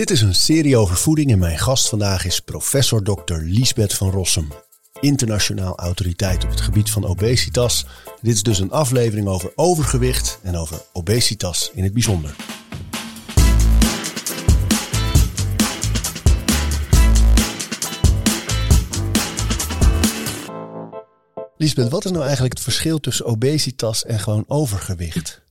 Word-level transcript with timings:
Dit 0.00 0.10
is 0.10 0.20
een 0.20 0.34
serie 0.34 0.76
over 0.76 0.96
voeding 0.96 1.30
en 1.30 1.38
mijn 1.38 1.58
gast 1.58 1.88
vandaag 1.88 2.24
is 2.24 2.40
professor 2.40 3.02
Dr. 3.02 3.34
Liesbeth 3.34 3.94
van 3.94 4.10
Rossum, 4.10 4.48
internationaal 5.00 5.76
autoriteit 5.76 6.44
op 6.44 6.50
het 6.50 6.60
gebied 6.60 6.90
van 6.90 7.04
obesitas. 7.04 7.86
Dit 8.22 8.34
is 8.34 8.42
dus 8.42 8.58
een 8.58 8.70
aflevering 8.70 9.26
over 9.26 9.52
overgewicht 9.54 10.38
en 10.42 10.56
over 10.56 10.82
obesitas 10.92 11.70
in 11.74 11.84
het 11.84 11.92
bijzonder. 11.92 12.34
Liesbeth, 21.56 21.90
wat 21.90 22.04
is 22.04 22.10
nou 22.10 22.22
eigenlijk 22.22 22.54
het 22.54 22.62
verschil 22.62 22.98
tussen 22.98 23.26
obesitas 23.26 24.04
en 24.04 24.18
gewoon 24.18 24.44
overgewicht? 24.46 25.49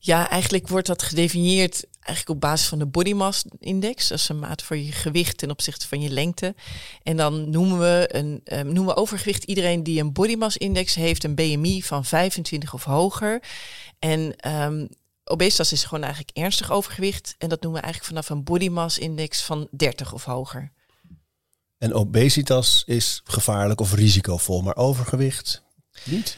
Ja, 0.00 0.30
eigenlijk 0.30 0.68
wordt 0.68 0.86
dat 0.86 1.02
gedefinieerd 1.02 1.84
eigenlijk 2.08 2.28
op 2.28 2.40
basis 2.40 2.68
van 2.68 2.78
de 2.78 2.86
body 2.86 3.12
mass 3.12 3.44
index. 3.58 4.08
Dat 4.08 4.18
is 4.18 4.28
een 4.28 4.38
maat 4.38 4.62
voor 4.62 4.76
je 4.76 4.92
gewicht 4.92 5.38
ten 5.38 5.50
opzichte 5.50 5.88
van 5.88 6.00
je 6.00 6.10
lengte. 6.10 6.54
En 7.02 7.16
dan 7.16 7.50
noemen 7.50 7.78
we, 7.78 8.08
een, 8.12 8.40
um, 8.44 8.72
noemen 8.72 8.94
we 8.94 9.00
overgewicht 9.00 9.44
iedereen 9.44 9.82
die 9.82 10.00
een 10.00 10.12
body 10.12 10.34
mass 10.34 10.56
index 10.56 10.94
heeft, 10.94 11.24
een 11.24 11.34
BMI 11.34 11.82
van 11.82 12.04
25 12.04 12.74
of 12.74 12.84
hoger. 12.84 13.42
En 13.98 14.50
um, 14.50 14.88
obesitas 15.24 15.72
is 15.72 15.84
gewoon 15.84 16.04
eigenlijk 16.04 16.36
ernstig 16.36 16.70
overgewicht. 16.70 17.34
En 17.38 17.48
dat 17.48 17.62
noemen 17.62 17.80
we 17.80 17.86
eigenlijk 17.86 18.14
vanaf 18.14 18.36
een 18.38 18.44
body 18.44 18.68
mass 18.68 18.98
index 18.98 19.42
van 19.42 19.68
30 19.70 20.12
of 20.12 20.24
hoger. 20.24 20.72
En 21.78 21.94
obesitas 21.94 22.82
is 22.86 23.20
gevaarlijk 23.24 23.80
of 23.80 23.94
risicovol, 23.94 24.62
maar 24.62 24.76
overgewicht 24.76 25.62
niet? 26.04 26.36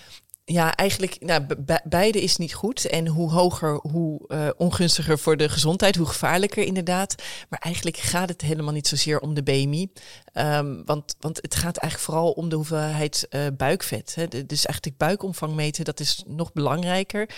Ja, 0.50 0.74
eigenlijk, 0.74 1.16
nou, 1.20 1.46
beide 1.84 2.22
is 2.22 2.36
niet 2.36 2.54
goed. 2.54 2.84
En 2.84 3.06
hoe 3.06 3.30
hoger, 3.30 3.74
hoe 3.82 4.20
uh, 4.28 4.48
ongunstiger 4.56 5.18
voor 5.18 5.36
de 5.36 5.48
gezondheid, 5.48 5.96
hoe 5.96 6.06
gevaarlijker 6.06 6.64
inderdaad. 6.64 7.14
Maar 7.48 7.58
eigenlijk 7.58 7.96
gaat 7.96 8.28
het 8.28 8.40
helemaal 8.40 8.72
niet 8.72 8.88
zozeer 8.88 9.20
om 9.20 9.34
de 9.34 9.42
BMI. 9.42 9.92
Ehm, 10.32 10.84
want, 10.84 11.16
want 11.20 11.36
het 11.36 11.54
gaat 11.54 11.76
eigenlijk 11.76 12.12
vooral 12.12 12.30
om 12.30 12.48
de 12.48 12.56
hoeveelheid 12.56 13.26
uh, 13.30 13.46
buikvet. 13.56 14.14
Hè. 14.14 14.28
Dus 14.28 14.66
eigenlijk 14.66 14.96
buikomvang 14.96 15.54
meten, 15.54 15.84
dat 15.84 16.00
is 16.00 16.22
nog 16.26 16.52
belangrijker. 16.52 17.28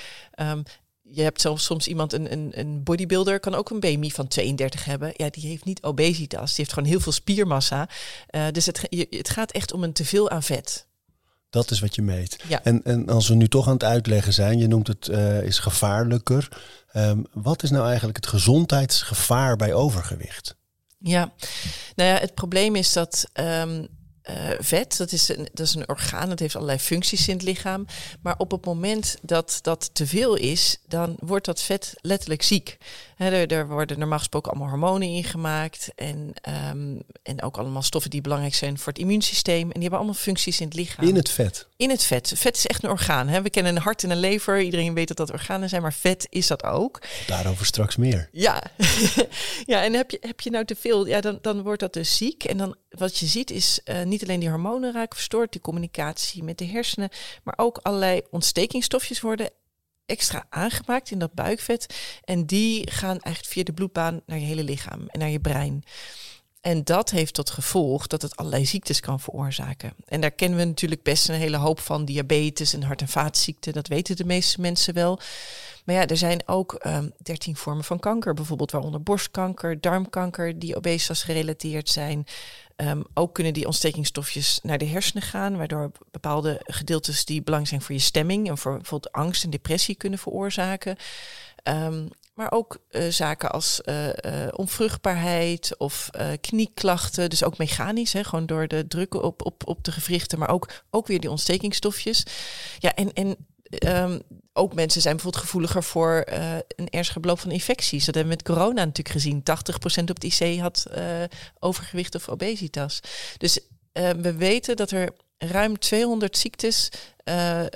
Um, 0.41 0.63
je 1.03 1.23
hebt 1.23 1.41
zelfs 1.41 1.65
soms 1.65 1.89
iemand, 1.89 2.13
een, 2.13 2.33
een, 2.33 2.51
een 2.55 2.83
bodybuilder, 2.83 3.41
kan 3.41 3.55
ook 3.55 3.71
een 3.71 3.81
BMI 3.81 4.11
van 4.11 4.29
32 4.29 4.85
hebben. 4.85 5.13
Ja, 5.17 5.31
die 5.31 5.47
heeft 5.47 5.65
niet 5.65 5.83
obesitas. 5.83 6.47
Die 6.47 6.57
heeft 6.57 6.73
gewoon 6.73 6.89
heel 6.89 7.01
veel 7.01 7.13
spiermassa. 7.13 7.89
Uh, 8.31 8.47
dus 8.53 8.67
het, 8.67 8.87
het 9.11 9.31
gaat 9.31 9.53
echt 9.53 9.73
om 9.73 9.83
een 9.83 9.93
teveel 9.93 10.31
aan 10.31 10.43
vet. 10.43 10.87
Dat 11.53 11.71
is 11.71 11.81
wat 11.81 11.95
je 11.95 12.03
meet. 12.03 12.39
Ja. 12.49 12.63
En, 12.63 12.83
en 12.85 13.09
als 13.09 13.29
we 13.29 13.35
nu 13.35 13.49
toch 13.49 13.67
aan 13.67 13.73
het 13.73 13.85
uitleggen 13.85 14.33
zijn, 14.33 14.59
je 14.59 14.67
noemt 14.67 14.87
het 14.87 15.09
uh, 15.09 15.43
is 15.43 15.59
gevaarlijker. 15.59 16.49
Um, 16.95 17.27
wat 17.33 17.63
is 17.63 17.71
nou 17.71 17.87
eigenlijk 17.87 18.17
het 18.17 18.27
gezondheidsgevaar 18.27 19.57
bij 19.57 19.73
overgewicht? 19.73 20.57
Ja, 20.99 21.33
nou 21.95 22.11
ja, 22.11 22.17
het 22.17 22.35
probleem 22.35 22.77
is 22.77 22.93
dat 22.93 23.25
um, 23.35 23.89
uh, 24.31 24.51
vet, 24.59 24.97
dat 24.97 25.13
is, 25.13 25.29
een, 25.29 25.49
dat 25.53 25.67
is 25.67 25.75
een 25.75 25.89
orgaan, 25.89 26.29
dat 26.29 26.39
heeft 26.39 26.55
allerlei 26.55 26.79
functies 26.79 27.29
in 27.29 27.35
het 27.35 27.43
lichaam. 27.43 27.87
Maar 28.21 28.35
op 28.39 28.51
het 28.51 28.65
moment 28.65 29.17
dat 29.23 29.59
dat 29.63 29.91
te 29.93 30.07
veel 30.07 30.35
is, 30.35 30.79
dan 30.87 31.17
wordt 31.19 31.45
dat 31.45 31.63
vet 31.63 31.95
letterlijk 32.01 32.43
ziek. 32.43 32.79
er, 33.17 33.53
er, 33.53 33.69
worden 33.69 33.99
normaal 33.99 34.19
gesproken 34.19 34.51
allemaal 34.51 34.69
hormonen 34.69 35.09
ingemaakt. 35.09 35.89
En, 35.95 36.33
um, 36.71 37.03
en 37.23 37.43
ook 37.43 37.57
allemaal 37.57 37.83
stoffen 37.83 38.11
die 38.11 38.21
belangrijk 38.21 38.55
zijn 38.55 38.79
voor 38.79 38.93
het 38.93 39.03
immuunsysteem. 39.03 39.63
En 39.63 39.73
die 39.73 39.81
hebben 39.81 39.99
allemaal 39.99 40.17
functies 40.17 40.61
in 40.61 40.67
het 40.67 40.77
lichaam. 40.77 41.07
In 41.07 41.17
het 41.17 41.31
vet? 41.31 41.67
In 41.77 41.91
het 41.91 42.05
vet. 42.05 42.33
Vet 42.37 42.57
is 42.57 42.67
echt 42.67 42.85
een 42.85 42.91
orgaan. 42.91 43.29
Hè? 43.29 43.43
We 43.43 43.51
kennen 43.51 43.77
een 43.77 43.83
hart 43.83 44.05
en 44.05 44.11
een 44.11 44.21
lever. 44.21 44.61
Iedereen 44.61 44.95
weet 44.95 45.09
dat 45.09 45.17
dat 45.17 45.33
organen 45.33 45.69
zijn, 45.69 45.83
maar 45.83 45.93
vet 45.93 46.27
is 46.31 46.47
dat 46.47 46.65
ook. 46.65 47.03
Daarover 47.27 47.67
straks 47.67 47.97
meer. 47.97 48.29
Ja, 48.33 48.63
ja 49.73 49.83
en 49.83 49.93
heb 49.93 50.11
je, 50.11 50.19
heb 50.21 50.41
je 50.41 50.51
nou 50.51 50.65
te 50.65 50.77
veel, 50.81 51.07
ja, 51.07 51.21
dan, 51.21 51.39
dan 51.41 51.63
wordt 51.63 51.81
dat 51.81 51.93
dus 51.93 52.17
ziek. 52.17 52.45
En 52.45 52.57
dan 52.57 52.77
wat 52.91 53.19
je 53.19 53.27
ziet 53.27 53.51
is 53.51 53.81
uh, 53.85 54.03
niet 54.13 54.23
alleen 54.23 54.41
die 54.41 54.49
hormonen 54.49 54.93
raken 54.93 55.17
verstoord, 55.17 55.53
die 55.53 55.61
communicatie 55.61 56.43
met 56.43 56.59
de 56.59 56.67
hersenen, 56.67 57.11
maar 57.43 57.55
ook 57.57 57.79
allerlei 57.83 58.23
ontstekingstofjes 58.31 59.21
worden 59.21 59.51
extra 60.07 60.47
aangemaakt 60.49 61.11
in 61.11 61.19
dat 61.19 61.33
buikvet. 61.33 61.87
En 62.25 62.47
die 62.47 62.91
gaan 62.91 63.21
eigenlijk 63.21 63.55
via 63.55 63.63
de 63.63 63.73
bloedbaan 63.73 64.21
naar 64.27 64.39
je 64.39 64.45
hele 64.45 64.65
lichaam 64.65 65.07
en 65.09 65.19
naar 65.19 65.31
je 65.31 65.41
brein. 65.41 65.85
En 66.63 66.85
dat 66.85 67.11
heeft 67.11 67.35
tot 67.35 67.51
gevolg 67.51 68.07
dat 68.07 68.23
het 68.23 68.37
allerlei 68.37 68.67
ziektes 68.67 69.01
kan 69.01 69.21
veroorzaken. 69.21 69.95
En 70.07 70.21
daar 70.21 70.31
kennen 70.31 70.59
we 70.59 70.65
natuurlijk 70.65 71.03
best 71.03 71.29
een 71.29 71.35
hele 71.35 71.57
hoop 71.57 71.81
van. 71.81 72.05
Diabetes 72.05 72.75
en 72.75 72.83
hart- 72.83 73.01
en 73.01 73.09
vaatziekten, 73.09 73.73
dat 73.73 73.89
weten 73.89 74.17
de 74.17 74.25
meeste 74.25 74.61
mensen 74.61 74.95
wel. 74.95 75.21
Maar 75.85 75.95
ja, 75.95 76.07
er 76.07 76.17
zijn 76.17 76.49
ook 76.49 76.81
um, 76.87 77.13
13 77.23 77.57
vormen 77.57 77.85
van 77.85 77.99
kanker, 77.99 78.35
bijvoorbeeld 78.35 78.71
waaronder 78.71 79.03
borstkanker, 79.03 79.81
darmkanker, 79.81 80.59
die 80.59 80.77
obesitas 80.77 81.23
gerelateerd 81.23 81.89
zijn. 81.89 82.27
Um, 82.77 83.05
ook 83.15 83.35
kunnen 83.35 83.53
die 83.53 83.67
ontstekingsstofjes 83.67 84.61
naar 84.63 84.79
de 84.79 84.85
hersenen 84.85 85.23
gaan, 85.23 85.57
waardoor 85.57 85.91
bepaalde 86.11 86.61
gedeeltes 86.65 87.25
die 87.25 87.43
belangrijk 87.43 87.69
zijn 87.69 87.83
voor 87.83 87.95
je 87.95 88.01
stemming 88.01 88.49
en 88.49 88.59
voor 88.59 88.77
bijvoorbeeld 88.77 89.13
angst 89.13 89.45
en 89.45 89.51
depressie 89.51 89.95
kunnen 89.95 90.19
veroorzaken. 90.19 90.97
Um, 91.65 92.09
maar 92.35 92.53
ook 92.53 92.79
uh, 92.91 93.09
zaken 93.09 93.51
als 93.51 93.81
uh, 93.85 94.07
uh, 94.07 94.13
onvruchtbaarheid 94.51 95.75
of 95.79 96.11
knieklachten. 96.41 97.31
Dus 97.31 97.45
ook 97.45 97.59
mechanisch, 97.59 98.13
hè, 98.13 98.25
gewoon 98.25 98.47
door 98.47 98.69
de 98.69 98.87
druk 98.87 99.15
op, 99.15 99.45
op, 99.45 99.67
op 99.67 99.85
de 99.85 99.93
gewrichten, 99.93 100.39
maar 100.39 100.49
ook, 100.49 100.85
ook 100.91 101.07
weer 101.07 101.21
die 101.21 101.31
ontstekingsstofjes. 101.31 102.25
Ja, 102.79 102.95
en, 102.95 103.13
en 103.13 103.37
um, 103.79 104.23
ook 104.53 104.75
mensen 104.75 105.01
zijn 105.01 105.15
bijvoorbeeld 105.15 105.45
gevoeliger 105.45 105.83
voor 105.83 106.23
een 106.77 106.89
ernstige 106.89 107.21
beloop 107.21 107.39
van 107.39 107.51
infecties. 107.51 108.05
Dat 108.05 108.15
hebben 108.15 108.33
we 108.33 108.39
met 108.45 108.57
corona 108.57 108.85
natuurlijk 108.85 109.09
gezien. 109.09 109.41
80% 109.41 110.11
op 110.11 110.23
het 110.23 110.25
IC 110.25 110.59
had 110.61 110.87
overgewicht 111.59 112.15
of 112.15 112.29
obesitas. 112.29 113.01
Dus 113.37 113.61
we 113.93 114.35
weten 114.37 114.77
dat 114.77 114.91
er 114.91 115.11
ruim 115.39 115.79
200 115.79 116.39
ziektes 116.39 116.89
een 117.25 117.71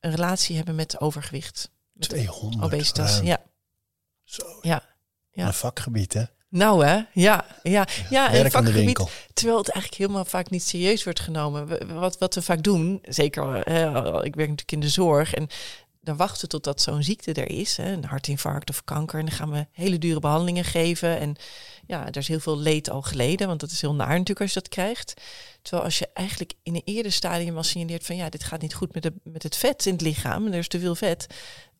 relatie 0.00 0.56
hebben 0.56 0.74
met 0.74 1.00
overgewicht. 1.00 1.70
200. 1.98 2.62
Obesitas, 2.64 3.12
ruim. 3.12 3.26
ja. 3.26 3.42
Zo. 4.24 4.58
Ja. 4.60 4.82
ja. 5.30 5.46
Een 5.46 5.54
vakgebied, 5.54 6.12
hè? 6.12 6.24
Nou 6.50 6.84
hè, 6.84 7.00
ja, 7.12 7.44
ja, 7.62 7.86
ja, 8.10 8.34
een 8.34 8.50
vakgebied. 8.50 9.10
Terwijl 9.32 9.58
het 9.58 9.68
eigenlijk 9.68 10.02
helemaal 10.02 10.24
vaak 10.24 10.50
niet 10.50 10.62
serieus 10.62 11.04
wordt 11.04 11.20
genomen. 11.20 11.94
Wat, 11.94 12.18
wat 12.18 12.34
we 12.34 12.42
vaak 12.42 12.62
doen, 12.62 12.98
zeker, 13.02 13.44
hè, 13.44 13.86
ik 14.24 14.34
werk 14.34 14.48
natuurlijk 14.48 14.72
in 14.72 14.80
de 14.80 14.88
zorg 14.88 15.34
en 15.34 15.48
dan 16.02 16.16
wachten 16.16 16.40
we 16.40 16.46
totdat 16.46 16.80
zo'n 16.80 17.02
ziekte 17.02 17.32
er 17.32 17.50
is, 17.50 17.76
hè, 17.76 17.92
een 17.92 18.04
hartinfarct 18.04 18.70
of 18.70 18.84
kanker, 18.84 19.18
en 19.18 19.26
dan 19.26 19.34
gaan 19.34 19.50
we 19.50 19.66
hele 19.72 19.98
dure 19.98 20.20
behandelingen 20.20 20.64
geven. 20.64 21.18
En 21.18 21.36
ja, 21.86 22.06
er 22.06 22.16
is 22.16 22.28
heel 22.28 22.40
veel 22.40 22.58
leed 22.58 22.90
al 22.90 23.02
geleden, 23.02 23.46
want 23.46 23.60
dat 23.60 23.70
is 23.70 23.80
heel 23.80 23.94
naar 23.94 24.08
natuurlijk 24.08 24.40
als 24.40 24.52
je 24.52 24.60
dat 24.60 24.68
krijgt. 24.68 25.14
Terwijl 25.62 25.84
als 25.84 25.98
je 25.98 26.08
eigenlijk 26.12 26.52
in 26.62 26.74
een 26.74 26.82
eerder 26.84 27.12
stadium 27.12 27.56
al 27.56 27.62
signaleert 27.62 28.06
van 28.06 28.16
ja, 28.16 28.28
dit 28.28 28.44
gaat 28.44 28.60
niet 28.60 28.74
goed 28.74 28.94
met, 28.94 29.02
de, 29.02 29.12
met 29.22 29.42
het 29.42 29.56
vet 29.56 29.86
in 29.86 29.92
het 29.92 30.02
lichaam, 30.02 30.46
en 30.46 30.52
er 30.52 30.58
is 30.58 30.68
te 30.68 30.80
veel 30.80 30.94
vet, 30.94 31.26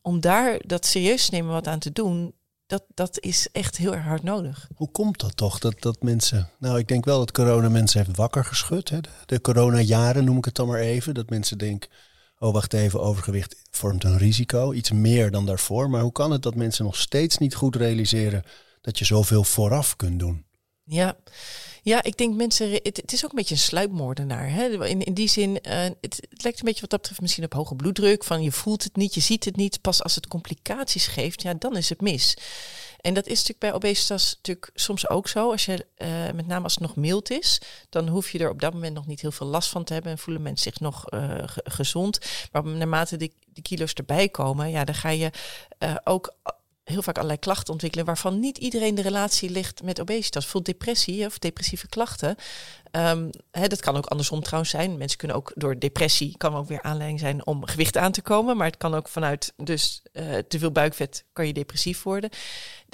om 0.02 0.20
daar 0.20 0.60
dat 0.66 0.86
serieus 0.86 1.24
te 1.24 1.34
nemen 1.34 1.52
wat 1.52 1.66
aan 1.66 1.78
te 1.78 1.92
doen, 1.92 2.34
dat, 2.70 2.84
dat 2.94 3.20
is 3.20 3.48
echt 3.52 3.76
heel 3.76 3.94
erg 3.94 4.04
hard 4.04 4.22
nodig. 4.22 4.68
Hoe 4.74 4.90
komt 4.90 5.20
dat 5.20 5.36
toch? 5.36 5.58
Dat, 5.58 5.82
dat 5.82 6.02
mensen. 6.02 6.50
Nou, 6.58 6.78
ik 6.78 6.88
denk 6.88 7.04
wel 7.04 7.18
dat 7.18 7.32
corona 7.32 7.68
mensen 7.68 8.04
heeft 8.04 8.16
wakker 8.16 8.44
geschud. 8.44 8.88
Hè? 8.88 9.00
De, 9.00 9.10
de 9.26 9.40
corona-jaren 9.40 10.24
noem 10.24 10.36
ik 10.36 10.44
het 10.44 10.54
dan 10.54 10.66
maar 10.66 10.78
even. 10.78 11.14
Dat 11.14 11.30
mensen 11.30 11.58
denken. 11.58 11.90
Oh, 12.38 12.52
wacht 12.52 12.72
even, 12.72 13.00
overgewicht 13.00 13.56
vormt 13.70 14.04
een 14.04 14.18
risico. 14.18 14.72
Iets 14.72 14.90
meer 14.90 15.30
dan 15.30 15.46
daarvoor. 15.46 15.90
Maar 15.90 16.00
hoe 16.00 16.12
kan 16.12 16.30
het 16.30 16.42
dat 16.42 16.54
mensen 16.54 16.84
nog 16.84 16.96
steeds 16.96 17.38
niet 17.38 17.54
goed 17.54 17.76
realiseren 17.76 18.42
dat 18.80 18.98
je 18.98 19.04
zoveel 19.04 19.44
vooraf 19.44 19.96
kunt 19.96 20.18
doen? 20.18 20.44
Ja, 20.84 21.16
ja, 21.82 22.02
ik 22.02 22.16
denk 22.16 22.34
mensen, 22.34 22.70
het, 22.72 23.12
is 23.12 23.24
ook 23.24 23.30
een 23.30 23.36
beetje 23.36 23.54
een 23.54 23.60
sluipmoordenaar. 23.60 24.50
Hè? 24.50 24.86
In, 24.86 25.04
in 25.04 25.14
die 25.14 25.28
zin, 25.28 25.50
uh, 25.50 25.82
het, 26.00 26.20
lijkt 26.30 26.58
een 26.58 26.64
beetje 26.64 26.80
wat 26.80 26.90
dat 26.90 27.00
betreft 27.00 27.20
misschien 27.20 27.44
op 27.44 27.52
hoge 27.52 27.74
bloeddruk. 27.74 28.24
Van 28.24 28.42
je 28.42 28.52
voelt 28.52 28.84
het 28.84 28.96
niet, 28.96 29.14
je 29.14 29.20
ziet 29.20 29.44
het 29.44 29.56
niet. 29.56 29.80
Pas 29.80 30.02
als 30.02 30.14
het 30.14 30.26
complicaties 30.26 31.06
geeft, 31.06 31.42
ja, 31.42 31.54
dan 31.54 31.76
is 31.76 31.88
het 31.88 32.00
mis. 32.00 32.36
En 33.00 33.14
dat 33.14 33.24
is 33.26 33.30
natuurlijk 33.30 33.58
bij 33.58 33.72
obesitas 33.72 34.34
natuurlijk 34.36 34.70
soms 34.74 35.08
ook 35.08 35.28
zo. 35.28 35.50
Als 35.50 35.64
je, 35.64 35.86
uh, 35.98 36.08
met 36.34 36.46
name 36.46 36.64
als 36.64 36.74
het 36.74 36.82
nog 36.82 36.96
mild 36.96 37.30
is, 37.30 37.60
dan 37.88 38.08
hoef 38.08 38.30
je 38.30 38.38
er 38.38 38.50
op 38.50 38.60
dat 38.60 38.72
moment 38.72 38.94
nog 38.94 39.06
niet 39.06 39.20
heel 39.20 39.32
veel 39.32 39.46
last 39.46 39.68
van 39.68 39.84
te 39.84 39.92
hebben. 39.92 40.12
En 40.12 40.18
voelen 40.18 40.42
mensen 40.42 40.72
zich 40.72 40.80
nog 40.80 41.12
uh, 41.12 41.34
gezond. 41.46 42.18
Maar 42.52 42.66
naarmate 42.66 43.16
die, 43.16 43.32
die 43.46 43.62
kilo's 43.62 43.92
erbij 43.92 44.28
komen, 44.28 44.70
ja, 44.70 44.84
dan 44.84 44.94
ga 44.94 45.08
je 45.08 45.30
ook 46.04 46.34
heel 46.90 47.02
vaak 47.02 47.16
allerlei 47.16 47.38
klachten 47.38 47.72
ontwikkelen 47.72 48.06
waarvan 48.06 48.40
niet 48.40 48.58
iedereen 48.58 48.94
de 48.94 49.02
relatie 49.02 49.50
ligt 49.50 49.82
met 49.82 50.00
obesitas. 50.00 50.42
Bijvoorbeeld 50.42 50.78
depressie 50.78 51.26
of 51.26 51.38
depressieve 51.38 51.88
klachten. 51.88 52.36
Um, 52.92 53.30
hè, 53.50 53.66
dat 53.66 53.80
kan 53.80 53.96
ook 53.96 54.06
andersom 54.06 54.42
trouwens 54.42 54.70
zijn. 54.70 54.96
Mensen 54.96 55.18
kunnen 55.18 55.36
ook 55.36 55.52
door 55.54 55.78
depressie, 55.78 56.36
kan 56.36 56.54
ook 56.54 56.68
weer 56.68 56.82
aanleiding 56.82 57.20
zijn 57.20 57.46
om 57.46 57.66
gewicht 57.66 57.96
aan 57.96 58.12
te 58.12 58.22
komen. 58.22 58.56
Maar 58.56 58.66
het 58.66 58.76
kan 58.76 58.94
ook 58.94 59.08
vanuit 59.08 59.52
dus 59.56 60.02
uh, 60.12 60.36
te 60.48 60.58
veel 60.58 60.72
buikvet 60.72 61.24
kan 61.32 61.46
je 61.46 61.52
depressief 61.52 62.02
worden. 62.02 62.30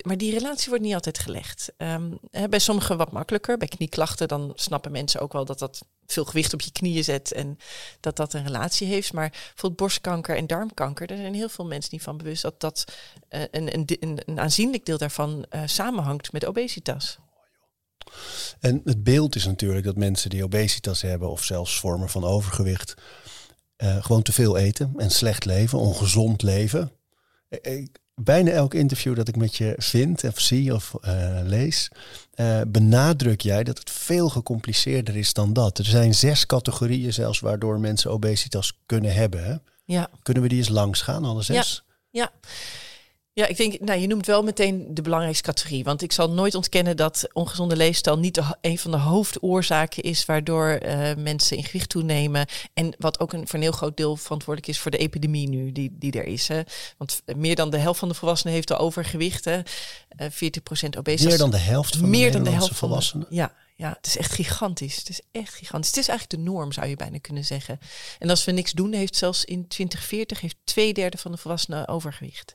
Maar 0.03 0.17
die 0.17 0.33
relatie 0.33 0.69
wordt 0.69 0.85
niet 0.85 0.95
altijd 0.95 1.19
gelegd. 1.19 1.73
Um, 1.79 2.19
hè, 2.31 2.49
bij 2.49 2.59
sommigen 2.59 2.97
wat 2.97 3.13
makkelijker. 3.13 3.57
Bij 3.57 3.69
knieklachten 3.69 4.29
dan 4.29 4.53
snappen 4.55 4.93
mensen 4.93 5.21
ook 5.21 5.33
wel 5.33 5.45
dat 5.45 5.59
dat 5.59 5.83
veel 6.07 6.25
gewicht 6.25 6.53
op 6.55 6.61
je 6.61 6.73
knieën 6.73 7.05
zet 7.05 7.33
en 7.33 7.59
dat 8.01 8.17
dat 8.17 8.33
een 8.33 8.45
relatie 8.45 8.87
heeft. 8.87 9.13
Maar 9.13 9.31
bijvoorbeeld 9.31 9.77
borstkanker 9.77 10.37
en 10.37 10.47
darmkanker, 10.47 11.11
er 11.11 11.17
zijn 11.17 11.35
heel 11.35 11.49
veel 11.49 11.67
mensen 11.67 11.91
niet 11.93 12.03
van 12.03 12.17
bewust 12.17 12.43
dat 12.43 12.61
dat 12.61 12.85
uh, 13.31 13.43
een, 13.51 13.75
een, 13.75 14.21
een, 14.27 14.41
aanzienlijk 14.41 14.85
deel 14.87 14.99
daarvan 14.99 15.47
uh, 15.51 15.63
samenhangt 15.65 16.33
met 16.33 16.47
obesitas. 16.47 17.19
En 18.61 18.81
het 18.85 19.05
beeld 19.05 19.37
is 19.37 19.47
natuurlijk 19.47 19.85
dat 19.85 19.97
mensen 19.97 20.31
die 20.31 20.45
obesitas 20.45 21.03
hebben 21.03 21.31
of 21.31 21.45
zelfs 21.45 21.81
vormen 21.81 22.09
van 22.09 22.25
overgewicht 22.25 22.95
uh, 23.77 24.05
gewoon 24.05 24.23
te 24.23 24.33
veel 24.33 24.57
eten 24.57 24.93
en 24.97 25.11
slecht 25.11 25.45
leven, 25.45 25.79
ongezond 25.79 26.43
leven. 26.43 26.93
Bijna 28.21 28.51
elk 28.51 28.75
interview 28.75 29.17
dat 29.17 29.29
ik 29.29 29.37
met 29.37 29.57
je 29.57 29.75
vind 29.77 30.25
of 30.25 30.41
zie 30.41 30.75
of 30.75 30.95
uh, 31.05 31.41
lees, 31.43 31.91
uh, 32.35 32.61
benadruk 32.67 33.41
jij 33.41 33.65
dat 33.65 33.79
het 33.79 33.91
veel 33.91 34.29
gecompliceerder 34.29 35.17
is 35.17 35.33
dan 35.33 35.53
dat. 35.53 35.79
Er 35.79 35.85
zijn 35.85 36.15
zes 36.15 36.47
categorieën 36.47 37.13
zelfs 37.13 37.41
waardoor 37.41 37.81
mensen 37.81 38.11
obesitas 38.11 38.79
kunnen 38.87 39.15
hebben. 39.15 39.45
Hè? 39.45 39.55
Ja. 39.85 40.11
Kunnen 40.23 40.43
we 40.43 40.49
die 40.49 40.59
eens 40.59 40.69
langs 40.69 41.03
gaan, 41.03 41.25
alle 41.25 41.43
zes? 41.43 41.85
Ja. 42.11 42.21
ja. 42.23 42.51
Ja, 43.39 43.47
ik 43.47 43.57
denk, 43.57 43.81
nou, 43.81 44.01
je 44.01 44.07
noemt 44.07 44.27
wel 44.27 44.43
meteen 44.43 44.87
de 44.95 45.03
belangrijkste 45.03 45.45
categorie. 45.45 45.85
Want 45.85 46.03
ik 46.03 46.13
zal 46.13 46.31
nooit 46.31 46.55
ontkennen 46.55 46.97
dat 46.97 47.29
ongezonde 47.33 47.77
leefstijl 47.77 48.19
niet 48.19 48.35
de, 48.35 48.57
een 48.61 48.79
van 48.79 48.91
de 48.91 48.97
hoofdoorzaken 48.97 50.03
is 50.03 50.25
waardoor 50.25 50.81
uh, 50.83 51.15
mensen 51.15 51.57
in 51.57 51.65
gewicht 51.65 51.89
toenemen. 51.89 52.47
En 52.75 52.95
wat 52.99 53.21
ook 53.21 53.33
een, 53.33 53.47
voor 53.47 53.55
een 53.55 53.65
heel 53.65 53.73
groot 53.73 53.97
deel 53.97 54.17
verantwoordelijk 54.17 54.73
is 54.73 54.81
voor 54.81 54.91
de 54.91 54.99
epidemie 54.99 55.49
nu 55.49 55.73
die, 55.73 55.97
die 55.99 56.13
er 56.13 56.25
is. 56.25 56.49
Hè. 56.49 56.63
Want 56.97 57.23
meer 57.37 57.55
dan 57.55 57.71
de 57.71 57.77
helft 57.79 57.99
van 57.99 58.09
de 58.09 58.15
volwassenen 58.15 58.55
heeft 58.55 58.73
al 58.73 58.79
overgewicht. 58.79 59.45
Hè. 59.45 59.57
Uh, 59.57 60.27
40% 60.27 60.99
obesitas. 60.99 61.25
Meer 61.25 61.39
dan 61.39 61.51
de 61.51 61.59
helft 61.59 61.97
van 61.97 62.05
de 62.05 62.11
meer 62.11 62.33
dan 62.33 62.45
de 62.45 62.51
helft 62.51 62.77
volwassenen? 62.77 63.27
Van 63.27 63.37
de, 63.37 63.43
ja, 63.43 63.55
ja, 63.77 63.95
het 63.97 64.07
is 64.07 64.17
echt 64.17 64.33
gigantisch. 64.33 64.97
Het 64.97 65.09
is 65.09 65.21
echt 65.33 65.55
gigantisch. 65.55 65.91
Het 65.91 65.99
is 65.99 66.09
eigenlijk 66.09 66.43
de 66.43 66.51
norm, 66.51 66.73
zou 66.73 66.87
je 66.87 66.97
bijna 66.97 67.19
kunnen 67.19 67.45
zeggen. 67.45 67.79
En 68.19 68.31
als 68.31 68.45
we 68.45 68.53
niks 68.53 68.73
doen, 68.73 68.93
heeft 68.93 69.17
zelfs 69.17 69.45
in 69.45 69.69
2040 69.69 70.41
heeft 70.41 70.57
twee 70.65 70.93
derde 70.93 71.19
van 71.19 71.33
de 71.33 71.39
volwassenen 71.39 71.89
overgewicht. 71.89 72.55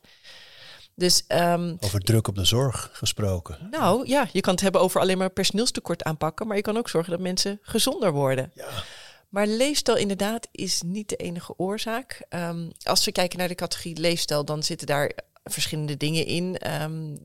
Dus, 0.96 1.24
um, 1.28 1.78
over 1.80 2.00
druk 2.00 2.28
op 2.28 2.36
de 2.36 2.46
zorg 2.46 2.90
gesproken. 2.94 3.68
Nou 3.72 4.08
ja, 4.08 4.28
je 4.32 4.42
kan 4.42 4.54
het 4.54 4.62
hebben 4.62 4.82
over 4.82 5.02
alleen 5.02 5.18
maar 5.18 5.30
personeelstekort 5.30 6.04
aanpakken, 6.04 6.48
maar 6.48 6.56
je 6.56 6.62
kan 6.62 6.78
ook 6.78 6.90
zorgen 6.90 7.12
dat 7.12 7.20
mensen 7.20 7.60
gezonder 7.62 8.12
worden. 8.12 8.52
Ja. 8.56 8.70
Maar 9.30 9.48
leefstijl 9.48 9.98
inderdaad 9.98 10.48
is 10.52 10.82
niet 10.82 11.10
de 11.10 11.16
enige 11.16 11.58
oorzaak. 11.58 12.26
Um, 12.30 12.72
als 12.84 13.06
we 13.06 13.12
kijken 13.12 13.38
naar 13.38 13.48
de 13.48 13.56
categorie 13.56 13.98
leefstijl, 14.00 14.46
dan 14.46 14.64
zitten 14.64 14.88
daar 14.88 15.12
verschillende 15.44 15.98
dingen 15.98 16.26
in. 16.26 16.58
Um, 16.82 17.18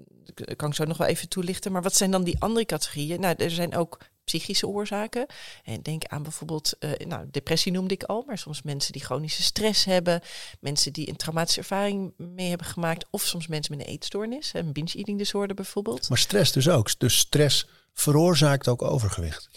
kan 0.57 0.69
ik 0.69 0.75
zo 0.75 0.85
nog 0.85 0.97
wel 0.97 1.07
even 1.07 1.29
toelichten. 1.29 1.73
Maar 1.73 1.83
wat 1.83 1.97
zijn 1.97 2.11
dan 2.11 2.25
die 2.25 2.41
andere 2.41 2.67
categorieën? 2.67 3.21
Nou, 3.21 3.35
er 3.39 3.51
zijn 3.51 3.77
ook 3.77 3.99
psychische 4.27 4.67
oorzaken. 4.67 5.27
En 5.65 5.83
denk 5.83 6.05
aan 6.05 6.23
bijvoorbeeld, 6.23 6.73
uh, 6.81 6.91
nou, 7.07 7.27
depressie 7.31 7.73
noemde 7.73 7.95
ik 7.95 8.03
al, 8.03 8.25
maar 8.27 8.39
soms 8.39 8.63
mensen 8.63 8.93
die 8.93 9.05
chronische 9.05 9.43
stress 9.43 9.85
hebben, 9.85 10.21
mensen 10.61 10.93
die 10.93 11.09
een 11.09 11.17
traumatische 11.17 11.61
ervaring 11.61 12.13
mee 12.17 12.49
hebben 12.49 12.67
gemaakt, 12.67 13.07
of 13.11 13.23
soms 13.23 13.47
mensen 13.47 13.77
met 13.77 13.87
een 13.87 13.93
eetstoornis, 13.93 14.51
een 14.55 14.73
binge-eating 14.73 15.19
disorder 15.19 15.57
bijvoorbeeld. 15.57 16.09
Maar 16.09 16.19
stress 16.19 16.53
dus 16.53 16.69
ook. 16.69 16.99
Dus 16.99 17.19
stress 17.19 17.67
veroorzaakt 17.93 18.69
ook 18.69 18.83
overgewicht. 18.83 19.49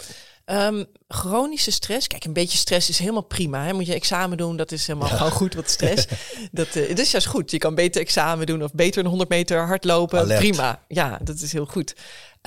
Um, 0.46 0.86
chronische 1.08 1.72
stress, 1.72 2.08
kijk, 2.08 2.26
een 2.26 2.34
beetje 2.34 2.58
stress 2.58 2.90
is 2.90 3.00
helemaal 3.00 3.22
prima. 3.22 3.66
Hè? 3.66 3.74
Moet 3.74 3.86
je 3.86 3.94
examen 3.94 4.38
doen, 4.38 4.58
dat 4.58 4.72
is 4.72 4.88
helemaal 4.88 5.10
ja. 5.10 5.16
gewoon 5.16 5.32
goed, 5.32 5.54
wat 5.54 5.70
stress. 5.70 6.06
dat, 6.52 6.76
uh, 6.76 6.88
dat 6.88 7.00
is 7.00 7.12
juist 7.12 7.28
goed. 7.28 7.52
Je 7.52 7.58
kan 7.58 7.76
beter 7.76 8.02
examen 8.02 8.46
doen 8.46 8.64
of 8.64 8.74
beter 8.74 9.00
een 9.00 9.10
100 9.10 9.30
meter 9.30 9.66
hardlopen. 9.66 10.20
Alert. 10.20 10.40
Prima, 10.40 10.84
ja, 10.88 11.20
dat 11.24 11.40
is 11.40 11.52
heel 11.52 11.66
goed. 11.66 11.96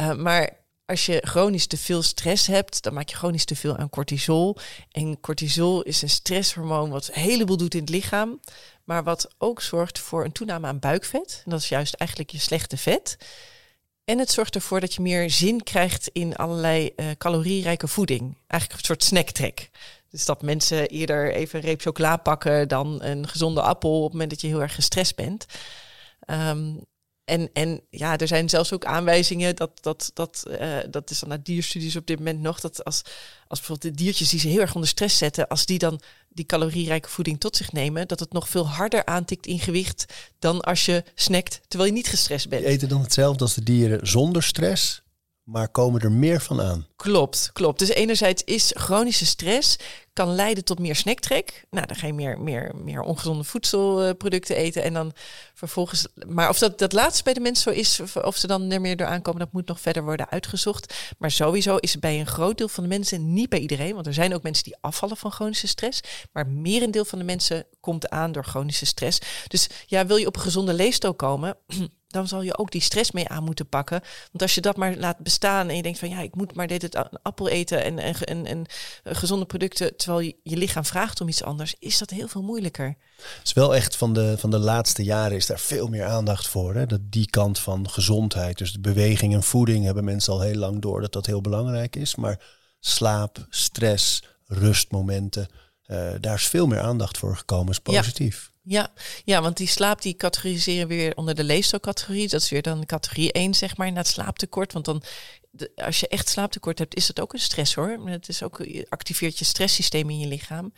Uh, 0.00 0.14
maar 0.14 0.61
als 0.92 1.06
je 1.06 1.22
chronisch 1.24 1.66
te 1.66 1.76
veel 1.76 2.02
stress 2.02 2.46
hebt, 2.46 2.82
dan 2.82 2.94
maak 2.94 3.08
je 3.08 3.16
chronisch 3.16 3.44
te 3.44 3.56
veel 3.56 3.76
aan 3.76 3.90
cortisol. 3.90 4.56
En 4.90 5.20
cortisol 5.20 5.82
is 5.82 6.02
een 6.02 6.10
stresshormoon 6.10 6.90
wat 6.90 7.08
een 7.08 7.22
heleboel 7.22 7.56
doet 7.56 7.74
in 7.74 7.80
het 7.80 7.88
lichaam, 7.88 8.40
maar 8.84 9.04
wat 9.04 9.28
ook 9.38 9.60
zorgt 9.60 9.98
voor 9.98 10.24
een 10.24 10.32
toename 10.32 10.66
aan 10.66 10.78
buikvet. 10.78 11.42
En 11.44 11.50
dat 11.50 11.60
is 11.60 11.68
juist 11.68 11.94
eigenlijk 11.94 12.30
je 12.30 12.38
slechte 12.38 12.76
vet. 12.76 13.16
En 14.04 14.18
het 14.18 14.30
zorgt 14.30 14.54
ervoor 14.54 14.80
dat 14.80 14.94
je 14.94 15.02
meer 15.02 15.30
zin 15.30 15.62
krijgt 15.62 16.08
in 16.12 16.36
allerlei 16.36 16.92
uh, 16.96 17.06
calorierijke 17.18 17.88
voeding. 17.88 18.36
Eigenlijk 18.46 18.80
een 18.80 18.86
soort 18.86 19.04
snacktrek. 19.04 19.70
Dus 20.10 20.24
dat 20.24 20.42
mensen 20.42 20.88
eerder 20.88 21.34
even 21.34 21.58
een 21.58 21.64
reep 21.64 21.80
chocola 21.80 22.16
pakken 22.16 22.68
dan 22.68 23.02
een 23.02 23.28
gezonde 23.28 23.62
appel 23.62 23.96
op 23.96 24.02
het 24.02 24.12
moment 24.12 24.30
dat 24.30 24.40
je 24.40 24.46
heel 24.46 24.62
erg 24.62 24.74
gestrest 24.74 25.16
bent. 25.16 25.46
Um, 26.26 26.84
en, 27.32 27.50
en 27.52 27.80
ja, 27.90 28.18
er 28.18 28.26
zijn 28.26 28.48
zelfs 28.48 28.72
ook 28.72 28.84
aanwijzingen 28.84 29.56
dat, 29.56 29.70
dat, 29.80 30.10
dat, 30.14 30.44
uh, 30.60 30.76
dat 30.90 31.10
is 31.10 31.18
dan 31.18 31.28
naar 31.28 31.42
dierstudies 31.42 31.96
op 31.96 32.06
dit 32.06 32.18
moment 32.18 32.40
nog, 32.40 32.60
dat 32.60 32.84
als, 32.84 33.02
als 33.48 33.58
bijvoorbeeld 33.58 33.96
de 33.96 34.02
diertjes 34.02 34.28
die 34.28 34.40
ze 34.40 34.48
heel 34.48 34.60
erg 34.60 34.74
onder 34.74 34.88
stress 34.88 35.18
zetten, 35.18 35.48
als 35.48 35.66
die 35.66 35.78
dan 35.78 36.00
die 36.28 36.46
calorierijke 36.46 37.08
voeding 37.08 37.40
tot 37.40 37.56
zich 37.56 37.72
nemen, 37.72 38.08
dat 38.08 38.20
het 38.20 38.32
nog 38.32 38.48
veel 38.48 38.68
harder 38.68 39.04
aantikt 39.04 39.46
in 39.46 39.58
gewicht 39.58 40.04
dan 40.38 40.60
als 40.60 40.84
je 40.84 41.04
snackt 41.14 41.60
terwijl 41.68 41.90
je 41.90 41.96
niet 41.96 42.08
gestrest 42.08 42.48
bent. 42.48 42.62
Die 42.62 42.70
eten 42.70 42.88
dan 42.88 43.02
hetzelfde 43.02 43.44
als 43.44 43.54
de 43.54 43.62
dieren 43.62 44.06
zonder 44.06 44.42
stress, 44.42 45.01
maar 45.42 45.68
komen 45.68 46.00
er 46.00 46.12
meer 46.12 46.40
van 46.40 46.60
aan. 46.60 46.86
Klopt, 46.96 47.50
klopt. 47.52 47.78
Dus 47.78 47.88
enerzijds 47.88 48.44
is 48.44 48.70
chronische 48.74 49.26
stress 49.26 49.76
kan 50.12 50.34
leiden 50.34 50.64
tot 50.64 50.78
meer 50.78 50.96
snacktrek. 50.96 51.64
Nou, 51.70 51.86
dan 51.86 51.96
ga 51.96 52.06
je 52.06 52.12
meer, 52.12 52.40
meer, 52.40 52.72
meer 52.76 53.00
ongezonde 53.00 53.44
voedselproducten 53.44 54.56
eten 54.56 54.82
en 54.82 54.92
dan 54.92 55.12
vervolgens. 55.54 56.06
Maar 56.26 56.48
of 56.48 56.58
dat, 56.58 56.78
dat 56.78 56.92
laatste 56.92 57.22
bij 57.22 57.32
de 57.32 57.40
mensen 57.40 57.72
zo 57.72 57.78
is, 57.78 58.00
of, 58.22 58.36
ze 58.36 58.46
dan 58.46 58.70
er 58.70 58.80
meer 58.80 58.96
door 58.96 59.06
aankomen, 59.06 59.40
dat 59.40 59.52
moet 59.52 59.66
nog 59.66 59.80
verder 59.80 60.04
worden 60.04 60.30
uitgezocht. 60.30 61.14
Maar 61.18 61.30
sowieso 61.30 61.76
is 61.76 61.92
het 61.92 62.00
bij 62.00 62.20
een 62.20 62.26
groot 62.26 62.58
deel 62.58 62.68
van 62.68 62.82
de 62.82 62.88
mensen, 62.88 63.32
niet 63.32 63.48
bij 63.48 63.58
iedereen, 63.58 63.94
want 63.94 64.06
er 64.06 64.14
zijn 64.14 64.34
ook 64.34 64.42
mensen 64.42 64.64
die 64.64 64.76
afvallen 64.80 65.16
van 65.16 65.32
chronische 65.32 65.66
stress, 65.66 66.00
maar 66.32 66.46
merendeel 66.46 67.04
van 67.04 67.18
de 67.18 67.24
mensen 67.24 67.66
komt 67.80 68.08
aan 68.08 68.32
door 68.32 68.44
chronische 68.44 68.86
stress. 68.86 69.18
Dus 69.46 69.68
ja, 69.86 70.06
wil 70.06 70.16
je 70.16 70.26
op 70.26 70.36
een 70.36 70.42
gezonde 70.42 70.74
leefstijl 70.74 71.14
komen? 71.14 71.56
dan 72.12 72.28
zal 72.28 72.42
je 72.42 72.58
ook 72.58 72.70
die 72.70 72.80
stress 72.80 73.10
mee 73.10 73.28
aan 73.28 73.44
moeten 73.44 73.68
pakken. 73.68 74.00
Want 74.00 74.42
als 74.42 74.54
je 74.54 74.60
dat 74.60 74.76
maar 74.76 74.96
laat 74.96 75.18
bestaan 75.18 75.68
en 75.68 75.76
je 75.76 75.82
denkt 75.82 75.98
van 75.98 76.08
ja, 76.08 76.20
ik 76.20 76.34
moet 76.34 76.54
maar 76.54 76.66
dit 76.66 76.94
een 76.94 77.06
appel 77.22 77.48
eten 77.48 77.84
en, 77.84 77.98
en, 77.98 78.14
en, 78.24 78.46
en 78.46 78.66
gezonde 79.02 79.44
producten, 79.44 79.96
terwijl 79.96 80.20
je, 80.42 80.56
lichaam 80.56 80.84
vraagt 80.84 81.20
om 81.20 81.28
iets 81.28 81.42
anders, 81.42 81.74
is 81.78 81.98
dat 81.98 82.10
heel 82.10 82.28
veel 82.28 82.42
moeilijker. 82.42 82.96
Het 83.16 83.46
is 83.46 83.52
wel 83.52 83.74
echt 83.74 83.96
van 83.96 84.12
de, 84.12 84.38
van 84.38 84.50
de 84.50 84.58
laatste 84.58 85.02
jaren 85.02 85.36
is 85.36 85.46
daar 85.46 85.60
veel 85.60 85.88
meer 85.88 86.04
aandacht 86.04 86.48
voor. 86.48 86.74
Hè? 86.74 86.86
Dat 86.86 87.00
die 87.02 87.30
kant 87.30 87.58
van 87.58 87.90
gezondheid, 87.90 88.58
dus 88.58 88.80
beweging 88.80 89.34
en 89.34 89.42
voeding, 89.42 89.84
hebben 89.84 90.04
mensen 90.04 90.32
al 90.32 90.40
heel 90.40 90.58
lang 90.58 90.80
door 90.80 91.00
dat 91.00 91.12
dat 91.12 91.26
heel 91.26 91.40
belangrijk 91.40 91.96
is. 91.96 92.14
Maar 92.14 92.40
slaap, 92.80 93.46
stress, 93.48 94.22
rustmomenten, 94.46 95.48
uh, 95.92 96.12
daar 96.20 96.34
is 96.34 96.46
veel 96.46 96.66
meer 96.66 96.80
aandacht 96.80 97.18
voor 97.18 97.36
gekomen, 97.36 97.72
is 97.72 97.78
positief. 97.78 98.42
Ja. 98.44 98.50
Ja, 98.64 98.92
ja, 99.24 99.42
want 99.42 99.56
die 99.56 99.66
slaap 99.66 100.02
die 100.02 100.16
categoriseren 100.16 100.88
we 100.88 100.94
weer 100.94 101.16
onder 101.16 101.34
de 101.34 101.44
leefstijlcategorie. 101.44 102.28
Dat 102.28 102.40
is 102.40 102.50
weer 102.50 102.62
dan 102.62 102.86
categorie 102.86 103.32
1, 103.32 103.54
zeg 103.54 103.76
maar, 103.76 103.92
na 103.92 103.98
het 103.98 104.06
slaaptekort. 104.06 104.72
Want 104.72 104.84
dan, 104.84 105.02
de, 105.50 105.72
als 105.74 106.00
je 106.00 106.08
echt 106.08 106.28
slaaptekort 106.28 106.78
hebt, 106.78 106.94
is 106.94 107.06
dat 107.06 107.20
ook 107.20 107.32
een 107.32 107.38
stress 107.38 107.74
hoor. 107.74 108.00
Het 108.04 108.28
is 108.28 108.42
ook, 108.42 108.64
je 108.64 108.86
activeert 108.88 109.38
je 109.38 109.44
stresssysteem 109.44 110.10
in 110.10 110.18
je 110.18 110.26
lichaam. 110.26 110.72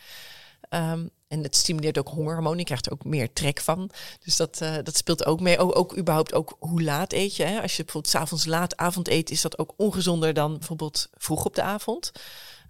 Um, 0.69 1.09
en 1.27 1.43
het 1.43 1.55
stimuleert 1.55 1.97
ook 1.97 2.07
hongerhormoon. 2.07 2.57
Je 2.57 2.63
krijgt 2.63 2.85
er 2.85 2.91
ook 2.91 3.03
meer 3.03 3.33
trek 3.33 3.59
van. 3.59 3.89
Dus 4.23 4.35
dat, 4.35 4.59
uh, 4.61 4.75
dat 4.83 4.97
speelt 4.97 5.25
ook 5.25 5.39
mee. 5.39 5.57
Ook, 5.57 5.77
ook 5.77 5.97
überhaupt 5.97 6.33
ook 6.33 6.55
hoe 6.59 6.83
laat 6.83 7.13
eet 7.13 7.35
je. 7.35 7.43
Hè? 7.43 7.61
Als 7.61 7.75
je 7.75 7.83
bijvoorbeeld 7.83 8.13
s'avonds 8.13 8.45
laat 8.45 8.77
avond 8.77 9.07
eet, 9.07 9.29
is 9.29 9.41
dat 9.41 9.57
ook 9.57 9.73
ongezonder 9.77 10.33
dan 10.33 10.57
bijvoorbeeld 10.57 11.09
vroeg 11.13 11.45
op 11.45 11.55
de 11.55 11.61
avond. 11.61 12.11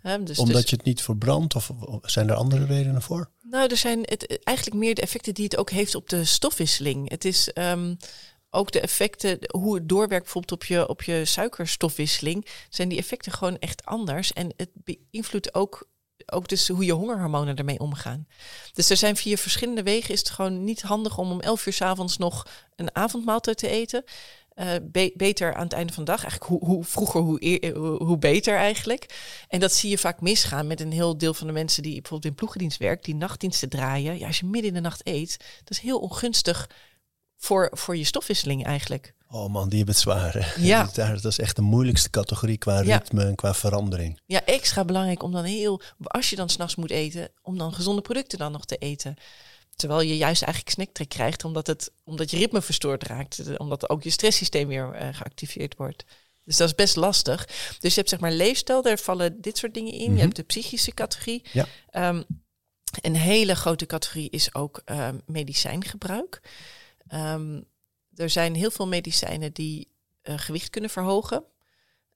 Dus, 0.06 0.38
Omdat 0.38 0.62
dus, 0.62 0.70
je 0.70 0.76
het 0.76 0.86
niet 0.86 1.02
verbrandt 1.02 1.56
of 1.56 1.72
zijn 2.02 2.30
er 2.30 2.36
andere 2.36 2.66
redenen 2.66 3.02
voor? 3.02 3.30
Nou, 3.42 3.70
er 3.70 3.78
zijn 3.78 4.00
het, 4.02 4.40
eigenlijk 4.44 4.78
meer 4.78 4.96
de 4.96 5.02
effecten 5.02 5.34
die 5.34 5.44
het 5.44 5.58
ook 5.58 5.70
heeft 5.70 5.96
op 5.96 6.10
de 6.10 6.26
stofwisseling. 6.26 7.10
Het 7.10 7.26
is 7.26 7.52
um, 7.54 7.98
ook 8.50 8.72
de 8.72 8.80
effecten, 8.80 9.40
hoe 9.52 9.76
het 9.76 9.90
doorwerkt 9.90 10.24
bijvoorbeeld 10.24 10.62
op 10.62 10.64
je, 10.64 10.88
op 10.88 11.04
je 11.04 11.26
suikerstofwisseling, 11.26 12.46
zijn 12.70 12.90
die 12.90 12.98
effecten 12.98 13.32
gewoon 13.32 13.60
echt 13.60 13.86
anders. 13.86 14.34
En 14.34 14.54
het 14.58 14.70
beïnvloedt 14.74 15.54
ook, 15.54 15.88
ook 16.26 16.48
dus 16.48 16.68
hoe 16.68 16.86
je 16.86 16.94
hongerhormonen 16.94 17.56
ermee 17.56 17.80
omgaan. 17.80 18.28
Dus 18.74 18.90
er 18.90 18.98
zijn 18.98 19.16
via 19.16 19.38
verschillende 19.38 19.84
wegen. 19.84 20.14
Is 20.14 20.20
het 20.20 20.30
gewoon 20.30 20.64
niet 20.64 20.82
handig 20.82 21.18
om 21.18 21.32
om 21.32 21.42
11 21.42 21.66
uur 21.66 21.74
s 21.74 21.82
avonds 21.82 22.18
nog 22.18 22.48
een 22.76 22.96
avondmaaltijd 22.96 23.58
te 23.58 23.68
eten. 23.68 24.04
Uh, 24.56 24.72
be 24.84 25.14
beter 25.16 25.54
aan 25.54 25.64
het 25.64 25.74
einde 25.74 25.94
van 25.94 26.06
de 26.06 26.12
dag. 26.12 26.24
Eigenlijk 26.24 26.52
hoe, 26.52 26.66
hoe 26.66 26.84
vroeger, 26.84 27.22
hoe, 27.22 27.72
hoe, 27.74 28.04
hoe, 28.04 28.18
beter 28.18 28.58
eigenlijk. 28.58 29.16
En 29.48 29.60
dat 29.60 29.74
zie 29.74 29.90
je 29.90 29.98
vaak 29.98 30.22
misgaan 30.22 30.68
met 30.68 30.80
een 30.82 30.92
heel 30.92 31.18
deel 31.18 31.34
van 31.34 31.48
de 31.48 31.54
mensen 31.54 31.84
die 31.84 32.02
bijvoorbeeld 32.02 32.32
in 32.32 32.36
ploegendienst 32.38 32.78
werken, 32.78 33.04
die 33.04 33.16
nachtdiensten 33.16 33.70
draaien. 33.70 34.18
Ja, 34.18 34.28
als 34.28 34.40
je 34.40 34.46
midden 34.46 34.70
in 34.70 34.74
de 34.74 34.82
nacht 34.82 35.08
eet, 35.08 35.38
dat 35.58 35.70
is 35.70 35.80
heel 35.80 36.00
ongunstig 36.00 36.70
voor, 37.38 37.70
voor 37.74 37.98
je 37.98 38.04
stofwisseling 38.04 38.66
eigenlijk. 38.66 39.14
Oh 39.30 39.50
man, 39.50 39.70
die 39.70 39.78
hebben 39.78 39.96
het 39.96 40.04
zwaar. 40.04 40.54
Ja. 40.60 40.90
Dat 41.22 41.26
is 41.26 41.40
echt 41.40 41.56
de 41.56 41.62
moeilijkste 41.62 42.10
categorie 42.10 42.58
qua 42.58 42.80
Ja. 42.80 42.98
ritme 42.98 43.26
en 43.26 43.36
qua 43.36 43.54
verandering. 43.54 44.20
Ja, 44.26 44.46
extra 44.46 44.86
belangrijk 44.86 45.24
om 45.24 45.32
dan 45.32 45.44
heel, 45.44 45.82
als 46.02 46.30
je 46.30 46.36
dan 46.36 46.50
s'nachts 46.50 46.76
moet 46.76 46.92
eten, 46.92 47.30
om 47.42 47.58
dan 47.58 47.74
gezonde 47.74 48.02
producten 48.02 48.38
dan 48.38 48.52
nog 48.52 48.66
te 48.66 48.78
eten. 48.78 49.16
Terwijl 49.76 50.02
je 50.02 50.18
juist 50.18 50.42
eigenlijk 50.42 50.74
snacktrek 50.76 51.10
krijgt, 51.10 51.44
omdat, 51.44 51.68
het, 51.68 51.92
omdat 52.04 52.32
je 52.32 52.38
ritme 52.38 52.62
verstoord 52.62 53.04
raakt. 53.04 53.40
eh, 53.40 53.54
Omdat 53.58 53.90
ook 53.90 54.04
je 54.04 54.10
stresssysteem 54.10 54.68
weer 54.68 54.92
eh, 54.94 55.08
geactiveerd 55.12 55.76
wordt. 55.78 56.04
Dus 56.44 56.58
dat 56.58 56.68
is 56.68 56.76
best 56.76 56.96
lastig. 56.96 57.46
Dus 57.80 57.94
je 57.94 58.00
hebt 58.00 58.10
zeg 58.10 58.20
maar 58.20 58.32
leefstijl, 58.32 58.82
daar 58.82 58.98
vallen 58.98 59.42
dit 59.42 59.58
soort 59.58 59.74
dingen 59.74 59.94
in. 59.94 60.06
Mhm. 60.08 60.16
Je 60.16 60.22
hebt 60.22 60.36
de 60.36 60.44
psychische 60.44 60.92
categorie. 60.94 61.44
Ja. 61.52 61.68
Ehm, 61.90 62.24
een 63.02 63.16
hele 63.16 63.56
grote 63.56 63.86
categorie 63.86 64.30
is 64.30 64.54
ook 64.56 64.82
ehm, 64.86 65.18
medicijngebruik. 65.26 66.42
Ehm, 67.08 67.62
er 68.16 68.30
zijn 68.30 68.56
heel 68.56 68.72
veel 68.72 68.88
medicijnen 68.88 69.54
die 69.54 69.94
eh, 70.22 70.38
gewicht 70.38 70.70
kunnen 70.70 70.90
verhogen. 70.90 71.44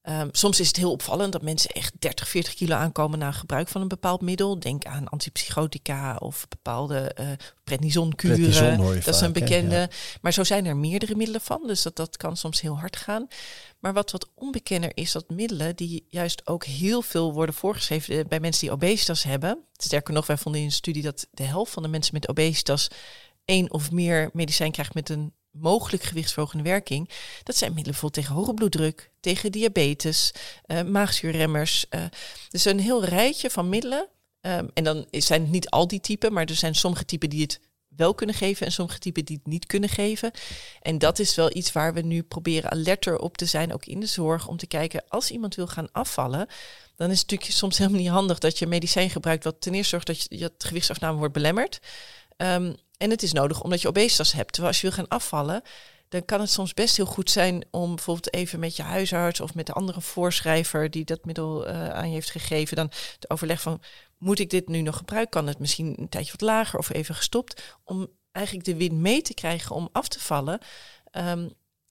Ehm, 0.01 0.27
soms 0.31 0.59
is 0.59 0.67
het 0.67 0.75
heel 0.75 0.91
opvallend 0.91 1.31
dat 1.31 1.41
mensen 1.41 1.69
echt 1.69 1.93
30, 1.99 2.27
40 2.27 2.53
kilo 2.53 2.75
aankomen 2.75 3.19
na 3.19 3.31
gebruik 3.31 3.67
van 3.67 3.81
een 3.81 3.87
bepaald 3.87 4.21
middel. 4.21 4.59
Denk 4.59 4.85
aan 4.85 5.09
antipsychotica 5.09 6.15
of 6.15 6.47
bepaalde 6.47 7.13
eh 7.13 7.27
prednisonkuren. 7.63 8.35
Prednison 8.35 8.93
Dat 8.93 9.15
is 9.15 9.21
een 9.21 9.25
hè? 9.25 9.31
bekende. 9.31 9.75
Ja. 9.75 9.87
Maar 10.21 10.33
zo 10.33 10.43
zijn 10.43 10.65
er 10.65 10.77
meerdere 10.77 11.15
middelen 11.15 11.41
van. 11.41 11.61
Dus 11.67 11.81
dat, 11.81 11.95
dat 11.95 12.17
kan 12.17 12.37
soms 12.37 12.61
heel 12.61 12.79
hard 12.79 12.95
gaan. 12.95 13.27
Maar 13.79 13.93
wat 13.93 14.11
wat 14.11 14.29
onbekender 14.35 14.91
is, 14.93 15.11
dat 15.11 15.29
middelen 15.29 15.75
die 15.75 16.05
juist 16.09 16.47
ook 16.47 16.63
heel 16.65 17.01
veel 17.01 17.33
worden 17.33 17.55
voorgeschreven 17.55 18.19
eh, 18.19 18.25
bij 18.25 18.39
mensen 18.39 18.61
die 18.61 18.71
obesitas 18.71 19.23
hebben. 19.23 19.63
Sterker 19.73 20.13
nog, 20.13 20.27
wij 20.27 20.37
vonden 20.37 20.61
in 20.61 20.67
een 20.67 20.73
studie 20.73 21.03
dat 21.03 21.27
de 21.31 21.43
helft 21.43 21.71
van 21.71 21.83
de 21.83 21.89
mensen 21.89 22.13
met 22.13 22.29
obesitas 22.29 22.87
één 23.45 23.71
of 23.71 23.91
meer 23.91 24.29
medicijn 24.33 24.71
krijgt 24.71 24.93
met 24.93 25.09
een 25.09 25.33
mogelijk 25.51 26.03
gewichtsverhogende 26.03 26.63
werking. 26.63 27.09
Dat 27.43 27.55
zijn 27.55 27.73
middelen 27.73 27.91
bijvoorbeeld 27.91 28.25
tegen 28.25 28.35
hoge 28.41 28.53
bloeddruk, 28.53 29.11
tegen 29.19 29.51
diabetes, 29.51 30.33
eh 30.65 30.81
maagzuurremmers. 30.81 31.89
eh, 31.89 32.03
dus 32.49 32.65
een 32.65 32.79
heel 32.79 33.03
rijtje 33.03 33.49
van 33.49 33.69
middelen. 33.69 34.09
Ehm, 34.41 34.67
en 34.73 34.83
dan 34.83 35.05
zijn 35.11 35.41
het 35.41 35.51
niet 35.51 35.69
al 35.69 35.87
die 35.87 35.99
typen, 35.99 36.33
maar 36.33 36.45
er 36.45 36.55
zijn 36.55 36.75
sommige 36.75 37.05
typen 37.05 37.29
die 37.29 37.41
het 37.41 37.59
wel 37.87 38.13
kunnen 38.13 38.35
geven 38.35 38.65
en 38.65 38.71
sommige 38.71 38.99
typen 38.99 39.25
die 39.25 39.35
het 39.35 39.45
niet 39.45 39.65
kunnen 39.65 39.89
geven. 39.89 40.31
En 40.81 40.97
dat 40.97 41.19
is 41.19 41.35
wel 41.35 41.55
iets 41.55 41.71
waar 41.71 41.93
we 41.93 42.01
nu 42.01 42.23
proberen 42.23 42.71
alerter 42.71 43.17
op 43.19 43.37
te 43.37 43.45
zijn, 43.45 43.73
ook 43.73 43.85
in 43.85 43.99
de 43.99 44.05
zorg, 44.05 44.47
om 44.47 44.57
te 44.57 44.67
kijken 44.67 45.03
als 45.07 45.31
iemand 45.31 45.55
wil 45.55 45.67
gaan 45.67 45.91
afvallen, 45.91 46.47
dan 46.95 47.11
is 47.11 47.19
het 47.19 47.29
natuurlijk 47.29 47.57
soms 47.57 47.77
helemaal 47.77 47.99
niet 47.99 48.09
handig 48.09 48.39
dat 48.39 48.59
je 48.59 48.67
medicijn 48.67 49.09
gebruikt 49.09 49.43
wat 49.43 49.61
ten 49.61 49.73
eerste 49.73 49.89
zorgt 49.89 50.07
dat 50.07 50.25
je 50.29 50.37
dat 50.37 50.53
gewichtsafname 50.57 51.17
wordt 51.17 51.33
belemmerd. 51.33 51.79
Ehm, 52.37 52.73
en 52.99 53.09
het 53.09 53.23
is 53.23 53.33
nodig 53.33 53.61
omdat 53.61 53.81
je 53.81 53.87
obesitas 53.87 54.31
hebt. 54.31 54.51
Terwijl 54.53 54.73
als 54.73 54.81
je 54.81 54.87
wil 54.87 54.97
gaan 54.97 55.07
afvallen, 55.07 55.61
dan 56.09 56.25
kan 56.25 56.39
het 56.39 56.49
soms 56.49 56.73
best 56.73 56.97
heel 56.97 57.05
goed 57.05 57.29
zijn 57.29 57.65
om 57.71 57.95
bijvoorbeeld 57.95 58.33
even 58.33 58.59
met 58.59 58.75
je 58.75 58.83
huisarts 58.83 59.39
of 59.39 59.53
met 59.53 59.65
de 59.65 59.73
andere 59.73 60.01
voorschrijver 60.01 60.91
die 60.91 61.05
dat 61.05 61.25
middel 61.25 61.67
eh, 61.67 61.89
aan 61.89 62.07
je 62.07 62.13
heeft 62.13 62.31
gegeven, 62.31 62.75
dan 62.75 62.89
te 63.19 63.29
overleg 63.29 63.61
van 63.61 63.81
moet 64.17 64.39
ik 64.39 64.49
dit 64.49 64.67
nu 64.67 64.81
nog 64.81 64.97
gebruiken? 64.97 65.31
Kan 65.31 65.47
het 65.47 65.59
misschien 65.59 65.95
een 65.97 66.09
tijdje 66.09 66.31
wat 66.31 66.41
lager 66.41 66.79
of 66.79 66.93
even 66.93 67.15
gestopt? 67.15 67.77
Om 67.83 68.07
eigenlijk 68.31 68.65
de 68.65 68.75
win 68.75 69.01
mee 69.01 69.21
te 69.21 69.33
krijgen 69.33 69.75
om 69.75 69.89
af 69.91 70.07
te 70.07 70.19
vallen. 70.19 70.59
Ehm, 71.11 71.49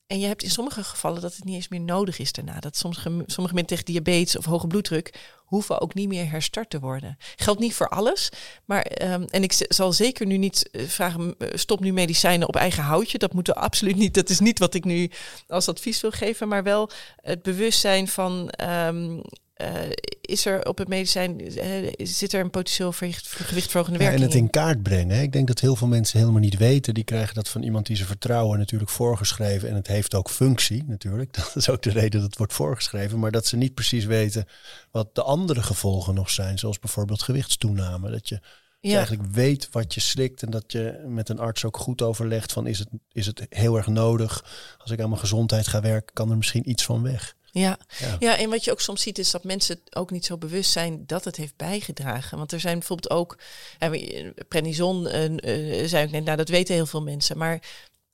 en 0.08 0.18
je 0.20 0.26
hebt 0.26 0.42
in 0.42 0.50
sommige 0.50 0.84
gevallen 0.84 1.22
dat 1.22 1.34
het 1.34 1.44
niet 1.44 1.54
eens 1.54 1.68
meer 1.68 1.80
nodig 1.80 2.18
is 2.18 2.32
daarna. 2.32 2.60
Dat 2.60 2.76
sommige, 2.76 3.02
sommige 3.26 3.54
mensen 3.54 3.76
tegen 3.76 3.84
diabetes 3.84 4.36
of 4.36 4.44
hoge 4.44 4.66
bloeddruk 4.66 5.14
hoeven 5.36 5.80
ook 5.80 5.94
niet 5.94 6.08
meer 6.08 6.30
herstart 6.30 6.70
te 6.70 6.80
worden. 6.80 7.16
Geldt 7.36 7.60
niet 7.60 7.74
voor 7.74 7.88
alles. 7.88 8.28
Maar, 8.64 8.82
ehm, 8.82 9.22
en 9.22 9.42
ik 9.42 9.52
zal 9.68 9.92
zeker 9.92 10.26
nu 10.26 10.36
niet 10.36 10.70
eh, 10.70 10.86
vragen, 10.86 11.34
eh, 11.38 11.48
stop 11.54 11.80
nu 11.80 11.92
medicijnen 11.92 12.48
op 12.48 12.56
eigen 12.56 12.82
houtje. 12.82 13.18
Dat 13.18 13.32
moeten 13.32 13.54
we 13.54 13.60
absoluut 13.60 13.96
niet. 13.96 14.14
Dat 14.14 14.28
is 14.28 14.40
niet 14.40 14.58
wat 14.58 14.74
ik 14.74 14.84
nu 14.84 15.10
als 15.48 15.68
advies 15.68 16.00
wil 16.00 16.10
geven. 16.10 16.48
Maar 16.48 16.62
wel 16.62 16.90
het 17.16 17.42
bewustzijn 17.42 18.08
van... 18.08 18.50
ehm, 18.50 19.20
eh, 19.58 19.90
is 20.20 20.46
er 20.46 20.66
op 20.66 20.78
het 20.78 20.88
medicijn, 20.88 21.40
eh, 21.40 21.92
zit 21.96 22.32
er 22.32 22.40
een 22.40 22.50
potentieel 22.50 22.92
gewichtverhogende 22.92 23.98
Ja, 23.98 24.04
en 24.04 24.10
werking 24.10 24.32
het 24.32 24.42
in? 24.42 24.50
kaart 24.50 24.82
brengen. 24.82 25.16
hè. 25.16 25.22
Ik 25.22 25.32
denk 25.32 25.46
dat 25.46 25.60
heel 25.60 25.76
veel 25.76 25.86
mensen 25.86 26.18
helemaal 26.18 26.40
niet 26.40 26.56
weten. 26.56 26.94
Die 26.94 27.04
krijgen 27.04 27.34
dat 27.34 27.48
van 27.48 27.62
iemand 27.62 27.86
die 27.86 27.96
ze 27.96 28.04
vertrouwen 28.04 28.58
natuurlijk 28.58 28.90
voorgeschreven. 28.90 29.68
En 29.68 29.74
het 29.74 29.86
heeft 29.86 30.14
ook 30.14 30.30
functie 30.30 30.84
natuurlijk. 30.86 31.34
Dat 31.36 31.56
is 31.56 31.68
ook 31.68 31.82
de 31.82 31.90
reden 31.90 32.10
dat 32.20 32.22
het 32.22 32.36
wordt 32.38 32.52
voorgeschreven. 32.52 33.18
Maar 33.18 33.30
dat 33.30 33.46
ze 33.46 33.56
niet 33.56 33.74
precies 33.74 34.04
weten 34.04 34.46
wat 34.90 35.14
de 35.14 35.22
andere 35.22 35.62
gevolgen 35.62 36.14
nog 36.14 36.30
zijn. 36.30 36.58
Zoals 36.58 36.78
bijvoorbeeld 36.78 37.22
gewichtstoename. 37.22 38.10
Dat 38.10 38.28
je, 38.28 38.40
eigenlijk 38.80 39.22
weet 39.30 39.68
wat 39.70 39.94
je 39.94 40.00
slikt. 40.00 40.42
En 40.42 40.50
dat 40.50 40.72
je 40.72 41.04
met 41.06 41.28
een 41.28 41.38
arts 41.38 41.64
ook 41.64 41.76
goed 41.76 42.02
overlegt 42.02 42.52
van 42.52 42.66
is 42.66 42.78
het, 42.78 42.88
is 43.12 43.26
het 43.26 43.46
heel 43.48 43.76
erg 43.76 43.86
nodig. 43.86 44.44
Als 44.78 44.90
ik 44.90 45.00
aan 45.00 45.08
mijn 45.08 45.20
gezondheid 45.20 45.66
ga 45.66 45.80
werken, 45.80 46.14
kan 46.14 46.30
er 46.30 46.36
misschien 46.36 46.70
iets 46.70 46.84
van 46.84 47.02
weg. 47.02 47.36
Ja. 47.58 47.78
Ja. 47.98 48.16
Ja. 48.18 48.36
en 48.36 48.50
wat 48.50 48.64
je 48.64 48.70
ook 48.70 48.80
soms 48.80 49.02
ziet 49.02 49.18
is 49.18 49.30
dat 49.30 49.44
mensen 49.44 49.80
ook 49.90 50.10
niet 50.10 50.24
zo 50.24 50.38
bewust 50.38 50.70
zijn 50.70 51.06
dat 51.06 51.24
het 51.24 51.36
heeft 51.36 51.56
bijgedragen. 51.56 52.38
Want 52.38 52.52
er 52.52 52.60
zijn 52.60 52.78
bijvoorbeeld 52.78 53.10
ook, 53.10 53.38
eh, 53.78 54.30
prednison, 54.48 55.06
eh, 55.06 55.86
zei 55.86 56.04
ik 56.04 56.10
net, 56.10 56.24
nou 56.24 56.36
dat 56.36 56.48
weten 56.48 56.74
heel 56.74 56.86
veel 56.86 57.02
mensen. 57.02 57.38
Maar 57.38 57.62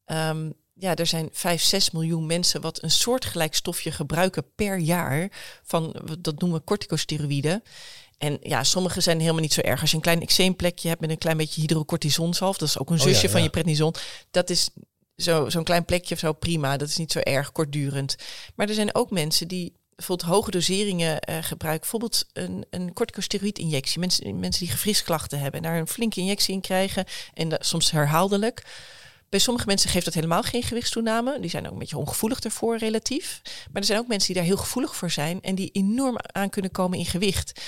ehm, 0.05 0.51
ja, 0.75 0.95
er 0.95 1.07
zijn 1.07 1.29
5, 1.33 1.63
6 1.63 1.91
miljoen 1.91 2.27
mensen 2.27 2.61
wat 2.61 2.83
een 2.83 2.91
soortgelijk 2.91 3.55
stofje 3.55 3.93
gebruiken 3.93 4.45
per 4.55 4.79
jaar. 4.79 5.29
Van, 5.63 5.97
dat 6.21 6.41
noemen 6.41 6.59
we 6.59 6.65
corticosteroïden. 6.65 7.63
En 8.19 8.39
ja, 8.41 8.65
sommige 8.65 9.01
zijn 9.01 9.21
helemaal 9.21 9.41
niet 9.41 9.53
zo 9.53 9.61
erg. 9.61 9.81
Als 9.81 9.91
je 9.91 9.97
een 9.97 10.03
klein 10.03 10.23
eczeemplekje 10.23 10.89
hebt 10.89 11.01
met 11.01 11.11
een 11.11 11.19
klein 11.19 11.37
beetje 11.37 11.61
hydrocortisonzalf, 11.61 12.59
dat 12.59 12.69
is 12.69 12.79
ook 12.79 12.91
een 12.91 13.01
Oh 13.01 13.07
ja, 13.07 13.13
zusje 13.13 13.29
van 13.29 13.43
je 13.43 13.51
prednison. 13.51 13.95
Dat 14.31 14.51
is 14.51 14.71
zo, 15.17 15.49
zo'n 15.49 15.65
klein 15.65 15.85
plekje 15.85 16.15
of 16.15 16.21
zo 16.21 16.33
prima. 16.33 16.77
Dat 16.77 16.89
is 16.89 16.97
niet 16.97 17.13
zo 17.13 17.19
erg 17.19 17.53
kortdurend. 17.53 18.17
Maar 18.55 18.69
er 18.69 18.75
zijn 18.75 18.95
ook 18.95 19.11
mensen 19.11 19.49
die 19.49 19.73
bijvoorbeeld 19.97 20.29
hoge 20.29 20.51
doseringen 20.51 21.21
eh, 21.21 21.37
gebruiken. 21.41 21.81
Bijvoorbeeld 21.81 22.27
een, 22.33 22.67
een 22.71 22.93
corticosteroïdinjectie. 22.93 24.01
Mensen, 24.01 24.41
mensen 24.41 24.67
die 24.67 24.75
gewrichtsklachten 24.75 25.39
hebben 25.39 25.63
en 25.63 25.71
daar 25.71 25.79
een 25.79 25.89
flinke 25.89 26.21
injectie 26.21 26.55
in 26.55 26.61
krijgen. 26.61 27.05
En 27.35 27.49
dat, 27.49 27.67
soms 27.67 27.91
herhaaldelijk. 27.91 28.63
Bij 29.29 29.43
sommige 29.43 29.67
mensen 29.67 29.91
geeft 29.91 30.05
dat 30.05 30.15
helemaal 30.15 30.43
geen 30.43 30.63
gewichtstoename. 30.63 31.41
Die 31.41 31.51
zijn 31.51 31.67
ook 31.67 31.73
een 31.73 31.79
beetje 31.79 31.99
ongevoelig 31.99 32.41
ervoor 32.41 32.77
relatief. 32.77 33.41
Maar 33.45 33.81
er 33.81 33.85
zijn 33.85 33.99
ook 33.99 34.07
mensen 34.07 34.27
die 34.27 34.37
daar 34.37 34.45
heel 34.45 34.57
gevoelig 34.57 34.97
voor 34.97 35.11
zijn 35.11 35.41
en 35.41 35.55
die 35.55 35.71
enorm 35.73 36.17
aan 36.33 36.51
kunnen 36.51 36.71
komen 36.71 36.99
in 36.99 37.07
gewicht. 37.07 37.61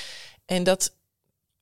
En 0.45 0.65
dat 0.65 0.95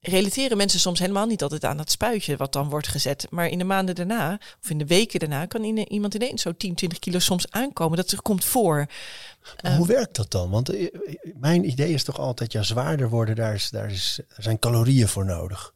relateren 0.07 0.57
mensen 0.57 0.81
soms 0.81 0.99
helemaal 0.99 1.27
niet 1.27 1.43
altijd 1.43 1.65
aan 1.65 1.77
dat 1.77 1.91
spuitje 1.91 2.37
wat 2.37 2.53
dan 2.53 2.69
wordt 2.69 2.89
gezet. 2.89 3.27
Maar 3.31 3.49
in 3.49 3.59
de 3.59 3.65
maanden 3.65 3.95
daarna, 3.95 4.39
of 4.63 4.71
in 4.71 4.79
de 4.79 4.87
weken 4.87 5.21
daarna, 5.21 5.47
kan 5.47 5.65
in- 5.65 5.93
iemand 5.93 6.15
ineens 6.15 6.43
zo 6.43 6.53
10, 6.57 6.75
20 6.75 6.99
kilo 6.99 7.19
soms 7.19 7.51
aankomen. 7.51 7.97
Dat 7.97 8.23
komt 8.23 8.45
voor. 8.45 8.77
Maar 8.77 9.55
Ehm, 9.57 9.77
hoe 9.77 9.87
werkt 9.87 10.17
dat 10.17 10.31
dan? 10.31 10.51
Want 10.51 10.69
eh, 10.69 10.89
mijn 11.35 11.69
idee 11.69 11.93
is 11.93 12.05
toch 12.05 12.19
altijd, 12.19 12.53
ja, 12.53 12.63
zwaarder 12.63 13.09
worden, 13.09 13.35
daar, 13.37 13.55
is, 13.55 13.71
daar, 13.71 13.91
is, 13.91 14.21
er 14.37 14.43
zijn 14.43 14.59
calorieën 14.59 15.09
voor 15.09 15.25
nodig. 15.25 15.73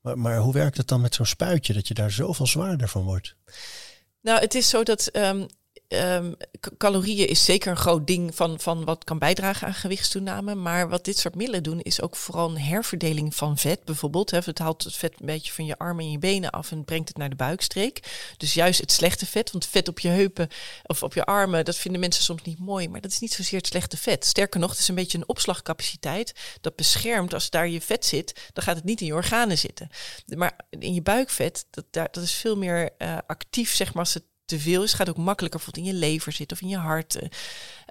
Maar, 0.00 0.18
maar 0.18 0.38
hoe 0.38 0.52
werkt 0.52 0.76
het 0.76 0.88
dan 0.88 1.00
met 1.00 1.14
zo'n 1.14 1.26
spuitje, 1.26 1.72
dat 1.72 1.88
je 1.88 1.94
daar 1.94 2.10
zoveel 2.10 2.46
zwaarder 2.46 2.88
van 2.88 3.02
wordt? 3.02 3.34
Nou, 4.20 4.40
het 4.40 4.54
is 4.54 4.68
zo 4.68 4.82
dat 4.82 5.06
ehm, 5.06 5.46
k- 6.60 6.76
calorieën 6.78 7.28
is 7.28 7.44
zeker 7.44 7.70
een 7.70 7.76
groot 7.76 8.06
ding 8.06 8.34
van, 8.34 8.60
van 8.60 8.84
wat 8.84 9.04
kan 9.04 9.18
bijdragen 9.18 9.66
aan 9.66 9.74
gewichtstoename. 9.74 10.54
Maar 10.54 10.88
wat 10.88 11.04
dit 11.04 11.18
soort 11.18 11.34
middelen 11.34 11.62
doen, 11.62 11.80
is 11.80 12.00
ook 12.00 12.16
vooral 12.16 12.50
een 12.50 12.58
herverdeling 12.58 13.34
van 13.34 13.58
vet. 13.58 13.84
Bijvoorbeeld, 13.84 14.30
hè, 14.30 14.38
het 14.44 14.58
haalt 14.58 14.84
het 14.84 14.96
vet 14.96 15.20
een 15.20 15.26
beetje 15.26 15.52
van 15.52 15.66
je 15.66 15.78
armen 15.78 16.04
en 16.04 16.10
je 16.10 16.18
benen 16.18 16.50
af 16.50 16.70
en 16.70 16.84
brengt 16.84 17.08
het 17.08 17.16
naar 17.16 17.30
de 17.30 17.36
buikstreek. 17.36 18.32
Dus 18.36 18.54
juist 18.54 18.80
het 18.80 18.92
slechte 18.92 19.26
vet, 19.26 19.50
want 19.50 19.66
vet 19.66 19.88
op 19.88 19.98
je 20.00 20.08
heupen 20.08 20.48
of 20.86 21.02
op 21.02 21.14
je 21.14 21.24
armen, 21.24 21.64
dat 21.64 21.76
vinden 21.76 22.00
mensen 22.00 22.24
soms 22.24 22.42
niet 22.42 22.58
mooi. 22.58 22.88
Maar 22.88 23.00
dat 23.00 23.10
is 23.10 23.20
niet 23.20 23.32
zozeer 23.32 23.58
het 23.58 23.66
slechte 23.66 23.96
vet. 23.96 24.24
Sterker 24.24 24.60
nog, 24.60 24.70
het 24.70 24.78
is 24.78 24.88
een 24.88 24.94
beetje 24.94 25.18
een 25.18 25.28
opslagcapaciteit 25.28 26.32
dat 26.60 26.76
beschermt. 26.76 27.34
Als 27.34 27.50
daar 27.50 27.68
je 27.68 27.80
vet 27.80 28.04
zit, 28.04 28.50
dan 28.52 28.64
gaat 28.64 28.76
het 28.76 28.84
niet 28.84 29.00
in 29.00 29.06
je 29.06 29.14
organen 29.14 29.58
zitten. 29.58 29.88
Maar 30.26 30.60
in 30.70 30.94
je 30.94 31.02
buikvet, 31.02 31.66
dat, 31.70 31.84
dat 31.90 32.16
is 32.16 32.32
veel 32.32 32.56
meer 32.56 32.90
eh, 32.98 33.18
actief, 33.26 33.74
zeg 33.74 33.94
maar, 33.94 34.04
als 34.04 34.14
het 34.14 34.24
te 34.44 34.60
veel 34.60 34.82
is. 34.82 34.92
Gaat 34.92 35.08
ook 35.08 35.16
makkelijker 35.16 35.60
bijvoorbeeld 35.60 35.86
in 35.86 35.92
je 35.92 36.06
lever 36.06 36.32
zitten 36.32 36.56
of 36.56 36.62
in 36.62 36.68
je 36.68 36.76
hart. 36.76 37.14
eh. 37.16 37.28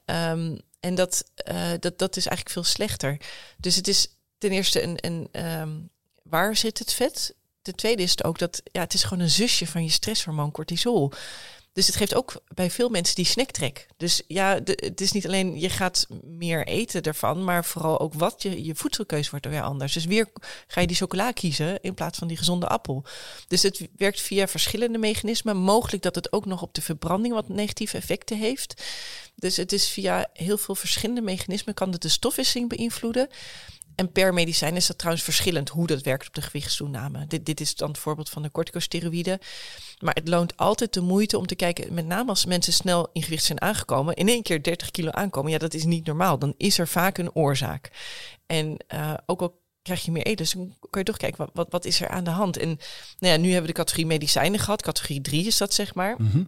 Ehm, 0.05 0.57
en 0.79 0.95
dat, 0.95 1.23
eh, 1.35 1.71
dat, 1.79 1.99
dat 1.99 2.17
is 2.17 2.25
eigenlijk 2.25 2.49
veel 2.49 2.63
slechter. 2.63 3.17
Dus 3.57 3.75
het 3.75 3.87
is 3.87 4.07
ten 4.37 4.51
eerste 4.51 4.83
een, 4.83 4.97
een 4.99 5.27
ehm, 5.31 5.79
waar 6.23 6.55
zit 6.55 6.79
het 6.79 6.93
vet? 6.93 7.35
Ten 7.61 7.75
tweede 7.75 8.03
is 8.03 8.11
het 8.11 8.23
ook 8.23 8.39
dat 8.39 8.61
ja, 8.63 8.81
het 8.81 8.93
is 8.93 9.03
gewoon 9.03 9.23
een 9.23 9.29
zusje 9.29 9.67
van 9.67 9.83
je 9.83 9.89
stresshormoon 9.89 10.51
cortisol. 10.51 11.11
Dus 11.73 11.87
het 11.87 11.95
geeft 11.95 12.15
ook 12.15 12.43
bij 12.53 12.71
veel 12.71 12.89
mensen 12.89 13.15
die 13.15 13.25
snacktrek. 13.25 13.87
Dus 13.97 14.21
ja, 14.27 14.59
het 14.63 15.01
is 15.01 15.11
niet 15.11 15.25
alleen 15.25 15.59
je 15.59 15.69
gaat 15.69 16.07
meer 16.23 16.67
eten 16.67 17.01
ervan, 17.01 17.43
maar 17.43 17.65
vooral 17.65 17.99
ook 17.99 18.13
wat 18.13 18.41
je, 18.41 18.63
je 18.63 18.75
voedselkeuze 18.75 19.29
wordt 19.29 19.45
weer 19.45 19.61
anders. 19.61 19.93
Dus 19.93 20.05
weer 20.05 20.27
ga 20.67 20.81
je 20.81 20.87
die 20.87 20.95
chocola 20.95 21.31
kiezen 21.31 21.81
in 21.81 21.93
plaats 21.93 22.17
van 22.17 22.27
die 22.27 22.37
gezonde 22.37 22.67
appel. 22.67 23.05
Dus 23.47 23.63
het 23.63 23.87
werkt 23.97 24.21
via 24.21 24.47
verschillende 24.47 24.97
mechanismen. 24.97 25.57
Mogelijk 25.57 26.03
dat 26.03 26.15
het 26.15 26.33
ook 26.33 26.45
nog 26.45 26.61
op 26.61 26.73
de 26.73 26.81
verbranding 26.81 27.33
wat 27.33 27.49
negatieve 27.49 27.97
effecten 27.97 28.37
heeft. 28.37 28.83
Dus 29.35 29.57
het 29.57 29.71
is 29.71 29.89
via 29.89 30.29
heel 30.33 30.57
veel 30.57 30.75
verschillende 30.75 31.21
mechanismen 31.21 31.73
kan 31.73 31.91
het 31.91 32.01
de 32.01 32.09
stofwisseling 32.09 32.69
beïnvloeden. 32.69 33.27
En 33.95 34.11
per 34.11 34.33
medicijn 34.33 34.75
is 34.75 34.87
dat 34.87 34.97
trouwens 34.97 35.23
verschillend 35.23 35.69
hoe 35.69 35.87
dat 35.87 36.01
werkt 36.01 36.27
op 36.27 36.33
de 36.33 36.41
gewichtstoename. 36.41 37.27
Dit, 37.27 37.45
dit 37.45 37.59
is 37.61 37.75
dan 37.75 37.89
het 37.89 37.97
voorbeeld 37.97 38.29
van 38.29 38.41
de 38.41 38.51
corticosteroïden. 38.51 39.39
Maar 39.99 40.13
het 40.13 40.27
loont 40.27 40.57
altijd 40.57 40.93
de 40.93 41.01
moeite 41.01 41.37
om 41.37 41.45
te 41.45 41.55
kijken, 41.55 41.93
met 41.93 42.05
name 42.05 42.29
als 42.29 42.45
mensen 42.45 42.73
snel 42.73 43.09
in 43.13 43.23
gewicht 43.23 43.43
zijn 43.43 43.61
aangekomen, 43.61 44.15
in 44.15 44.27
één 44.27 44.43
keer 44.43 44.63
30 44.63 44.91
kilo 44.91 45.09
aankomen, 45.11 45.51
ja, 45.51 45.57
dat 45.57 45.73
is 45.73 45.83
niet 45.83 46.05
normaal. 46.05 46.39
Dan 46.39 46.53
is 46.57 46.77
er 46.77 46.87
vaak 46.87 47.17
een 47.17 47.35
oorzaak. 47.35 47.91
En 48.45 48.77
uh, 48.93 49.13
ook 49.25 49.41
al 49.41 49.61
krijg 49.81 50.05
je 50.05 50.11
meer 50.11 50.25
eten, 50.25 50.37
dus 50.37 50.51
dan 50.51 50.75
kan 50.89 51.01
je 51.01 51.03
toch 51.03 51.17
kijken, 51.17 51.37
wat, 51.37 51.49
wat, 51.53 51.67
wat 51.69 51.85
is 51.85 52.01
er 52.01 52.07
aan 52.07 52.23
de 52.23 52.29
hand? 52.29 52.57
En 52.57 52.67
nou 53.19 53.33
ja, 53.33 53.37
nu 53.37 53.45
hebben 53.45 53.61
we 53.61 53.73
de 53.73 53.79
categorie 53.79 54.05
medicijnen 54.05 54.59
gehad, 54.59 54.81
categorie 54.81 55.21
3 55.21 55.45
is 55.45 55.57
dat 55.57 55.73
zeg 55.73 55.95
maar. 55.95 56.15
Mhm. 56.17 56.43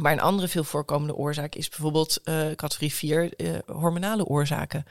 Maar 0.00 0.12
een 0.12 0.20
andere 0.20 0.48
veel 0.48 0.64
voorkomende 0.64 1.14
oorzaak 1.14 1.54
is 1.54 1.68
bijvoorbeeld 1.68 2.20
uh, 2.24 2.50
categorie 2.50 2.94
4 2.94 3.32
uh, 3.36 3.58
hormonale 3.66 4.24
oorzaken. 4.24 4.84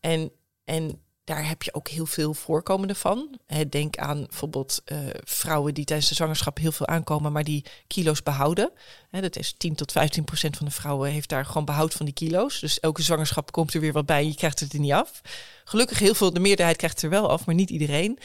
En, 0.00 0.32
en 0.64 1.00
daar 1.30 1.48
heb 1.48 1.62
je 1.62 1.74
ook 1.74 1.88
heel 1.88 2.06
veel 2.06 2.34
voorkomende 2.34 2.94
van. 2.94 3.38
Denk 3.68 3.96
aan 3.96 4.26
bijvoorbeeld 4.26 4.82
uh, 4.84 4.98
vrouwen 5.24 5.74
die 5.74 5.84
tijdens 5.84 6.08
de 6.08 6.14
zwangerschap 6.14 6.58
heel 6.58 6.72
veel 6.72 6.86
aankomen, 6.86 7.32
maar 7.32 7.44
die 7.44 7.64
kilo's 7.86 8.22
behouden. 8.22 8.70
dat 9.10 9.36
is 9.36 9.54
10 9.56 9.74
tot 9.74 9.92
15 9.92 10.24
procent 10.24 10.56
van 10.56 10.66
de 10.66 10.72
vrouwen 10.72 11.10
heeft 11.10 11.28
daar 11.28 11.44
gewoon 11.44 11.64
behoud 11.64 11.92
van 11.94 12.06
die 12.06 12.14
kilo's. 12.14 12.60
Dus 12.60 12.80
elke 12.80 13.02
zwangerschap 13.02 13.52
komt 13.52 13.74
er 13.74 13.80
weer 13.80 13.92
wat 13.92 14.06
bij, 14.06 14.26
je 14.26 14.34
krijgt 14.34 14.60
het 14.60 14.72
er 14.72 14.80
niet 14.80 14.92
af. 14.92 15.20
Gelukkig 15.64 15.98
heel 15.98 16.14
veel, 16.14 16.32
de 16.32 16.40
meerderheid 16.40 16.76
krijgt 16.76 16.94
het 16.94 17.04
er 17.04 17.20
wel 17.20 17.30
af, 17.30 17.46
maar 17.46 17.54
niet 17.54 17.70
iedereen. 17.70 18.18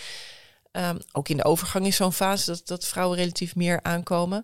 Um, 0.71 0.97
ook 1.11 1.29
in 1.29 1.37
de 1.37 1.45
overgang 1.45 1.85
is 1.85 1.95
zo'n 1.95 2.13
fase 2.13 2.45
dat, 2.45 2.61
dat 2.67 2.85
vrouwen 2.85 3.17
relatief 3.17 3.55
meer 3.55 3.79
aankomen. 3.81 4.43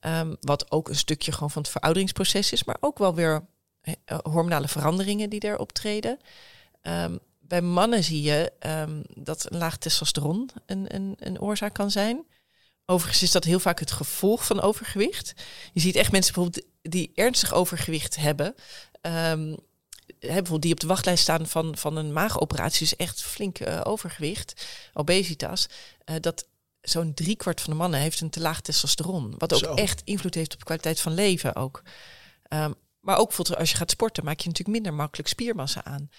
Um, 0.00 0.36
wat 0.40 0.70
ook 0.70 0.88
een 0.88 0.96
stukje 0.96 1.32
gewoon 1.32 1.50
van 1.50 1.62
het 1.62 1.70
verouderingsproces 1.70 2.52
is, 2.52 2.64
maar 2.64 2.76
ook 2.80 2.98
wel 2.98 3.14
weer 3.14 3.46
hormonale 4.22 4.68
veranderingen 4.68 5.30
die 5.30 5.40
er 5.40 5.58
optreden. 5.58 6.18
Um, 6.82 7.18
bij 7.48 7.62
mannen 7.62 8.04
zie 8.04 8.22
je 8.22 8.52
um, 8.66 9.02
dat 9.14 9.52
een 9.52 9.58
laag 9.58 9.76
testosteron 9.76 10.50
een, 10.66 10.94
een, 10.94 11.14
een 11.18 11.40
oorzaak 11.40 11.74
kan 11.74 11.90
zijn. 11.90 12.26
Overigens 12.86 13.22
is 13.22 13.30
dat 13.30 13.44
heel 13.44 13.60
vaak 13.60 13.80
het 13.80 13.90
gevolg 13.90 14.46
van 14.46 14.60
overgewicht. 14.60 15.34
Je 15.72 15.80
ziet 15.80 15.96
echt 15.96 16.12
mensen 16.12 16.34
bijvoorbeeld 16.34 16.66
die 16.82 17.12
ernstig 17.14 17.52
overgewicht 17.52 18.16
hebben. 18.16 18.54
Um, 19.02 19.56
bijvoorbeeld 20.18 20.62
die 20.62 20.72
op 20.72 20.80
de 20.80 20.86
wachtlijst 20.86 21.22
staan 21.22 21.46
van, 21.46 21.76
van 21.76 21.96
een 21.96 22.12
maagoperatie, 22.12 22.78
dus 22.88 22.96
echt 22.96 23.22
flink 23.22 23.60
uh, 23.60 23.80
overgewicht, 23.84 24.66
obesitas. 24.92 25.68
Uh, 26.04 26.16
dat 26.20 26.48
zo'n 26.80 27.14
driekwart 27.14 27.60
van 27.60 27.70
de 27.70 27.78
mannen 27.78 28.00
heeft 28.00 28.20
een 28.20 28.30
te 28.30 28.40
laag 28.40 28.60
testosteron. 28.60 29.34
Wat 29.38 29.52
ook 29.52 29.58
Zo. 29.58 29.74
echt 29.74 30.02
invloed 30.04 30.34
heeft 30.34 30.52
op 30.52 30.58
de 30.58 30.64
kwaliteit 30.64 31.00
van 31.00 31.14
leven 31.14 31.56
ook. 31.56 31.82
Um, 32.48 32.74
maar 33.00 33.18
ook 33.18 33.26
bijvoorbeeld 33.26 33.58
als 33.58 33.70
je 33.70 33.76
gaat 33.76 33.90
sporten, 33.90 34.24
maak 34.24 34.40
je 34.40 34.48
natuurlijk 34.48 34.76
minder 34.76 34.94
makkelijk 34.94 35.28
spiermassa 35.28 35.84
aan 35.84 36.10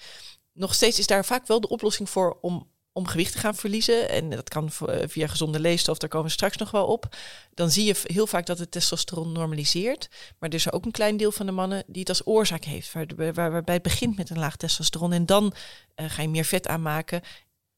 nog 0.58 0.74
steeds 0.74 1.00
is 1.00 1.08
daar 1.08 1.26
vaak 1.26 1.48
wel 1.48 1.62
de 1.62 1.70
oplossing 1.70 2.10
voor 2.10 2.38
om, 2.42 2.68
om 2.92 3.08
gewicht 3.08 3.32
te 3.32 3.38
gaan 3.38 3.56
verliezen. 3.56 4.10
En 4.10 4.30
dat 4.30 4.50
kan 4.50 4.70
via 5.08 5.28
gezonde 5.28 5.60
leefstof, 5.60 5.98
daar 5.98 6.10
komen 6.10 6.28
we 6.28 6.34
straks 6.34 6.58
nog 6.58 6.72
wel 6.72 6.86
op. 6.86 7.16
Dan 7.54 7.72
zie 7.72 7.86
je 7.86 7.96
heel 8.04 8.28
vaak 8.28 8.46
dat 8.46 8.60
het 8.60 8.72
testosteron 8.72 9.32
normaliseert. 9.32 10.10
Maar 10.40 10.50
er 10.50 10.56
is 10.56 10.72
ook 10.72 10.86
een 10.86 10.92
klein 10.92 11.18
deel 11.18 11.32
van 11.32 11.46
de 11.46 11.52
mannen 11.52 11.84
die 11.88 12.00
het 12.00 12.10
als 12.10 12.28
oorzaak 12.28 12.64
heeft. 12.64 12.94
Waar, 12.94 13.08
waar, 13.16 13.52
waarbij 13.52 13.74
het 13.74 13.84
begint 13.84 14.18
met 14.18 14.30
een 14.30 14.40
laag 14.40 14.56
testosteron. 14.56 15.14
En 15.14 15.26
dan 15.26 15.54
uh, 15.96 16.10
ga 16.10 16.22
je 16.22 16.30
meer 16.30 16.46
vet 16.46 16.68
aanmaken. 16.68 17.22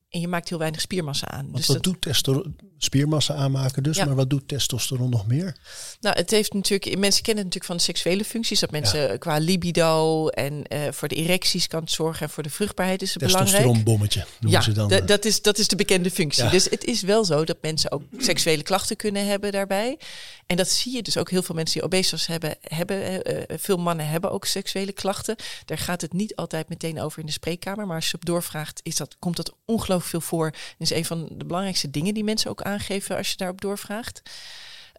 En 0.10 0.20
je 0.20 0.28
maakt 0.28 0.50
heel 0.50 0.58
weinig 0.58 0.82
spiermassa 0.82 1.28
aan. 1.28 1.44
Want 1.44 1.56
dus 1.58 1.68
wat 1.68 1.76
dat... 1.76 1.86
doet 1.86 2.02
testosteron? 2.02 2.56
Spiermassa 2.82 3.34
aanmaken 3.34 3.84
dus, 3.84 3.98
ja. 3.98 4.06
maar 4.06 4.16
wat 4.16 4.30
doet 4.30 4.48
testosteron 4.48 5.10
nog 5.10 5.28
meer? 5.28 5.56
Nou, 6.02 6.16
het 6.16 6.32
heeft 6.32 6.54
natuurlijk, 6.54 6.98
mensen 6.98 7.24
kennen 7.24 7.44
het 7.46 7.54
natuurlijk 7.54 7.66
van 7.66 7.76
de 7.76 7.82
seksuele 7.82 8.26
functies, 8.26 8.60
dat 8.60 8.72
mensen 8.72 9.00
ja. 9.00 9.18
qua 9.18 9.38
libido 9.38 10.28
en 10.28 10.54
uh, 10.74 10.80
voor 10.92 11.08
de 11.08 11.16
erecties 11.16 11.68
kan 11.68 11.82
het 11.82 11.92
zorgen 11.92 12.26
en 12.26 12.30
voor 12.30 12.44
de 12.44 12.50
vruchtbaarheid 12.50 13.02
is 13.02 13.14
het 13.14 13.24
belangrijk. 13.24 13.56
Testosteronbommetje 13.56 14.26
noemen 14.40 14.60
ja, 14.60 14.66
ze 14.66 14.72
dan. 14.72 15.06
dat 15.06 15.26
is, 15.26 15.42
dat 15.42 15.58
is 15.58 15.68
de 15.68 15.76
bekende 15.76 16.12
functie. 16.12 16.50
Dus 16.50 16.70
het 16.70 16.84
is 16.84 17.02
wel 17.02 17.26
zo 17.26 17.46
dat 17.46 17.58
mensen 17.62 17.92
ook 17.92 18.04
seksuele 18.18 18.64
klachten 18.64 18.96
kunnen 18.96 19.28
hebben 19.28 19.52
daarbij. 19.52 19.98
En 20.46 20.58
dat 20.58 20.70
zie 20.70 20.96
je 20.96 21.02
dus 21.02 21.18
ook 21.18 21.30
heel 21.30 21.44
veel 21.44 21.56
mensen 21.56 21.74
die 21.74 21.84
obesitas 21.84 22.28
hebben, 22.28 22.56
hebben 22.62 23.32
uh, 23.32 23.44
veel 23.48 23.78
mannen 23.78 24.08
hebben 24.08 24.32
ook 24.32 24.46
seksuele 24.46 24.92
klachten. 24.92 25.36
Daar 25.66 25.78
gaat 25.78 26.02
het 26.02 26.14
niet 26.14 26.36
altijd 26.36 26.70
meteen 26.70 27.02
over 27.02 27.20
in 27.20 27.26
de 27.26 27.32
spreekkamer, 27.32 27.88
maar 27.88 27.96
als 27.96 28.10
je 28.10 28.16
op 28.16 28.26
doorvraagt, 28.26 28.80
is 28.84 28.96
dat, 28.96 29.16
komt 29.20 29.36
dat 29.36 29.54
ongelooflijk 29.66 30.10
veel 30.10 30.22
voor. 30.22 30.46
En 30.46 30.76
is 30.78 30.92
een 30.92 31.06
van 31.06 31.30
de 31.32 31.46
belangrijkste 31.46 31.90
dingen 31.90 32.14
die 32.14 32.24
mensen 32.24 32.50
ook 32.50 32.62
aangeven 32.70 33.18
als 33.18 33.30
je 33.30 33.38
daarop 33.38 33.62
doorvraagt. 33.62 34.22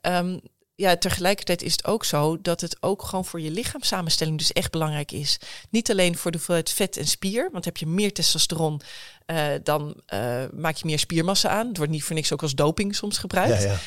Um, 0.03 0.41
ja, 0.81 0.97
tegelijkertijd 0.97 1.63
is 1.63 1.73
het 1.73 1.87
ook 1.87 2.05
zo 2.05 2.41
dat 2.41 2.61
het 2.61 2.77
ook 2.83 3.03
gewoon 3.03 3.25
voor 3.25 3.41
je 3.41 3.51
lichaamssamenstelling 3.51 4.39
dus 4.39 4.53
echt 4.53 4.71
belangrijk 4.71 5.13
is. 5.13 5.39
Niet 5.71 5.91
alleen 5.91 6.17
voor 6.17 6.31
de 6.31 6.37
hoeveelheid 6.37 6.71
vet 6.71 6.97
en 6.97 7.07
spier, 7.07 7.49
want 7.53 7.65
heb 7.65 7.77
je 7.77 7.87
meer 7.87 8.13
testosteron, 8.13 8.81
uh, 9.31 9.45
dan 9.63 10.01
uh, 10.15 10.45
maak 10.53 10.77
je 10.77 10.87
meer 10.87 10.99
spiermassa 10.99 11.49
aan. 11.49 11.69
Het 11.69 11.77
wordt 11.77 11.93
niet 11.93 12.05
voor 12.05 12.15
niks 12.15 12.33
ook 12.33 12.43
als 12.43 12.55
doping 12.55 12.95
soms 12.95 13.19
gebruikt. 13.19 13.63
Ja, 13.63 13.71
ja. 13.71 13.79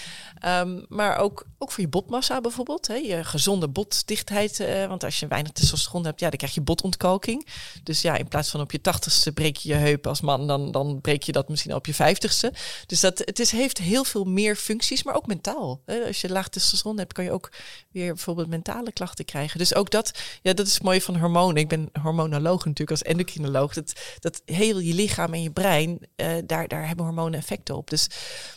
Um, 0.45 0.85
maar 0.89 1.17
ook, 1.17 1.45
ook 1.57 1.71
voor 1.71 1.83
je 1.83 1.89
botmassa 1.89 2.41
bijvoorbeeld. 2.41 2.87
Hè, 2.87 2.93
je 2.93 3.23
gezonde 3.23 3.67
botdichtheid. 3.67 4.59
Uh, 4.59 4.85
want 4.85 5.03
als 5.03 5.19
je 5.19 5.27
weinig 5.27 5.51
testosteron 5.51 6.05
hebt, 6.05 6.19
ja, 6.19 6.29
dan 6.29 6.37
krijg 6.37 6.53
je 6.53 6.61
botontkalking. 6.61 7.47
Dus 7.83 8.01
ja, 8.01 8.17
in 8.17 8.27
plaats 8.27 8.49
van 8.49 8.61
op 8.61 8.71
je 8.71 8.81
tachtigste 8.81 9.31
breek 9.31 9.57
je 9.57 9.69
je 9.69 9.75
heup 9.75 10.07
als 10.07 10.21
man, 10.21 10.47
dan, 10.47 10.71
dan 10.71 11.01
breek 11.01 11.23
je 11.23 11.31
dat 11.31 11.49
misschien 11.49 11.75
op 11.75 11.85
je 11.85 11.93
vijftigste. 11.93 12.53
Dus 12.85 12.99
dat, 12.99 13.19
het 13.19 13.39
is, 13.39 13.51
heeft 13.51 13.77
heel 13.77 14.03
veel 14.03 14.23
meer 14.23 14.55
functies, 14.55 15.03
maar 15.03 15.15
ook 15.15 15.27
mentaal. 15.27 15.81
Hè. 15.85 16.05
Als 16.05 16.21
je 16.21 16.29
laag 16.29 16.49
testosteron 16.49 16.97
hebt, 16.97 17.13
kan 17.13 17.23
je 17.23 17.31
ook 17.31 17.51
weer 17.91 18.13
bijvoorbeeld 18.13 18.47
mentale 18.47 18.91
klachten 18.91 19.25
krijgen. 19.25 19.57
Dus 19.57 19.75
ook 19.75 19.91
dat, 19.91 20.11
ja, 20.41 20.53
dat 20.53 20.67
is 20.67 20.79
mooi 20.79 21.01
van 21.01 21.17
hormonen. 21.17 21.61
Ik 21.61 21.69
ben 21.69 21.89
hormonoloog 22.01 22.65
natuurlijk 22.65 22.91
als 22.91 23.01
endocrinoloog. 23.01 23.73
Dat, 23.73 23.93
dat 24.19 24.41
heel 24.45 24.79
je 24.79 24.93
lichaam 24.93 25.32
en 25.33 25.41
je 25.41 25.51
brein, 25.51 25.99
uh, 26.15 26.27
daar, 26.45 26.67
daar 26.67 26.87
hebben 26.87 27.05
hormonen 27.05 27.39
effecten 27.39 27.75
op. 27.75 27.89
Dus 27.89 28.07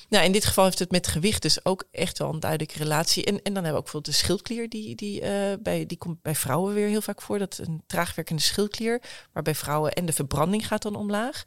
nou, 0.08 0.24
in 0.24 0.32
dit 0.32 0.44
geval 0.44 0.64
heeft 0.64 0.78
het 0.78 0.90
met 0.90 1.06
gewicht 1.06 1.42
dus 1.42 1.64
ook 1.64 1.84
echt 1.90 2.18
wel 2.18 2.32
een 2.32 2.40
duidelijke 2.40 2.78
relatie. 2.78 3.24
En, 3.24 3.34
en 3.34 3.42
dan 3.42 3.54
hebben 3.54 3.72
we 3.72 3.78
ook 3.78 3.82
bijvoorbeeld 3.82 4.14
de 4.14 4.22
schildklier, 4.22 4.68
die, 4.68 4.94
die, 4.94 5.22
uh, 5.22 5.28
bij, 5.60 5.86
die 5.86 5.98
komt 5.98 6.22
bij 6.22 6.34
vrouwen 6.34 6.74
weer 6.74 6.88
heel 6.88 7.00
vaak 7.00 7.22
voor. 7.22 7.38
Dat 7.38 7.58
een 7.58 7.82
traagwerkende 7.86 8.42
schildklier, 8.42 9.02
waarbij 9.32 9.54
vrouwen 9.54 9.92
en 9.92 10.06
de 10.06 10.12
verbranding 10.12 10.66
gaat 10.66 10.82
dan 10.82 10.96
omlaag. 10.96 11.42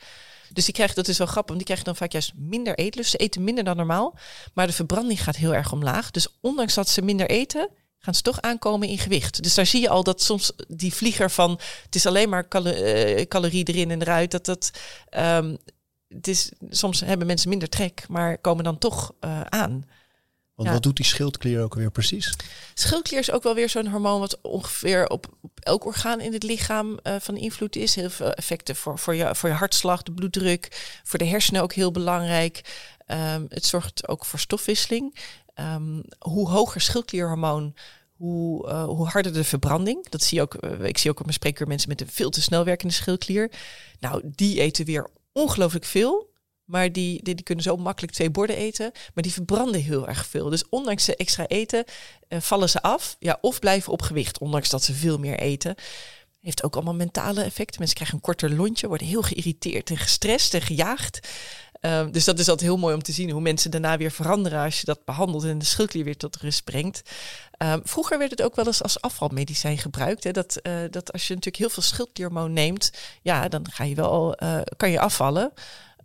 Dus 0.54 0.66
die 0.66 0.74
krijgen, 0.74 0.96
dat 0.96 1.08
is 1.08 1.18
wel 1.18 1.28
grappig, 1.28 1.56
want 1.56 1.58
die 1.58 1.66
krijgen 1.66 1.86
dan 1.86 1.96
vaak 1.96 2.12
juist 2.12 2.34
minder 2.36 2.78
eetlust. 2.78 3.12
Ze 3.12 3.18
eten 3.18 3.44
minder 3.44 3.64
dan 3.64 3.78
normaal, 3.78 4.18
maar 4.54 4.68
de 4.68 4.74
verbranding 4.74 5.24
gaat 5.24 5.36
heel 5.36 5.56
erg 5.56 5.72
omlaag. 5.72 6.12
Dus 6.12 6.28
ondanks 6.42 6.74
dat 6.74 6.90
ze 6.90 7.02
minder 7.02 7.30
eten, 7.30 7.70
gaan 8.00 8.16
ze 8.16 8.22
toch 8.22 8.42
aankomen 8.42 8.88
in 8.88 8.98
gewicht. 8.98 9.44
Dus 9.44 9.54
daar 9.54 9.66
zie 9.66 9.82
je 9.82 9.90
al 9.90 10.04
dat 10.04 10.22
soms 10.22 10.52
die 10.68 10.94
vlieger 10.94 11.32
van 11.32 11.60
het 11.86 11.96
is 11.96 12.06
alleen 12.06 12.30
maar 12.30 12.48
calo 12.48 12.72
uh, 12.72 13.26
calorie 13.26 13.64
erin 13.64 13.92
en 13.92 14.02
eruit, 14.02 14.32
dat 14.32 14.46
dat 14.46 14.72
um, 15.18 15.58
het 16.08 16.28
is, 16.28 16.52
soms 16.70 17.00
hebben 17.00 17.28
mensen 17.28 17.50
minder 17.50 17.70
trek, 17.70 18.06
maar 18.08 18.38
komen 18.38 18.64
dan 18.64 18.78
toch 18.78 19.14
uh, 19.22 19.42
aan. 19.42 19.86
Want 20.56 20.72
ja. 20.72 20.78
wat 20.78 20.84
doet 20.84 20.96
die 20.96 21.06
schildklier 21.06 21.62
ook 21.62 21.76
weer 21.76 21.92
precies? 21.92 22.36
Schildklier 22.74 23.20
is 23.20 23.32
ook 23.32 23.44
wel 23.44 23.56
weer 23.56 23.70
zo'n 23.70 23.88
hormoon 23.88 24.20
wat 24.20 24.42
ongeveer 24.42 25.08
op, 25.08 25.28
op, 25.42 25.52
elk 25.60 25.86
orgaan 25.86 26.22
in 26.22 26.34
het 26.34 26.44
lichaam 26.44 27.00
uh, 27.04 27.16
van 27.20 27.38
invloed 27.38 27.76
is. 27.76 27.96
Heel 27.96 28.10
veel 28.10 28.34
effecten 28.34 28.76
voor, 28.76 29.00
voor, 29.00 29.16
je, 29.16 29.36
voor 29.36 29.50
je 29.50 29.56
hartslag, 29.56 30.04
de 30.04 30.12
bloeddruk, 30.12 31.00
voor 31.04 31.20
de 31.20 31.26
hersenen 31.26 31.62
ook 31.62 31.74
heel 31.74 31.92
belangrijk. 31.92 32.62
Um, 33.08 33.46
het 33.50 33.66
zorgt 33.66 34.08
ook 34.08 34.26
voor 34.26 34.40
stofwisseling. 34.40 35.16
Um, 35.60 36.04
hoe 36.20 36.50
hoger 36.50 36.82
schildklierhormoon, 36.82 37.74
hoe, 38.16 38.68
uh, 38.68 38.84
hoe 38.84 39.08
harder 39.08 39.34
de 39.34 39.44
verbranding. 39.44 40.10
Dat 40.10 40.24
zie 40.24 40.38
je 40.38 40.44
ook. 40.44 40.64
Uh, 40.64 40.84
ik 40.84 40.98
zie 40.98 41.10
ook 41.10 41.18
op 41.18 41.26
mijn 41.26 41.38
spreekuur 41.38 41.68
mensen 41.68 41.90
met 41.90 42.02
een 42.02 42.08
veel 42.08 42.30
te 42.30 42.42
snel 42.42 42.64
werkende 42.64 42.94
schildklier. 42.94 43.52
Nou, 44.00 44.22
die 44.24 44.60
eten 44.60 44.86
weer 44.86 45.10
ongelooflijk 45.32 45.86
veel. 45.86 46.28
Maar 46.70 46.92
die, 46.92 47.24
die, 47.24 47.44
kunnen 47.44 47.64
zo 47.64 47.78
makkelijk 47.78 48.14
twee 48.14 48.30
borden 48.30 48.56
eten. 48.56 48.92
Maar 49.14 49.24
die 49.24 49.34
verbranden 49.34 49.82
heel 49.82 50.08
erg 50.08 50.26
veel. 50.26 50.50
Dus 50.50 50.70
ondanks 50.70 51.04
ze 51.04 51.16
extra 51.16 51.48
eten, 51.48 51.84
uh, 52.30 52.40
vallen 52.40 52.70
ze 52.70 52.82
af. 52.82 53.16
Ja, 53.20 53.38
of 53.42 53.60
blijven 53.60 53.94
op 53.94 54.02
gewicht, 54.02 54.40
ondanks 54.40 54.70
dat 54.70 54.84
ze 54.84 54.94
veel 54.94 55.18
meer 55.18 55.40
eten. 55.40 55.76
Heeft 56.40 56.64
ook 56.64 56.76
allemaal 56.76 56.94
mentale 56.94 57.44
effecten. 57.44 57.80
Mensen 57.80 57.96
krijgen 57.96 58.16
een 58.16 58.24
korter 58.24 58.56
lontje, 58.56 58.88
worden 58.88 59.08
heel 59.08 59.22
geïrriteerd 59.22 59.90
en 59.90 59.98
gestrest 59.98 60.54
en 60.54 60.62
gejaagd. 60.62 61.28
Um, 61.82 62.12
dus 62.12 62.26
dat 62.26 62.40
is 62.40 62.50
altijd 62.50 62.70
heel 62.70 62.78
mooi 62.78 62.96
om 62.96 63.04
te 63.04 63.12
zien 63.12 63.30
hoe 63.30 63.42
mensen 63.42 63.72
daarna 63.72 63.98
weer 63.98 64.12
veranderen 64.12 64.64
als 64.64 64.80
je 64.80 64.86
dat 64.86 65.06
behandelt 65.06 65.44
en 65.44 65.58
de 65.58 65.66
schildklier 65.66 66.04
weer 66.04 66.18
tot 66.18 66.36
rust 66.36 66.64
brengt. 66.64 67.02
Um, 67.58 67.82
vroeger 67.84 68.18
werd 68.18 68.32
het 68.32 68.42
ook 68.42 68.56
wel 68.56 68.66
eens 68.66 68.84
als 68.84 69.02
afvalmedicijn 69.02 69.78
gebruikt. 69.78 70.24
Hè, 70.24 70.32
dat, 70.32 70.60
uh, 70.64 70.74
dat 70.90 71.12
als 71.12 71.28
je 71.28 71.34
natuurlijk 71.34 71.64
heel 71.64 71.70
veel 71.70 71.84
schildklierhormoon 71.84 72.54
neemt, 72.54 72.92
ja, 73.22 73.48
dan 73.48 73.72
ga 73.72 73.84
je 73.84 73.96
wel, 73.96 74.44
uh, 74.44 74.62
kan 74.78 74.92
je 74.92 75.00
afvallen. 75.00 75.54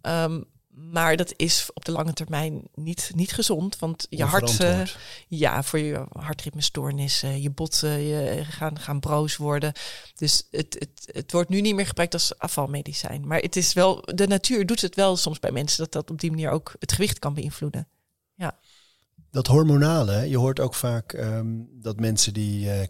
Um, 0.02 0.44
maar 0.74 1.16
dat 1.16 1.32
is 1.36 1.70
op 1.74 1.84
de 1.84 1.92
lange 1.92 2.12
termijn 2.12 2.62
niet, 2.74 3.10
niet 3.14 3.32
gezond. 3.32 3.78
Want 3.78 4.06
je 4.10 4.24
hart, 4.24 4.60
uh, 4.60 4.82
ja, 5.28 5.62
voor 5.62 5.78
je 5.78 6.06
hartritmestoornissen, 6.12 7.42
je 7.42 7.50
botten 7.50 8.00
je 8.00 8.44
gaan, 8.44 8.78
gaan 8.78 9.00
broos 9.00 9.36
worden. 9.36 9.72
Dus 10.14 10.46
het, 10.50 10.76
het, 10.78 11.10
het 11.12 11.32
wordt 11.32 11.48
nu 11.48 11.60
niet 11.60 11.74
meer 11.74 11.86
gebruikt 11.86 12.14
als 12.14 12.38
afvalmedicijn. 12.38 13.26
Maar 13.26 13.40
het 13.40 13.56
is 13.56 13.72
wel, 13.72 14.02
de 14.14 14.26
natuur 14.26 14.66
doet 14.66 14.80
het 14.80 14.94
wel 14.94 15.16
soms 15.16 15.38
bij 15.38 15.52
mensen 15.52 15.78
dat 15.78 15.92
dat 15.92 16.10
op 16.10 16.20
die 16.20 16.30
manier 16.30 16.50
ook 16.50 16.72
het 16.78 16.92
gewicht 16.92 17.18
kan 17.18 17.34
beïnvloeden. 17.34 17.88
Ja. 18.34 18.58
Dat 19.30 19.46
hormonale, 19.46 20.28
je 20.28 20.38
hoort 20.38 20.60
ook 20.60 20.74
vaak 20.74 21.12
um, 21.12 21.68
dat 21.72 22.00
mensen 22.00 22.32
die 22.32 22.66
uh, 22.66 22.82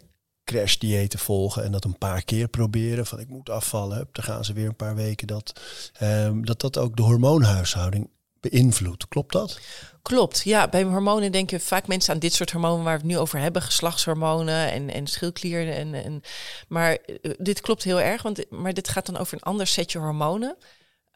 crash 0.45 0.75
diëten 0.75 1.19
volgen 1.19 1.63
en 1.63 1.71
dat 1.71 1.83
een 1.83 1.97
paar 1.97 2.23
keer 2.23 2.47
proberen. 2.47 3.05
Van 3.05 3.19
ik 3.19 3.29
moet 3.29 3.49
afvallen, 3.49 4.07
dan 4.11 4.23
gaan 4.23 4.45
ze 4.45 4.53
weer 4.53 4.67
een 4.67 4.75
paar 4.75 4.95
weken. 4.95 5.27
Dat 5.27 5.61
ehm, 5.93 6.41
dat, 6.41 6.61
dat 6.61 6.77
ook 6.77 6.95
de 6.95 7.03
hormoonhuishouding 7.03 8.09
beïnvloedt. 8.39 9.07
Klopt 9.07 9.33
dat? 9.33 9.59
Klopt, 10.01 10.41
ja. 10.43 10.67
Bij 10.67 10.83
hormonen 10.83 11.31
denken 11.31 11.61
vaak 11.61 11.87
mensen 11.87 12.13
aan 12.13 12.19
dit 12.19 12.33
soort 12.33 12.51
hormonen 12.51 12.83
waar 12.83 12.97
we 12.97 13.01
het 13.01 13.11
nu 13.11 13.17
over 13.17 13.39
hebben. 13.39 13.61
Geslachtshormonen 13.61 14.71
en, 14.71 14.93
en 14.93 15.07
schildklier. 15.07 15.71
En, 15.71 15.93
en, 15.93 16.21
maar 16.67 16.91
eh, 16.91 17.31
dit 17.37 17.61
klopt 17.61 17.83
heel 17.83 18.01
erg, 18.01 18.21
want, 18.21 18.51
maar 18.51 18.73
dit 18.73 18.89
gaat 18.89 19.05
dan 19.05 19.17
over 19.17 19.33
een 19.33 19.43
ander 19.43 19.67
setje 19.67 19.99
hormonen. 19.99 20.57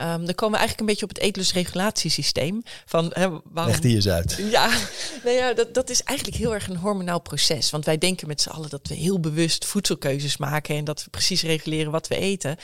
Um, 0.01 0.25
dan 0.25 0.35
komen 0.35 0.59
we 0.59 0.65
eigenlijk 0.65 0.79
een 0.79 0.85
beetje 0.85 1.03
op 1.03 1.09
het 1.09 1.19
eetlusregulatiesysteem. 1.19 2.61
Van, 2.85 3.11
hè, 3.13 3.29
waarom... 3.29 3.71
Leg 3.71 3.79
die 3.79 3.95
eens 3.95 4.07
uit. 4.07 4.35
Ja, 4.49 4.67
nou 5.23 5.35
ja 5.35 5.53
dat, 5.53 5.73
dat 5.73 5.89
is 5.89 6.03
eigenlijk 6.03 6.37
heel 6.37 6.53
erg 6.53 6.67
een 6.67 6.77
hormonaal 6.77 7.21
proces. 7.21 7.69
Want 7.69 7.85
wij 7.85 7.97
denken 7.97 8.27
met 8.27 8.41
z'n 8.41 8.49
allen 8.49 8.69
dat 8.69 8.87
we 8.87 8.95
heel 8.95 9.19
bewust 9.19 9.65
voedselkeuzes 9.65 10.37
maken... 10.37 10.75
en 10.75 10.83
dat 10.83 11.03
we 11.03 11.09
precies 11.09 11.41
reguleren 11.41 11.91
wat 11.91 12.07
we 12.07 12.15
eten. 12.15 12.57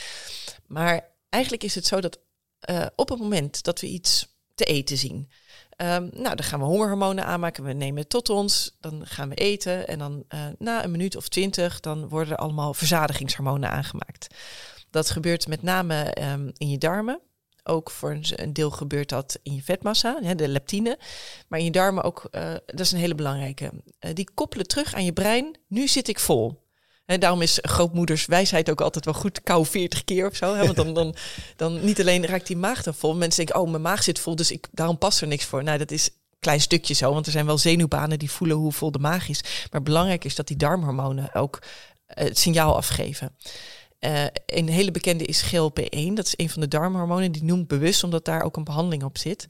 Maar 0.68 1.10
eigenlijk 1.30 1.64
is 1.64 1.76
het 1.76 1.86
zo 1.86 2.02
dat 2.02 2.20
uh, 2.70 2.86
op 2.96 3.10
het 3.10 3.20
moment 3.20 3.64
dat 3.64 3.80
we 3.80 3.88
iets 3.88 4.28
te 4.54 4.64
eten 4.64 4.98
zien... 4.98 5.30
Um, 5.78 6.10
nou, 6.14 6.36
dan 6.36 6.44
gaan 6.44 6.60
we 6.60 6.66
hongerhormonen 6.66 7.26
aanmaken. 7.26 7.64
We 7.64 7.74
nemen 7.74 8.00
het 8.00 8.10
tot 8.10 8.30
ons. 8.30 8.76
Dan 8.80 9.02
gaan 9.06 9.30
we 9.30 9.36
eten. 9.36 9.88
En 9.88 10.00
dan 10.00 10.24
uh, 10.30 10.40
na 10.58 10.84
een 10.84 10.92
minuut 10.92 11.16
of 11.16 11.28
twintig, 11.28 11.80
dan 11.80 12.10
worden 12.10 12.34
er 12.34 12.40
allemaal 12.40 12.74
verzadigingshormonen 12.74 13.72
aangemaakt. 13.72 14.28
Dat 14.96 15.10
gebeurt 15.10 15.48
met 15.48 15.62
name 15.62 16.16
um, 16.32 16.52
in 16.58 16.70
je 16.70 16.78
darmen. 16.78 17.20
Ook 17.64 17.92
voor 17.92 18.18
een 18.30 18.54
deel 18.54 18.72
gebeurt 18.72 19.10
dat 19.10 19.40
in 19.44 19.56
je 19.56 19.64
vetmassa, 19.64 20.34
de 20.36 20.48
leptine. 20.48 21.00
Maar 21.48 21.60
in 21.60 21.66
je 21.66 21.72
darmen 21.72 22.04
ook, 22.04 22.28
uh, 22.32 22.54
dat 22.66 22.80
is 22.80 22.92
een 22.92 23.00
hele 23.00 23.16
belangrijke. 23.16 23.72
Uh, 23.74 24.14
die 24.14 24.30
koppelen 24.34 24.68
terug 24.68 24.94
aan 24.94 25.06
je 25.06 25.14
brein. 25.14 25.58
Nu 25.68 25.88
zit 25.88 26.08
ik 26.08 26.20
vol. 26.20 26.64
En 27.06 27.20
daarom 27.20 27.42
is 27.42 27.60
grootmoeders 27.62 28.26
wijsheid 28.26 28.70
ook 28.70 28.82
altijd 28.82 29.06
wel 29.06 29.14
goed, 29.14 29.42
kou 29.42 29.66
40 29.66 30.04
keer 30.04 30.28
of 30.28 30.36
zo. 30.36 30.56
Hè? 30.56 30.64
Want 30.64 30.76
dan, 30.76 30.94
dan, 30.94 31.16
dan 31.56 31.86
niet 31.86 32.00
alleen 32.00 32.26
raakt 32.26 32.48
die 32.48 32.58
maag 32.58 32.84
dan 32.84 32.94
vol. 32.94 33.16
Mensen 33.16 33.46
denken, 33.46 33.64
oh, 33.64 33.70
mijn 33.70 33.82
maag 33.82 34.04
zit 34.04 34.20
vol, 34.20 34.36
dus 34.36 34.52
ik, 34.52 34.68
daarom 34.72 34.98
past 34.98 35.22
er 35.22 35.28
niks 35.28 35.46
voor. 35.46 35.64
Nou, 35.64 35.78
dat 35.78 35.92
is 35.92 36.10
klein 36.40 36.62
stukje 36.62 36.94
zo, 36.94 37.14
want 37.14 37.26
er 37.26 37.32
zijn 37.32 37.46
wel 37.46 37.58
zenuwbanen 37.58 38.20
die 38.20 38.32
voelen 38.32 38.58
hoe 38.58 38.72
vol 38.72 38.92
de 38.92 39.00
maag 39.00 39.30
is. 39.30 39.44
Maar 39.72 39.82
belangrijk 39.82 40.24
is 40.24 40.36
dat 40.36 40.48
die 40.48 40.58
darmhormonen 40.58 41.34
ook 41.34 41.60
uh, 41.62 41.70
het 42.08 42.38
signaal 42.38 42.76
afgeven. 42.76 43.36
Uh, 44.06 44.26
een 44.46 44.70
hele 44.70 44.92
bekende 44.92 45.26
is 45.26 45.54
GLP-1. 45.54 46.14
Dat 46.14 46.26
is 46.26 46.34
een 46.38 46.50
van 46.50 46.62
de 46.62 46.68
darmhormonen. 46.68 47.32
Die 47.32 47.44
noemt 47.44 47.68
bewust, 47.68 48.04
omdat 48.04 48.26
daar 48.26 48.44
ook 48.44 48.58
een 48.58 48.64
behandeling 48.64 49.04
op 49.04 49.18
zit. 49.18 49.46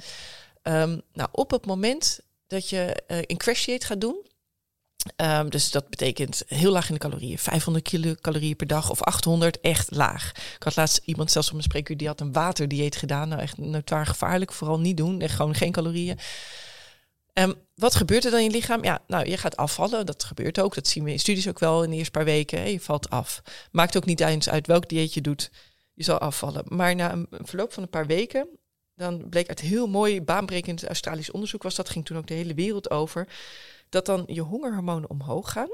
Um, 0.63 1.01
nou, 1.13 1.29
op 1.31 1.51
het 1.51 1.65
moment 1.65 2.19
dat 2.47 2.69
je 2.69 3.03
een 3.07 3.37
crash 3.37 3.65
diet 3.65 3.85
gaat 3.85 4.01
doen... 4.01 4.25
Um, 5.15 5.49
dus 5.49 5.71
dat 5.71 5.89
betekent 5.89 6.43
heel 6.47 6.71
laag 6.71 6.87
in 6.87 6.93
de 6.93 6.99
calorieën. 6.99 7.37
500 7.37 7.89
kilocalorieën 7.89 8.55
per 8.55 8.67
dag 8.67 8.89
of 8.89 9.01
800, 9.01 9.59
echt 9.59 9.95
laag. 9.95 10.31
Ik 10.55 10.63
had 10.63 10.75
laatst 10.75 11.01
iemand 11.05 11.31
zelfs 11.31 11.47
op 11.47 11.53
mijn 11.53 11.65
spreekuur, 11.65 11.97
die 11.97 12.07
had 12.07 12.21
een 12.21 12.31
waterdieet 12.31 12.95
gedaan. 12.95 13.29
Nou, 13.29 13.41
echt 13.41 13.57
notoir 13.57 14.05
gevaarlijk. 14.05 14.51
Vooral 14.51 14.79
niet 14.79 14.97
doen. 14.97 15.21
Echt 15.21 15.35
gewoon 15.35 15.55
geen 15.55 15.71
calorieën. 15.71 16.19
Um, 17.39 17.53
wat 17.75 17.95
gebeurt 17.95 18.25
er 18.25 18.31
dan 18.31 18.39
in 18.39 18.45
je 18.45 18.51
lichaam? 18.51 18.83
Ja, 18.83 19.01
nou, 19.07 19.29
je 19.29 19.37
gaat 19.37 19.57
afvallen. 19.57 20.05
Dat 20.05 20.23
gebeurt 20.23 20.59
ook. 20.59 20.75
Dat 20.75 20.87
zien 20.87 21.03
we 21.03 21.11
in 21.11 21.19
studies 21.19 21.47
ook 21.47 21.59
wel 21.59 21.83
in 21.83 21.89
de 21.89 21.95
eerste 21.95 22.11
paar 22.11 22.25
weken. 22.25 22.71
Je 22.71 22.79
valt 22.79 23.09
af. 23.09 23.41
Maakt 23.71 23.97
ook 23.97 24.05
niet 24.05 24.19
eens 24.19 24.49
uit 24.49 24.67
welk 24.67 24.89
dieet 24.89 25.13
je 25.13 25.21
doet. 25.21 25.51
Je 25.93 26.03
zal 26.03 26.17
afvallen. 26.17 26.63
Maar 26.67 26.95
na 26.95 27.11
een 27.11 27.27
verloop 27.29 27.73
van 27.73 27.83
een 27.83 27.89
paar 27.89 28.05
weken, 28.05 28.47
dan 28.95 29.29
bleek 29.29 29.47
uit 29.47 29.59
heel 29.59 29.87
mooi 29.87 30.21
baanbrekend 30.21 30.85
Australisch 30.85 31.31
onderzoek 31.31 31.63
was 31.63 31.75
dat, 31.75 31.89
ging 31.89 32.05
toen 32.05 32.17
ook 32.17 32.27
de 32.27 32.33
hele 32.33 32.53
wereld 32.53 32.89
over, 32.89 33.27
dat 33.89 34.05
dan 34.05 34.23
je 34.27 34.41
hongerhormonen 34.41 35.09
omhoog 35.09 35.51
gaan 35.51 35.69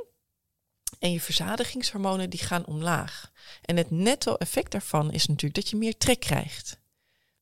en 0.99 1.11
je 1.11 1.21
verzadigingshormonen 1.21 2.29
die 2.29 2.39
gaan 2.39 2.65
omlaag. 2.65 3.31
En 3.61 3.77
het 3.77 3.91
netto 3.91 4.35
effect 4.35 4.71
daarvan 4.71 5.11
is 5.11 5.27
natuurlijk 5.27 5.55
dat 5.55 5.69
je 5.69 5.75
meer 5.75 5.97
trek 5.97 6.19
krijgt. 6.19 6.79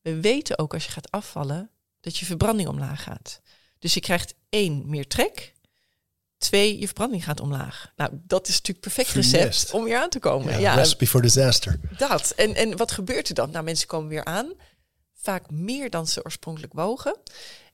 We 0.02 0.20
weten 0.20 0.60
ook 0.60 0.74
als 0.74 0.86
je 0.86 0.92
gaat 0.92 1.12
afvallen 1.12 1.72
dat 2.00 2.18
je 2.18 2.26
verbranding 2.26 2.70
omlaag 2.70 3.04
gaat. 3.04 3.42
Dus 3.80 3.94
je 3.94 4.00
krijgt 4.00 4.36
één, 4.50 4.90
meer 4.90 5.08
trek. 5.08 5.54
Twee, 6.38 6.80
je 6.80 6.86
verbranding 6.86 7.24
gaat 7.24 7.40
omlaag. 7.40 7.94
Nou, 7.96 8.12
dat 8.14 8.48
is 8.48 8.56
natuurlijk 8.56 8.80
perfect 8.80 9.10
recept 9.10 9.72
om 9.72 9.84
weer 9.84 9.98
aan 9.98 10.10
te 10.10 10.20
komen. 10.20 10.52
Ja, 10.54 10.58
ja. 10.58 10.76
Recipe 10.76 11.08
for 11.08 11.22
disaster. 11.22 11.80
Dat. 11.98 12.34
En, 12.36 12.56
en 12.56 12.78
wat 12.78 12.92
gebeurt 12.92 13.30
er 13.30 13.36
dan? 13.36 13.52
Nou, 13.52 13.64
mensen 13.64 13.88
komen 13.88 14.10
weer 14.10 14.26
aan. 14.26 14.54
Vaak 15.14 15.50
meer 15.52 15.90
dan 15.90 16.08
ze 16.08 16.24
oorspronkelijk 16.24 16.74
wogen. 16.74 17.18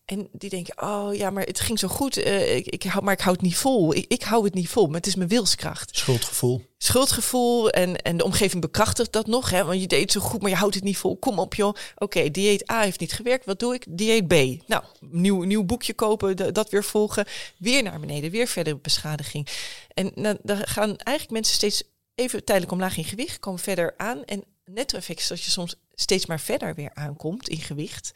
En 0.06 0.30
die 0.32 0.50
denken, 0.50 0.82
oh 0.82 1.16
ja, 1.16 1.30
maar 1.30 1.44
het 1.44 1.60
ging 1.60 1.80
zo 1.80 1.88
goed. 1.88 2.18
Uh, 2.18 2.56
ik, 2.56 2.68
ik 2.68 2.84
hou, 2.84 3.04
maar 3.04 3.14
ik 3.14 3.20
hou 3.20 3.36
het 3.36 3.44
niet 3.44 3.58
vol. 3.58 3.96
Ik, 3.96 4.06
ik 4.08 4.24
hou 4.24 4.44
het 4.44 4.54
niet 4.54 4.70
vol, 4.70 4.86
maar 4.86 4.96
het 4.96 5.08
is 5.08 5.16
mijn 5.16 5.30
wilskracht. 5.30 5.98
Schuldgevoel. 5.98 6.62
Schuldgevoel 6.78 7.70
en, 7.70 7.96
en 7.96 8.18
de 8.18 8.24
omgeving 8.24 8.62
bekrachtigt 8.62 9.12
dat 9.12 9.28
nog. 9.28 9.50
Hè, 9.50 9.64
want 9.64 9.82
je 9.82 9.88
deed 9.88 10.12
zo 10.12 10.20
goed, 10.20 10.42
maar 10.42 10.50
je 10.50 10.56
houdt 10.56 10.76
het 10.76 10.84
niet 10.84 10.98
vol. 10.98 11.18
Kom 11.18 11.40
op 11.40 11.56
joh. 11.56 11.68
Oké, 11.68 11.84
okay, 11.96 12.32
dieet 12.32 12.72
A 12.72 12.82
heeft 12.82 13.00
niet 13.00 13.14
gewerkt. 13.14 13.46
Wat 13.46 13.60
doe 13.60 13.74
ik? 13.74 13.86
Dieet 13.90 14.28
B. 14.28 14.34
Nou, 14.68 14.84
nieuw, 15.00 15.44
nieuw 15.44 15.64
boekje 15.64 15.94
kopen, 15.94 16.54
dat 16.54 16.70
weer 16.70 16.84
volgen. 16.84 17.26
Weer 17.58 17.84
naar 17.84 18.00
beneden, 18.00 18.32
weer 18.32 18.48
verder 18.48 18.82
beschadiging. 18.82 19.48
En 19.94 20.12
nou, 20.16 20.38
dan 20.44 20.58
gaan 20.58 20.98
eigenlijk 20.98 21.30
mensen 21.30 21.56
steeds 21.56 21.84
even 22.16 22.44
tijdelijk 22.44 22.74
omlaag 22.74 22.98
in 22.98 23.04
gewicht. 23.04 23.40
Komen 23.40 23.60
verder 23.60 23.94
aan 23.98 24.26
en 24.26 24.44
netto-effect 24.66 25.20
is 25.20 25.28
dat 25.28 25.44
je 25.44 25.52
soms 25.52 25.76
steeds 25.96 26.26
maar 26.26 26.40
verder 26.40 26.76
weer 26.76 26.92
aankomt 26.94 27.50
in 27.50 27.62
gewicht. 27.62 28.12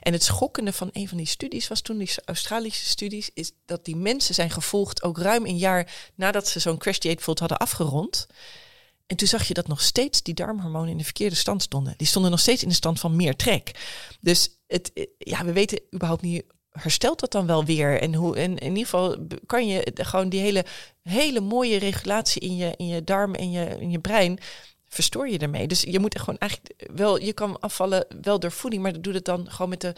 En 0.00 0.12
het 0.12 0.22
schokkende 0.22 0.72
van 0.72 0.88
een 0.92 1.08
van 1.08 1.16
die 1.16 1.26
studies 1.26 1.68
was 1.68 1.80
toen 1.80 1.98
die 1.98 2.10
Australische 2.24 2.84
studies, 2.84 3.30
is 3.34 3.52
dat 3.64 3.84
die 3.84 3.96
mensen 3.96 4.34
zijn 4.34 4.50
gevolgd 4.50 5.02
ook 5.02 5.18
ruim 5.18 5.46
een 5.46 5.58
jaar 5.58 6.10
nadat 6.14 6.48
ze 6.48 6.60
zo'n 6.60 6.78
crash 6.78 6.98
dieet 6.98 7.16
bijvoorbeeld 7.16 7.50
hadden 7.50 7.68
afgerond. 7.68 8.26
En 9.06 9.16
toen 9.16 9.28
zag 9.28 9.48
je 9.48 9.54
dat 9.54 9.68
nog 9.68 9.82
steeds 9.82 10.22
die 10.22 10.34
darmhormonen 10.34 10.90
in 10.90 10.98
de 10.98 11.04
verkeerde 11.04 11.34
stand 11.34 11.62
stonden. 11.62 11.94
Die 11.96 12.06
stonden 12.06 12.30
nog 12.30 12.40
steeds 12.40 12.62
in 12.62 12.68
de 12.68 12.74
stand 12.74 13.00
van 13.00 13.16
meer 13.16 13.36
trek. 13.36 13.70
Dus 14.20 14.50
het, 14.66 15.08
ja, 15.18 15.44
we 15.44 15.52
weten 15.52 15.80
überhaupt 15.94 16.22
niet 16.22 16.44
herstelt 16.70 17.20
dat 17.20 17.32
dan 17.32 17.46
wel 17.46 17.64
weer? 17.64 18.00
En 18.00 18.14
hoe 18.14 18.36
en 18.36 18.58
in 18.58 18.68
ieder 18.68 18.84
geval 18.84 19.16
kan 19.46 19.66
je 19.66 19.90
gewoon 19.94 20.28
die 20.28 20.40
hele, 20.40 20.64
hele 21.02 21.40
mooie 21.40 21.78
regulatie 21.78 22.42
in 22.42 22.56
je, 22.56 22.74
in 22.76 22.86
je 22.86 23.04
darm 23.04 23.34
en 23.34 23.50
je, 23.50 23.76
in 23.80 23.90
je 23.90 23.98
brein 23.98 24.38
verstoor 24.94 25.28
je 25.28 25.38
ermee. 25.38 25.66
Dus 25.66 25.82
je 25.82 25.98
moet 25.98 26.18
gewoon 26.18 26.38
eigenlijk 26.38 26.88
wel, 26.94 27.20
je 27.20 27.32
kan 27.32 27.60
afvallen 27.60 28.06
wel 28.20 28.40
door 28.40 28.52
voeding, 28.52 28.82
maar 28.82 29.00
doe 29.00 29.14
het 29.14 29.24
dan 29.24 29.50
gewoon 29.50 29.68
met 29.68 29.80
de, 29.80 29.92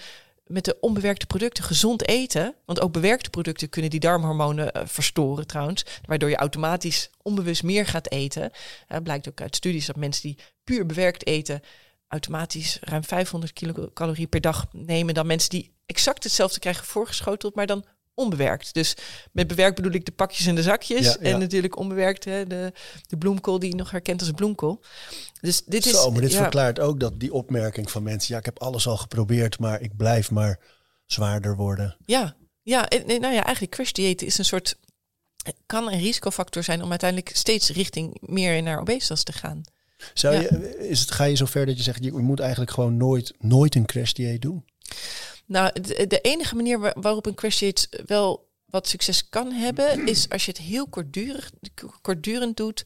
met 0.47 0.65
de 0.65 0.77
onbewerkte 0.81 1.27
producten 1.27 1.65
gezond 1.65 2.09
eten. 2.09 2.55
Want 2.65 2.81
ook 2.81 2.93
bewerkte 2.93 3.31
producten 3.31 3.69
kunnen 3.69 3.91
die 3.91 4.01
darmhormonen 4.01 4.71
uh, 4.77 4.83
verstoren 4.87 5.47
trouwens. 5.47 5.85
Waardoor 6.05 6.29
je 6.29 6.37
automatisch 6.37 7.11
onbewust 7.23 7.63
meer 7.63 7.87
gaat 7.87 8.11
eten. 8.11 8.51
Uh, 8.89 8.99
blijkt 9.03 9.29
ook 9.29 9.41
uit 9.41 9.57
studies 9.57 9.87
dat 9.87 9.97
mensen 9.97 10.23
die 10.23 10.39
puur 10.65 10.87
bewerkt 10.87 11.27
eten 11.27 11.61
automatisch 12.09 12.79
ruim 12.81 13.05
500 13.05 13.53
kilocalorie 13.53 14.27
per 14.27 14.41
dag 14.41 14.67
nemen 14.73 15.15
dan 15.15 15.27
mensen 15.27 15.51
die 15.51 15.75
exact 15.87 16.25
hetzelfde 16.25 16.59
krijgen 16.61 16.85
voorgeschoteld, 16.85 17.55
maar 17.55 17.67
dan 17.67 17.85
onbewerkt. 18.17 18.75
Dus 18.75 18.95
met 19.33 19.47
bewerkt 19.47 19.77
bedoel 19.77 19.93
ik 19.93 20.05
de 20.05 20.13
pakjes 20.13 20.47
en 20.47 20.55
de 20.55 20.63
zakjes. 20.63 21.19
En 21.19 21.39
natuurlijk 21.39 21.77
onbewerkt 21.77 22.25
hè, 22.25 22.47
de, 22.47 22.73
de 23.07 23.17
bloemkool 23.17 23.59
die 23.59 23.71
je 23.71 23.77
nog 23.77 23.91
herkent 23.91 24.21
als 24.21 24.31
bloemkool. 24.31 24.81
Dus 25.41 25.63
dit 25.65 25.85
Zo, 25.85 26.07
is, 26.07 26.13
maar 26.13 26.21
dit 26.21 26.35
verklaart 26.35 26.81
ook 26.81 27.01
dat 27.01 27.21
die 27.21 27.33
opmerking 27.33 27.91
van 27.91 28.03
mensen... 28.03 28.33
ja, 28.33 28.39
ik 28.39 28.45
heb 28.45 28.59
alles 28.59 28.87
al 28.87 28.97
geprobeerd, 28.97 29.59
maar 29.59 29.81
ik 29.81 29.97
blijf 29.97 30.31
maar 30.31 30.61
zwaarder 31.07 31.57
worden. 31.57 31.97
Ja, 32.07 32.37
ja 32.63 32.89
en, 32.89 33.07
nou 33.07 33.35
ja, 33.35 33.45
eigenlijk 33.45 33.75
crash 33.75 33.93
dieet 33.93 34.23
is 34.23 34.39
een 34.39 34.45
soort... 34.45 34.79
kan 35.67 35.93
een 35.93 36.01
risicofactor 36.01 36.63
zijn 36.63 36.83
om 36.83 36.91
uiteindelijk 36.91 37.37
steeds 37.37 37.71
richting 37.71 38.17
meer 38.21 38.63
naar 38.63 38.81
obesitas 38.81 39.23
te 39.23 39.33
gaan. 39.33 39.63
Zou 40.15 40.35
je, 40.35 40.79
is 40.89 41.01
het, 41.01 41.11
ga 41.11 41.25
je 41.25 41.37
zover 41.37 41.67
dat 41.67 41.77
je 41.77 41.83
zegt, 41.83 42.05
je 42.05 42.13
moet 42.13 42.41
eigenlijk 42.41 42.71
gewoon 42.71 42.97
nooit, 42.97 43.35
nooit 43.39 43.75
een 43.75 43.87
crash 43.87 44.13
dieet 44.13 44.43
doen? 44.43 44.65
Nou, 45.47 45.81
de, 45.81 46.19
enige 46.23 46.55
manier 46.55 46.93
waarop 47.01 47.27
een 47.27 47.35
crash 47.35 47.71
wel 48.07 48.49
wat 48.67 48.89
succes 48.89 49.29
kan 49.29 49.53
hebben, 49.53 50.07
is 50.07 50.29
als 50.29 50.45
je 50.45 50.51
het 50.51 50.61
heel 50.61 50.87
kortdurig, 50.87 51.51
kortdurend 52.03 52.57
doet, 52.57 52.83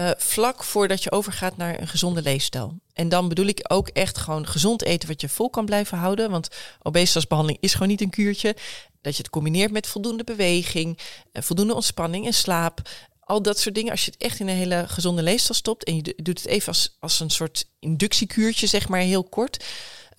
uh, 0.00 0.10
vlak 0.16 0.64
voordat 0.64 1.02
je 1.02 1.12
overgaat 1.12 1.56
naar 1.56 1.80
een 1.80 1.88
gezonde 1.88 2.22
leefstijl. 2.22 2.78
En 2.92 3.08
dan 3.08 3.28
bedoel 3.28 3.46
ik 3.46 3.64
ook 3.68 3.88
echt 3.88 4.18
gewoon 4.18 4.46
gezond 4.46 4.82
eten 4.82 5.08
wat 5.08 5.20
je 5.20 5.28
vol 5.28 5.50
kan 5.50 5.64
blijven 5.64 5.98
houden. 5.98 6.30
Want 6.30 6.48
obesitasbehandeling 6.82 7.62
is 7.62 7.72
gewoon 7.72 7.88
niet 7.88 8.00
een 8.00 8.10
kuurtje. 8.10 8.56
Dat 9.00 9.16
je 9.16 9.22
het 9.22 9.30
combineert 9.30 9.72
met 9.72 9.86
voldoende 9.86 10.24
beweging, 10.24 10.98
uh, 11.32 11.42
voldoende 11.42 11.74
ontspanning 11.74 12.26
en 12.26 12.34
slaap. 12.34 12.88
Al 13.20 13.42
dat 13.42 13.58
soort 13.58 13.74
dingen. 13.74 13.90
Als 13.90 14.04
je 14.04 14.10
het 14.10 14.22
echt 14.22 14.40
in 14.40 14.48
een 14.48 14.56
hele 14.56 14.84
gezonde 14.88 15.22
leefstijl 15.22 15.58
stopt 15.58 15.84
en 15.84 15.96
je 15.96 16.14
doet 16.16 16.38
het 16.38 16.46
even 16.46 16.68
als, 16.68 16.96
als 17.00 17.20
een 17.20 17.30
soort 17.30 17.64
inductiekuurtje, 17.78 18.66
zeg 18.66 18.88
maar 18.88 19.00
heel 19.00 19.24
kort. 19.24 19.64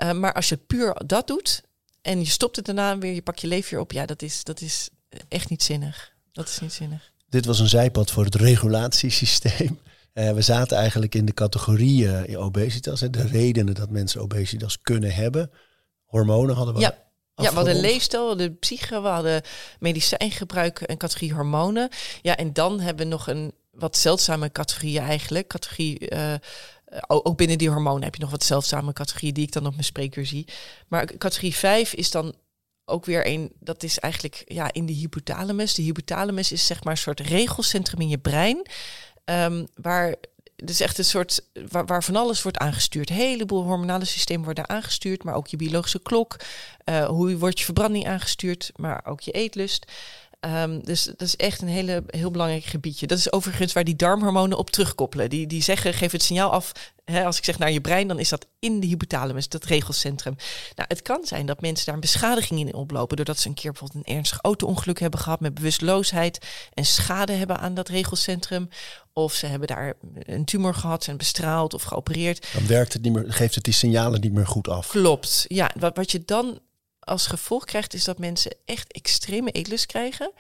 Uh, 0.04 0.12
maar 0.12 0.34
als 0.34 0.50
je 0.50 0.58
puur 0.58 1.02
dat 1.06 1.28
doet, 1.28 1.62
en 2.02 2.20
je 2.20 2.26
stopt 2.26 2.56
het 2.56 2.66
daarna 2.66 2.98
weer, 2.98 3.14
je 3.14 3.22
pak 3.22 3.38
je 3.38 3.48
leef 3.48 3.70
weer 3.70 3.80
op. 3.80 3.92
Ja, 3.92 4.06
dat 4.06 4.22
is, 4.22 4.44
dat 4.44 4.62
is 4.62 4.90
echt 5.28 5.50
niet 5.50 5.64
zinnig. 5.64 6.14
Dat 6.32 6.48
is 6.48 6.60
niet 6.60 6.74
zinnig. 6.74 7.12
Dit 7.30 7.46
was 7.46 7.60
een 7.60 7.70
zijpad 7.70 8.12
voor 8.12 8.26
het 8.26 8.36
regulatiesysteem. 8.36 9.80
Uh, 10.14 10.32
we 10.32 10.42
zaten 10.42 10.78
eigenlijk 10.78 11.16
in 11.16 11.26
de 11.26 11.34
categorieën 11.34 12.32
uh, 12.32 12.42
obesitas. 12.42 13.00
Hè, 13.00 13.10
de 13.10 13.28
redenen 13.28 13.74
dat 13.74 13.90
mensen 13.90 14.22
obesitas 14.22 14.82
kunnen 14.82 15.14
hebben. 15.14 15.52
Hormonen 16.06 16.56
hadden 16.56 16.74
we. 16.74 16.80
Ja. 16.80 17.08
Ja, 17.36 17.50
we 17.50 17.56
hadden 17.56 17.80
leefstijl, 17.80 18.36
de 18.36 18.52
psyche, 18.52 19.02
we 19.02 19.08
hadden 19.08 19.42
medicijngebruik 19.80 20.82
en 20.82 20.98
categorie 20.98 21.34
hormonen. 21.34 21.90
Ja, 22.22 22.38
en 22.38 22.54
dan 22.54 22.80
hebben 22.80 23.06
we 23.06 23.12
nog 23.12 23.28
een 23.28 23.54
wat 23.72 23.98
zeldzame 23.98 24.52
categorieën 24.52 25.04
eigenlijk. 25.04 25.48
Categorie, 25.48 26.12
uh, 26.12 26.34
ook 27.08 27.38
binnen 27.38 27.58
die 27.58 27.70
hormonen 27.70 28.04
heb 28.04 28.16
je 28.16 28.22
nog 28.22 28.32
wat 28.32 28.44
zeldzame 28.44 28.94
categorieën 28.94 29.34
die 29.34 29.46
ik 29.46 29.52
dan 29.52 29.66
op 29.66 29.72
mijn 29.72 29.84
spreekuur 29.84 30.26
zie. 30.26 30.48
Maar 30.88 31.06
categorie 31.18 31.56
5 31.56 31.94
is 31.94 32.12
dan 32.12 32.36
ook 32.86 33.06
weer 33.06 33.28
een, 33.28 33.52
dat 33.60 33.84
is 33.84 34.00
eigenlijk 34.00 34.44
ja, 34.46 34.74
in 34.74 34.86
de 34.86 34.94
hypothalamus. 34.94 35.74
De 35.74 35.82
hypothalamus 35.82 36.52
is 36.52 36.66
zeg 36.66 36.84
maar 36.84 36.94
een 36.94 37.00
soort 37.00 37.20
regelcentrum 37.20 38.02
in 38.02 38.10
je 38.10 38.18
brein. 38.18 38.66
Um, 39.26 39.68
waar 39.76 40.16
dus 40.64 40.80
echt 40.80 40.98
een 40.98 41.06
soort 41.06 41.42
waar, 41.70 42.04
van 42.04 42.16
alles 42.16 42.42
wordt 42.42 42.58
aangestuurd. 42.58 43.10
Een 43.10 43.16
heleboel 43.16 43.64
hormonale 43.64 44.06
systemen 44.06 44.46
worden 44.46 44.70
aangestuurd, 44.70 45.24
maar 45.24 45.36
ook 45.36 45.48
je 45.48 45.58
biologische 45.58 46.02
klok. 46.02 46.36
Uh, 46.86 47.06
hoe 47.06 47.38
wordt 47.38 47.60
je 47.60 47.66
verbranding 47.66 48.08
aangestuurd, 48.08 48.72
maar 48.76 49.06
ook 49.06 49.22
je 49.22 49.32
eetlust. 49.32 49.92
Um, 50.46 50.84
dus 50.84 51.04
dat 51.04 51.22
is 51.22 51.36
echt 51.36 51.62
een 51.62 51.68
hele, 51.68 52.04
heel 52.08 52.32
belangrijk 52.32 52.64
gebiedje. 52.64 53.08
Dat 53.08 53.18
is 53.18 53.32
overigens 53.32 53.74
waar 53.74 53.84
die 53.84 53.96
darmhormonen 53.96 54.58
op 54.58 54.70
terugkoppelen. 54.70 55.30
Die, 55.30 55.48
die 55.48 55.64
zeggen, 55.64 55.94
geef 55.94 56.12
het 56.12 56.24
signaal 56.24 56.52
af. 56.52 56.72
Hè, 57.06 57.26
als 57.26 57.38
ik 57.38 57.44
zeg 57.44 57.58
naar 57.58 57.72
je 57.72 57.82
brein, 57.82 58.08
dan 58.08 58.20
is 58.20 58.30
dat 58.30 58.46
in 58.60 58.80
de 58.80 58.88
hypothalamus, 58.88 59.50
dat 59.50 59.64
regelcentrum. 59.64 60.36
Nou, 60.76 60.88
het 60.88 61.02
kan 61.02 61.26
zijn 61.26 61.46
dat 61.46 61.62
mensen 61.62 61.86
daar 61.86 61.96
een 61.96 62.02
beschadiging 62.02 62.60
in 62.60 62.74
oplopen. 62.74 63.16
Doordat 63.16 63.40
ze 63.40 63.48
een 63.48 63.54
keer 63.54 63.72
bijvoorbeeld 63.72 64.08
een 64.08 64.16
ernstig 64.16 64.40
auto-ongeluk 64.42 65.00
hebben 65.00 65.20
gehad 65.20 65.40
met 65.40 65.54
bewusteloosheid. 65.54 66.46
En 66.74 66.86
schade 66.86 67.34
hebben 67.34 67.60
aan 67.60 67.74
dat 67.74 67.90
regelcentrum. 67.90 68.70
Of 69.14 69.34
ze 69.34 69.46
hebben 69.46 69.68
daar 69.68 69.94
een 70.14 70.46
tumor 70.46 70.74
gehad, 70.74 71.04
zijn 71.04 71.18
bestraald 71.18 71.74
of 71.74 71.84
geopereerd. 71.84 72.48
Dan 72.54 72.68
werkt 72.68 72.94
het 72.94 73.02
niet 73.02 73.14
meer, 73.14 73.34
geeft 73.34 73.56
het 73.56 73.64
die 73.64 73.74
signalen 73.74 74.22
niet 74.22 74.34
meer 74.34 74.48
goed 74.48 74.68
af. 74.68 74.88
Klopt. 74.88 75.46
Ja, 75.48 75.72
wat, 75.80 75.96
wat 75.96 76.12
je 76.12 76.22
dan 76.26 76.60
als 77.10 77.28
gevolg 77.28 77.66
krijgt, 77.66 77.94
is 77.94 78.04
dat 78.04 78.20
mensen 78.20 78.56
echt 78.66 78.92
extreme 78.92 79.52
eetlust 79.52 79.86
krijgen. 79.86 80.32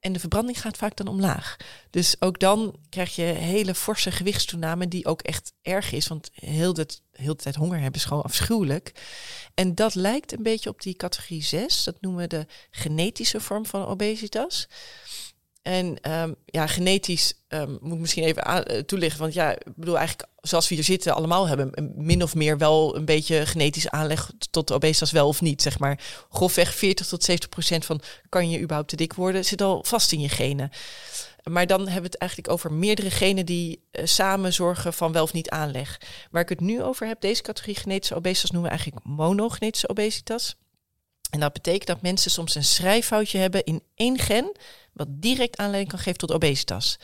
En 0.00 0.12
de 0.12 0.18
verbranding 0.18 0.60
gaat 0.60 0.76
vaak 0.76 0.96
dan 0.96 1.06
omlaag. 1.06 1.56
Dus 1.90 2.16
ook 2.20 2.38
dan 2.38 2.76
krijg 2.88 3.14
je 3.14 3.22
hele 3.22 3.74
forse 3.74 4.10
gewichtstoename, 4.10 4.88
die 4.88 5.06
ook 5.06 5.22
echt 5.22 5.52
erg 5.62 5.92
is. 5.92 6.06
Want 6.08 6.30
heel 6.34 6.72
de, 6.72 6.86
heel 7.12 7.36
de 7.36 7.42
tijd 7.42 7.54
honger 7.54 7.80
hebben 7.80 8.00
is 8.00 8.06
gewoon 8.06 8.22
afschuwelijk. 8.22 8.92
En 9.54 9.74
dat 9.74 9.94
lijkt 9.94 10.32
een 10.32 10.42
beetje 10.42 10.70
op 10.70 10.82
die 10.82 10.96
categorie 10.96 11.42
6. 11.42 11.84
Dat 11.84 12.00
noemen 12.00 12.20
we 12.20 12.26
de 12.26 12.46
genetische 12.70 13.40
vorm 13.40 13.66
van 13.66 13.86
obesitas. 13.86 14.68
En 15.64 16.00
ehm, 16.00 16.32
ja, 16.44 16.66
genetisch 16.66 17.34
um, 17.48 17.78
moet 17.80 17.92
ik 17.92 17.98
misschien 17.98 18.24
even 18.24 18.72
uh, 18.72 18.78
toelichten. 18.78 19.20
Want 19.20 19.34
ja, 19.34 19.50
ik 19.50 19.74
bedoel 19.76 19.98
eigenlijk, 19.98 20.28
zoals 20.40 20.68
we 20.68 20.74
hier 20.74 20.84
zitten, 20.84 21.14
allemaal 21.14 21.48
hebben 21.48 21.92
min 21.96 22.22
of 22.22 22.34
meer 22.34 22.58
wel 22.58 22.96
een 22.96 23.04
beetje 23.04 23.46
genetisch 23.46 23.88
aanleg 23.88 24.30
tot 24.50 24.72
obesitas 24.72 25.10
wel 25.10 25.28
of 25.28 25.40
niet. 25.40 25.62
Zeg 25.62 25.78
maar 25.78 26.00
grofweg 26.30 26.74
40 26.74 27.06
tot 27.06 27.24
70 27.24 27.48
procent 27.48 27.84
van 27.84 28.00
kan 28.28 28.50
je 28.50 28.60
überhaupt 28.60 28.88
te 28.88 28.96
dik 28.96 29.12
worden, 29.12 29.44
zit 29.44 29.62
al 29.62 29.84
vast 29.84 30.12
in 30.12 30.20
je 30.20 30.28
genen. 30.28 30.70
Maar 31.42 31.66
dan 31.66 31.80
hebben 31.80 32.02
we 32.02 32.08
het 32.08 32.18
eigenlijk 32.18 32.50
over 32.50 32.72
meerdere 32.72 33.10
genen 33.10 33.46
die 33.46 33.84
uh, 33.92 34.06
samen 34.06 34.52
zorgen 34.52 34.92
van 34.92 35.12
wel 35.12 35.22
of 35.22 35.32
niet 35.32 35.50
aanleg. 35.50 36.00
Waar 36.30 36.42
ik 36.42 36.48
het 36.48 36.60
nu 36.60 36.82
over 36.82 37.06
heb, 37.06 37.20
deze 37.20 37.42
categorie 37.42 37.76
genetische 37.76 38.14
obesitas 38.14 38.50
noemen 38.50 38.70
we 38.70 38.76
eigenlijk 38.76 39.06
monogenetische 39.06 39.88
obesitas. 39.88 40.56
En 41.30 41.40
dat 41.40 41.52
betekent 41.52 41.86
dat 41.86 42.02
mensen 42.02 42.30
soms 42.30 42.54
een 42.54 42.64
schrijffoutje 42.64 43.38
hebben 43.38 43.64
in 43.64 43.82
één 43.94 44.18
gen 44.18 44.52
wat 44.94 45.08
direct 45.10 45.56
aanleiding 45.56 45.90
kan 45.90 45.98
geven 45.98 46.18
tot 46.18 46.32
obesitas. 46.32 46.98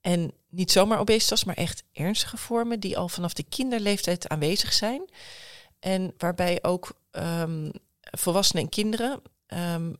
En 0.00 0.32
niet 0.48 0.70
zomaar 0.70 0.98
obesitas, 0.98 1.44
maar 1.44 1.56
echt 1.56 1.82
ernstige 1.92 2.36
vormen 2.36 2.80
die 2.80 2.98
al 2.98 3.08
vanaf 3.08 3.32
de 3.32 3.44
kinderleeftijd 3.48 4.28
aanwezig 4.28 4.72
zijn. 4.72 5.10
En 5.78 6.14
waarbij 6.18 6.58
ook 6.62 7.00
um, 7.12 7.70
volwassenen 8.02 8.62
en 8.62 8.68
kinderen 8.68 9.22
um, 9.46 9.96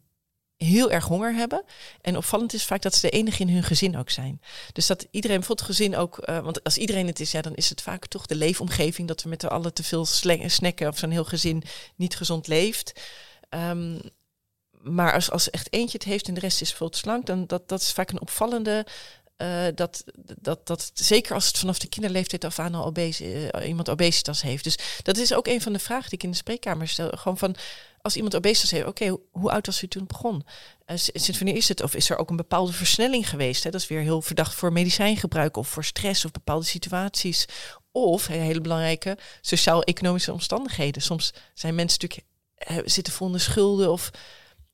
heel 0.57 0.91
erg 0.91 1.05
honger 1.05 1.35
hebben. 1.35 1.65
En 2.01 2.17
opvallend 2.17 2.53
is 2.53 2.65
vaak 2.65 2.83
dat 2.83 2.95
ze 2.95 3.01
de 3.01 3.11
enige 3.11 3.43
in 3.43 3.49
hun 3.49 3.63
gezin 3.63 3.97
ook 3.97 4.11
zijn. 4.11 4.41
Dus 4.73 4.87
dat 4.87 5.07
iedereen, 5.11 5.39
bijvoorbeeld 5.39 5.69
gezin 5.69 5.97
ook, 5.97 6.29
uh, 6.29 6.39
want 6.39 6.65
als 6.65 6.79
iedereen 6.79 7.07
het 7.07 7.21
is, 7.21 7.33
ja, 7.33 7.41
dan 7.41 7.55
is 7.55 7.69
het 7.69 7.83
vaak 7.83 8.07
toch 8.07 8.27
de 8.27 8.35
leefomgeving 8.35 9.09
dat 9.09 9.23
we 9.23 9.29
met 9.29 9.41
z'n 9.41 9.47
allen 9.47 9.75
te 9.75 9.83
veel 9.83 10.05
snacken 10.05 10.89
of 10.89 10.99
zo'n 10.99 11.11
heel 11.11 11.25
gezin 11.25 11.63
niet 11.97 12.17
gezond 12.17 12.47
leeft. 12.47 13.01
Um, 13.51 14.01
maar 14.83 15.13
als, 15.13 15.31
als 15.31 15.51
echt 15.51 15.73
eentje 15.73 15.99
het 15.99 16.07
heeft 16.07 16.29
en 16.29 16.35
de 16.35 16.41
rest 16.41 16.61
is 16.61 16.73
veel 16.73 16.89
te 16.89 16.99
slank, 16.99 17.27
dan 17.27 17.47
dat, 17.47 17.69
dat 17.69 17.81
is 17.81 17.93
vaak 17.93 18.11
een 18.11 18.21
opvallende. 18.21 18.87
Uh, 19.37 19.65
dat, 19.75 20.05
dat, 20.41 20.67
dat 20.67 20.91
zeker 20.95 21.35
als 21.35 21.47
het 21.47 21.59
vanaf 21.59 21.79
de 21.79 21.89
kinderleeftijd 21.89 22.45
af 22.45 22.59
aan 22.59 22.75
al 22.75 22.85
obese, 22.85 23.51
uh, 23.55 23.69
iemand 23.69 23.89
obesitas 23.89 24.43
heeft. 24.43 24.65
Dus 24.65 24.79
dat 25.03 25.17
is 25.17 25.35
ook 25.35 25.47
een 25.47 25.61
van 25.61 25.73
de 25.73 25.79
vragen 25.79 26.09
die 26.09 26.19
ik 26.19 26.25
in 26.25 26.31
de 26.31 26.37
spreekkamer 26.37 26.89
stel. 26.89 27.11
Gewoon 27.11 27.39
van 27.39 27.57
als 28.01 28.17
iemand 28.17 28.37
obesitas 28.37 28.71
heeft, 28.71 28.87
oké, 28.87 29.17
hoe 29.31 29.51
oud 29.51 29.67
was 29.67 29.83
u 29.83 29.89
toen 29.89 30.07
begon? 30.07 30.45
Uh, 30.87 30.97
sinds 30.97 31.39
wanneer 31.39 31.57
is 31.57 31.69
het? 31.69 31.83
Of 31.83 31.95
is 31.95 32.11
er 32.11 32.17
ook 32.17 32.31
een 32.31 32.37
bepaalde 32.37 32.73
versnelling 32.73 33.29
geweest? 33.29 33.65
Hè? 33.65 33.71
Dat 33.71 33.81
is 33.81 33.87
weer 33.87 34.01
heel 34.01 34.23
verdacht 34.23 34.55
voor 34.55 34.73
medicijngebruik 34.73 35.57
of 35.57 35.69
voor 35.69 35.85
stress 35.85 36.25
of 36.25 36.31
bepaalde 36.31 36.65
situaties. 36.65 37.47
Of, 37.93 38.27
hele 38.27 38.61
belangrijke, 38.61 39.19
sociaal-economische 39.41 40.33
omstandigheden. 40.33 41.03
Soms 41.03 41.33
zijn 41.55 41.75
mensen 41.75 41.99
natuurlijk 42.01 42.91
zitten 42.91 43.13
vol 43.13 43.27
in 43.27 43.33
de 43.33 43.39
schulden 43.39 43.91
of 43.91 44.11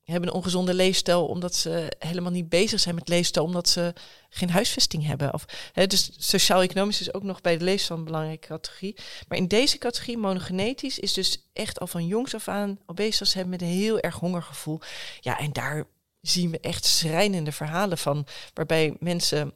hebben 0.09 0.29
een 0.29 0.35
ongezonde 0.35 0.73
leefstijl 0.73 1.25
omdat 1.25 1.55
ze 1.55 1.91
helemaal 1.99 2.31
niet 2.31 2.49
bezig 2.49 2.79
zijn 2.79 2.95
met 2.95 3.07
leefstijl, 3.07 3.45
omdat 3.45 3.69
ze 3.69 3.93
geen 4.29 4.49
huisvesting 4.49 5.05
hebben. 5.05 5.33
Of, 5.33 5.45
hè, 5.73 5.87
dus 5.87 6.11
sociaal-economisch 6.17 7.01
is 7.01 7.13
ook 7.13 7.23
nog 7.23 7.41
bij 7.41 7.57
de 7.57 7.63
leefstijl 7.63 7.99
een 7.99 8.05
belangrijke 8.05 8.47
categorie. 8.47 8.95
Maar 9.27 9.37
in 9.37 9.47
deze 9.47 9.77
categorie, 9.77 10.17
monogenetisch, 10.17 10.99
is 10.99 11.13
dus 11.13 11.47
echt 11.53 11.79
al 11.79 11.87
van 11.87 12.07
jongs 12.07 12.35
af 12.35 12.47
aan 12.47 12.79
obesitas 12.85 13.33
hebben 13.33 13.51
met 13.51 13.61
een 13.61 13.67
heel 13.67 13.99
erg 13.99 14.15
hongergevoel. 14.15 14.79
Ja, 15.19 15.39
en 15.39 15.53
daar 15.53 15.87
zien 16.21 16.51
we 16.51 16.59
echt 16.59 16.85
schrijnende 16.85 17.51
verhalen 17.51 17.97
van, 17.97 18.27
waarbij 18.53 18.95
mensen, 18.99 19.53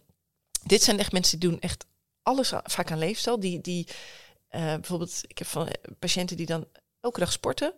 dit 0.64 0.84
zijn 0.84 1.00
echt 1.00 1.12
mensen 1.12 1.40
die 1.40 1.50
doen 1.50 1.60
echt 1.60 1.86
alles 2.22 2.54
vaak 2.64 2.92
aan 2.92 2.98
leefstijl. 2.98 3.40
Die, 3.40 3.62
die 3.62 3.88
uh, 4.52 4.62
bijvoorbeeld, 4.62 5.22
ik 5.28 5.38
heb 5.38 5.48
van 5.48 5.68
patiënten 6.00 6.38
die 6.38 6.46
dan 6.46 6.68
elke 7.00 7.20
dag 7.20 7.32
sporten. 7.32 7.74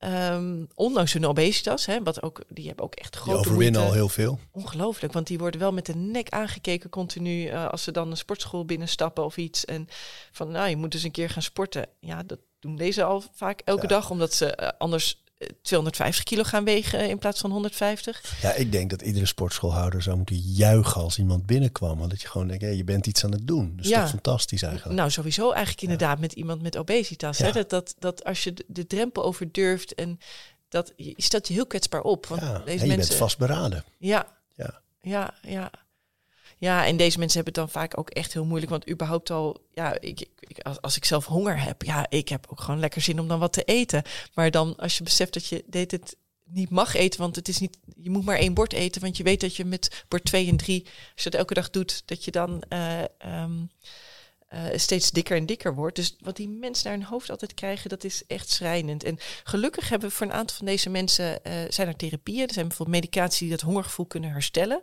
Um, 0.00 0.68
ondanks 0.74 1.12
hun 1.12 1.26
obesitas, 1.26 1.86
hè, 1.86 2.02
wat 2.02 2.22
ook, 2.22 2.42
die 2.48 2.66
hebben 2.66 2.84
ook 2.84 2.94
echt 2.94 3.16
grote 3.16 3.30
Die 3.40 3.50
overwinnen 3.50 3.82
al 3.82 3.92
heel 3.92 4.08
veel. 4.08 4.38
Ongelooflijk, 4.50 5.12
want 5.12 5.26
die 5.26 5.38
worden 5.38 5.60
wel 5.60 5.72
met 5.72 5.86
de 5.86 5.94
nek 5.94 6.28
aangekeken 6.28 6.90
continu 6.90 7.44
uh, 7.44 7.68
als 7.68 7.82
ze 7.82 7.92
dan 7.92 8.10
een 8.10 8.16
sportschool 8.16 8.64
binnenstappen 8.64 9.24
of 9.24 9.36
iets. 9.36 9.64
En 9.64 9.88
van, 10.32 10.50
nou, 10.50 10.68
je 10.68 10.76
moet 10.76 10.92
dus 10.92 11.02
een 11.02 11.10
keer 11.10 11.30
gaan 11.30 11.42
sporten. 11.42 11.86
Ja, 12.00 12.22
dat 12.22 12.38
doen 12.60 12.76
deze 12.76 13.04
al 13.04 13.24
vaak 13.32 13.60
elke 13.64 13.82
ja. 13.82 13.88
dag, 13.88 14.10
omdat 14.10 14.34
ze 14.34 14.58
uh, 14.60 14.68
anders 14.78 15.23
250 15.62 16.24
kilo 16.24 16.42
gaan 16.42 16.64
wegen 16.64 17.08
in 17.08 17.18
plaats 17.18 17.40
van 17.40 17.50
150. 17.50 18.40
Ja, 18.42 18.52
ik 18.52 18.72
denk 18.72 18.90
dat 18.90 19.02
iedere 19.02 19.26
sportschoolhouder 19.26 20.02
zou 20.02 20.16
moeten 20.16 20.36
juichen 20.36 21.00
als 21.00 21.18
iemand 21.18 21.46
binnenkwam. 21.46 21.98
Want 21.98 22.10
dat 22.10 22.22
je 22.22 22.28
gewoon 22.28 22.46
denkt, 22.46 22.62
hey, 22.62 22.76
je 22.76 22.84
bent 22.84 23.06
iets 23.06 23.24
aan 23.24 23.32
het 23.32 23.46
doen. 23.46 23.72
Dat 23.76 23.84
is 23.84 23.90
ja. 23.90 24.00
toch 24.00 24.10
fantastisch 24.10 24.62
eigenlijk. 24.62 24.96
Nou, 24.96 25.10
sowieso 25.10 25.50
eigenlijk 25.50 25.82
inderdaad 25.82 26.18
met 26.18 26.32
iemand 26.32 26.62
met 26.62 26.76
obesitas. 26.76 27.38
Hè? 27.38 27.52
Dat, 27.52 27.70
dat, 27.70 27.94
dat 27.98 28.24
als 28.24 28.44
je 28.44 28.54
de 28.66 28.86
drempel 28.86 29.24
over 29.24 29.52
durft 29.52 29.94
en 29.94 30.18
dat 30.68 30.92
je 30.96 31.14
stelt 31.16 31.48
je 31.48 31.54
heel 31.54 31.66
kwetsbaar 31.66 32.02
op. 32.02 32.26
Want 32.26 32.40
ja, 32.40 32.58
deze 32.58 32.60
en 32.64 32.72
je 32.72 32.78
mensen, 32.78 32.96
bent 32.96 33.14
vastberaden. 33.14 33.84
Ja, 33.98 34.26
ja, 34.54 34.80
ja, 35.00 35.34
ja. 35.42 35.70
Ja, 36.64 36.86
en 36.86 36.96
deze 36.96 37.18
mensen 37.18 37.42
hebben 37.42 37.62
het 37.62 37.72
dan 37.72 37.82
vaak 37.82 37.98
ook 37.98 38.10
echt 38.10 38.32
heel 38.32 38.44
moeilijk. 38.44 38.70
Want 38.70 38.90
überhaupt 38.90 39.30
al, 39.30 39.60
ja, 39.74 40.00
ik, 40.00 40.26
ik, 40.38 40.58
als, 40.80 40.96
ik 40.96 41.04
zelf 41.04 41.26
honger 41.26 41.62
heb, 41.62 41.82
ja, 41.82 42.06
ik 42.08 42.28
heb 42.28 42.46
ook 42.48 42.60
gewoon 42.60 42.80
lekker 42.80 43.00
zin 43.00 43.20
om 43.20 43.28
dan 43.28 43.38
wat 43.38 43.52
te 43.52 43.64
eten. 43.64 44.02
Maar 44.34 44.50
dan 44.50 44.76
als 44.76 44.98
je 44.98 45.04
beseft 45.04 45.32
dat 45.32 45.46
je 45.46 45.64
deed 45.66 45.90
het 45.90 46.16
niet 46.44 46.70
mag 46.70 46.94
eten, 46.94 47.20
want 47.20 47.36
het 47.36 47.48
is 47.48 47.58
niet, 47.58 47.78
je 47.96 48.10
moet 48.10 48.24
maar 48.24 48.38
één 48.38 48.54
bord 48.54 48.72
eten, 48.72 49.00
want 49.00 49.16
je 49.16 49.22
weet 49.22 49.40
dat 49.40 49.56
je 49.56 49.64
met 49.64 50.04
bord 50.08 50.24
twee 50.24 50.48
en 50.48 50.56
drie, 50.56 50.82
als 51.14 51.22
je 51.24 51.30
dat 51.30 51.40
elke 51.40 51.54
dag 51.54 51.70
doet, 51.70 52.02
dat 52.04 52.24
je 52.24 52.30
dan 52.30 52.62
uh, 52.68 53.02
um, 53.42 53.70
uh, 54.54 54.64
steeds 54.74 55.10
dikker 55.10 55.36
en 55.36 55.46
dikker 55.46 55.74
wordt. 55.74 55.96
Dus 55.96 56.16
wat 56.20 56.36
die 56.36 56.48
mensen 56.48 56.88
naar 56.88 56.98
hun 56.98 57.08
hoofd 57.08 57.30
altijd 57.30 57.54
krijgen, 57.54 57.90
dat 57.90 58.04
is 58.04 58.22
echt 58.26 58.50
schrijnend. 58.50 59.04
En 59.04 59.18
gelukkig 59.44 59.88
hebben 59.88 60.08
we 60.08 60.14
voor 60.14 60.26
een 60.26 60.32
aantal 60.32 60.56
van 60.56 60.66
deze 60.66 60.90
mensen, 60.90 61.40
uh, 61.46 61.52
zijn 61.68 61.88
er 61.88 61.96
therapieën, 61.96 62.46
er 62.46 62.54
zijn 62.54 62.68
bijvoorbeeld 62.68 63.02
medicatie 63.02 63.48
die 63.48 63.56
dat 63.56 63.66
hongergevoel 63.66 64.06
kunnen 64.06 64.30
herstellen. 64.30 64.80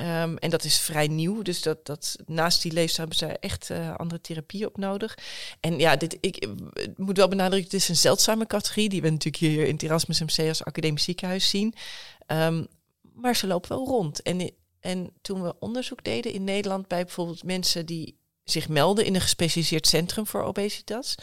Um, 0.00 0.36
en 0.38 0.50
dat 0.50 0.64
is 0.64 0.78
vrij 0.78 1.06
nieuw. 1.06 1.42
Dus 1.42 1.62
dat, 1.62 1.86
dat 1.86 2.16
naast 2.26 2.62
die 2.62 2.72
leefstijl 2.72 3.08
hebben 3.08 3.28
ze 3.28 3.38
echt 3.38 3.70
uh, 3.70 3.96
andere 3.96 4.20
therapieën 4.20 4.66
op 4.66 4.76
nodig. 4.76 5.18
En 5.60 5.78
ja, 5.78 5.96
dit, 5.96 6.16
ik, 6.20 6.36
ik 6.36 6.98
moet 6.98 7.16
wel 7.16 7.28
benadrukken, 7.28 7.70
het 7.70 7.80
is 7.80 7.88
een 7.88 7.96
zeldzame 7.96 8.46
categorie. 8.46 8.88
Die 8.88 9.02
we 9.02 9.10
natuurlijk 9.10 9.36
hier 9.36 9.66
in 9.66 9.72
het 9.72 9.82
Erasmus 9.82 10.20
MC 10.20 10.48
als 10.48 10.64
academisch 10.64 11.04
ziekenhuis 11.04 11.48
zien. 11.48 11.74
Um, 12.26 12.66
maar 13.14 13.36
ze 13.36 13.46
lopen 13.46 13.68
wel 13.68 13.86
rond. 13.86 14.22
En, 14.22 14.50
en 14.80 15.10
toen 15.20 15.42
we 15.42 15.58
onderzoek 15.58 16.04
deden 16.04 16.32
in 16.32 16.44
Nederland 16.44 16.88
bij 16.88 17.04
bijvoorbeeld 17.04 17.44
mensen 17.44 17.86
die 17.86 18.18
zich 18.44 18.68
melden 18.68 19.04
in 19.04 19.14
een 19.14 19.20
gespecialiseerd 19.20 19.86
centrum 19.86 20.26
voor 20.26 20.42
obesitas. 20.42 21.14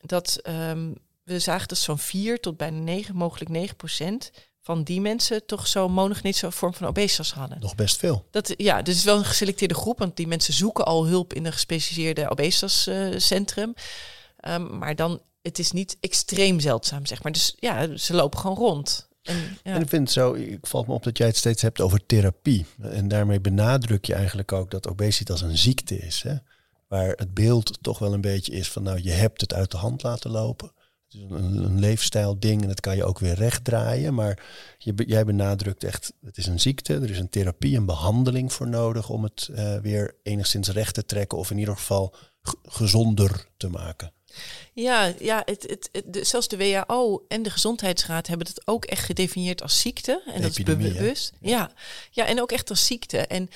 Dat 0.00 0.40
um, 0.48 0.94
we 1.22 1.38
zagen 1.38 1.68
dat 1.68 1.78
zo'n 1.78 1.98
4 1.98 2.40
tot 2.40 2.56
bijna 2.56 2.78
9, 2.78 3.16
mogelijk 3.16 3.50
9 3.50 3.76
procent 3.76 4.30
van 4.70 4.82
die 4.82 5.00
mensen 5.00 5.46
toch 5.46 5.66
zo'n 5.66 5.92
monogenetische 5.92 6.50
vorm 6.50 6.74
van 6.74 6.86
obesitas 6.86 7.32
hadden. 7.32 7.60
Nog 7.60 7.74
best 7.74 7.96
veel. 7.96 8.26
Dat, 8.30 8.54
ja, 8.56 8.82
dus 8.82 8.96
is 8.96 9.04
wel 9.04 9.18
een 9.18 9.24
geselecteerde 9.24 9.74
groep, 9.74 9.98
want 9.98 10.16
die 10.16 10.26
mensen 10.26 10.54
zoeken 10.54 10.84
al 10.84 11.06
hulp 11.06 11.32
in 11.34 11.46
een 11.46 11.52
gespecialiseerde 11.52 12.30
obesitascentrum. 12.30 13.74
Uh, 14.40 14.54
um, 14.54 14.78
maar 14.78 14.96
dan, 14.96 15.20
het 15.42 15.58
is 15.58 15.72
niet 15.72 15.96
extreem 16.00 16.60
zeldzaam, 16.60 17.06
zeg 17.06 17.22
maar. 17.22 17.32
Dus 17.32 17.54
ja, 17.58 17.96
ze 17.96 18.14
lopen 18.14 18.38
gewoon 18.38 18.56
rond. 18.56 19.08
En, 19.22 19.36
ja. 19.62 19.74
En 19.74 19.82
ik 19.82 19.88
vind 19.88 20.02
het 20.02 20.12
zo, 20.12 20.32
ik 20.32 20.66
valt 20.66 20.86
me 20.86 20.92
op 20.92 21.02
dat 21.02 21.18
jij 21.18 21.26
het 21.26 21.36
steeds 21.36 21.62
hebt 21.62 21.80
over 21.80 22.06
therapie. 22.06 22.66
En 22.80 23.08
daarmee 23.08 23.40
benadruk 23.40 24.04
je 24.04 24.14
eigenlijk 24.14 24.52
ook 24.52 24.70
dat 24.70 24.88
obesitas 24.88 25.40
een 25.40 25.58
ziekte 25.58 25.98
is. 25.98 26.22
Hè? 26.22 26.34
Waar 26.88 27.08
het 27.08 27.34
beeld 27.34 27.78
toch 27.80 27.98
wel 27.98 28.12
een 28.12 28.20
beetje 28.20 28.52
is 28.52 28.70
van, 28.70 28.82
nou, 28.82 29.00
je 29.02 29.10
hebt 29.10 29.40
het 29.40 29.54
uit 29.54 29.70
de 29.70 29.76
hand 29.76 30.02
laten 30.02 30.30
lopen. 30.30 30.72
Het 31.12 31.20
is 31.22 31.30
een, 31.30 31.64
een 31.64 31.78
leefstijl 31.78 32.38
ding 32.38 32.62
en 32.62 32.68
dat 32.68 32.80
kan 32.80 32.96
je 32.96 33.04
ook 33.04 33.18
weer 33.18 33.34
rechtdraaien. 33.34 34.14
Maar 34.14 34.42
je, 34.78 34.92
jij 35.06 35.24
benadrukt 35.24 35.84
echt, 35.84 36.12
het 36.24 36.36
is 36.36 36.46
een 36.46 36.60
ziekte. 36.60 36.94
Er 36.94 37.10
is 37.10 37.18
een 37.18 37.28
therapie, 37.28 37.76
een 37.76 37.86
behandeling 37.86 38.52
voor 38.52 38.68
nodig 38.68 39.08
om 39.08 39.22
het 39.22 39.48
eh, 39.54 39.76
weer 39.78 40.16
enigszins 40.22 40.68
recht 40.68 40.94
te 40.94 41.04
trekken. 41.06 41.38
Of 41.38 41.50
in 41.50 41.58
ieder 41.58 41.76
geval 41.76 42.14
gezonder 42.62 43.46
te 43.56 43.68
maken. 43.68 44.12
Ja, 44.72 45.12
ja 45.18 45.42
het, 45.44 45.62
het, 45.62 45.88
het- 45.92 46.12
de, 46.12 46.24
zelfs 46.24 46.48
de 46.48 46.56
WHO 46.56 47.24
en 47.28 47.42
de 47.42 47.50
Gezondheidsraad 47.50 48.26
hebben 48.26 48.46
het 48.46 48.66
ook 48.66 48.84
echt 48.84 49.04
gedefinieerd 49.04 49.62
als 49.62 49.80
ziekte. 49.80 50.22
En 50.34 50.42
dat 50.42 50.50
is 50.58 50.66
hè? 50.66 50.76
bewust. 50.76 51.32
Ja. 51.40 51.70
ja, 52.10 52.26
en 52.26 52.40
ook 52.40 52.52
echt 52.52 52.70
als 52.70 52.86
ziekte. 52.86 53.18
En 53.18 53.48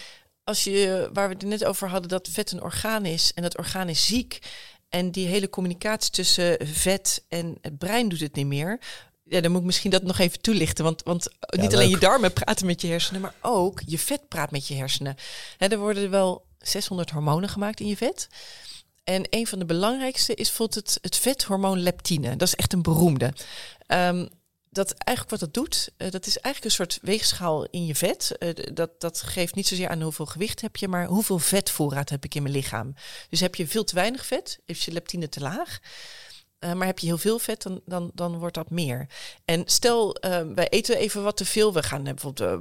als 0.44 0.64
je, 0.64 1.10
waar 1.12 1.28
we 1.28 1.34
het 1.34 1.44
net 1.44 1.64
over 1.64 1.88
hadden, 1.88 2.08
dat 2.08 2.28
vet 2.28 2.52
een 2.52 2.62
orgaan 2.62 3.04
is 3.04 3.32
en 3.34 3.42
dat 3.42 3.58
orgaan 3.58 3.88
is 3.88 4.06
ziek. 4.06 4.38
En 4.94 5.10
die 5.10 5.26
hele 5.26 5.50
communicatie 5.50 6.10
tussen 6.10 6.56
vet 6.66 7.24
en 7.28 7.58
het 7.60 7.78
brein 7.78 8.08
doet 8.08 8.20
het 8.20 8.34
niet 8.34 8.46
meer. 8.46 8.78
Ja, 9.24 9.40
dan 9.40 9.50
moet 9.50 9.60
ik 9.60 9.66
misschien 9.66 9.90
dat 9.90 10.02
nog 10.02 10.18
even 10.18 10.40
toelichten. 10.40 10.84
Want, 10.84 11.02
want 11.02 11.28
niet 11.50 11.74
alleen 11.74 11.88
je 11.88 11.98
darmen 11.98 12.32
praten 12.32 12.66
met 12.66 12.80
je 12.80 12.88
hersenen, 12.88 13.20
maar 13.20 13.34
ook 13.40 13.82
je 13.86 13.98
vet 13.98 14.28
praat 14.28 14.50
met 14.50 14.66
je 14.66 14.74
hersenen. 14.74 15.16
Hè, 15.56 15.66
er 15.66 15.78
worden 15.78 16.10
wel 16.10 16.46
600 16.58 17.10
hormonen 17.10 17.48
gemaakt 17.48 17.80
in 17.80 17.86
je 17.86 17.96
vet. 17.96 18.28
En 19.04 19.26
een 19.30 19.46
van 19.46 19.58
de 19.58 19.64
belangrijkste 19.64 20.34
is 20.34 20.46
bijvoorbeeld 20.46 20.86
het, 20.86 20.98
het 21.00 21.16
vethormoon 21.16 21.78
leptine. 21.78 22.36
Dat 22.36 22.48
is 22.48 22.54
echt 22.54 22.72
een 22.72 22.82
beroemde. 22.82 23.32
Ehm, 23.86 24.26
dat 24.74 24.92
eigenlijk 24.92 25.40
wat 25.40 25.52
dat 25.52 25.64
doet, 25.64 25.90
eh, 25.96 26.10
dat 26.10 26.26
is 26.26 26.38
eigenlijk 26.38 26.64
een 26.64 26.86
soort 26.86 26.98
weegschaal 27.02 27.64
in 27.64 27.86
je 27.86 27.94
vet. 27.94 28.36
Eh, 28.38 28.48
dat, 28.74 29.00
dat 29.00 29.22
geeft 29.22 29.54
niet 29.54 29.66
zozeer 29.66 29.88
aan 29.88 30.02
hoeveel 30.02 30.26
gewicht 30.26 30.60
heb 30.60 30.76
je, 30.76 30.88
maar 30.88 31.06
hoeveel 31.06 31.38
vetvoorraad 31.38 32.10
heb 32.10 32.24
ik 32.24 32.34
in 32.34 32.42
mijn 32.42 32.54
lichaam. 32.54 32.94
Dus 33.28 33.40
heb 33.40 33.54
je 33.54 33.66
veel 33.66 33.84
te 33.84 33.94
weinig 33.94 34.26
vet, 34.26 34.58
is 34.64 34.84
je 34.84 34.92
leptine 34.92 35.28
te 35.28 35.40
laag. 35.40 35.78
Eh, 36.64 36.72
maar 36.72 36.86
heb 36.86 36.98
je 36.98 37.06
heel 37.06 37.18
veel 37.18 37.38
vet, 37.38 37.62
dan, 37.62 37.80
dan, 37.84 38.10
dan 38.14 38.38
wordt 38.38 38.54
dat 38.54 38.70
meer. 38.70 39.06
En 39.44 39.62
stel, 39.66 40.14
eh, 40.14 40.40
wij 40.54 40.68
eten 40.68 40.96
even 40.96 41.22
wat 41.22 41.36
te 41.36 41.44
veel. 41.44 41.72
We 41.72 41.82
gaan 41.82 42.06
eh, 42.06 42.12
bijvoorbeeld 42.12 42.58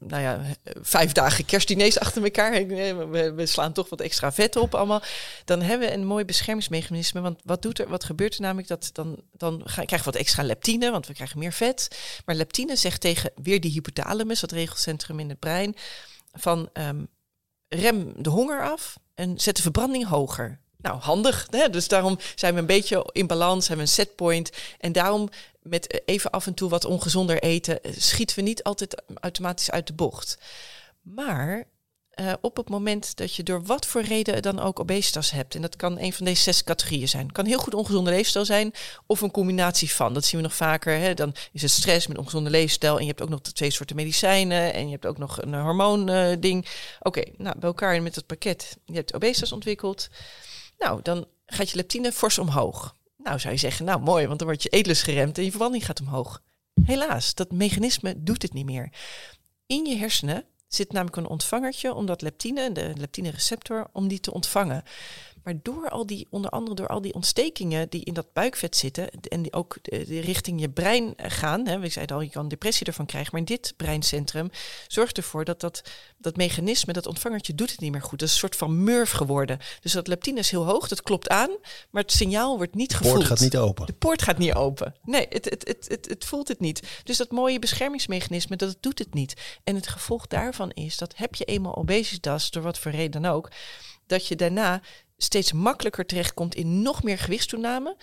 nou 0.00 0.22
ja, 0.22 0.40
vijf 0.80 1.12
dagen 1.12 1.44
kerstdiners 1.44 1.98
achter 1.98 2.22
elkaar. 2.24 2.66
We, 2.66 3.32
we 3.36 3.46
slaan 3.46 3.72
toch 3.72 3.88
wat 3.88 4.00
extra 4.00 4.32
vet 4.32 4.56
op 4.56 4.74
allemaal. 4.74 5.02
Dan 5.44 5.62
hebben 5.62 5.88
we 5.88 5.94
een 5.94 6.06
mooi 6.06 6.24
beschermingsmechanisme. 6.24 7.20
Want 7.20 7.40
wat, 7.44 7.62
doet 7.62 7.78
er, 7.78 7.88
wat 7.88 8.04
gebeurt 8.04 8.34
er 8.34 8.40
namelijk? 8.40 8.68
Dat 8.68 8.90
dan, 8.92 9.22
dan 9.32 9.62
ga, 9.64 9.84
krijgen 9.84 10.12
wat 10.12 10.20
extra 10.20 10.42
leptine, 10.42 10.90
want 10.90 11.06
we 11.06 11.14
krijgen 11.14 11.38
meer 11.38 11.52
vet. 11.52 11.88
Maar 12.24 12.34
leptine 12.34 12.76
zegt 12.76 13.00
tegen 13.00 13.32
weer 13.42 13.60
die 13.60 13.72
hypothalamus, 13.72 14.40
dat 14.40 14.52
regelcentrum 14.52 15.20
in 15.20 15.28
het 15.28 15.38
brein, 15.38 15.76
van 16.32 16.68
ehm, 16.72 17.04
rem 17.68 18.12
de 18.16 18.30
honger 18.30 18.62
af 18.62 18.98
en 19.14 19.40
zet 19.40 19.56
de 19.56 19.62
verbranding 19.62 20.06
hoger. 20.06 20.60
Nou, 20.82 21.00
handig. 21.00 21.46
Hè? 21.50 21.70
Dus 21.70 21.88
daarom 21.88 22.18
zijn 22.34 22.54
we 22.54 22.60
een 22.60 22.66
beetje 22.66 23.08
in 23.12 23.26
balans, 23.26 23.68
hebben 23.68 23.86
we 23.86 23.90
een 23.90 23.96
setpoint. 23.96 24.50
En 24.78 24.92
daarom 24.92 25.28
met 25.62 26.08
even 26.08 26.30
af 26.30 26.46
en 26.46 26.54
toe 26.54 26.68
wat 26.68 26.84
ongezonder 26.84 27.42
eten, 27.42 27.82
eh, 27.82 27.92
schieten 27.96 28.36
we 28.36 28.42
niet 28.42 28.62
altijd 28.62 29.02
automatisch 29.14 29.70
uit 29.70 29.86
de 29.86 29.92
bocht. 29.92 30.38
Maar 31.02 31.64
eh, 32.10 32.32
op 32.40 32.56
het 32.56 32.68
moment 32.68 33.16
dat 33.16 33.34
je 33.34 33.42
door 33.42 33.62
wat 33.62 33.86
voor 33.86 34.02
reden 34.02 34.42
dan 34.42 34.60
ook 34.60 34.80
obesitas 34.80 35.30
hebt, 35.30 35.54
en 35.54 35.62
dat 35.62 35.76
kan 35.76 35.98
een 35.98 36.12
van 36.12 36.24
deze 36.24 36.42
zes 36.42 36.64
categorieën 36.64 37.08
zijn, 37.08 37.32
kan 37.32 37.46
heel 37.46 37.58
goed 37.58 37.74
ongezonde 37.74 38.10
leefstijl 38.10 38.44
zijn 38.44 38.72
of 39.06 39.20
een 39.20 39.30
combinatie 39.30 39.92
van. 39.92 40.14
Dat 40.14 40.24
zien 40.24 40.40
we 40.40 40.46
nog 40.46 40.56
vaker. 40.56 40.98
Hè? 40.98 41.14
Dan 41.14 41.34
is 41.52 41.62
het 41.62 41.70
stress 41.70 42.06
met 42.06 42.18
ongezonde 42.18 42.50
leefstijl 42.50 42.96
en 42.96 43.02
je 43.02 43.08
hebt 43.08 43.22
ook 43.22 43.28
nog 43.28 43.40
de 43.40 43.52
twee 43.52 43.70
soorten 43.70 43.96
medicijnen 43.96 44.74
en 44.74 44.84
je 44.84 44.92
hebt 44.92 45.06
ook 45.06 45.18
nog 45.18 45.42
een 45.42 45.54
hormoonding. 45.54 46.40
ding. 46.40 46.66
Oké, 47.00 47.22
nou 47.36 47.58
bij 47.58 47.68
elkaar 47.68 48.02
met 48.02 48.14
het 48.14 48.26
pakket, 48.26 48.76
je 48.84 48.94
hebt 48.94 49.14
obesitas 49.14 49.52
ontwikkeld. 49.52 50.08
Nou, 50.78 51.02
dan 51.02 51.26
gaat 51.46 51.70
je 51.70 51.76
leptine 51.76 52.12
fors 52.12 52.38
omhoog. 52.38 52.96
Nou, 53.16 53.38
zou 53.38 53.52
je 53.54 53.60
zeggen, 53.60 53.84
nou 53.84 54.00
mooi, 54.00 54.26
want 54.26 54.38
dan 54.38 54.48
wordt 54.48 54.62
je 54.62 54.68
eetlust 54.68 55.02
geremd 55.02 55.38
en 55.38 55.44
je 55.44 55.50
verbranding 55.50 55.86
gaat 55.86 56.00
omhoog. 56.00 56.42
Helaas, 56.84 57.34
dat 57.34 57.52
mechanisme 57.52 58.22
doet 58.22 58.42
het 58.42 58.52
niet 58.52 58.64
meer. 58.64 58.92
In 59.66 59.84
je 59.84 59.96
hersenen 59.96 60.44
zit 60.68 60.92
namelijk 60.92 61.16
een 61.16 61.26
ontvangertje 61.26 61.94
om 61.94 62.06
dat 62.06 62.22
leptine, 62.22 62.72
de 62.72 62.92
leptine-receptor, 62.94 63.88
om 63.92 64.08
die 64.08 64.20
te 64.20 64.32
ontvangen. 64.32 64.82
Maar 65.42 65.54
door 65.62 65.88
al 65.88 66.06
die, 66.06 66.26
onder 66.30 66.50
andere 66.50 66.76
door 66.76 66.86
al 66.86 67.00
die 67.00 67.14
ontstekingen 67.14 67.88
die 67.88 68.04
in 68.04 68.14
dat 68.14 68.32
buikvet 68.32 68.76
zitten 68.76 69.10
en 69.10 69.42
die 69.42 69.52
ook 69.52 69.76
de, 69.82 70.04
de 70.06 70.20
richting 70.20 70.60
je 70.60 70.70
brein 70.70 71.14
gaan, 71.16 71.66
hè, 71.66 71.78
we 71.78 71.88
zeiden 71.88 72.16
al, 72.16 72.22
je 72.22 72.30
kan 72.30 72.48
depressie 72.48 72.86
ervan 72.86 73.06
krijgen, 73.06 73.30
maar 73.32 73.40
in 73.40 73.46
dit 73.46 73.74
breincentrum 73.76 74.50
zorgt 74.86 75.16
ervoor 75.16 75.44
dat 75.44 75.60
dat, 75.60 75.82
dat 76.18 76.36
mechanisme, 76.36 76.92
dat 76.92 77.06
ontvangertje 77.06 77.54
doet 77.54 77.70
het 77.70 77.80
niet 77.80 77.92
meer 77.92 78.02
goed. 78.02 78.18
Dat 78.18 78.28
is 78.28 78.34
een 78.34 78.40
soort 78.40 78.56
van 78.56 78.84
murf 78.84 79.10
geworden. 79.10 79.58
Dus 79.80 79.92
dat 79.92 80.06
leptine 80.06 80.38
is 80.38 80.50
heel 80.50 80.64
hoog, 80.64 80.88
dat 80.88 81.02
klopt 81.02 81.28
aan, 81.28 81.50
maar 81.90 82.02
het 82.02 82.12
signaal 82.12 82.56
wordt 82.56 82.74
niet 82.74 82.90
De 82.90 82.96
gevoeld. 82.96 83.14
poort 83.14 83.26
gaat 83.26 83.40
niet 83.40 83.56
open. 83.56 83.86
De 83.86 83.92
poort 83.92 84.22
gaat 84.22 84.38
niet 84.38 84.54
open. 84.54 84.94
Nee, 85.02 85.26
het, 85.28 85.44
het, 85.44 85.66
het, 85.68 85.88
het, 85.88 86.08
het 86.08 86.24
voelt 86.24 86.48
het 86.48 86.60
niet. 86.60 87.00
Dus 87.04 87.16
dat 87.16 87.30
mooie 87.30 87.58
beschermingsmechanisme, 87.58 88.56
dat 88.56 88.68
het 88.68 88.82
doet 88.82 88.98
het 88.98 89.14
niet. 89.14 89.58
En 89.64 89.74
het 89.74 89.86
gevolg 89.88 90.26
daarvan 90.26 90.70
is 90.70 90.96
dat 90.96 91.16
heb 91.16 91.34
je 91.34 91.44
eenmaal 91.44 91.76
obesitas, 91.76 92.50
door 92.50 92.62
wat 92.62 92.78
voor 92.78 92.90
reden 92.90 93.22
dan 93.22 93.32
ook, 93.32 93.50
dat 94.06 94.26
je 94.26 94.36
daarna 94.36 94.80
steeds 95.18 95.52
makkelijker 95.52 96.06
terechtkomt 96.06 96.54
in 96.54 96.82
nog 96.82 97.02
meer 97.02 97.18
gewichtstoename. 97.18 97.96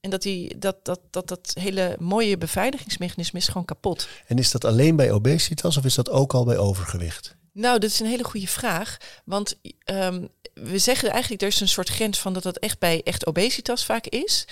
En 0.00 0.10
dat, 0.10 0.22
die, 0.22 0.58
dat, 0.58 0.84
dat, 0.84 1.00
dat 1.10 1.28
dat 1.28 1.50
hele 1.60 1.96
mooie 1.98 2.38
beveiligingsmechanisme 2.38 3.38
is 3.38 3.48
gewoon 3.48 3.64
kapot. 3.64 4.08
En 4.26 4.38
is 4.38 4.50
dat 4.50 4.64
alleen 4.64 4.96
bij 4.96 5.12
obesitas 5.12 5.76
of 5.76 5.84
is 5.84 5.94
dat 5.94 6.10
ook 6.10 6.34
al 6.34 6.44
bij 6.44 6.58
overgewicht? 6.58 7.36
Nou, 7.52 7.78
dat 7.78 7.90
is 7.90 8.00
een 8.00 8.06
hele 8.06 8.24
goede 8.24 8.46
vraag. 8.46 8.96
Want 9.24 9.58
ehm, 9.84 10.26
we 10.54 10.78
zeggen 10.78 11.10
eigenlijk, 11.10 11.42
er 11.42 11.48
is 11.48 11.60
een 11.60 11.68
soort 11.68 11.88
grens 11.88 12.18
van 12.18 12.32
dat 12.32 12.42
dat 12.42 12.58
echt 12.58 12.78
bij 12.78 13.02
echt 13.02 13.26
obesitas 13.26 13.84
vaak 13.84 14.06
is. 14.06 14.46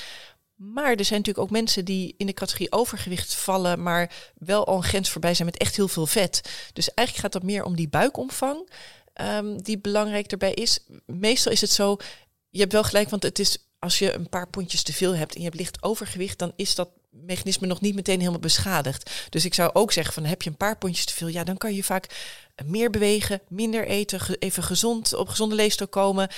Maar 0.54 0.94
er 0.94 1.04
zijn 1.04 1.18
natuurlijk 1.18 1.38
ook 1.38 1.50
mensen 1.50 1.84
die 1.84 2.14
in 2.16 2.26
de 2.26 2.32
categorie 2.32 2.72
overgewicht 2.72 3.34
vallen, 3.34 3.82
maar 3.82 4.12
wel 4.34 4.66
al 4.66 4.76
een 4.76 4.82
grens 4.82 5.10
voorbij 5.10 5.34
zijn 5.34 5.48
met 5.48 5.56
echt 5.56 5.76
heel 5.76 5.88
veel 5.88 6.06
vet. 6.06 6.40
Dus 6.72 6.94
eigenlijk 6.94 7.18
gaat 7.18 7.42
dat 7.42 7.50
meer 7.50 7.64
om 7.64 7.76
die 7.76 7.88
buikomvang 7.88 8.68
ehm, 9.18 9.56
die 9.56 9.78
belangrijk 9.78 10.32
erbij 10.32 10.54
is. 10.54 10.78
Meestal 11.06 11.52
is 11.52 11.60
het 11.60 11.70
zo, 11.70 11.96
je 12.50 12.60
hebt 12.60 12.72
wel 12.72 12.84
gelijk, 12.84 13.10
want 13.10 13.22
het 13.22 13.38
is 13.38 13.58
als 13.78 13.98
je 13.98 14.12
een 14.12 14.28
paar 14.28 14.48
pondjes 14.48 14.82
te 14.82 14.92
veel 14.92 15.14
hebt 15.14 15.34
en 15.34 15.38
je 15.38 15.46
hebt 15.46 15.58
licht 15.58 15.82
overgewicht, 15.82 16.38
dan 16.38 16.52
is 16.56 16.74
dat 16.74 16.88
mechanisme 17.10 17.66
nog 17.66 17.80
niet 17.80 17.94
meteen 17.94 18.18
helemaal 18.18 18.40
beschadigd. 18.40 19.10
Dus 19.30 19.44
ik 19.44 19.54
zou 19.54 19.70
ook 19.72 19.92
zeggen 19.92 20.14
van 20.14 20.24
heb 20.24 20.42
je 20.42 20.50
een 20.50 20.56
paar 20.56 20.78
pondjes 20.78 21.04
te 21.04 21.14
veel, 21.14 21.28
ja, 21.28 21.44
dan 21.44 21.56
kan 21.56 21.74
je 21.74 21.84
vaak 21.84 22.06
meer 22.64 22.90
bewegen, 22.90 23.40
minder 23.48 23.86
eten, 23.86 24.20
even 24.38 24.62
gezond 24.62 25.14
op 25.14 25.28
gezonde 25.28 25.54
leefstijl 25.54 25.88
komen 25.88 26.28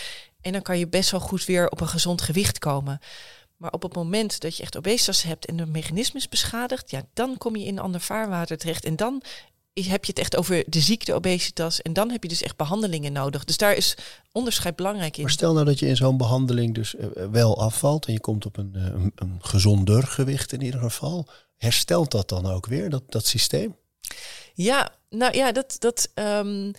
en 0.41 0.53
dan 0.53 0.63
kan 0.63 0.79
je 0.79 0.89
best 0.89 1.11
wel 1.11 1.21
goed 1.21 1.45
weer 1.45 1.69
op 1.69 1.81
een 1.81 1.89
gezond 1.89 2.23
gewicht 2.23 2.59
komen. 2.59 3.01
Maar 3.57 3.73
op 3.73 3.83
het 3.83 3.95
moment 3.95 4.41
dat 4.41 4.57
je 4.57 4.63
echt 4.63 4.77
obesitas 4.77 5.23
hebt 5.23 5.47
en 5.47 5.57
de 5.57 5.67
mechanisme 5.67 6.19
is 6.19 6.29
beschadigd, 6.29 6.91
ja, 6.91 7.03
dan 7.15 7.39
kom 7.39 7.57
je 7.57 7.65
in 7.65 7.79
ander 7.79 8.01
vaarwater 8.01 8.59
terecht. 8.59 8.85
En 8.85 8.97
dan 8.97 9.23
heb 9.89 10.05
je 10.05 10.11
het 10.11 10.21
echt 10.21 10.37
over 10.37 10.65
de 10.67 10.81
ziekte 10.81 11.15
obesitas. 11.15 11.83
En 11.83 11.93
dan 11.93 12.11
heb 12.11 12.23
je 12.23 12.29
dus 12.29 12.43
echt 12.43 12.57
behandelingen 12.57 13.13
nodig. 13.13 13.45
Dus 13.45 13.57
daar 13.57 13.75
is 13.75 13.97
onderscheid 14.33 14.77
belangrijk 14.77 15.17
in. 15.17 15.23
Maar 15.23 15.33
stel 15.33 15.53
nou 15.53 15.65
dat 15.65 15.79
je 15.79 15.87
in 15.87 15.97
zo'n 15.97 16.17
behandeling 16.17 16.75
dus 16.75 16.97
eh, 16.97 17.07
wel 17.31 17.61
afvalt 17.61 18.07
en 18.07 18.13
je 18.13 18.21
komt 18.21 18.47
op 18.47 18.57
een, 18.57 18.75
eh, 18.75 18.83
een, 18.83 19.13
een 19.15 19.39
gezonder 19.41 20.03
gewicht 20.03 20.53
in 20.53 20.63
ieder 20.63 20.81
geval. 20.81 21.29
Herstelt 21.57 22.11
dat 22.11 22.29
dan 22.29 22.47
ook 22.47 22.67
weer, 22.67 22.91
dat, 22.91 23.03
dat 23.09 23.27
systeem? 23.27 23.77
Ja, 24.55 24.93
nou 25.09 25.37
ja, 25.37 25.53
dat, 25.53 25.77
dat, 25.79 26.11
ehm, 26.15 26.73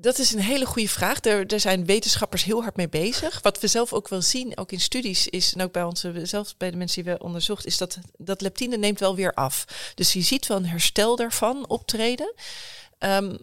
dat 0.00 0.18
is 0.18 0.32
een 0.32 0.40
hele 0.40 0.66
goede 0.66 0.88
vraag. 0.88 1.24
Er 1.24 1.60
zijn 1.60 1.84
wetenschappers 1.84 2.44
heel 2.44 2.62
hard 2.62 2.76
mee 2.76 2.88
bezig. 2.88 3.42
Wat 3.42 3.60
we 3.60 3.66
zelf 3.66 3.92
ook 3.92 4.08
wel 4.08 4.22
zien, 4.22 4.56
ook 4.56 4.72
in 4.72 4.80
studies, 4.80 5.28
is, 5.28 5.54
en 5.54 5.62
ook 5.62 5.72
bij 5.72 5.82
ons, 5.82 6.04
zelfs 6.22 6.56
bij 6.56 6.70
de 6.70 6.76
mensen 6.76 7.02
die 7.02 7.12
we 7.12 7.18
onderzocht, 7.18 7.66
is 7.66 7.78
dat 7.78 7.98
dat 8.16 8.40
leptine 8.40 8.76
neemt 8.76 9.00
wel 9.00 9.16
weer 9.16 9.34
af. 9.34 9.64
Dus 9.94 10.12
je 10.12 10.20
ziet 10.20 10.46
wel 10.46 10.56
een 10.56 10.66
herstel 10.66 11.16
daarvan 11.16 11.68
optreden. 11.68 12.34
Ehm, 12.98 13.36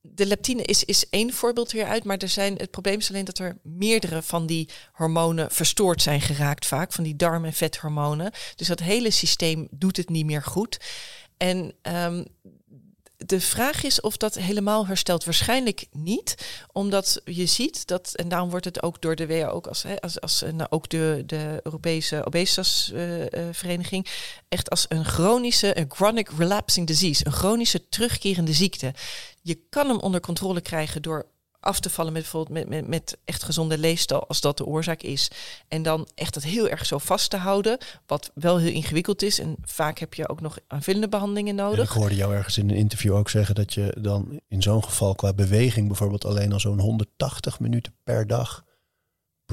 de 0.00 0.26
leptine 0.26 0.62
is, 0.62 0.84
is 0.84 1.08
één 1.08 1.32
voorbeeld 1.32 1.72
weer 1.72 1.86
uit, 1.86 2.04
maar 2.04 2.18
er 2.18 2.28
zijn, 2.28 2.56
het 2.56 2.70
probleem 2.70 2.98
is 2.98 3.08
alleen 3.08 3.24
dat 3.24 3.38
er 3.38 3.58
meerdere 3.62 4.22
van 4.22 4.46
die 4.46 4.68
hormonen 4.92 5.50
verstoord 5.50 6.02
zijn 6.02 6.20
geraakt, 6.20 6.66
vaak 6.66 6.92
van 6.92 7.04
die 7.04 7.16
darm- 7.16 7.44
en 7.44 7.52
vethormonen. 7.52 8.32
Dus 8.56 8.66
dat 8.66 8.80
hele 8.80 9.10
systeem 9.10 9.68
doet 9.70 9.96
het 9.96 10.08
niet 10.08 10.26
meer 10.26 10.42
goed. 10.42 10.78
En 11.36 11.74
ehm, 11.82 12.24
de 13.26 13.40
vraag 13.40 13.82
is 13.82 14.00
of 14.00 14.16
dat 14.16 14.34
helemaal 14.34 14.86
herstelt. 14.86 15.24
Waarschijnlijk 15.24 15.86
niet, 15.92 16.34
omdat 16.72 17.20
je 17.24 17.46
ziet 17.46 17.86
dat, 17.86 18.14
en 18.14 18.28
daarom 18.28 18.50
wordt 18.50 18.64
het 18.64 18.82
ook 18.82 19.00
door 19.00 19.16
de 19.16 19.26
WHO, 19.26 19.48
ook 19.48 19.66
als, 19.66 19.84
als, 20.00 20.20
als 20.20 20.44
nou, 20.52 20.66
ook 20.70 20.88
de, 20.88 21.22
de 21.26 21.60
Europese 21.62 22.24
obesitasvereniging, 22.24 24.06
echt 24.48 24.70
als 24.70 24.86
een 24.88 25.04
chronische, 25.04 25.78
een 25.78 25.90
chronic 25.90 26.30
relapsing 26.38 26.86
disease, 26.86 27.26
een 27.26 27.32
chronische 27.32 27.88
terugkerende 27.88 28.52
ziekte. 28.52 28.94
Je 29.42 29.58
kan 29.70 29.88
hem 29.88 29.98
onder 29.98 30.20
controle 30.20 30.60
krijgen 30.60 31.02
door 31.02 31.26
af 31.64 31.80
te 31.80 31.90
vallen 31.90 32.12
met 32.12 32.22
bijvoorbeeld 32.22 32.58
met, 32.58 32.68
met, 32.68 32.88
met 32.88 33.18
echt 33.24 33.42
gezonde 33.42 33.78
leefstijl, 33.78 34.26
als 34.26 34.40
dat 34.40 34.56
de 34.56 34.66
oorzaak 34.66 35.02
is. 35.02 35.30
En 35.68 35.82
dan 35.82 36.08
echt 36.14 36.34
het 36.34 36.44
heel 36.44 36.68
erg 36.68 36.86
zo 36.86 36.98
vast 36.98 37.30
te 37.30 37.36
houden, 37.36 37.78
wat 38.06 38.30
wel 38.34 38.58
heel 38.58 38.72
ingewikkeld 38.72 39.22
is. 39.22 39.38
En 39.38 39.56
vaak 39.62 39.98
heb 39.98 40.14
je 40.14 40.28
ook 40.28 40.40
nog 40.40 40.58
aanvullende 40.66 41.08
behandelingen 41.08 41.58
En 41.58 41.64
ik 41.64 41.70
nodig. 41.70 41.92
hoorde 41.92 42.16
jou 42.16 42.34
ergens 42.34 42.58
in 42.58 42.70
een 42.70 42.76
interview 42.76 43.14
ook 43.14 43.30
zeggen 43.30 43.54
dat 43.54 43.74
je 43.74 43.96
dan 44.00 44.40
in 44.48 44.62
zo'n 44.62 44.84
geval 44.84 45.14
qua 45.14 45.32
beweging 45.32 45.86
bijvoorbeeld 45.86 46.24
alleen 46.24 46.52
al 46.52 46.60
zo'n 46.60 46.80
180 46.80 47.60
minuten 47.60 47.94
per 48.04 48.26
dag 48.26 48.63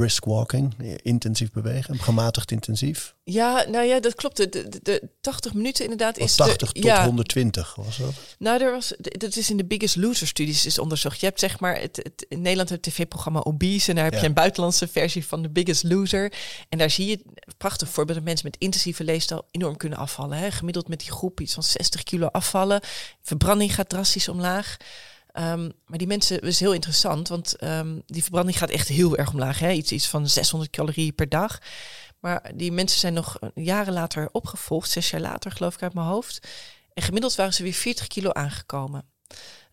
brisk 0.02 0.26
walking, 0.26 0.74
intensief 1.02 1.52
bewegen, 1.52 2.00
gematigd 2.00 2.52
intensief. 2.52 3.16
Ja, 3.24 3.66
nou 3.70 3.86
ja, 3.86 4.00
dat 4.00 4.16
klopt. 4.16 4.38
De, 4.38 4.50
de, 4.50 4.80
de 4.84 5.10
80 5.22 5.54
minuten 5.54 5.84
inderdaad 5.84 6.18
is 6.18 6.36
80 6.36 6.72
de, 6.72 6.80
tot 6.80 6.84
ja, 6.84 7.06
120 7.06 7.76
was 7.76 7.98
dat? 7.98 8.14
Nou, 8.40 8.62
er 8.62 8.72
was, 8.72 8.94
dat 8.98 9.36
is 9.36 9.50
in 9.50 9.58
de 9.58 9.66
Biggest 9.66 9.96
Loser 9.96 10.28
studies 10.28 10.66
is 10.66 10.80
onderzocht. 10.80 11.20
Je 11.20 11.26
hebt 11.26 11.40
zeg 11.40 11.60
maar 11.60 11.80
het, 11.80 11.98
het 12.04 12.26
in 12.30 12.42
Nederland 12.42 12.70
het 12.70 12.82
tv-programma 12.82 13.40
Obese 13.40 13.90
en 13.90 13.96
daar 13.96 14.04
heb 14.04 14.14
Ja. 14.14 14.20
je 14.20 14.26
een 14.28 14.34
buitenlandse 14.34 14.88
versie 14.88 15.26
van 15.26 15.42
de 15.42 15.50
Biggest 15.50 15.84
Loser. 15.84 16.34
En 16.70 16.78
daar 16.78 16.90
zie 16.90 17.08
je 17.08 17.20
prachtig 17.58 17.90
voorbeeld 17.90 18.18
dat 18.18 18.28
mensen 18.28 18.46
met 18.52 18.62
intensieve 18.62 19.04
leefstijl 19.04 19.46
enorm 19.52 19.78
kunnen 19.78 19.98
afvallen. 19.98 20.38
Hè. 20.38 20.52
Gemiddeld 20.52 20.88
met 20.88 21.00
die 21.00 21.12
groep 21.12 21.40
iets 21.42 21.54
van 21.54 21.64
60 21.64 22.04
kilo 22.04 22.28
afvallen. 22.28 22.82
Verbranding 23.22 23.76
gaat 23.76 23.90
drastisch 23.90 24.28
omlaag. 24.28 24.78
Ehm, 25.32 25.70
maar 25.86 25.98
die 25.98 26.08
mensen 26.08 26.40
is 26.42 26.60
heel 26.60 26.74
interessant, 26.74 27.28
want 27.28 27.56
ehm, 27.56 28.00
die 28.06 28.22
verbranding 28.22 28.58
gaat 28.58 28.70
echt 28.70 28.88
heel 28.88 29.18
erg 29.18 29.32
omlaag. 29.32 29.60
Hè? 29.60 29.72
Iets, 29.72 29.92
iets 29.92 30.08
van 30.08 30.30
600 30.30 30.72
calorieën 30.72 31.16
per 31.16 31.30
dag. 31.30 31.60
Maar 32.20 32.52
die 32.56 32.72
mensen 32.72 33.00
zijn 33.00 33.14
nog 33.14 33.40
jaren 33.56 33.94
later 33.94 34.30
opgevolgd, 34.32 34.90
zes 34.90 35.10
jaar 35.10 35.22
later 35.22 35.52
geloof 35.52 35.74
ik 35.74 35.82
uit 35.82 35.94
mijn 35.94 36.08
hoofd. 36.08 36.48
En 36.94 37.04
gemiddeld 37.04 37.36
waren 37.36 37.54
ze 37.54 37.64
weer 37.64 37.74
40 37.74 38.08
kilo 38.08 38.32
aangekomen. 38.32 39.06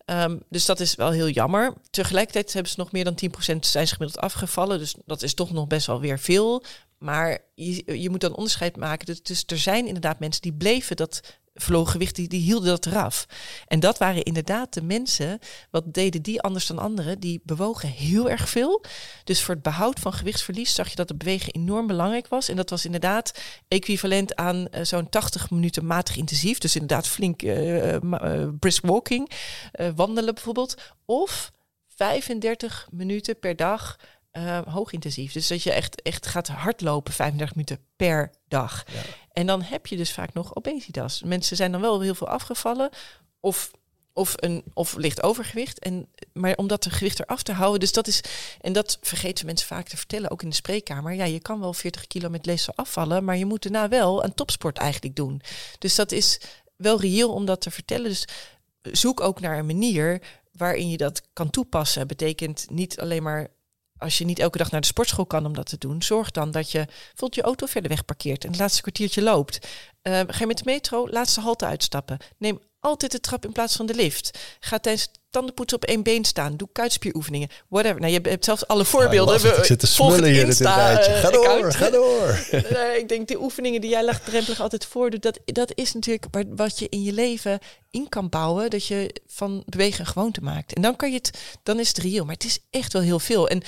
Ehm, 0.05 0.37
dus 0.49 0.65
dat 0.65 0.79
is 0.79 0.95
wel 0.95 1.11
heel 1.11 1.29
jammer. 1.29 1.73
Tegelijkertijd 1.89 2.53
hebben 2.53 2.71
ze 2.71 2.79
nog 2.79 2.91
meer 2.91 3.03
dan 3.03 3.15
10% 3.15 3.65
zijn 3.65 3.87
ze 3.87 3.95
gemiddeld 3.95 4.23
afgevallen. 4.23 4.79
Dus 4.79 4.95
dat 5.05 5.21
is 5.21 5.33
toch 5.33 5.51
nog 5.51 5.67
best 5.67 5.87
wel 5.87 5.99
weer 5.99 6.19
veel. 6.19 6.63
Maar 6.97 7.39
je, 7.55 8.01
je 8.01 8.09
moet 8.09 8.21
dan 8.21 8.35
onderscheid 8.35 8.75
maken. 8.75 9.17
Dus 9.23 9.43
er 9.47 9.57
zijn 9.57 9.87
inderdaad 9.87 10.19
mensen 10.19 10.41
die 10.41 10.53
bleven 10.53 10.95
dat 10.95 11.21
verloren 11.61 11.91
gewicht, 11.91 12.15
die, 12.15 12.39
hielden 12.39 12.69
dat 12.69 12.85
eraf. 12.85 13.25
En 13.67 13.79
dat 13.79 13.97
waren 13.97 14.23
inderdaad 14.23 14.73
de 14.73 14.81
mensen, 14.81 15.39
wat 15.69 15.93
deden 15.93 16.21
die 16.21 16.41
anders 16.41 16.67
dan 16.67 16.79
anderen? 16.79 17.19
Die 17.19 17.41
bewogen 17.43 17.89
heel 17.89 18.29
erg 18.29 18.49
veel. 18.49 18.83
Dus 19.23 19.43
voor 19.43 19.53
het 19.53 19.63
behoud 19.63 19.99
van 19.99 20.13
gewichtsverlies 20.13 20.75
zag 20.75 20.89
je 20.89 20.95
dat 20.95 21.09
het 21.09 21.17
bewegen 21.17 21.53
enorm 21.53 21.87
belangrijk 21.87 22.27
was. 22.27 22.49
En 22.49 22.55
dat 22.55 22.69
was 22.69 22.85
inderdaad 22.85 23.39
equivalent 23.67 24.35
aan 24.35 24.67
eh, 24.67 24.83
zo'n 24.83 25.09
80 25.09 25.49
minuten 25.49 25.85
matig 25.85 26.17
intensief. 26.17 26.57
Dus 26.57 26.75
inderdaad 26.75 27.07
flink 27.07 27.41
eh, 27.41 27.97
brisk 28.59 28.85
walking, 28.85 29.31
wandelen 29.95 30.33
bijvoorbeeld. 30.33 30.75
Of 31.05 31.51
35 31.87 32.87
minuten 32.91 33.39
per 33.39 33.55
dag 33.55 33.97
eh, 34.31 34.59
hoogintensief. 34.67 35.33
Dus 35.33 35.47
dat 35.47 35.63
je 35.63 35.71
echt, 35.71 36.01
echt 36.01 36.27
gaat 36.27 36.47
hardlopen 36.47 37.13
35 37.13 37.55
minuten 37.55 37.79
per 37.95 38.31
dag. 38.47 38.85
En 39.31 39.47
dan 39.47 39.61
heb 39.61 39.87
je 39.87 39.97
dus 39.97 40.11
vaak 40.11 40.33
nog 40.33 40.55
obesitas. 40.55 41.23
Mensen 41.23 41.55
zijn 41.55 41.71
dan 41.71 41.81
wel 41.81 42.01
heel 42.01 42.15
veel 42.15 42.27
afgevallen 42.27 42.89
of, 43.39 43.71
of, 44.13 44.33
een, 44.35 44.63
of 44.73 44.95
licht 44.95 45.23
overgewicht. 45.23 45.79
En, 45.79 46.07
maar 46.33 46.55
om 46.55 46.67
dat 46.67 46.87
gewicht 46.89 47.19
eraf 47.19 47.43
te 47.43 47.51
houden, 47.51 47.79
dus 47.79 47.93
dat 47.93 48.07
is... 48.07 48.21
En 48.61 48.73
dat 48.73 48.97
vergeten 49.01 49.45
mensen 49.45 49.67
vaak 49.67 49.87
te 49.87 49.97
vertellen, 49.97 50.31
ook 50.31 50.41
in 50.41 50.49
de 50.49 50.55
spreekkamer. 50.55 51.13
Ja, 51.13 51.25
je 51.25 51.39
kan 51.39 51.59
wel 51.59 51.73
40 51.73 52.07
kilo 52.07 52.29
met 52.29 52.45
leefstijl 52.45 52.77
afvallen, 52.77 53.23
maar 53.23 53.37
je 53.37 53.45
moet 53.45 53.63
daarna 53.63 53.89
wel 53.89 54.23
een 54.23 54.33
topsport 54.33 54.77
eigenlijk 54.77 55.15
doen. 55.15 55.41
Dus 55.77 55.95
dat 55.95 56.11
is 56.11 56.39
wel 56.75 56.99
reëel 57.01 57.33
om 57.33 57.45
dat 57.45 57.61
te 57.61 57.71
vertellen. 57.71 58.09
Dus 58.09 58.27
zoek 58.81 59.21
ook 59.21 59.39
naar 59.39 59.57
een 59.57 59.65
manier 59.65 60.21
waarin 60.51 60.89
je 60.89 60.97
dat 60.97 61.21
kan 61.33 61.49
toepassen. 61.49 62.07
Betekent 62.07 62.65
niet 62.69 62.99
alleen 62.99 63.23
maar 63.23 63.47
als 63.99 64.17
je 64.17 64.25
niet 64.25 64.39
elke 64.39 64.57
dag 64.57 64.71
naar 64.71 64.81
de 64.81 64.87
sportschool 64.87 65.25
kan 65.25 65.45
om 65.45 65.53
dat 65.53 65.65
te 65.65 65.77
doen, 65.77 66.01
zorg 66.01 66.31
dan 66.31 66.51
dat 66.51 66.71
je 66.71 66.85
bijvoorbeeld 66.85 67.35
je 67.35 67.41
auto 67.41 67.65
verder 67.65 67.89
weg 67.89 68.05
parkeert 68.05 68.43
en 68.43 68.49
het 68.49 68.59
laatste 68.59 68.81
kwartiertje 68.81 69.21
loopt. 69.21 69.67
Eh, 70.01 70.13
ga 70.27 70.39
je 70.39 70.47
met 70.47 70.57
de 70.57 70.63
metro, 70.65 71.07
laatste 71.09 71.41
halte 71.41 71.65
uitstappen. 71.65 72.17
Neem 72.37 72.59
altijd 72.79 73.11
de 73.11 73.19
trap 73.19 73.45
in 73.45 73.51
plaats 73.51 73.75
van 73.75 73.85
de 73.85 73.93
lift. 73.93 74.37
Ga 74.59 74.79
tijdens 74.79 75.07
tandenpoetsen 75.29 75.77
op 75.77 75.85
één 75.85 76.03
been 76.03 76.25
staan. 76.25 76.57
Doe 76.57 76.69
kuitspieroefeningen. 76.71 77.49
Whatever. 77.67 77.99
Nou, 77.99 78.13
je 78.13 78.19
hebt 78.21 78.45
zelfs 78.45 78.67
alle 78.67 78.85
voorbeelden. 78.85 79.41
Ja, 79.41 79.53
ik 79.53 79.63
zit 79.63 79.79
te 79.79 79.87
smullen 79.87 80.23
hier 80.23 80.41
in 80.41 80.47
het 80.47 80.59
Insta, 80.59 80.75
rijtje. 80.91 81.11
eh, 81.11 81.19
Ga 81.19 81.29
door, 81.31 81.47
account. 81.47 81.75
ga 81.75 81.89
door. 81.89 82.45
Nee, 82.77 82.99
ik 82.99 83.09
denk 83.09 83.27
die 83.27 83.41
oefeningen 83.41 83.81
die 83.81 83.89
jij 83.89 84.03
laagdrempelig 84.05 84.59
altijd 84.61 84.85
voordoet, 84.85 85.21
dat, 85.21 85.39
dat 85.45 85.71
is 85.75 85.93
natuurlijk 85.93 86.25
wat 86.55 86.79
je 86.79 86.87
in 86.89 87.03
je 87.03 87.13
leven 87.13 87.59
in 87.89 88.09
kan 88.09 88.29
bouwen, 88.29 88.69
dat 88.69 88.85
je 88.85 89.15
van 89.27 89.63
bewegen 89.65 89.99
een 89.99 90.05
gewoonte 90.11 90.41
maakt. 90.41 90.73
En 90.73 90.81
dan 90.81 90.95
kan 90.95 91.09
je 91.09 91.15
het, 91.17 91.31
dan 91.63 91.79
is 91.79 91.87
het 91.87 91.97
reëel. 91.97 92.25
Maar 92.25 92.33
het 92.33 92.43
is 92.45 92.59
echt 92.69 92.93
wel 92.93 93.01
heel 93.01 93.19
veel. 93.19 93.47
En 93.47 93.61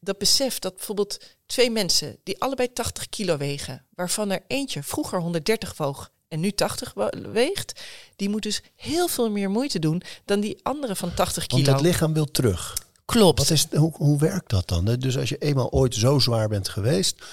dat 0.00 0.18
besef 0.18 0.58
dat 0.58 0.76
bijvoorbeeld 0.76 1.18
twee 1.46 1.70
mensen 1.70 2.16
die 2.22 2.40
allebei 2.40 2.72
80 2.72 3.08
kilo 3.08 3.36
wegen, 3.36 3.86
waarvan 3.94 4.30
er 4.30 4.42
eentje 4.46 4.82
vroeger 4.82 5.20
130 5.20 5.76
woog 5.76 6.10
en 6.28 6.40
nu 6.40 6.50
80 6.52 6.92
wo- 6.94 7.08
weegt, 7.32 7.80
die 8.16 8.28
moet 8.28 8.42
dus 8.42 8.62
heel 8.76 9.08
veel 9.08 9.30
meer 9.30 9.50
moeite 9.50 9.78
doen 9.78 10.02
dan 10.24 10.40
die 10.40 10.58
andere 10.62 10.96
van 10.96 11.14
80 11.14 11.46
Want 11.50 11.62
kilo. 11.62 11.74
het 11.76 11.84
lichaam 11.86 12.12
wil 12.12 12.30
terug. 12.30 12.76
Klopt. 13.04 13.38
Wat 13.38 13.50
is, 13.50 13.66
hoe, 13.70 13.92
hoe 13.96 14.18
werkt 14.18 14.50
dat 14.50 14.68
dan? 14.68 14.86
hè? 14.86 14.98
Dus 14.98 15.16
als 15.18 15.28
je 15.28 15.38
eenmaal 15.38 15.70
ooit 15.70 15.94
zo 15.94 16.18
zwaar 16.18 16.48
bent 16.48 16.68
geweest, 16.68 17.24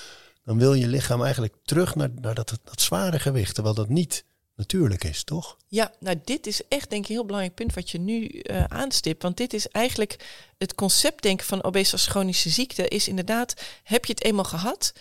dan 0.46 0.58
wil 0.58 0.74
je 0.74 0.88
lichaam 0.88 1.24
eigenlijk 1.24 1.54
terug 1.66 1.96
naar, 1.96 2.10
naar 2.22 2.36
dat, 2.36 2.54
dat 2.64 2.82
zware 2.82 3.20
gewicht, 3.20 3.54
terwijl 3.54 3.76
dat 3.76 3.90
niet 3.90 4.24
natuurlijk 4.56 5.04
is, 5.04 5.24
toch? 5.24 5.58
Ja, 5.68 5.92
nou 6.00 6.20
dit 6.24 6.48
is 6.48 6.62
echt 6.68 6.90
denk 6.90 7.04
ik 7.04 7.10
een 7.10 7.16
heel 7.16 7.26
belangrijk 7.26 7.56
punt 7.56 7.74
wat 7.74 7.90
je 7.90 8.00
nu 8.00 8.28
eh, 8.28 8.64
aanstipt. 8.64 9.22
Want 9.24 9.38
dit 9.38 9.54
is 9.54 9.68
eigenlijk 9.68 10.16
het 10.58 10.76
concept 10.76 11.22
denken 11.24 11.46
van 11.46 11.64
obesitas 11.64 12.08
chronische 12.08 12.50
ziekte. 12.50 12.88
Is 12.88 13.08
inderdaad, 13.08 13.54
heb 13.84 14.06
je 14.06 14.14
het 14.14 14.24
eenmaal 14.24 14.44
gehad, 14.44 14.94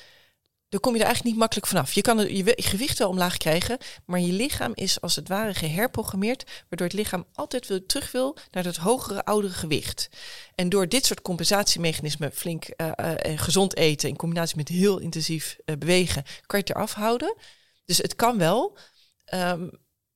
dan 0.70 0.80
kom 0.80 0.92
je 0.92 0.98
er 0.98 1.04
eigenlijk 1.04 1.34
niet 1.34 1.42
makkelijk 1.42 1.66
vanaf. 1.66 1.92
Je 1.92 2.00
kan 2.00 2.18
je 2.18 2.54
gewicht 2.56 2.98
wel 2.98 3.08
omlaag 3.08 3.36
krijgen, 3.36 3.78
maar 4.04 4.20
je 4.20 4.32
lichaam 4.32 4.72
is 4.74 5.00
als 5.00 5.16
het 5.16 5.28
ware 5.28 5.54
geherprogrammeerd, 5.54 6.44
waardoor 6.68 6.86
het 6.86 6.96
lichaam 6.96 7.24
altijd 7.34 7.66
weer 7.66 7.86
terug 7.86 8.12
wil 8.12 8.36
naar 8.50 8.64
het 8.64 8.76
hogere, 8.76 9.24
oudere 9.24 9.52
gewicht. 9.52 10.08
En 10.54 10.68
door 10.68 10.88
dit 10.88 11.06
soort 11.06 11.22
compensatiemechanismen, 11.22 12.32
flink 12.32 12.64
en 12.64 13.38
gezond 13.38 13.76
eten 13.76 14.08
in 14.08 14.16
combinatie 14.16 14.56
met 14.56 14.68
heel 14.68 14.98
intensief 14.98 15.56
eh, 15.64 15.76
bewegen, 15.76 16.22
kan 16.46 16.58
je 16.58 16.64
het 16.66 16.76
eraf 16.76 16.92
houden. 16.92 17.36
Dus 17.84 17.98
het 17.98 18.16
kan 18.16 18.38
wel. 18.38 18.78
Ehm, 19.24 19.68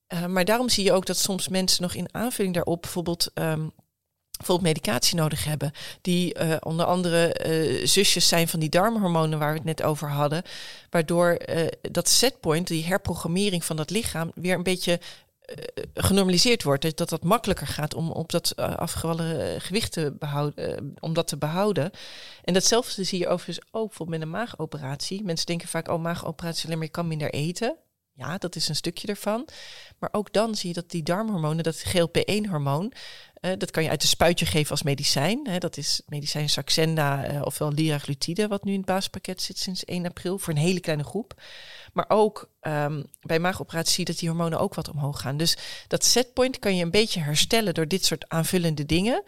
eh, 0.07 0.27
maar 0.27 0.45
daarom 0.45 0.69
zie 0.69 0.85
je 0.85 0.93
ook 0.93 1.07
dat 1.07 1.19
soms 1.19 1.49
mensen 1.49 1.83
nog 1.83 1.95
in 1.95 2.15
aanvulling 2.15 2.55
daarop 2.55 2.83
bijvoorbeeld, 2.83 3.31
ehm, 3.35 3.69
bijvoorbeeld 4.47 4.75
medicatie 4.75 5.17
nodig 5.17 5.45
hebben. 5.45 5.73
Die 6.01 6.35
eh, 6.35 6.57
onder 6.61 6.87
andere 6.87 7.33
eh, 7.33 7.87
zusjes 7.87 8.29
zijn 8.29 8.49
van 8.49 8.61
die 8.61 8.69
darmhormonen 8.69 9.39
waar 9.39 9.51
we 9.51 9.57
het 9.57 9.65
net 9.65 9.83
over 9.83 10.09
hadden. 10.09 10.43
Waardoor 10.91 11.31
eh, 11.31 11.67
dat 11.81 12.09
setpoint, 12.09 12.67
die 12.67 12.85
herprogrammering 12.85 13.65
van 13.65 13.77
dat 13.77 13.91
lichaam, 13.91 14.31
weer 14.35 14.55
een 14.55 14.63
beetje 14.63 15.01
genormaliseerd 15.95 16.63
wordt. 16.63 16.83
Dat, 16.83 16.97
dat 16.97 17.09
dat 17.09 17.25
makkelijker 17.25 17.67
gaat 17.67 17.95
om 17.95 18.11
op 18.11 18.31
dat 18.31 18.57
afgevallen 18.57 19.61
gewicht 19.61 19.93
te 19.93 20.17
behouden, 20.19 20.77
eh, 20.77 20.85
om 21.01 21.13
dat 21.13 21.27
te 21.27 21.37
behouden. 21.37 21.91
En 22.45 22.55
datzelfde 22.55 23.05
zie 23.05 23.19
je 23.19 23.29
overigens 23.29 23.67
ook 23.71 23.87
bijvoorbeeld 23.87 24.19
met 24.19 24.29
een 24.29 24.35
maagoperatie. 24.35 25.25
Mensen 25.25 25.47
denken 25.47 25.69
vaak, 25.69 25.89
oh 25.89 26.03
maagoperatie 26.03 26.67
alleen 26.67 26.79
maar 26.79 26.91
kan 26.91 27.09
minder 27.09 27.33
eten. 27.33 27.77
Ja, 28.17 28.39
dat 28.39 28.57
is 28.57 28.69
een 28.69 28.77
stukje 28.77 29.09
ervan. 29.09 29.49
Maar 29.99 30.09
ook 30.13 30.33
dan 30.33 30.55
zie 30.55 30.69
je 30.69 30.75
dat 30.75 30.91
die 30.91 31.03
darmhormonen, 31.03 31.65
dat 31.65 31.83
GLP-1-hormoon, 31.83 32.93
eh, 33.35 33.53
dat 33.59 33.71
kan 33.71 33.83
je 33.83 33.89
uit 33.89 34.03
een 34.03 34.09
spuitje 34.09 34.47
geven 34.47 34.71
als 34.71 34.83
medicijn. 34.83 35.49
Hè, 35.49 35.59
dat 35.59 35.77
is 35.77 36.03
medicijn 36.07 36.49
Saxenda 36.49 37.25
eh, 37.25 37.43
ofwel 37.45 37.73
liraglutide, 37.73 38.49
wat 38.49 38.65
nu 38.65 38.73
in 38.73 38.79
het 38.79 38.87
basispakket 38.87 39.43
zit 39.43 39.59
sinds 39.59 39.85
1 39.85 40.07
april 40.07 40.39
voor 40.39 40.53
een 40.53 40.59
hele 40.59 40.81
kleine 40.81 41.05
groep. 41.05 41.43
Maar 41.93 42.05
ook 42.09 42.51
ehm, 42.61 43.03
bij 43.21 43.39
maagoperatie 43.39 43.93
zie 43.93 44.05
je 44.05 44.11
dat 44.11 44.19
die 44.19 44.29
hormonen 44.29 44.61
ook 44.61 44.75
wat 44.75 44.89
omhoog 44.89 45.21
gaan. 45.21 45.37
Dus 45.37 45.57
dat 45.89 46.05
setpoint 46.05 46.59
kan 46.59 46.77
je 46.77 46.85
een 46.85 46.91
beetje 46.91 47.21
herstellen 47.21 47.75
door 47.75 47.89
dit 47.89 48.05
soort 48.05 48.29
aanvullende 48.29 48.87
dingen. 48.87 49.23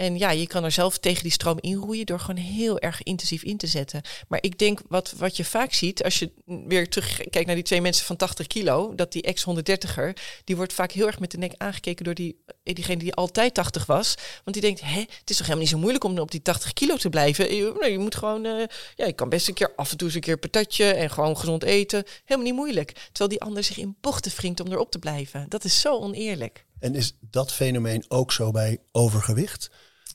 En 0.00 0.18
ja, 0.18 0.30
je 0.30 0.46
kan 0.46 0.64
er 0.64 0.72
zelf 0.72 0.98
tegen 0.98 1.22
die 1.22 1.32
stroom 1.32 1.58
inroeien 1.60 2.06
door 2.06 2.20
gewoon 2.20 2.42
heel 2.42 2.78
erg 2.78 3.02
intensief 3.02 3.42
in 3.42 3.56
te 3.56 3.66
zetten. 3.66 4.02
Maar 4.28 4.38
ik 4.42 4.58
denk 4.58 4.80
wat, 4.88 5.14
wat 5.16 5.36
je 5.36 5.44
vaak 5.44 5.72
ziet, 5.72 6.04
als 6.04 6.18
je 6.18 6.30
weer 6.44 6.88
terugkijkt 6.88 7.46
naar 7.46 7.54
die 7.54 7.64
twee 7.64 7.80
mensen 7.80 8.06
van 8.06 8.16
80 8.16 8.46
kilo, 8.46 8.94
dat 8.94 9.12
die 9.12 9.22
ex-130er, 9.22 10.12
die 10.44 10.56
wordt 10.56 10.72
vaak 10.72 10.92
heel 10.92 11.06
erg 11.06 11.18
met 11.18 11.30
de 11.30 11.38
nek 11.38 11.54
aangekeken 11.56 12.04
door 12.04 12.14
die, 12.14 12.42
eh, 12.64 12.74
diegene 12.74 12.98
die 12.98 13.14
altijd 13.14 13.54
80 13.54 13.86
was. 13.86 14.14
Want 14.44 14.56
die 14.56 14.60
denkt, 14.60 14.80
hè, 14.80 15.00
het 15.00 15.30
is 15.30 15.36
toch 15.36 15.46
helemaal 15.46 15.58
niet 15.58 15.68
zo 15.68 15.78
moeilijk 15.78 16.04
om 16.04 16.18
op 16.18 16.30
die 16.30 16.42
80 16.42 16.72
kilo 16.72 16.96
te 16.96 17.08
blijven. 17.08 17.54
Je, 17.54 17.88
je 17.90 17.98
moet 17.98 18.14
gewoon, 18.14 18.44
eh, 18.44 18.66
ja, 18.94 19.06
je 19.06 19.12
kan 19.12 19.28
best 19.28 19.48
een 19.48 19.54
keer 19.54 19.72
af 19.76 19.90
en 19.90 19.96
toe 19.96 20.06
eens 20.06 20.16
een 20.16 20.22
keer 20.22 20.38
patatje 20.38 20.84
en 20.84 21.10
gewoon 21.10 21.36
gezond 21.36 21.62
eten. 21.62 22.04
Helemaal 22.24 22.50
niet 22.50 22.60
moeilijk. 22.60 22.92
Terwijl 22.92 23.28
die 23.28 23.40
ander 23.40 23.64
zich 23.64 23.78
in 23.78 23.96
bochten 24.00 24.32
wringt 24.36 24.60
om 24.60 24.72
erop 24.72 24.90
te 24.90 24.98
blijven. 24.98 25.46
Dat 25.48 25.64
is 25.64 25.80
zo 25.80 25.98
oneerlijk. 25.98 26.64
En 26.78 26.94
is 26.94 27.12
dat 27.20 27.52
fenomeen 27.52 28.04
ook 28.08 28.32
zo 28.32 28.50
bij 28.50 28.78
overgewicht? 28.92 29.70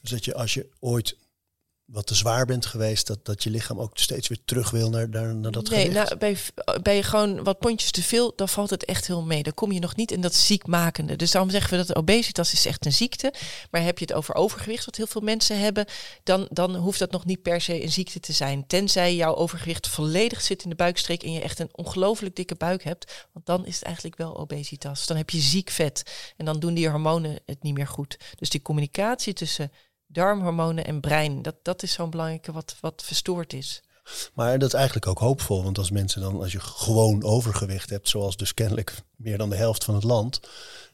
Dus 0.06 0.14
dat 0.14 0.26
je 0.26 0.36
als 0.36 0.54
je 0.54 0.70
ooit 0.80 1.18
wat 1.86 2.08
te 2.08 2.16
zwaar 2.16 2.46
bent 2.46 2.66
geweest, 2.66 3.08
dat, 3.08 3.26
dat 3.26 3.44
je 3.44 3.50
lichaam 3.50 3.80
ook 3.80 3.98
steeds 3.98 4.28
weer 4.28 4.40
terug 4.46 4.70
wil 4.70 4.90
naar, 4.90 5.10
naar, 5.10 5.36
naar 5.36 5.52
dat 5.52 5.70
nee, 5.70 5.86
gewicht? 5.86 6.06
nou, 6.06 6.18
bij, 6.18 6.38
bij 6.82 7.04
gewoon 7.04 7.44
wat 7.44 7.60
pondjes 7.60 7.92
te 7.92 8.04
veel, 8.04 8.34
dan 8.36 8.50
valt 8.50 8.70
het 8.70 8.86
echt 8.86 9.08
heel 9.08 9.22
mee. 9.22 9.44
Dan 9.44 9.54
kom 9.54 9.72
je 9.72 9.80
nog 9.80 9.96
niet 9.96 10.12
in 10.12 10.22
dat 10.22 10.34
ziekmakende. 10.34 11.16
Dus 11.16 11.32
daarom 11.32 11.52
zeggen 11.52 11.72
we 11.72 11.86
dat 11.86 11.96
obesitas 11.96 12.54
is 12.54 12.66
echt 12.66 12.86
een 12.86 12.94
ziekte. 12.94 13.34
Maar 13.72 13.84
heb 13.84 14.00
je 14.00 14.06
het 14.06 14.14
over 14.14 14.36
overgewicht, 14.36 14.86
wat 14.86 14.96
heel 14.96 15.08
veel 15.08 15.22
mensen 15.22 15.60
hebben, 15.60 15.86
dan, 16.24 16.48
dan 16.52 16.76
hoeft 16.76 17.00
dat 17.00 17.12
nog 17.12 17.26
niet 17.26 17.42
per 17.42 17.62
se 17.62 17.84
een 17.84 17.92
ziekte 17.92 18.20
te 18.20 18.34
zijn. 18.34 18.68
Tenzij 18.68 19.16
jouw 19.16 19.36
overgewicht 19.36 19.88
volledig 19.88 20.42
zit 20.42 20.64
in 20.64 20.70
de 20.70 20.76
buikstreek 20.76 21.24
en 21.24 21.32
je 21.32 21.42
echt 21.42 21.60
een 21.60 21.70
ongelooflijk 21.72 22.36
dikke 22.36 22.56
buik 22.56 22.84
hebt. 22.84 23.28
Want 23.34 23.46
dan 23.46 23.66
is 23.66 23.76
het 23.76 23.84
eigenlijk 23.84 24.18
wel 24.18 24.38
obesitas. 24.38 25.06
Dan 25.08 25.18
heb 25.18 25.30
je 25.30 25.40
ziek 25.40 25.70
vet. 25.70 26.04
En 26.38 26.46
dan 26.46 26.60
doen 26.60 26.74
die 26.74 26.90
hormonen 26.90 27.40
het 27.46 27.64
niet 27.64 27.74
meer 27.74 27.88
goed. 27.88 28.18
Dus 28.36 28.50
die 28.50 28.62
communicatie 28.62 29.34
tussen 29.34 29.72
darmhormonen 30.16 30.86
en 30.86 31.00
brein. 31.00 31.42
Dat, 31.42 31.56
dat 31.62 31.84
is 31.84 31.94
zo'n 31.94 32.10
belangrijke 32.10 32.52
wat, 32.52 32.76
wat 32.82 33.04
verstoord 33.06 33.54
is. 33.54 33.84
Maar 34.34 34.60
dat 34.60 34.68
is 34.68 34.74
eigenlijk 34.74 35.08
ook 35.08 35.20
hoopvol. 35.20 35.64
Want 35.64 35.78
als 35.78 35.92
mensen 35.92 36.22
dan, 36.22 36.42
als 36.42 36.52
je 36.52 36.60
gewoon 36.60 37.24
overgewicht 37.24 37.90
hebt, 37.90 38.10
zoals 38.10 38.38
dus 38.38 38.54
kennelijk 38.54 39.02
meer 39.16 39.38
dan 39.38 39.50
de 39.50 39.56
helft 39.56 39.84
van 39.84 39.96
het 39.96 40.04
land, 40.04 40.40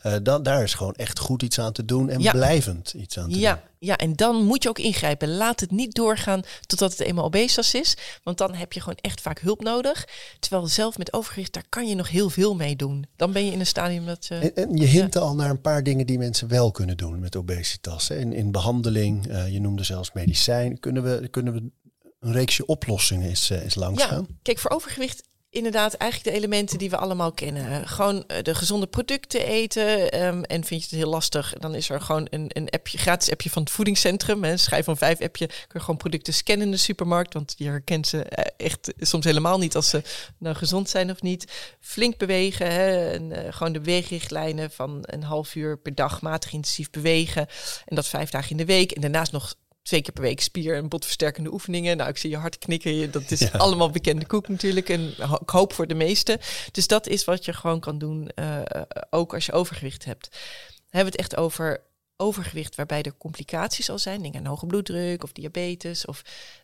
uh, 0.05 0.15
dan, 0.23 0.43
daar 0.43 0.63
is 0.63 0.73
gewoon 0.73 0.93
echt 0.93 1.19
goed 1.19 1.43
iets 1.43 1.59
aan 1.59 1.71
te 1.71 1.85
doen 1.85 2.09
en 2.09 2.19
Ja. 2.21 2.31
blijvend 2.31 2.93
iets 2.93 3.17
aan 3.17 3.29
te 3.29 3.39
Ja, 3.39 3.53
doen. 3.53 3.63
ja, 3.79 3.97
en 3.97 4.15
dan 4.15 4.43
moet 4.45 4.63
je 4.63 4.69
ook 4.69 4.79
ingrijpen. 4.79 5.35
Laat 5.35 5.59
het 5.59 5.71
niet 5.71 5.93
doorgaan 5.95 6.41
totdat 6.65 6.91
het 6.91 6.99
eenmaal 6.99 7.23
obesitas 7.25 7.73
is. 7.73 7.97
Want 8.23 8.37
dan 8.37 8.53
heb 8.53 8.73
je 8.73 8.79
gewoon 8.79 8.97
echt 9.01 9.21
vaak 9.21 9.39
hulp 9.39 9.61
nodig. 9.63 10.07
Terwijl 10.39 10.67
zelf 10.67 10.97
met 10.97 11.13
overgewicht, 11.13 11.53
daar 11.53 11.65
kan 11.69 11.87
je 11.87 11.95
nog 11.95 12.09
heel 12.09 12.29
veel 12.29 12.55
mee 12.55 12.75
doen. 12.75 13.05
Dan 13.15 13.31
ben 13.31 13.45
je 13.45 13.51
in 13.51 13.59
een 13.59 13.65
stadium 13.65 14.05
dat... 14.05 14.27
eh, 14.29 14.43
En, 14.43 14.55
en 14.55 14.77
je 14.77 14.85
hint 14.85 15.15
al 15.17 15.35
naar 15.35 15.49
een 15.49 15.61
paar 15.61 15.83
dingen 15.83 16.05
die 16.05 16.17
mensen 16.17 16.47
wel 16.47 16.71
kunnen 16.71 16.97
doen 16.97 17.19
met 17.19 17.35
obesitas. 17.35 18.07
hè. 18.07 18.15
In, 18.17 18.33
in 18.33 18.51
behandeling, 18.51 19.27
eh, 19.27 19.51
je 19.53 19.59
noemde 19.61 19.83
zelfs 19.83 20.11
medicijn. 20.13 20.79
Kunnen 20.79 21.03
we, 21.03 21.27
kunnen 21.27 21.53
we 21.53 21.71
een 22.19 22.33
reeksje 22.33 22.65
oplossingen 22.65 23.31
eh, 23.49 23.57
langs 23.75 24.01
Ja, 24.01 24.07
gaan? 24.07 24.27
kijk, 24.41 24.59
voor 24.59 24.71
overgewicht 24.71 25.23
inderdaad 25.51 25.93
eigenlijk 25.93 26.31
de 26.31 26.37
elementen 26.37 26.77
die 26.77 26.89
we 26.89 26.97
allemaal 26.97 27.31
kennen. 27.31 27.71
Eh, 27.71 27.87
Gewoon 27.87 28.23
eh, 28.27 28.43
de 28.43 28.55
gezonde 28.55 28.87
producten 28.87 29.45
eten. 29.45 30.11
ehm, 30.11 30.41
en 30.41 30.63
vind 30.63 30.81
je 30.81 30.87
het 30.89 30.99
heel 30.99 31.09
lastig, 31.09 31.53
dan 31.59 31.75
is 31.75 31.89
er 31.89 32.01
gewoon 32.01 32.27
een, 32.29 32.45
een 32.47 32.69
appje, 32.69 32.97
gratis 32.97 33.31
appje 33.31 33.49
van 33.49 33.61
het 33.61 33.71
voedingscentrum. 33.71 34.43
Hè, 34.43 34.57
schijf 34.57 34.85
van 34.85 34.97
vijf 34.97 35.21
appje, 35.21 35.47
kun 35.47 35.57
je 35.73 35.79
gewoon 35.79 35.97
producten 35.97 36.33
scannen 36.33 36.65
in 36.65 36.71
de 36.71 36.77
supermarkt. 36.77 37.33
Want 37.33 37.53
je 37.57 37.65
herkent 37.65 38.07
ze 38.07 38.23
eh, 38.23 38.65
echt 38.67 38.93
soms 38.99 39.25
helemaal 39.25 39.57
niet 39.57 39.75
als 39.75 39.89
ze 39.89 40.01
nou 40.37 40.55
gezond 40.55 40.89
zijn 40.89 41.11
of 41.11 41.21
niet. 41.21 41.51
Flink 41.79 42.17
bewegen, 42.17 42.71
hè, 42.71 43.11
en, 43.11 43.53
gewoon 43.53 43.73
de 43.73 43.79
beweegrichtlijnen 43.79 44.71
van 44.71 44.97
een 45.01 45.23
half 45.23 45.55
uur 45.55 45.77
per 45.77 45.95
dag 45.95 46.21
matig 46.21 46.53
intensief 46.53 46.89
bewegen. 46.89 47.47
En 47.85 47.95
dat 47.95 48.07
vijf 48.07 48.29
dagen 48.29 48.51
in 48.51 48.57
de 48.57 48.65
week. 48.65 48.91
En 48.91 49.01
daarnaast 49.01 49.31
nog 49.31 49.55
twee 49.83 50.01
keer 50.01 50.13
per 50.13 50.23
week 50.23 50.41
spier- 50.41 50.75
en 50.75 50.89
botversterkende 50.89 51.53
oefeningen. 51.53 51.97
Nou, 51.97 52.09
ik 52.09 52.17
zie 52.17 52.29
je 52.29 52.37
hard 52.37 52.57
knikken. 52.57 53.11
Dat 53.11 53.31
is 53.31 53.39
Ja. 53.39 53.49
allemaal 53.57 53.89
bekende 53.89 54.25
koek 54.25 54.47
natuurlijk. 54.47 54.89
En 54.89 55.13
ho- 55.17 55.39
ik 55.41 55.49
hoop 55.49 55.73
voor 55.73 55.87
de 55.87 55.93
meesten. 55.93 56.39
Dus 56.71 56.87
dat 56.87 57.07
is 57.07 57.23
wat 57.23 57.45
je 57.45 57.53
gewoon 57.53 57.79
kan 57.79 57.97
doen, 57.97 58.29
eh, 58.35 58.57
eh, 58.59 58.81
ook 59.09 59.33
als 59.33 59.45
je 59.45 59.51
overgewicht 59.51 60.05
hebt. 60.05 60.27
We 60.71 60.97
hebben 60.97 61.11
het 61.11 61.21
echt 61.21 61.35
over 61.37 61.81
overgewicht 62.21 62.75
waarbij 62.75 63.01
er 63.01 63.17
complicaties 63.17 63.89
al 63.89 63.99
zijn. 63.99 64.35
Aan 64.35 64.45
hoge 64.45 64.65
bloeddruk 64.65 65.23
of 65.23 65.31
diabetes. 65.31 66.05
Of 66.05 66.21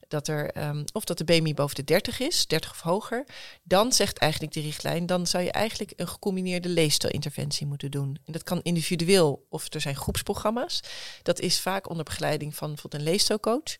dat, 0.07 0.27
er, 0.27 0.51
ehm, 0.51 0.83
of 0.93 1.03
dat 1.03 1.17
de 1.17 1.23
BMI 1.23 1.53
boven 1.53 1.75
de 1.75 1.83
30 1.83 2.19
is, 2.19 2.47
30 2.47 2.71
of 2.71 2.81
hoger. 2.81 3.25
Dan 3.63 3.93
zegt 3.93 4.17
eigenlijk 4.17 4.53
de 4.53 4.61
richtlijn, 4.61 5.05
dan 5.05 5.27
zou 5.27 5.43
je 5.43 5.51
eigenlijk 5.51 5.93
een 5.95 6.07
gecombineerde 6.07 6.69
leefstijlinterventie 6.69 7.67
moeten 7.67 7.91
doen. 7.91 8.17
En 8.25 8.33
dat 8.33 8.43
kan 8.43 8.59
individueel 8.61 9.45
of 9.49 9.73
er 9.73 9.81
zijn 9.81 9.95
groepsprogramma's. 9.95 10.81
Dat 11.23 11.39
is 11.39 11.59
vaak 11.59 11.89
onder 11.89 12.03
begeleiding 12.05 12.55
van 12.55 12.67
bijvoorbeeld 12.67 13.01
een 13.01 13.09
leefstijlcoach. 13.09 13.77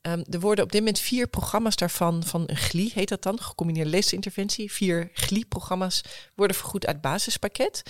Ehm, 0.00 0.22
er 0.30 0.40
worden 0.40 0.64
op 0.64 0.72
dit 0.72 0.80
moment 0.80 0.98
vier 0.98 1.26
programma's 1.28 1.76
daarvan, 1.76 2.24
van 2.24 2.42
een 2.46 2.56
GLI 2.56 2.90
heet 2.94 3.08
dat 3.08 3.22
dan, 3.22 3.40
gecombineerde 3.40 3.90
leefstijlinterventie. 3.90 4.72
Vier 4.72 5.10
GLI-programma's 5.12 6.02
worden 6.34 6.56
vergoed 6.56 6.86
uit 6.86 7.00
basispakket. 7.00 7.82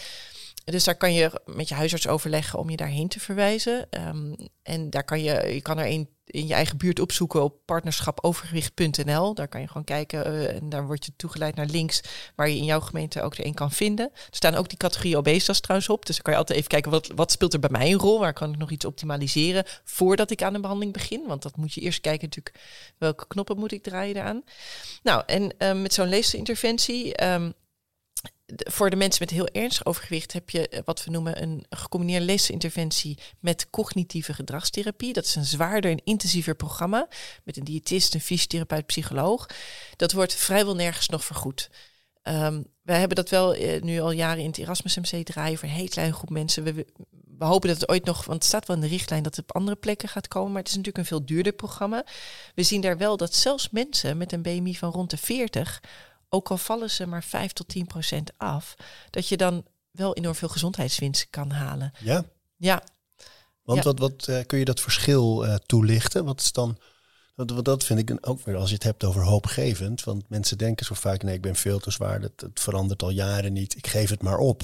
Dus 0.64 0.84
daar 0.84 0.96
kan 0.96 1.12
je 1.14 1.40
met 1.44 1.68
je 1.68 1.74
huisarts 1.74 2.08
overleggen 2.08 2.58
om 2.58 2.70
je 2.70 2.76
daarheen 2.76 3.08
te 3.08 3.20
verwijzen. 3.20 3.90
Ehm, 3.90 4.34
en 4.62 4.90
daar 4.90 5.04
kan 5.04 5.22
je, 5.22 5.54
je 5.54 5.60
kan 5.62 5.78
er 5.78 5.86
een 5.86 6.08
in 6.32 6.46
je 6.46 6.54
eigen 6.54 6.76
buurt 6.76 7.00
opzoeken 7.00 7.42
op 7.42 7.56
partnerschapovergewicht.nl. 7.64 9.34
Daar 9.34 9.48
kan 9.48 9.60
je 9.60 9.66
gewoon 9.66 9.84
kijken 9.84 10.24
eh, 10.24 10.56
en 10.56 10.68
daar 10.68 10.86
word 10.86 11.04
je 11.04 11.12
toegeleid 11.16 11.54
naar 11.54 11.66
links 11.66 12.00
waar 12.36 12.48
je 12.48 12.56
in 12.56 12.64
jouw 12.64 12.80
gemeente 12.80 13.22
ook 13.22 13.34
er 13.34 13.46
een 13.46 13.54
kan 13.54 13.70
vinden. 13.70 14.10
Er 14.14 14.20
staan 14.30 14.54
ook 14.54 14.68
die 14.68 14.78
categorieën 14.78 15.16
obesitas 15.16 15.60
trouwens 15.60 15.90
op. 15.90 16.06
Dus 16.06 16.14
dan 16.14 16.24
kan 16.24 16.32
je 16.32 16.38
altijd 16.38 16.58
even 16.58 16.70
kijken 16.70 16.90
wat, 16.90 17.10
wat 17.14 17.32
speelt 17.32 17.52
er 17.52 17.60
bij 17.60 17.70
mij 17.70 17.92
een 17.92 17.98
rol? 17.98 18.18
Waar 18.18 18.32
kan 18.32 18.52
ik 18.52 18.58
nog 18.58 18.70
iets 18.70 18.84
optimaliseren 18.84 19.64
voordat 19.84 20.30
ik 20.30 20.42
aan 20.42 20.54
een 20.54 20.60
behandeling 20.60 20.92
begin? 20.94 21.22
Want 21.26 21.42
dat 21.42 21.56
moet 21.56 21.72
je 21.72 21.80
eerst 21.80 22.00
kijken 22.00 22.28
natuurlijk 22.28 22.64
welke 22.98 23.26
knoppen 23.26 23.58
moet 23.58 23.72
ik 23.72 23.82
draaien 23.82 24.14
daaraan. 24.14 24.42
Nou, 25.02 25.22
en 25.26 25.58
eh, 25.58 25.72
met 25.80 25.94
zo'n 25.94 26.08
leefstijlinterventie... 26.08 27.14
ehm, 27.14 27.50
de- 27.61 27.61
voor 28.56 28.90
de 28.90 28.96
mensen 28.96 29.22
met 29.24 29.30
heel 29.30 29.48
ernstig 29.48 29.86
overgewicht 29.86 30.32
heb 30.32 30.50
je 30.50 30.68
eh, 30.68 30.80
wat 30.84 31.04
we 31.04 31.10
noemen 31.10 31.42
een 31.42 31.64
gecombineerde 31.70 32.24
leefstijlinterventie 32.24 33.18
met 33.40 33.70
cognitieve 33.70 34.34
gedragstherapie. 34.34 35.12
Dat 35.12 35.24
is 35.24 35.34
een 35.34 35.44
zwaarder 35.44 35.90
en 35.90 36.04
intensiever 36.04 36.54
programma 36.54 37.08
met 37.44 37.56
een 37.56 37.64
diëtist, 37.64 38.14
een 38.14 38.20
fysiotherapeut, 38.20 38.86
psycholoog. 38.86 39.46
Dat 39.96 40.12
wordt 40.12 40.34
vrijwel 40.34 40.74
nergens 40.74 41.08
nog 41.08 41.24
vergoed. 41.24 41.70
Ehm, 42.22 42.62
wij 42.82 42.98
hebben 42.98 43.16
dat 43.16 43.28
wel 43.28 43.54
eh, 43.54 43.82
nu 43.82 44.00
al 44.00 44.10
jaren 44.10 44.42
in 44.42 44.48
het 44.48 44.58
Erasmus 44.58 44.96
MC 44.96 45.24
draaien 45.24 45.58
voor 45.58 45.68
een 45.68 45.74
hele 45.74 45.88
kleine 45.88 46.14
groep 46.14 46.30
mensen. 46.30 46.64
We, 46.64 46.86
we 47.38 47.44
hopen 47.44 47.68
dat 47.68 47.80
het 47.80 47.88
ooit 47.88 48.04
nog, 48.04 48.24
want 48.24 48.38
het 48.38 48.44
staat 48.44 48.66
wel 48.66 48.76
in 48.76 48.82
de 48.82 48.88
richtlijn 48.88 49.22
dat 49.22 49.36
het 49.36 49.44
op 49.44 49.56
andere 49.56 49.76
plekken 49.76 50.08
gaat 50.08 50.28
komen, 50.28 50.52
maar 50.52 50.60
het 50.60 50.70
is 50.70 50.76
natuurlijk 50.76 51.04
een 51.04 51.16
veel 51.16 51.26
duurder 51.26 51.52
programma. 51.52 52.04
We 52.54 52.62
zien 52.62 52.80
daar 52.80 52.98
wel 52.98 53.16
dat 53.16 53.34
zelfs 53.34 53.70
mensen 53.70 54.16
met 54.16 54.32
een 54.32 54.42
BMI 54.42 54.76
van 54.76 54.90
rond 54.90 55.10
de 55.10 55.16
40 55.16 55.80
ook 56.34 56.50
al 56.50 56.56
vallen 56.58 56.90
ze 56.90 57.06
maar 57.06 57.22
5 57.24 57.52
tot 57.52 57.68
10 57.68 57.86
procent 57.86 58.30
af, 58.36 58.74
dat 59.10 59.28
je 59.28 59.36
dan 59.36 59.64
wel 59.90 60.14
enorm 60.14 60.34
veel 60.34 60.48
gezondheidswinst 60.48 61.26
kan 61.30 61.50
halen. 61.50 61.92
Ja, 61.98 62.24
Ja, 62.56 62.82
want 63.62 63.78
Ja. 63.78 63.84
wat, 63.84 63.98
wat 63.98 64.26
eh, 64.28 64.46
kun 64.46 64.58
je 64.58 64.64
dat 64.64 64.80
verschil 64.80 65.46
eh, 65.46 65.54
toelichten? 65.54 66.24
Wat 66.24 66.40
is 66.40 66.52
dan... 66.52 66.78
Dat, 67.34 67.50
wat- 67.50 67.64
dat 67.64 67.84
vind 67.84 67.98
ik 68.10 68.28
ook 68.28 68.40
weer 68.44 68.56
als 68.56 68.68
je 68.68 68.74
het 68.74 68.82
hebt 68.84 69.04
over 69.04 69.22
hoopgevend. 69.22 70.04
Want 70.04 70.28
mensen 70.28 70.58
denken 70.58 70.86
zo 70.86 70.94
vaak, 70.94 71.22
nee, 71.22 71.34
ik 71.34 71.40
ben 71.42 71.54
veel 71.56 71.78
te 71.78 71.90
zwaar. 71.90 72.20
Dat, 72.20 72.32
het 72.36 72.60
verandert 72.60 73.02
al 73.02 73.10
jaren 73.10 73.52
niet. 73.52 73.76
Ik 73.76 73.86
geef 73.86 74.10
het 74.10 74.22
maar 74.22 74.38
op. 74.38 74.62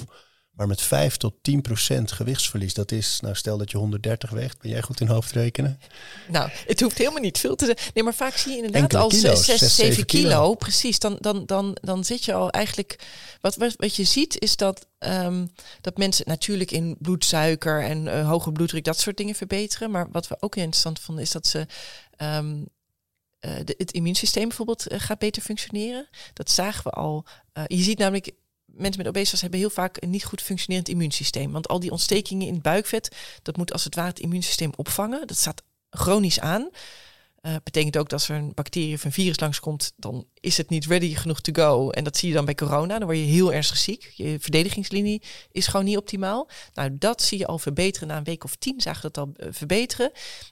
Maar 0.58 0.66
met 0.66 0.82
5 0.82 1.16
tot 1.16 1.34
10 1.42 1.62
procent 1.62 2.12
gewichtsverlies, 2.12 2.74
dat 2.74 2.92
is, 2.92 3.20
nou 3.20 3.34
stel 3.34 3.58
dat 3.58 3.70
je 3.70 3.76
130 3.76 4.30
weegt. 4.30 4.60
Ben 4.60 4.70
jij 4.70 4.82
goed 4.82 5.00
in 5.00 5.06
hoofdrekenen? 5.06 5.80
nou, 6.28 6.50
het 6.66 6.80
hoeft 6.80 6.98
helemaal 6.98 7.20
niet 7.20 7.38
veel 7.38 7.56
te 7.56 7.64
zijn. 7.64 7.76
Nee, 7.94 8.04
maar 8.04 8.14
vaak 8.14 8.36
zie 8.36 8.50
je 8.52 8.56
inderdaad 8.56 8.94
al 8.94 9.08
kilo's, 9.08 9.44
6, 9.44 9.58
zes, 9.58 9.74
7 9.74 9.74
zeven 9.94 10.06
kilo. 10.06 10.28
kilo. 10.28 10.54
Precies, 10.54 10.98
dan, 10.98 11.16
dan, 11.20 11.46
dan, 11.46 11.76
dan 11.80 12.04
zit 12.04 12.24
je 12.24 12.32
al 12.32 12.50
eigenlijk... 12.50 12.98
Wat, 13.40 13.56
wat, 13.56 13.74
wat 13.76 13.96
je 13.96 14.04
ziet 14.04 14.40
is 14.40 14.56
dat, 14.56 14.86
ehm, 14.98 15.46
dat 15.80 15.96
mensen 15.96 16.24
natuurlijk 16.28 16.70
in 16.70 16.96
bloedsuiker 16.98 17.82
en 17.82 18.08
eh, 18.08 18.28
hoge 18.28 18.52
bloeddruk... 18.52 18.84
dat 18.84 18.98
soort 18.98 19.16
dingen 19.16 19.34
verbeteren. 19.34 19.90
Maar 19.90 20.08
wat 20.10 20.28
we 20.28 20.36
ook 20.40 20.56
interessant 20.56 21.00
vonden 21.00 21.24
is 21.24 21.30
dat 21.30 21.46
ze... 21.46 21.66
ehm, 22.16 22.64
eh, 23.38 23.52
de, 23.64 23.74
het 23.76 23.92
immuunsysteem 23.92 24.48
bijvoorbeeld 24.48 24.86
eh, 24.86 25.00
gaat 25.00 25.18
beter 25.18 25.42
functioneren. 25.42 26.08
Dat 26.32 26.50
zagen 26.50 26.84
we 26.84 26.90
al. 26.90 27.24
Je 27.66 27.82
ziet 27.82 27.98
namelijk, 27.98 28.32
mensen 28.78 29.02
met 29.02 29.08
obesitas 29.08 29.40
hebben 29.40 29.60
heel 29.60 29.70
vaak 29.70 30.02
een 30.02 30.10
niet 30.10 30.24
goed 30.24 30.42
functionerend 30.42 30.88
immuunsysteem. 30.88 31.52
Want 31.52 31.68
al 31.68 31.80
die 31.80 31.90
ontstekingen 31.90 32.46
in 32.46 32.52
het 32.52 32.62
buikvet, 32.62 33.16
dat 33.42 33.56
moet 33.56 33.72
als 33.72 33.84
het 33.84 33.94
ware 33.94 34.08
het 34.08 34.20
immuunsysteem 34.20 34.70
opvangen. 34.76 35.26
Dat 35.26 35.36
staat 35.36 35.62
chronisch 35.90 36.40
aan. 36.40 36.70
Eh 37.40 37.54
betekent 37.64 37.96
ook 37.96 38.08
dat 38.08 38.12
als 38.12 38.28
er 38.28 38.36
een 38.36 38.54
bacterie 38.54 38.94
of 38.94 39.04
een 39.04 39.12
virus 39.12 39.40
langskomt, 39.40 39.92
dan 39.96 40.26
is 40.40 40.56
het 40.56 40.70
niet 40.70 40.86
ready 40.86 41.14
genoeg 41.14 41.40
to 41.40 41.52
go. 41.62 41.90
En 41.90 42.04
dat 42.04 42.16
zie 42.16 42.28
je 42.28 42.34
dan 42.34 42.44
bij 42.44 42.54
corona. 42.54 42.98
Dan 42.98 43.06
word 43.06 43.18
je 43.18 43.24
heel 43.24 43.52
ernstig 43.52 43.76
ziek. 43.76 44.12
Je 44.14 44.36
verdedigingslinie 44.40 45.22
is 45.52 45.66
gewoon 45.66 45.86
niet 45.86 45.96
optimaal. 45.96 46.48
Nou, 46.74 46.98
dat 46.98 47.22
zie 47.22 47.38
je 47.38 47.46
al 47.46 47.58
verbeteren. 47.58 48.08
Na 48.08 48.16
een 48.16 48.24
week 48.24 48.44
of 48.44 48.56
tien 48.56 48.80
zagen 48.80 49.02
we 49.02 49.10
dat 49.12 49.26
al 49.26 49.32
eh, 49.36 49.48
verbeteren. 49.50 50.10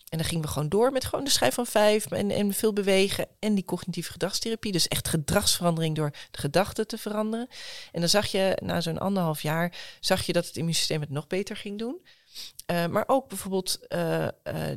En 0.09 0.19
dan 0.19 0.27
gingen 0.27 0.45
we 0.45 0.51
gewoon 0.51 0.69
door 0.69 0.93
met 0.93 1.05
gewoon 1.05 1.25
de 1.25 1.31
schijf 1.31 1.55
van 1.55 1.67
vijf 1.67 2.07
en, 2.07 2.31
en 2.31 2.55
veel 2.55 2.73
bewegen 2.73 3.27
en 3.39 3.55
die 3.55 3.65
cognitieve 3.65 4.13
gedragstherapie. 4.13 4.73
Dus 4.73 4.89
echt 4.89 5.09
gedragsverandering 5.09 5.97
door 5.97 6.11
de 6.31 6.39
gedachten 6.39 6.87
te 6.87 6.99
veranderen. 6.99 7.49
En 7.93 8.01
dan 8.01 8.09
zag 8.09 8.27
je 8.27 8.59
na 8.63 8.81
zo'n 8.81 8.99
anderhalf 8.99 9.43
jaar, 9.43 9.97
zag 10.01 10.23
je 10.23 10.33
dat 10.33 10.47
het 10.47 10.57
immuunsysteem 10.57 11.01
het 11.01 11.11
nog 11.11 11.27
beter 11.27 11.57
ging 11.57 11.79
doen. 11.79 12.01
Eh, 12.67 12.87
maar 12.87 13.05
ook 13.07 13.29
bijvoorbeeld 13.29 13.79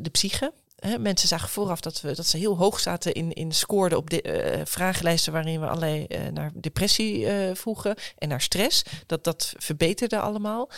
de 0.01 0.10
psyche. 0.12 0.53
Mensen 1.00 1.28
zagen 1.28 1.50
vooraf 1.50 1.80
dat, 1.80 2.02
we, 2.02 2.16
dat 2.16 2.26
ze 2.26 2.38
heel 2.38 2.58
hoog 2.58 2.80
zaten 2.80 3.14
in, 3.14 3.34
in 3.34 3.52
scoorden 3.52 3.98
op 3.98 4.10
de 4.10 4.22
eh, 4.22 4.62
vragenlijsten 4.66 5.34
waarin 5.34 5.60
we 5.60 5.68
allerlei 5.68 6.06
eh, 6.06 6.28
naar 6.28 6.52
depressie 6.54 7.28
eh, 7.28 7.56
vroegen 7.56 7.96
en 8.18 8.30
naar 8.30 8.42
stress. 8.42 8.84
Dat, 9.06 9.24
dat 9.24 9.54
verbeterde 9.58 10.20
allemaal. 10.20 10.70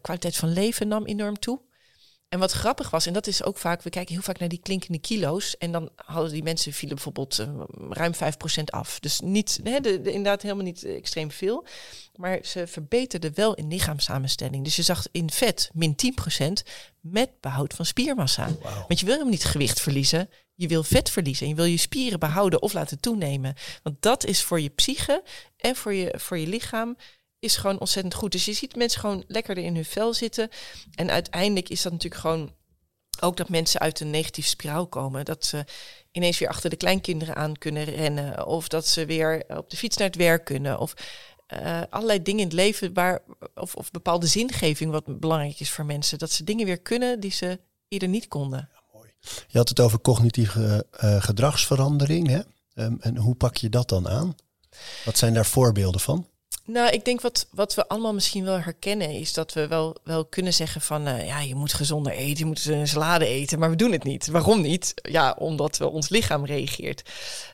Kwaliteit 0.00 0.36
van 0.36 0.52
leven 0.52 0.88
nam 0.88 1.04
enorm 1.04 1.38
toe. 1.38 1.60
En 2.32 2.38
wat 2.38 2.52
grappig 2.52 2.90
was, 2.90 3.06
en 3.06 3.12
dat 3.12 3.26
is 3.26 3.44
ook 3.44 3.58
vaak, 3.58 3.82
we 3.82 3.90
kijken 3.90 4.14
heel 4.14 4.22
vaak 4.22 4.38
naar 4.38 4.48
die 4.48 4.60
klinkende 4.62 4.98
kilo's. 4.98 5.56
En 5.56 5.72
dan 5.72 5.90
hadden 5.96 6.32
die 6.32 6.42
mensen 6.42 6.72
vielen 6.72 6.94
bijvoorbeeld 6.94 7.38
uh, 7.38 7.60
ruim 7.90 8.12
5% 8.14 8.16
af. 8.64 9.00
Dus 9.00 9.20
niet, 9.20 9.60
hè, 9.62 9.80
de, 9.80 10.00
de, 10.00 10.08
inderdaad 10.08 10.42
helemaal 10.42 10.64
niet 10.64 10.84
extreem 10.84 11.30
veel. 11.30 11.66
Maar 12.16 12.38
ze 12.42 12.66
verbeterden 12.66 13.34
wel 13.34 13.54
in 13.54 13.68
lichaamssamenstelling. 13.68 14.64
Dus 14.64 14.76
je 14.76 14.82
zag 14.82 15.06
in 15.10 15.30
vet 15.30 15.70
min 15.72 15.96
10% 16.40 16.52
met 17.00 17.30
behoud 17.40 17.74
van 17.74 17.86
spiermassa. 17.86 18.48
Want 18.88 19.00
je 19.00 19.06
wil 19.06 19.18
hem 19.18 19.30
niet 19.30 19.44
gewicht 19.44 19.80
verliezen. 19.80 20.30
Je 20.54 20.68
wil 20.68 20.82
vet 20.82 21.10
verliezen. 21.10 21.42
En 21.42 21.48
je 21.48 21.56
wil 21.56 21.64
je 21.64 21.76
spieren 21.76 22.18
behouden 22.18 22.62
of 22.62 22.72
laten 22.72 23.00
toenemen. 23.00 23.54
Want 23.82 24.02
dat 24.02 24.24
is 24.24 24.42
voor 24.42 24.60
je 24.60 24.68
psyche 24.68 25.22
en 25.56 25.76
voor 25.76 25.94
je, 25.94 26.14
voor 26.18 26.38
je 26.38 26.46
lichaam 26.46 26.96
is 27.42 27.56
gewoon 27.56 27.80
ontzettend 27.80 28.14
goed. 28.14 28.32
Dus 28.32 28.44
je 28.44 28.52
ziet 28.52 28.76
mensen 28.76 29.00
gewoon 29.00 29.24
lekkerder 29.26 29.64
in 29.64 29.74
hun 29.74 29.84
vel 29.84 30.14
zitten. 30.14 30.48
En 30.94 31.10
uiteindelijk 31.10 31.68
is 31.68 31.82
dat 31.82 31.92
natuurlijk 31.92 32.20
gewoon 32.20 32.54
ook 33.20 33.36
dat 33.36 33.48
mensen 33.48 33.80
uit 33.80 34.00
een 34.00 34.10
negatieve 34.10 34.48
spiraal 34.48 34.86
komen. 34.86 35.24
Dat 35.24 35.44
ze 35.44 35.64
ineens 36.12 36.38
weer 36.38 36.48
achter 36.48 36.70
de 36.70 36.76
kleinkinderen 36.76 37.36
aan 37.36 37.58
kunnen 37.58 37.84
rennen. 37.84 38.46
Of 38.46 38.68
dat 38.68 38.86
ze 38.86 39.06
weer 39.06 39.44
op 39.48 39.70
de 39.70 39.76
fiets 39.76 39.96
naar 39.96 40.06
het 40.06 40.16
werk 40.16 40.44
kunnen. 40.44 40.78
Of 40.78 40.94
uh, 41.52 41.82
allerlei 41.90 42.22
dingen 42.22 42.40
in 42.40 42.46
het 42.46 42.56
leven 42.56 42.92
waar, 42.92 43.22
of, 43.54 43.74
of 43.74 43.90
bepaalde 43.90 44.26
zingeving 44.26 44.90
wat 44.90 45.20
belangrijk 45.20 45.60
is 45.60 45.70
voor 45.70 45.84
mensen. 45.86 46.18
Dat 46.18 46.30
ze 46.30 46.44
dingen 46.44 46.66
weer 46.66 46.80
kunnen 46.80 47.20
die 47.20 47.32
ze 47.32 47.60
eerder 47.88 48.08
niet 48.08 48.28
konden. 48.28 48.68
Ja, 48.72 48.80
mooi. 48.92 49.10
Je 49.48 49.58
had 49.58 49.68
het 49.68 49.80
over 49.80 50.00
cognitieve 50.00 50.86
uh, 51.04 51.22
gedragsverandering. 51.22 52.28
Hè? 52.28 52.40
Um, 52.74 52.96
en 53.00 53.16
hoe 53.16 53.34
pak 53.34 53.56
je 53.56 53.68
dat 53.68 53.88
dan 53.88 54.08
aan? 54.08 54.34
Wat 55.04 55.18
zijn 55.18 55.34
daar 55.34 55.46
voorbeelden 55.46 56.00
van? 56.00 56.26
Nou, 56.64 56.90
ik 56.90 57.04
denk 57.04 57.20
wat, 57.20 57.46
wat 57.50 57.74
we 57.74 57.88
allemaal 57.88 58.14
misschien 58.14 58.44
wel 58.44 58.58
herkennen, 58.58 59.10
is 59.10 59.32
dat 59.32 59.52
we 59.52 59.66
wel, 59.66 59.96
wel 60.04 60.24
kunnen 60.24 60.54
zeggen 60.54 60.80
van 60.80 61.08
uh, 61.08 61.26
ja, 61.26 61.40
je 61.40 61.54
moet 61.54 61.72
gezonder 61.72 62.12
eten, 62.12 62.38
je 62.38 62.44
moet 62.44 62.64
een 62.64 62.88
salade 62.88 63.26
eten, 63.26 63.58
maar 63.58 63.70
we 63.70 63.76
doen 63.76 63.92
het 63.92 64.04
niet. 64.04 64.26
Waarom 64.26 64.60
niet? 64.60 64.94
Ja, 65.02 65.36
omdat 65.38 65.76
we 65.76 65.88
ons 65.88 66.08
lichaam 66.08 66.46
reageert. 66.46 67.10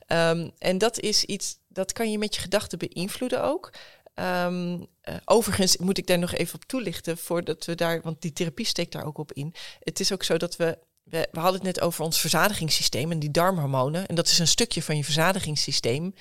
Um, 0.06 0.50
en 0.58 0.78
dat 0.78 1.00
is 1.00 1.24
iets, 1.24 1.58
dat 1.68 1.92
kan 1.92 2.10
je 2.10 2.18
met 2.18 2.34
je 2.34 2.40
gedachten 2.40 2.78
beïnvloeden 2.78 3.42
ook. 3.42 3.72
Um, 4.14 4.74
uh, 4.74 5.14
overigens 5.24 5.76
moet 5.76 5.98
ik 5.98 6.06
daar 6.06 6.18
nog 6.18 6.32
even 6.32 6.54
op 6.54 6.64
toelichten, 6.64 7.18
voordat 7.18 7.64
we 7.64 7.74
daar, 7.74 8.00
want 8.02 8.22
die 8.22 8.32
therapie 8.32 8.66
steekt 8.66 8.92
daar 8.92 9.04
ook 9.04 9.18
op 9.18 9.32
in. 9.32 9.54
Het 9.80 10.00
is 10.00 10.12
ook 10.12 10.22
zo 10.22 10.36
dat 10.36 10.56
we, 10.56 10.78
we, 11.02 11.28
hadden 11.32 11.54
het 11.54 11.62
net 11.62 11.80
over 11.80 12.04
ons 12.04 12.20
verzadigingssysteem 12.20 13.10
en 13.10 13.18
die 13.18 13.30
darmhormonen. 13.30 14.06
En 14.06 14.14
dat 14.14 14.26
is 14.26 14.38
een 14.38 14.48
stukje 14.48 14.82
van 14.82 14.96
je 14.96 15.04
verzadigingssysteem. 15.04 16.14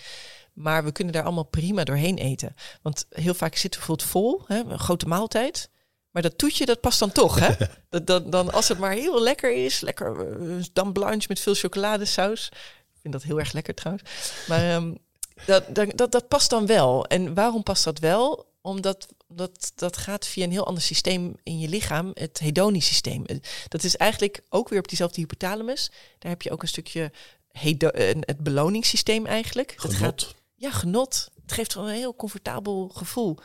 Maar 0.57 0.83
we 0.83 0.91
kunnen 0.91 1.13
daar 1.13 1.23
allemaal 1.23 1.43
prima 1.43 1.83
doorheen 1.83 2.17
eten. 2.17 2.55
Want 2.81 3.05
heel 3.09 3.33
vaak 3.33 3.55
zitten 3.55 3.79
we 3.79 3.85
bijvoorbeeld 3.85 4.09
vol, 4.09 4.41
hè, 4.47 4.59
een 4.59 4.79
grote 4.79 5.07
maaltijd. 5.07 5.69
Maar 6.11 6.21
dat 6.21 6.37
toetje, 6.37 6.65
dat 6.65 6.81
past 6.81 6.99
dan 6.99 7.11
toch, 7.11 7.39
hè? 7.39 7.49
Dat, 7.89 8.07
dan, 8.07 8.29
dan, 8.29 8.53
als 8.53 8.67
het 8.67 8.77
maar 8.77 8.91
heel 8.91 9.21
lekker 9.21 9.65
is, 9.65 9.79
lekker 9.79 10.39
uh, 10.39 10.63
dan 10.73 10.93
blanche 10.93 11.25
met 11.27 11.39
veel 11.39 11.53
chocoladesaus. 11.53 12.49
Ik 12.93 12.99
vind 13.01 13.13
dat 13.13 13.23
heel 13.23 13.39
erg 13.39 13.53
lekker 13.53 13.73
trouwens. 13.73 14.09
Maar 14.47 14.75
um, 14.75 14.97
dat, 15.45 15.75
dat, 15.95 16.11
dat 16.11 16.27
past 16.27 16.49
dan 16.49 16.65
wel. 16.65 17.05
En 17.05 17.33
waarom 17.33 17.63
past 17.63 17.83
dat 17.83 17.99
wel? 17.99 18.45
Omdat 18.61 19.07
dat, 19.27 19.71
dat 19.75 19.97
gaat 19.97 20.27
via 20.27 20.43
een 20.43 20.51
heel 20.51 20.67
ander 20.67 20.83
systeem 20.83 21.35
in 21.43 21.59
je 21.59 21.67
lichaam, 21.67 22.11
het 22.13 22.39
hedonisch 22.39 22.87
systeem. 22.87 23.25
Dat 23.67 23.83
is 23.83 23.97
eigenlijk 23.97 24.41
ook 24.49 24.69
weer 24.69 24.79
op 24.79 24.87
diezelfde 24.87 25.21
hypothalamus. 25.21 25.91
Daar 26.19 26.31
heb 26.31 26.41
je 26.41 26.51
ook 26.51 26.61
een 26.61 26.67
stukje 26.67 27.11
hedo 27.51 27.89
het 28.19 28.37
beloningssysteem 28.37 29.25
eigenlijk. 29.25 29.73
Genot. 29.77 29.99
Dat 29.99 30.07
gaat, 30.07 30.35
ja, 30.57 30.71
genot. 30.71 31.29
Het 31.41 31.51
geeft 31.51 31.73
gewoon 31.73 31.87
een 31.87 31.95
heel 31.95 32.15
comfortabel 32.15 32.89
gevoel. 32.93 33.37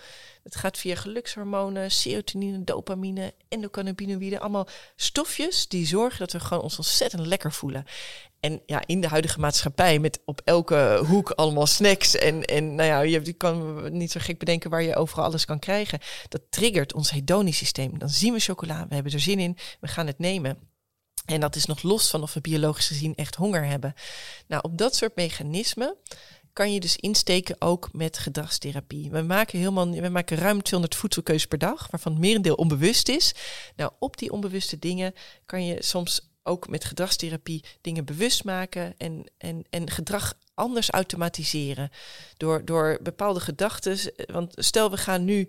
Het 0.43 0.57
gaat 0.57 0.79
via 0.79 0.95
gelukshormonen, 0.95 1.91
serotonine, 1.91 2.65
dopamine, 2.65 3.35
endocannabinoïden. 3.49 4.41
Allemaal 4.41 4.69
stofjes 4.97 5.69
die 5.69 5.87
zorgen 5.87 6.19
dat 6.19 6.33
we 6.33 6.41
gewoon 6.41 6.63
ons 6.63 6.77
ontzettend 6.77 7.27
lekker 7.27 7.53
voelen. 7.53 7.85
En 8.41 8.63
ja, 8.67 8.83
in 8.87 9.01
de 9.01 9.09
huidige 9.09 9.41
maatschappij 9.41 9.99
met 9.99 10.21
op 10.25 10.41
elke 10.45 11.03
hoek 11.07 11.31
allemaal 11.31 11.67
snacks. 11.67 12.17
En, 12.17 12.45
en 12.45 12.75
nou 12.75 12.89
ja, 12.89 13.01
je 13.01 13.33
kan 13.33 13.87
niet 13.99 14.11
zo 14.11 14.21
gek 14.23 14.39
bedenken 14.39 14.71
waar 14.71 14.83
je 14.83 14.97
overal 14.97 15.25
alles 15.25 15.45
kan 15.45 15.59
krijgen. 15.59 15.99
Dat 16.29 16.43
triggert 16.51 16.93
ons 16.93 17.11
hedonisch 17.11 17.57
systeem. 17.57 17.99
Dan 17.99 18.09
zien 18.09 18.33
we 18.33 18.41
chocola, 18.41 18.87
we 18.89 18.95
hebben 18.95 19.13
er 19.13 19.21
zin 19.21 19.39
in, 19.39 19.57
we 19.81 19.89
gaan 19.89 20.07
het 20.07 20.19
nemen. 20.19 20.71
En 21.25 21.41
dat 21.41 21.57
is 21.57 21.67
nog 21.67 21.83
los 21.83 22.11
van 22.11 22.23
of 22.23 22.35
we 22.35 22.41
biologisch 22.41 22.87
gezien 22.87 23.15
echt 23.15 23.35
honger 23.35 23.65
hebben. 23.65 23.95
Nou, 24.47 24.63
op 24.63 24.79
dat 24.79 24.97
soort 24.97 25.17
mechanismen 25.17 25.97
kan 26.53 26.73
je 26.73 26.81
dus 26.81 26.97
insteken 26.97 27.57
ook 27.59 27.89
met 27.93 28.19
gedragstherapie. 28.19 29.11
We 29.11 29.23
maken, 29.23 29.59
helemaal, 29.59 29.91
we 29.91 30.09
maken 30.09 30.37
ruim 30.37 30.63
200 30.63 31.01
voedselkeuzes 31.01 31.47
per 31.47 31.59
dag, 31.59 31.91
waarvan 31.91 32.13
het 32.13 32.21
merendeel 32.21 32.55
onbewust 32.55 33.09
is. 33.09 33.35
Nou, 33.77 33.93
op 33.99 34.17
die 34.17 34.33
onbewuste 34.33 34.79
dingen 34.79 35.15
kan 35.47 35.67
je 35.67 35.83
soms 35.83 36.31
ook 36.43 36.69
met 36.69 36.85
gedragstherapie 36.85 37.65
dingen 37.81 38.05
bewust 38.05 38.45
maken 38.45 38.95
en, 38.99 39.25
en, 39.39 39.65
en 39.71 39.91
gedrag 39.91 40.35
anders 40.55 40.91
automatiseren. 40.91 41.91
Door, 42.37 42.65
door 42.65 42.99
bepaalde 43.03 43.41
gedachten. 43.41 43.99
Want 44.27 44.55
stel, 44.57 44.91
we 44.91 44.97
gaan 44.97 45.25
nu 45.25 45.49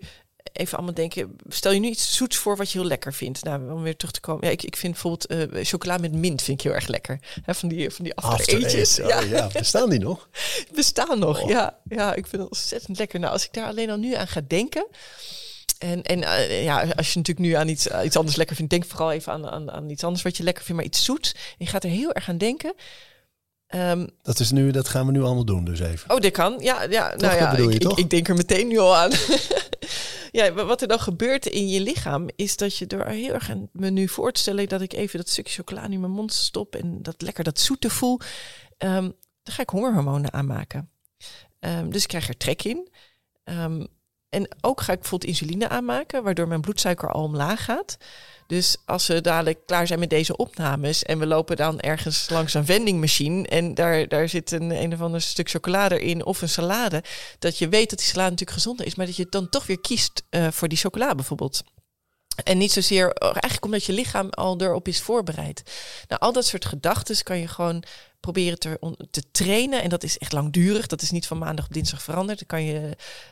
even 0.54 0.76
allemaal 0.76 0.94
denken. 0.94 1.36
Stel 1.48 1.72
je 1.72 1.80
nu 1.80 1.88
iets 1.88 2.16
zoets 2.16 2.36
voor 2.36 2.56
wat 2.56 2.70
je 2.70 2.78
heel 2.78 2.86
lekker 2.86 3.12
vindt. 3.12 3.44
Nou, 3.44 3.72
om 3.72 3.82
weer 3.82 3.96
terug 3.96 4.12
te 4.12 4.20
komen. 4.20 4.46
Ja, 4.46 4.50
ik, 4.50 4.62
ik 4.62 4.76
vind 4.76 4.92
bijvoorbeeld 4.92 5.54
uh, 5.54 5.64
chocola 5.64 5.96
met 5.96 6.12
mint 6.12 6.42
vind 6.42 6.58
ik 6.58 6.64
heel 6.64 6.74
erg 6.74 6.86
lekker. 6.86 7.20
He, 7.42 7.54
van 7.54 7.68
die, 7.68 7.90
van 7.90 8.04
die 8.04 8.14
after, 8.14 8.58
eetjes. 8.58 8.96
Ja. 8.96 9.22
Oh, 9.22 9.28
ja, 9.28 9.48
bestaan 9.52 9.90
die 9.90 9.98
nog? 9.98 10.28
bestaan 10.74 11.18
nog, 11.18 11.42
oh. 11.42 11.48
ja. 11.48 11.78
Ja, 11.88 12.14
ik 12.14 12.26
vind 12.26 12.42
het 12.42 12.50
ontzettend 12.50 12.98
lekker. 12.98 13.20
Nou, 13.20 13.32
als 13.32 13.44
ik 13.44 13.52
daar 13.52 13.66
alleen 13.66 13.90
al 13.90 13.96
nu 13.96 14.14
aan 14.14 14.28
ga 14.28 14.40
denken. 14.46 14.86
En, 15.78 16.02
en 16.02 16.18
uh, 16.18 16.64
ja, 16.64 16.80
als 16.80 17.12
je 17.12 17.18
natuurlijk 17.18 17.46
nu 17.46 17.52
aan 17.52 17.68
iets, 17.68 17.86
uh, 17.86 18.00
iets 18.04 18.16
anders 18.16 18.36
lekker 18.36 18.56
vindt, 18.56 18.70
denk 18.70 18.84
vooral 18.84 19.12
even 19.12 19.32
aan, 19.32 19.48
aan, 19.48 19.70
aan 19.70 19.90
iets 19.90 20.04
anders 20.04 20.22
wat 20.22 20.36
je 20.36 20.42
lekker 20.42 20.64
vindt, 20.64 20.80
maar 20.80 20.90
iets 20.90 21.04
zoets. 21.04 21.32
En 21.32 21.54
je 21.58 21.66
gaat 21.66 21.84
er 21.84 21.90
heel 21.90 22.12
erg 22.12 22.28
aan 22.28 22.38
denken. 22.38 22.74
Um, 23.74 24.08
dat, 24.22 24.40
is 24.40 24.50
nu, 24.50 24.70
dat 24.70 24.88
gaan 24.88 25.06
we 25.06 25.12
nu 25.12 25.22
allemaal 25.22 25.44
doen, 25.44 25.64
dus 25.64 25.80
even. 25.80 26.10
Oh, 26.10 26.20
dit 26.20 26.32
kan. 26.32 26.56
Ja, 26.58 26.82
ja 26.82 27.10
toch, 27.10 27.20
nou 27.20 27.36
ja, 27.36 27.52
ik, 27.52 27.82
ik, 27.82 27.92
ik, 27.92 28.10
denk 28.10 28.28
er 28.28 28.34
meteen 28.34 28.68
nu 28.68 28.78
al 28.78 28.96
aan. 28.96 29.10
ja, 30.34 30.52
wat 30.52 30.82
er 30.82 30.88
dan 30.88 31.00
gebeurt 31.00 31.46
in 31.46 31.68
je 31.68 31.80
lichaam, 31.80 32.28
is 32.36 32.56
dat 32.56 32.76
je 32.76 32.86
door 32.86 33.04
heel 33.06 33.32
erg 33.32 33.54
me 33.72 33.90
nu 33.90 34.08
voor 34.08 34.32
te 34.32 34.40
stellen 34.40 34.68
dat 34.68 34.80
ik 34.80 34.92
even 34.92 35.18
dat 35.18 35.28
stukje 35.28 35.54
chocola 35.54 35.88
in 35.88 36.00
mijn 36.00 36.12
mond 36.12 36.32
stop 36.32 36.74
en 36.74 37.02
dat 37.02 37.22
lekker 37.22 37.44
dat 37.44 37.58
zoete 37.58 37.90
voel, 37.90 38.20
um, 38.78 39.14
dan 39.42 39.54
ga 39.54 39.62
ik 39.62 39.68
hongerhormonen 39.68 40.32
aanmaken. 40.32 40.90
Um, 41.60 41.90
dus 41.90 42.02
ik 42.02 42.08
krijg 42.08 42.28
er 42.28 42.36
trek 42.36 42.62
in. 42.62 42.88
Um, 43.44 43.86
en 44.34 44.48
ook 44.60 44.80
ga 44.80 44.92
ik 44.92 45.00
bijvoorbeeld 45.00 45.30
insuline 45.30 45.68
aanmaken, 45.68 46.22
waardoor 46.22 46.48
mijn 46.48 46.60
bloedsuiker 46.60 47.10
al 47.10 47.22
omlaag 47.22 47.64
gaat. 47.64 47.96
Dus 48.46 48.76
als 48.86 49.06
we 49.06 49.20
dadelijk 49.20 49.66
klaar 49.66 49.86
zijn 49.86 49.98
met 49.98 50.10
deze 50.10 50.36
opnames 50.36 51.02
en 51.02 51.18
we 51.18 51.26
lopen 51.26 51.56
dan 51.56 51.80
ergens 51.80 52.28
langs 52.30 52.54
een 52.54 52.64
vendingmachine 52.64 53.46
en 53.48 53.74
daar, 53.74 54.08
daar 54.08 54.28
zit 54.28 54.50
een, 54.52 54.70
een 54.70 54.92
of 54.92 55.00
ander 55.00 55.20
stuk 55.20 55.50
chocolade 55.50 56.00
in 56.00 56.24
of 56.24 56.42
een 56.42 56.48
salade, 56.48 57.02
dat 57.38 57.58
je 57.58 57.68
weet 57.68 57.90
dat 57.90 57.98
die 57.98 58.08
salade 58.08 58.30
natuurlijk 58.30 58.58
gezonder 58.58 58.86
is, 58.86 58.94
maar 58.94 59.06
dat 59.06 59.16
je 59.16 59.26
dan 59.30 59.48
toch 59.48 59.66
weer 59.66 59.80
kiest 59.80 60.22
uh, 60.30 60.50
voor 60.50 60.68
die 60.68 60.78
chocolade 60.78 61.14
bijvoorbeeld. 61.14 61.62
En 62.44 62.58
niet 62.58 62.72
zozeer, 62.72 63.12
eigenlijk 63.12 63.64
omdat 63.64 63.84
je 63.84 63.92
lichaam 63.92 64.30
al 64.30 64.60
erop 64.60 64.88
is 64.88 65.00
voorbereid. 65.00 65.62
Nou, 66.08 66.20
al 66.20 66.32
dat 66.32 66.46
soort 66.46 66.64
gedachten 66.64 67.22
kan 67.22 67.38
je 67.38 67.48
gewoon 67.48 67.84
proberen 68.24 68.58
te, 68.58 68.78
te 69.10 69.22
trainen. 69.30 69.82
En 69.82 69.88
dat 69.88 70.02
is 70.02 70.18
echt 70.18 70.32
langdurig. 70.32 70.86
Dat 70.86 71.02
is 71.02 71.10
niet 71.10 71.26
van 71.26 71.38
maandag 71.38 71.64
op 71.64 71.72
dinsdag 71.72 72.02
veranderd. 72.02 72.38
Dan 72.38 72.46
kan 72.46 72.64
je 72.64 72.80
uh, 72.80 72.90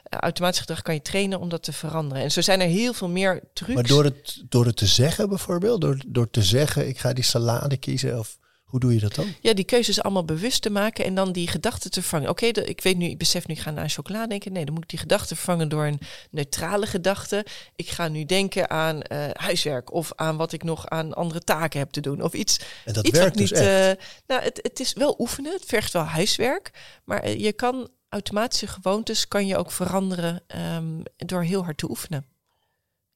automatisch 0.09 0.61
gedrag 0.61 0.83
kan 0.83 0.95
je 0.95 1.03
trainen 1.03 1.41
om 1.41 1.49
dat 1.49 1.63
te 1.63 1.73
veranderen. 1.73 2.23
En 2.23 2.31
zo 2.31 2.41
zijn 2.41 2.61
er 2.61 2.69
heel 2.69 2.93
veel 2.93 3.09
meer 3.09 3.43
trucs. 3.53 3.75
Maar 3.75 3.87
door 3.87 4.05
het, 4.05 4.43
door 4.49 4.67
het 4.67 4.77
te 4.77 4.87
zeggen 4.87 5.29
bijvoorbeeld, 5.29 5.81
door, 5.81 6.03
door 6.07 6.31
te 6.31 6.43
zeggen 6.43 6.89
ik 6.89 6.99
ga 6.99 7.13
die 7.13 7.25
salade 7.25 7.77
kiezen 7.77 8.19
of 8.19 8.39
hoe 8.73 8.81
doe 8.81 8.95
je 8.95 9.01
dat 9.01 9.15
dan? 9.15 9.35
Ja, 9.41 9.55
die 9.55 9.65
keuzes 9.65 10.03
allemaal 10.03 10.25
bewust 10.25 10.63
te 10.63 10.71
maken 10.71 11.05
en 11.05 11.15
dan 11.15 11.33
die 11.33 11.49
gedachten 11.49 11.91
te 11.91 12.03
vangen. 12.03 12.29
Oké, 12.29 12.47
okay, 12.47 12.65
ik 12.65 12.81
weet 12.81 12.97
nu, 12.97 13.07
ik 13.07 13.19
besef 13.19 13.47
nu, 13.47 13.55
ik 13.55 13.61
ga 13.61 13.71
naar 13.71 13.89
chocola 13.89 14.27
denken. 14.27 14.53
Nee, 14.53 14.65
dan 14.65 14.75
moet 14.75 14.83
ik 14.83 14.89
die 14.89 14.99
gedachten 14.99 15.37
vervangen 15.37 15.69
door 15.69 15.85
een 15.85 15.99
neutrale 16.31 16.87
gedachte. 16.87 17.47
Ik 17.77 17.89
ga 17.89 18.09
nu 18.09 18.25
denken 18.25 18.71
aan 18.71 18.97
uh, 18.97 19.25
huiswerk 19.33 19.93
of 19.93 20.13
aan 20.15 20.37
wat 20.37 20.53
ik 20.53 20.63
nog 20.63 20.89
aan 20.89 21.15
andere 21.15 21.41
taken 21.41 21.79
heb 21.79 21.91
te 21.91 22.01
doen. 22.01 22.23
Of 22.23 22.33
iets. 22.33 22.61
En 22.85 22.93
dat 22.93 23.07
iets 23.07 23.19
werkt 23.19 23.37
dus 23.37 23.51
niet, 23.51 23.61
echt? 23.61 23.99
Uh, 23.99 24.05
nou, 24.27 24.43
het, 24.43 24.59
het 24.63 24.81
is 24.81 24.93
wel 24.93 25.15
oefenen, 25.19 25.53
het 25.53 25.65
vergt 25.65 25.93
wel 25.93 26.05
huiswerk. 26.05 26.71
Maar 27.05 27.27
uh, 27.27 27.41
je 27.41 27.53
kan 27.53 27.89
automatische 28.09 28.67
gewoontes 28.67 29.29
kan 29.29 29.47
je 29.47 29.57
ook 29.57 29.71
veranderen 29.71 30.43
um, 30.77 31.03
door 31.17 31.43
heel 31.43 31.65
hard 31.65 31.79
te 31.79 31.91
oefenen. 31.91 32.27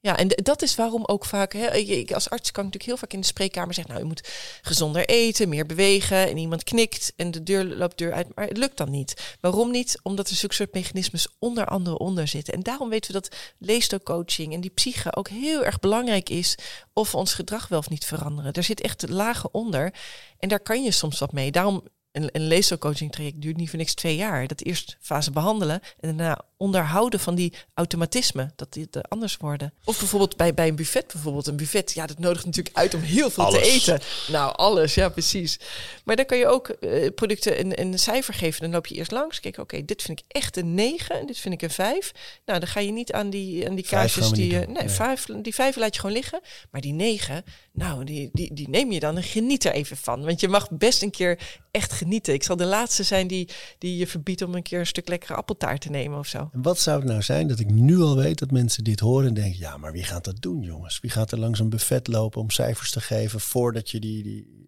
Ja, 0.00 0.16
en 0.16 0.28
dat 0.28 0.62
is 0.62 0.74
waarom 0.74 1.04
ook 1.04 1.24
vaak, 1.24 1.52
hè, 1.52 1.74
ik 1.74 2.12
als 2.12 2.30
arts 2.30 2.50
kan 2.50 2.64
natuurlijk 2.64 2.90
heel 2.90 3.00
vaak 3.00 3.12
in 3.12 3.20
de 3.20 3.26
spreekkamer 3.26 3.74
zeggen, 3.74 3.92
nou, 3.94 4.06
je 4.06 4.12
moet 4.14 4.28
gezonder 4.62 5.06
eten, 5.06 5.48
meer 5.48 5.66
bewegen. 5.66 6.28
En 6.28 6.36
iemand 6.36 6.64
knikt 6.64 7.12
en 7.16 7.30
de 7.30 7.42
deur 7.42 7.64
loopt 7.64 7.98
deur 7.98 8.12
uit, 8.12 8.34
maar 8.34 8.46
het 8.46 8.56
lukt 8.56 8.76
dan 8.76 8.90
niet. 8.90 9.36
Waarom 9.40 9.70
niet? 9.70 9.98
Omdat 10.02 10.28
er 10.28 10.36
zulke 10.36 10.54
soort 10.54 10.74
mechanismes 10.74 11.28
onder 11.38 11.66
andere 11.66 11.98
onder 11.98 12.28
zitten. 12.28 12.54
En 12.54 12.62
daarom 12.62 12.88
weten 12.88 13.12
we 13.12 13.20
dat 13.20 13.36
leefstijlcoaching 13.58 14.52
en 14.52 14.60
die 14.60 14.70
psyche 14.70 15.16
ook 15.16 15.28
heel 15.28 15.64
erg 15.64 15.78
belangrijk 15.78 16.28
is 16.28 16.58
of 16.92 17.10
we 17.10 17.16
ons 17.16 17.34
gedrag 17.34 17.68
wel 17.68 17.78
of 17.78 17.90
niet 17.90 18.04
veranderen. 18.04 18.52
Er 18.52 18.62
zit 18.62 18.80
echt 18.80 19.08
lagen 19.08 19.54
onder 19.54 19.94
en 20.38 20.48
daar 20.48 20.60
kan 20.60 20.82
je 20.82 20.90
soms 20.90 21.18
wat 21.18 21.32
mee. 21.32 21.50
Daarom 21.50 21.82
een, 22.16 22.28
een 22.32 22.46
leefstijlcoaching 22.46 23.12
traject 23.12 23.40
duurt 23.40 23.56
niet 23.56 23.70
voor 23.70 23.78
niks 23.78 23.94
twee 23.94 24.16
jaar. 24.16 24.46
Dat 24.46 24.62
eerst 24.62 24.96
fase 25.00 25.30
behandelen 25.30 25.80
en 26.00 26.16
daarna 26.16 26.44
onderhouden 26.56 27.20
van 27.20 27.34
die 27.34 27.52
automatismen, 27.74 28.52
dat 28.56 28.72
die 28.72 28.88
er 28.90 29.02
anders 29.08 29.36
worden. 29.36 29.72
Of 29.84 29.98
bijvoorbeeld 29.98 30.36
bij, 30.36 30.54
bij 30.54 30.68
een 30.68 30.76
buffet, 30.76 31.06
bijvoorbeeld 31.12 31.46
een 31.46 31.56
buffet, 31.56 31.92
ja, 31.92 32.06
dat 32.06 32.18
nodigt 32.18 32.44
natuurlijk 32.44 32.76
uit 32.76 32.94
om 32.94 33.00
heel 33.00 33.30
veel 33.30 33.50
te 33.50 33.62
eten. 33.62 34.00
Nou, 34.28 34.56
alles, 34.56 34.94
ja, 34.94 35.08
precies. 35.08 35.58
Maar 36.04 36.16
dan 36.16 36.26
kan 36.26 36.38
je 36.38 36.46
ook 36.46 36.68
eh, 36.68 37.14
producten 37.14 37.60
een, 37.60 37.80
een 37.80 37.98
cijfer 37.98 38.34
geven. 38.34 38.60
Dan 38.60 38.70
loop 38.70 38.86
je 38.86 38.94
eerst 38.94 39.10
langs, 39.10 39.40
kijk, 39.40 39.58
oké, 39.58 39.84
dit 39.84 40.02
vind 40.02 40.20
ik 40.20 40.24
echt 40.28 40.56
een 40.56 40.74
9, 40.74 41.26
dit 41.26 41.38
vind 41.38 41.54
ik 41.54 41.62
een 41.62 41.70
5. 41.70 42.12
Nou, 42.44 42.58
dan 42.58 42.68
ga 42.68 42.80
je 42.80 42.92
niet 42.92 43.12
aan 43.12 43.30
die, 43.30 43.68
aan 43.68 43.74
die 43.74 43.86
kaartjes 43.86 44.30
die... 44.30 44.50
doen, 44.50 44.58
nee, 44.58 44.84
nee. 44.84 44.88
Vijf, 44.88 45.24
die 45.24 45.54
vijf 45.54 45.76
laat 45.76 45.94
je 45.94 46.00
gewoon 46.00 46.16
liggen. 46.16 46.40
Maar 46.70 46.80
die 46.80 46.92
9, 46.92 47.44
nou, 47.76 48.04
die, 48.04 48.30
die, 48.32 48.54
die 48.54 48.68
neem 48.68 48.92
je 48.92 49.00
dan 49.00 49.16
en 49.16 49.22
geniet 49.22 49.64
er 49.64 49.72
even 49.72 49.96
van. 49.96 50.24
Want 50.24 50.40
je 50.40 50.48
mag 50.48 50.70
best 50.70 51.02
een 51.02 51.10
keer 51.10 51.60
echt 51.70 51.92
genieten. 51.92 52.34
Ik 52.34 52.42
zal 52.42 52.56
de 52.56 52.64
laatste 52.64 53.02
zijn 53.02 53.26
die, 53.26 53.48
die 53.78 53.96
je 53.96 54.06
verbiedt 54.06 54.42
om 54.42 54.54
een 54.54 54.62
keer 54.62 54.78
een 54.78 54.86
stuk 54.86 55.08
lekkere 55.08 55.34
appeltaart 55.34 55.80
te 55.80 55.90
nemen 55.90 56.18
of 56.18 56.26
zo. 56.26 56.48
En 56.52 56.62
wat 56.62 56.80
zou 56.80 56.98
het 56.98 57.08
nou 57.08 57.22
zijn 57.22 57.48
dat 57.48 57.58
ik 57.58 57.70
nu 57.70 58.00
al 58.00 58.16
weet 58.16 58.38
dat 58.38 58.50
mensen 58.50 58.84
dit 58.84 59.00
horen 59.00 59.28
en 59.28 59.34
denken... 59.34 59.58
ja, 59.58 59.76
maar 59.76 59.92
wie 59.92 60.04
gaat 60.04 60.24
dat 60.24 60.40
doen, 60.40 60.60
jongens? 60.62 61.00
Wie 61.00 61.10
gaat 61.10 61.32
er 61.32 61.38
langs 61.38 61.58
een 61.58 61.68
buffet 61.68 62.06
lopen 62.06 62.40
om 62.40 62.50
cijfers 62.50 62.90
te 62.90 63.00
geven... 63.00 63.40
voordat 63.40 63.90
je 63.90 64.00
die, 64.00 64.22
die, 64.22 64.65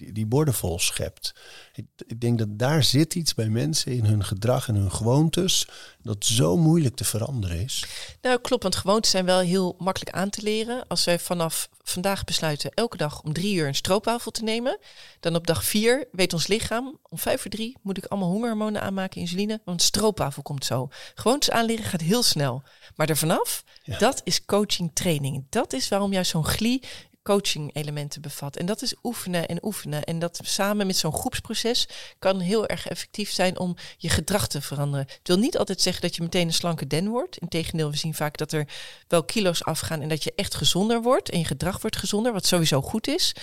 die, 0.00 0.12
die 0.12 0.26
borden 0.26 0.54
vol 0.54 0.78
schept? 0.78 1.34
Ik, 1.74 1.84
ik 2.06 2.20
denk 2.20 2.38
dat 2.38 2.58
daar 2.58 2.84
zit 2.84 3.14
iets 3.14 3.34
bij 3.34 3.48
mensen 3.48 3.92
in 3.92 4.04
hun 4.04 4.24
gedrag 4.24 4.68
en 4.68 4.74
hun 4.74 4.92
gewoontes... 4.92 5.68
dat 6.02 6.24
zo 6.24 6.56
moeilijk 6.56 6.96
te 6.96 7.04
veranderen 7.04 7.60
is. 7.62 7.84
Nou, 8.22 8.38
klopt, 8.40 8.62
want 8.62 8.76
gewoontes 8.76 9.10
zijn 9.10 9.24
wel 9.24 9.38
heel 9.40 9.74
makkelijk 9.78 10.16
aan 10.16 10.30
te 10.30 10.42
leren. 10.42 10.86
Als 10.88 11.04
wij 11.04 11.18
vanaf 11.18 11.68
vandaag 11.82 12.24
besluiten 12.24 12.70
elke 12.74 12.96
dag 12.96 13.22
om 13.22 13.32
drie 13.32 13.54
uur 13.54 13.66
een 13.66 13.74
stroopwafel 13.74 14.30
te 14.30 14.42
nemen, 14.42 14.78
dan 15.20 15.34
op 15.34 15.46
dag 15.46 15.64
vier 15.64 16.08
weet 16.12 16.32
ons 16.32 16.46
lichaam, 16.46 16.98
om 17.08 17.18
vijf 17.18 17.40
voor 17.40 17.50
drie 17.50 17.76
moet 17.82 17.96
ik 17.98 18.04
allemaal 18.04 18.30
hongerhormonen 18.30 18.82
aanmaken, 18.82 19.20
insuline, 19.20 19.60
want 19.64 19.82
stroopwafel 19.82 20.42
komt 20.42 20.64
zo. 20.64 20.88
Gewoontes 21.14 21.50
aanleren 21.50 21.84
gaat 21.84 22.00
heel 22.00 22.22
snel. 22.22 22.62
Maar 22.96 23.08
er 23.08 23.16
vanaf, 23.16 23.64
Ja. 23.82 23.98
dat 23.98 24.20
is 24.24 24.44
coaching 24.44 24.90
training. 24.94 25.46
Dat 25.48 25.72
is 25.72 25.88
waarom 25.88 26.12
juist 26.12 26.30
zo'n 26.30 26.44
glie 26.46 26.82
coaching 27.30 27.70
elementen 27.74 28.22
bevat. 28.22 28.56
En 28.56 28.66
dat 28.66 28.82
is 28.82 28.94
oefenen 29.02 29.48
en 29.48 29.64
oefenen. 29.64 30.04
En 30.04 30.18
dat 30.18 30.40
samen 30.42 30.86
met 30.86 30.96
zo'n 30.96 31.12
groepsproces 31.12 31.88
kan 32.18 32.40
heel 32.40 32.66
erg 32.66 32.88
effectief 32.88 33.30
zijn 33.32 33.58
om 33.58 33.76
je 33.98 34.08
gedrag 34.08 34.46
te 34.46 34.60
veranderen. 34.60 35.06
Het 35.08 35.28
wil 35.28 35.38
niet 35.38 35.58
altijd 35.58 35.80
zeggen 35.80 36.02
dat 36.02 36.16
je 36.16 36.22
meteen 36.22 36.46
een 36.46 36.52
slanke 36.52 36.86
den 36.86 37.08
wordt. 37.08 37.36
Integendeel, 37.36 37.90
we 37.90 37.96
zien 37.96 38.14
vaak 38.14 38.36
dat 38.36 38.52
er 38.52 38.66
wel 39.08 39.24
kilo's 39.24 39.62
afgaan 39.62 40.00
en 40.00 40.08
dat 40.08 40.24
je 40.24 40.32
echt 40.36 40.54
gezonder 40.54 41.02
wordt 41.02 41.30
en 41.30 41.38
je 41.38 41.44
gedrag 41.44 41.80
wordt 41.80 41.96
gezonder, 41.96 42.32
wat 42.32 42.46
sowieso 42.46 42.80
goed 42.82 43.08
is. 43.08 43.34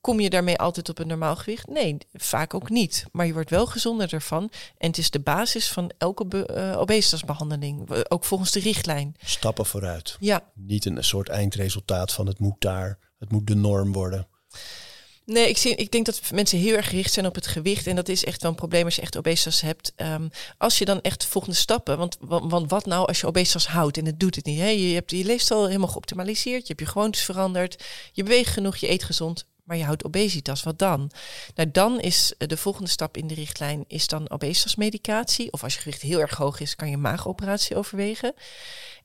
Kom 0.00 0.20
je 0.20 0.30
daarmee 0.30 0.58
altijd 0.58 0.88
op 0.88 0.98
een 0.98 1.06
normaal 1.06 1.36
gewicht? 1.36 1.66
Nee, 1.68 1.96
vaak 2.12 2.54
ook 2.54 2.70
niet. 2.70 3.04
Maar 3.12 3.26
je 3.26 3.32
wordt 3.32 3.50
wel 3.50 3.66
gezonder 3.66 4.12
ervan. 4.12 4.42
En 4.78 4.86
het 4.88 4.98
is 4.98 5.10
de 5.10 5.20
basis 5.20 5.68
van 5.68 5.90
elke 5.98 6.26
be- 6.26 6.46
eh, 6.46 6.80
obesitasbehandeling. 6.80 8.04
Ook 8.08 8.24
volgens 8.24 8.50
de 8.52 8.60
richtlijn. 8.60 9.14
Stappen 9.24 9.66
vooruit. 9.66 10.16
Ja, 10.20 10.40
Niet 10.54 10.84
een 10.84 11.04
soort 11.04 11.28
eindresultaat 11.28 12.12
van 12.12 12.26
het 12.26 12.38
moet 12.38 12.60
daar, 12.60 12.98
het 13.18 13.30
moet 13.32 13.46
de 13.46 13.54
norm 13.54 13.92
worden. 13.92 14.26
Nee, 15.24 15.48
ik, 15.48 15.56
zie, 15.58 15.74
ik 15.74 15.90
denk 15.90 16.06
dat 16.06 16.20
mensen 16.32 16.58
heel 16.58 16.76
erg 16.76 16.88
gericht 16.88 17.12
zijn 17.12 17.26
op 17.26 17.34
het 17.34 17.46
gewicht. 17.46 17.86
En 17.86 17.96
dat 17.96 18.08
is 18.08 18.24
echt 18.24 18.42
wel 18.42 18.50
een 18.50 18.56
probleem 18.56 18.84
als 18.84 18.94
je 18.96 19.02
echt 19.02 19.16
obesitas 19.16 19.60
hebt. 19.60 19.92
Ehm, 19.96 20.28
als 20.58 20.78
je 20.78 20.84
dan 20.84 21.00
echt 21.00 21.20
de 21.20 21.26
volgende 21.28 21.56
stappen... 21.56 21.98
Want, 21.98 22.16
want, 22.20 22.50
want 22.50 22.70
wat 22.70 22.86
nou 22.86 23.06
als 23.06 23.20
je 23.20 23.26
obesitas 23.26 23.66
houdt 23.66 23.96
en 23.98 24.06
het 24.06 24.20
doet 24.20 24.34
het 24.36 24.44
niet? 24.44 24.58
Hè? 24.58 24.66
Je 24.68 24.94
hebt 24.94 25.10
je 25.10 25.24
leefstijl 25.24 25.66
helemaal 25.66 25.88
geoptimaliseerd. 25.88 26.60
Je 26.60 26.66
hebt 26.68 26.80
je 26.80 26.86
gewoontes 26.86 27.22
veranderd. 27.22 27.84
Je 28.12 28.22
beweegt 28.22 28.52
genoeg, 28.52 28.76
je 28.76 28.90
eet 28.90 29.02
gezond. 29.04 29.46
Maar 29.70 29.78
je 29.78 29.84
houdt 29.84 30.04
obesitas, 30.04 30.62
wat 30.62 30.78
dan? 30.78 31.10
Nou, 31.54 31.70
dan 31.70 32.00
is 32.00 32.34
eh, 32.38 32.48
de 32.48 32.56
volgende 32.56 32.90
stap 32.90 33.16
in 33.16 33.26
de 33.26 33.34
richtlijn... 33.34 33.84
is 33.86 34.06
dan 34.06 34.30
obesitasmedicatie. 34.30 35.52
Of 35.52 35.62
als 35.62 35.74
je 35.74 35.80
gewicht 35.80 36.02
heel 36.02 36.20
erg 36.20 36.36
hoog 36.36 36.60
is... 36.60 36.76
kan 36.76 36.90
je 36.90 36.96
maagoperatie 36.96 37.76
overwegen. 37.76 38.34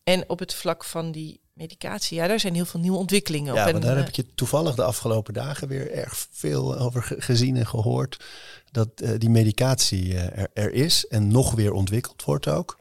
En 0.03 0.30
op 0.30 0.39
het 0.39 0.53
vlak 0.53 0.84
van 0.84 1.11
die 1.11 1.39
medicatie... 1.53 2.18
ja, 2.18 2.28
daar 2.28 2.39
zijn 2.39 2.53
heel 2.55 2.66
veel 2.66 2.80
nieuwe 2.80 2.97
ontwikkelingen 2.97 3.51
op. 3.51 3.57
Ja, 3.57 3.66
En, 3.66 3.72
maar 3.72 3.82
daar 3.82 3.91
eh, 3.91 3.97
heb 3.97 4.07
ik 4.07 4.16
je 4.16 4.26
toevallig 4.36 4.76
de 4.76 4.84
afgelopen 4.84 5.34
dagen 5.34 5.68
weer 5.68 5.91
erg 5.91 6.28
veel 6.32 6.78
over 6.78 7.03
ge- 7.03 7.22
gezien 7.22 7.55
en 7.57 7.68
gehoord. 7.68 8.24
Dat 8.72 8.89
eh, 8.95 9.09
die 9.18 9.30
medicatie 9.30 10.18
er 10.53 10.74
is 10.74 11.07
en 11.07 11.28
nog 11.28 11.51
weer 11.51 11.72
ontwikkeld 11.74 12.24
wordt 12.24 12.47
ook. 12.47 12.80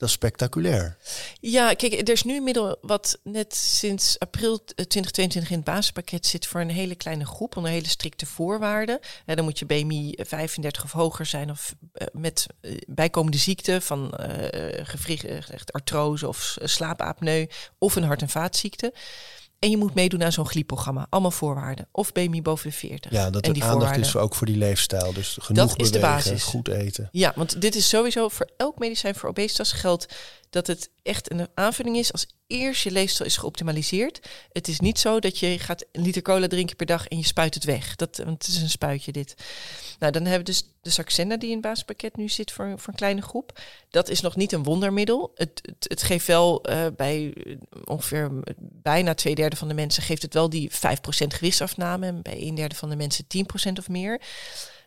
Dat 0.00 0.08
is 0.08 0.14
spectaculair. 0.14 0.96
Ja, 1.40 1.74
kijk, 1.74 1.92
er 1.92 2.08
is 2.08 2.22
nu 2.22 2.36
een 2.36 2.44
middel 2.44 2.78
wat 2.80 3.18
net 3.22 3.54
sinds 3.54 4.18
april 4.18 4.64
2022 4.64 5.50
in 5.50 5.56
het 5.56 5.64
basispakket 5.64 6.26
zit 6.26 6.46
voor 6.46 6.60
een 6.60 6.70
hele 6.70 6.94
kleine 6.94 7.26
groep 7.26 7.56
onder 7.56 7.70
hele 7.70 7.88
strikte 7.88 8.26
voorwaarden. 8.26 8.98
En 9.26 9.36
dan 9.36 9.44
moet 9.44 9.58
je 9.58 9.66
BMI 9.66 10.14
35 10.16 10.84
of 10.84 10.92
hoger 10.92 11.26
zijn 11.26 11.50
of 11.50 11.74
eh, 11.92 12.06
met 12.12 12.46
eh, 12.60 12.76
bijkomende 12.86 13.38
ziekte 13.38 13.80
van 13.80 14.12
eh 14.12 14.78
eh, 14.78 15.50
echt 15.50 15.72
artrose 15.72 16.28
of 16.28 16.56
slaapapneu 16.62 17.46
of 17.78 17.96
een 17.96 18.04
hart- 18.04 18.22
en 18.22 18.28
vaatziekte. 18.28 18.92
En 19.60 19.70
je 19.70 19.76
moet 19.76 19.94
meedoen 19.94 20.22
aan 20.22 20.32
zo'n 20.32 20.46
glieprogramma. 20.48 21.06
Allemaal 21.10 21.30
voorwaarden. 21.30 21.88
Of 21.92 22.12
BMI 22.12 22.42
boven 22.42 22.70
de 22.70 22.76
40. 22.76 23.12
Ja, 23.12 23.30
dat 23.30 23.44
en 23.46 23.52
die 23.52 23.62
aandacht 23.62 23.78
voorwaarden. 23.80 24.06
is 24.06 24.16
ook 24.16 24.34
voor 24.34 24.46
die 24.46 24.56
leefstijl. 24.56 25.12
Dus 25.12 25.36
genoeg 25.40 25.68
Dat 25.68 25.80
is 25.80 25.90
de 25.90 25.98
bewegen, 25.98 26.30
basis. 26.30 26.42
goed 26.42 26.68
eten. 26.68 27.08
Ja, 27.12 27.32
want 27.36 27.60
dit 27.60 27.74
is 27.74 27.88
sowieso 27.88 28.28
voor 28.28 28.48
elk 28.56 28.78
medicijn 28.78 29.14
voor 29.14 29.28
obesitas 29.28 29.72
geldt 29.72 30.06
dat 30.50 30.66
het 30.66 30.90
echt 31.02 31.30
een 31.30 31.48
aanvulling 31.54 31.96
is 31.96 32.12
als 32.12 32.26
eerst 32.46 32.82
je 32.82 32.90
leefstijl 32.90 33.28
is 33.28 33.36
geoptimaliseerd. 33.36 34.28
Het 34.52 34.68
is 34.68 34.80
niet 34.80 34.98
zo 34.98 35.18
dat 35.18 35.38
je 35.38 35.58
gaat 35.58 35.84
een 35.92 36.02
liter 36.02 36.22
cola 36.22 36.46
drinken 36.46 36.76
per 36.76 36.86
dag 36.86 37.06
en 37.06 37.16
je 37.16 37.24
spuit 37.24 37.54
het 37.54 37.64
weg. 37.64 37.96
Dat, 37.96 38.16
want 38.16 38.46
het 38.46 38.54
is 38.54 38.62
een 38.62 38.70
spuitje 38.70 39.12
dit. 39.12 39.34
Nou, 39.98 40.12
dan 40.12 40.22
hebben 40.22 40.40
we 40.40 40.52
dus 40.52 40.64
de 40.80 40.90
Saxenda 40.90 41.36
die 41.36 41.48
in 41.48 41.56
het 41.56 41.64
basispakket 41.64 42.16
nu 42.16 42.28
zit 42.28 42.52
voor, 42.52 42.72
voor 42.76 42.88
een 42.88 42.98
kleine 42.98 43.22
groep. 43.22 43.60
Dat 43.90 44.08
is 44.08 44.20
nog 44.20 44.36
niet 44.36 44.52
een 44.52 44.62
wondermiddel. 44.62 45.30
Het, 45.34 45.60
het, 45.62 45.84
het 45.88 46.02
geeft 46.02 46.26
wel 46.26 46.62
eh, 46.62 46.86
bij 46.96 47.32
eh, 47.32 47.56
ongeveer 47.84 48.24
eh, 48.44 48.54
bijna 48.58 49.14
twee 49.14 49.34
derde 49.34 49.56
van 49.56 49.68
de 49.68 49.74
mensen 49.74 50.02
geeft 50.02 50.22
het 50.22 50.34
wel 50.34 50.48
die 50.48 50.70
5% 50.70 50.74
gewichtsafname. 51.26 52.06
En 52.06 52.22
bij 52.22 52.42
een 52.42 52.54
derde 52.54 52.74
van 52.74 52.88
de 52.88 52.96
mensen 52.96 53.24
10% 53.68 53.72
of 53.78 53.88
meer. 53.88 54.20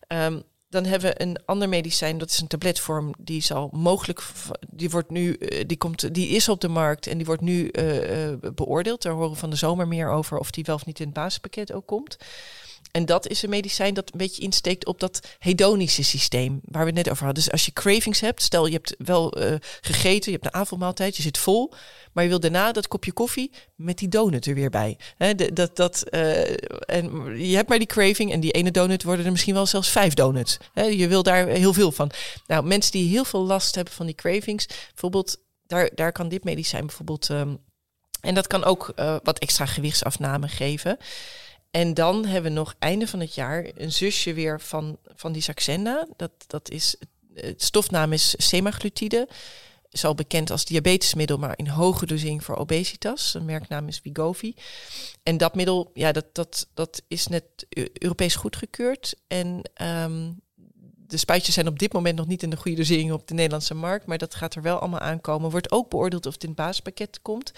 Ehm, 0.08 0.40
dan 0.74 0.86
hebben 0.86 1.10
we 1.10 1.22
een 1.22 1.38
ander 1.46 1.70
medicijn, 1.70 2.18
dat 2.18 2.30
is 2.30 2.40
een 2.40 2.48
tabletvorm, 2.48 3.14
die 3.18 3.42
zal 3.42 3.70
mogelijk, 3.72 4.24
die 4.70 4.90
wordt 4.90 5.10
nu, 5.10 5.34
eh, 5.34 5.64
die 5.68 5.78
komt, 5.78 6.14
die 6.14 6.28
is 6.28 6.50
op 6.50 6.62
de 6.62 6.68
markt 6.68 7.08
en 7.08 7.18
die 7.18 7.26
wordt 7.26 7.42
nu 7.42 7.68
eh, 7.68 8.32
eh, 8.32 8.40
beoordeeld. 8.56 9.02
Daar 9.02 9.14
horen 9.14 9.30
we 9.30 9.36
van 9.36 9.50
de 9.50 9.56
zomer 9.56 9.88
meer 9.88 10.10
over 10.10 10.38
of 10.38 10.52
die 10.52 10.64
wel 10.64 10.76
of 10.76 10.86
niet 10.86 11.00
in 11.00 11.06
het 11.06 11.14
basispakket 11.14 11.72
ook 11.72 11.86
komt. 11.86 12.18
En 12.92 13.06
dat 13.06 13.28
is 13.28 13.44
een 13.44 13.50
medicijn 13.50 13.94
dat 13.94 14.12
een 14.12 14.18
beetje 14.18 14.42
insteekt 14.42 14.86
op 14.86 15.00
dat 15.00 15.28
hedonische 15.40 16.04
systeem 16.04 16.60
waar 16.64 16.82
we 16.82 16.88
het 16.88 16.96
net 16.96 17.10
over 17.10 17.26
hadden. 17.26 17.44
Dus 17.44 17.52
als 17.52 17.66
je 17.66 17.74
cravings 17.74 18.20
hebt, 18.20 18.42
stel 18.42 18.66
je 18.66 18.74
hebt 18.74 18.96
wel 18.98 19.32
eh, 19.32 19.56
gegeten, 19.82 20.32
je 20.32 20.38
hebt 20.42 20.54
een 20.54 20.62
avondmaaltijd, 20.62 21.16
je 21.16 21.22
zit 21.22 21.38
vol, 21.38 21.74
maar 22.14 22.24
je 22.24 22.30
wil 22.30 22.40
daarna 22.40 22.72
dat 22.72 22.88
kopje 22.88 23.14
koffie 23.14 23.52
met 23.76 23.98
die 23.98 24.08
donut 24.08 24.46
er 24.46 24.54
weer 24.54 24.70
bij. 24.70 24.98
Dat, 25.54 25.76
dat, 25.76 26.04
eh, 26.04 26.50
en 26.86 27.38
je 27.40 27.56
hebt 27.56 27.70
maar 27.70 27.78
die 27.78 27.88
craving 27.88 28.32
en 28.32 28.40
die 28.40 28.52
ene 28.52 28.72
donut 28.72 29.04
worden 29.04 29.26
er 29.26 29.32
misschien 29.32 29.54
wel 29.54 29.66
zelfs 29.66 29.90
vijf 29.90 30.14
donuts. 30.14 30.58
Je 30.74 31.08
wil 31.08 31.24
daar 31.24 31.48
heel 31.48 31.74
veel 31.74 31.92
van. 31.92 32.12
Nou, 32.48 32.64
mensen 32.64 32.92
die 32.92 33.10
heel 33.10 33.26
veel 33.26 33.46
last 33.46 33.76
hebben 33.76 33.94
van 33.94 34.06
die 34.06 34.16
cravings, 34.16 34.68
bijvoorbeeld, 34.68 35.38
daar, 35.68 35.90
daar 35.96 36.12
kan 36.12 36.30
dit 36.30 36.44
medicijn 36.44 36.86
bijvoorbeeld. 36.86 37.30
ehm, 37.30 37.56
en 38.24 38.34
dat 38.34 38.48
kan 38.48 38.64
ook 38.64 38.92
eh, 38.96 39.16
wat 39.24 39.40
extra 39.40 39.66
gewichtsafname 39.66 40.48
geven. 40.48 40.98
En 41.74 41.94
dan 41.94 42.26
hebben 42.26 42.52
we 42.52 42.58
nog 42.58 42.76
einde 42.80 43.08
van 43.08 43.20
het 43.20 43.36
jaar 43.36 43.72
een 43.76 43.92
zusje 43.92 44.34
weer 44.34 44.62
van, 44.62 44.98
van 45.16 45.32
die 45.32 45.42
Saxenda. 45.42 46.08
Dat, 46.16 46.32
dat 46.48 46.70
is, 46.70 46.96
het 47.34 47.64
stofnaam 47.64 48.14
is 48.14 48.34
semaglutide. 48.38 49.28
Is 49.90 50.06
al 50.06 50.16
bekend 50.16 50.52
als 50.52 50.66
diabetesmiddel, 50.66 51.38
maar 51.38 51.58
in 51.58 51.68
hoge 51.68 52.06
dosering 52.06 52.44
voor 52.44 52.56
obesitas. 52.56 53.34
Een 53.34 53.46
merknaam 53.46 53.88
is 53.88 54.02
Wegovy. 54.04 54.54
En 55.24 55.38
dat 55.38 55.56
middel, 55.56 55.92
ja, 55.94 56.12
dat, 56.12 56.26
dat, 56.32 56.68
dat 56.74 57.02
is 57.08 57.28
net 57.28 57.44
Eu- 57.70 57.90
Europees 57.94 58.36
goedgekeurd. 58.36 59.16
En 59.28 59.62
ehm, 59.74 60.32
de 61.08 61.18
spuitjes 61.18 61.54
zijn 61.54 61.68
op 61.68 61.80
dit 61.80 61.94
moment 61.94 62.18
nog 62.18 62.28
niet 62.28 62.44
in 62.44 62.50
de 62.50 62.58
goede 62.58 62.78
dosering 62.78 63.12
op 63.12 63.28
de 63.28 63.34
Nederlandse 63.34 63.74
markt. 63.74 64.06
Maar 64.06 64.18
dat 64.18 64.36
gaat 64.36 64.56
er 64.56 64.62
wel 64.62 64.80
allemaal 64.80 65.00
aankomen. 65.00 65.52
Wordt 65.52 65.72
ook 65.72 65.90
beoordeeld 65.90 66.26
of 66.26 66.34
het 66.34 66.44
in 66.44 66.50
het 66.50 66.58
basispakket 66.58 67.20
komt. 67.22 67.52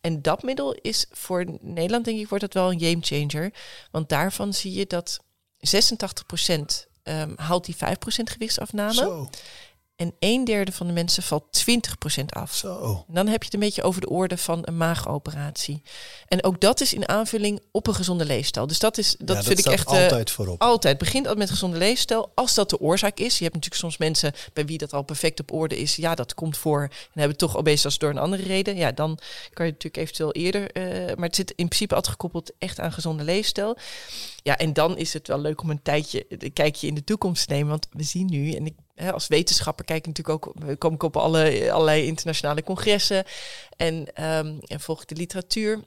En 0.00 0.22
dat 0.22 0.42
middel 0.42 0.74
is 0.74 1.06
voor 1.10 1.44
Nederland, 1.60 2.04
denk 2.04 2.18
ik, 2.18 2.28
wordt 2.28 2.44
dat 2.44 2.54
wel 2.54 2.72
een 2.72 2.80
game 2.80 3.26
changer. 3.28 3.52
Want 3.90 4.08
daarvan 4.08 4.54
zie 4.54 4.72
je 4.72 4.86
dat 4.86 5.20
86% 5.56 6.88
ehm, 7.02 7.32
haalt 7.36 7.64
die 7.64 7.76
5% 7.76 7.78
gewichtsafname. 8.12 8.94
Zo. 8.94 9.30
En 10.00 10.14
een 10.18 10.44
derde 10.44 10.72
van 10.72 10.86
de 10.86 10.92
mensen 10.92 11.22
valt 11.22 11.64
20% 12.20 12.24
af. 12.26 12.54
Zo. 12.54 13.04
En 13.08 13.14
dan 13.14 13.26
heb 13.26 13.38
je 13.38 13.44
het 13.44 13.54
een 13.54 13.60
beetje 13.60 13.82
over 13.82 14.00
de 14.00 14.08
orde 14.08 14.36
van 14.36 14.58
een 14.62 14.76
maagoperatie. 14.76 15.82
En 16.28 16.44
ook 16.44 16.60
dat 16.60 16.80
is 16.80 16.92
in 16.94 17.08
aanvulling 17.08 17.60
op 17.72 17.86
een 17.86 17.94
gezonde 17.94 18.24
leefstijl. 18.24 18.66
Dus 18.66 18.78
dat, 18.78 18.98
is, 18.98 19.16
dat 19.18 19.36
Ja, 19.36 19.42
vind 19.42 19.58
ik 19.58 19.66
echt... 19.66 19.86
eh, 19.86 19.92
altijd 19.92 20.30
voorop. 20.30 20.60
Altijd. 20.62 20.98
Begint 20.98 21.16
altijd 21.26 21.38
met 21.38 21.48
een 21.48 21.54
gezonde 21.54 21.78
leefstijl. 21.78 22.30
Als 22.34 22.54
dat 22.54 22.70
de 22.70 22.80
oorzaak 22.80 23.18
is. 23.18 23.36
Je 23.38 23.42
hebt 23.44 23.54
natuurlijk 23.54 23.82
soms 23.82 23.96
mensen 23.96 24.32
bij 24.52 24.66
wie 24.66 24.78
dat 24.78 24.92
al 24.92 25.02
perfect 25.02 25.40
op 25.40 25.52
orde 25.52 25.78
is. 25.78 25.96
Ja, 25.96 26.14
dat 26.14 26.34
komt 26.34 26.56
voor. 26.56 26.82
En 26.82 26.90
hebben 27.20 27.36
toch 27.36 27.56
obesitas 27.56 27.98
door 27.98 28.10
een 28.10 28.18
andere 28.18 28.42
reden. 28.42 28.76
Ja, 28.76 28.92
dan 28.92 29.18
kan 29.52 29.66
je 29.66 29.72
natuurlijk 29.72 30.02
eventueel 30.02 30.32
eerder. 30.32 30.70
eh, 30.72 31.16
maar 31.16 31.26
het 31.26 31.36
zit 31.36 31.50
in 31.50 31.66
principe 31.66 31.94
altijd 31.94 32.12
gekoppeld 32.12 32.52
echt 32.58 32.80
aan 32.80 32.92
gezonde 32.92 33.24
leefstijl. 33.24 33.76
Ja, 34.42 34.58
en 34.58 34.72
dan 34.72 34.96
is 34.98 35.12
het 35.12 35.28
wel 35.28 35.40
leuk 35.40 35.62
om 35.62 35.70
een 35.70 35.82
tijdje 35.82 36.24
een 36.28 36.52
kijkje 36.52 36.86
in 36.86 36.94
de 36.94 37.04
toekomst 37.04 37.46
te 37.46 37.52
nemen. 37.52 37.68
Want 37.68 37.86
we 37.92 38.02
zien 38.02 38.26
nu, 38.30 38.52
en 38.52 38.66
ik 38.66 38.74
als 39.12 39.28
wetenschapper 39.28 39.84
kijk 39.84 39.98
ik 39.98 40.06
natuurlijk 40.06 40.46
ook, 40.46 40.54
we 40.64 40.76
kom 40.76 40.94
ik 40.94 41.02
op 41.02 41.16
alle, 41.16 41.72
allerlei 41.72 42.06
internationale 42.06 42.62
congressen 42.62 43.24
en, 43.76 44.14
ehm, 44.14 44.58
en 44.66 44.80
volg 44.80 45.04
de 45.04 45.14
literatuur. 45.14 45.80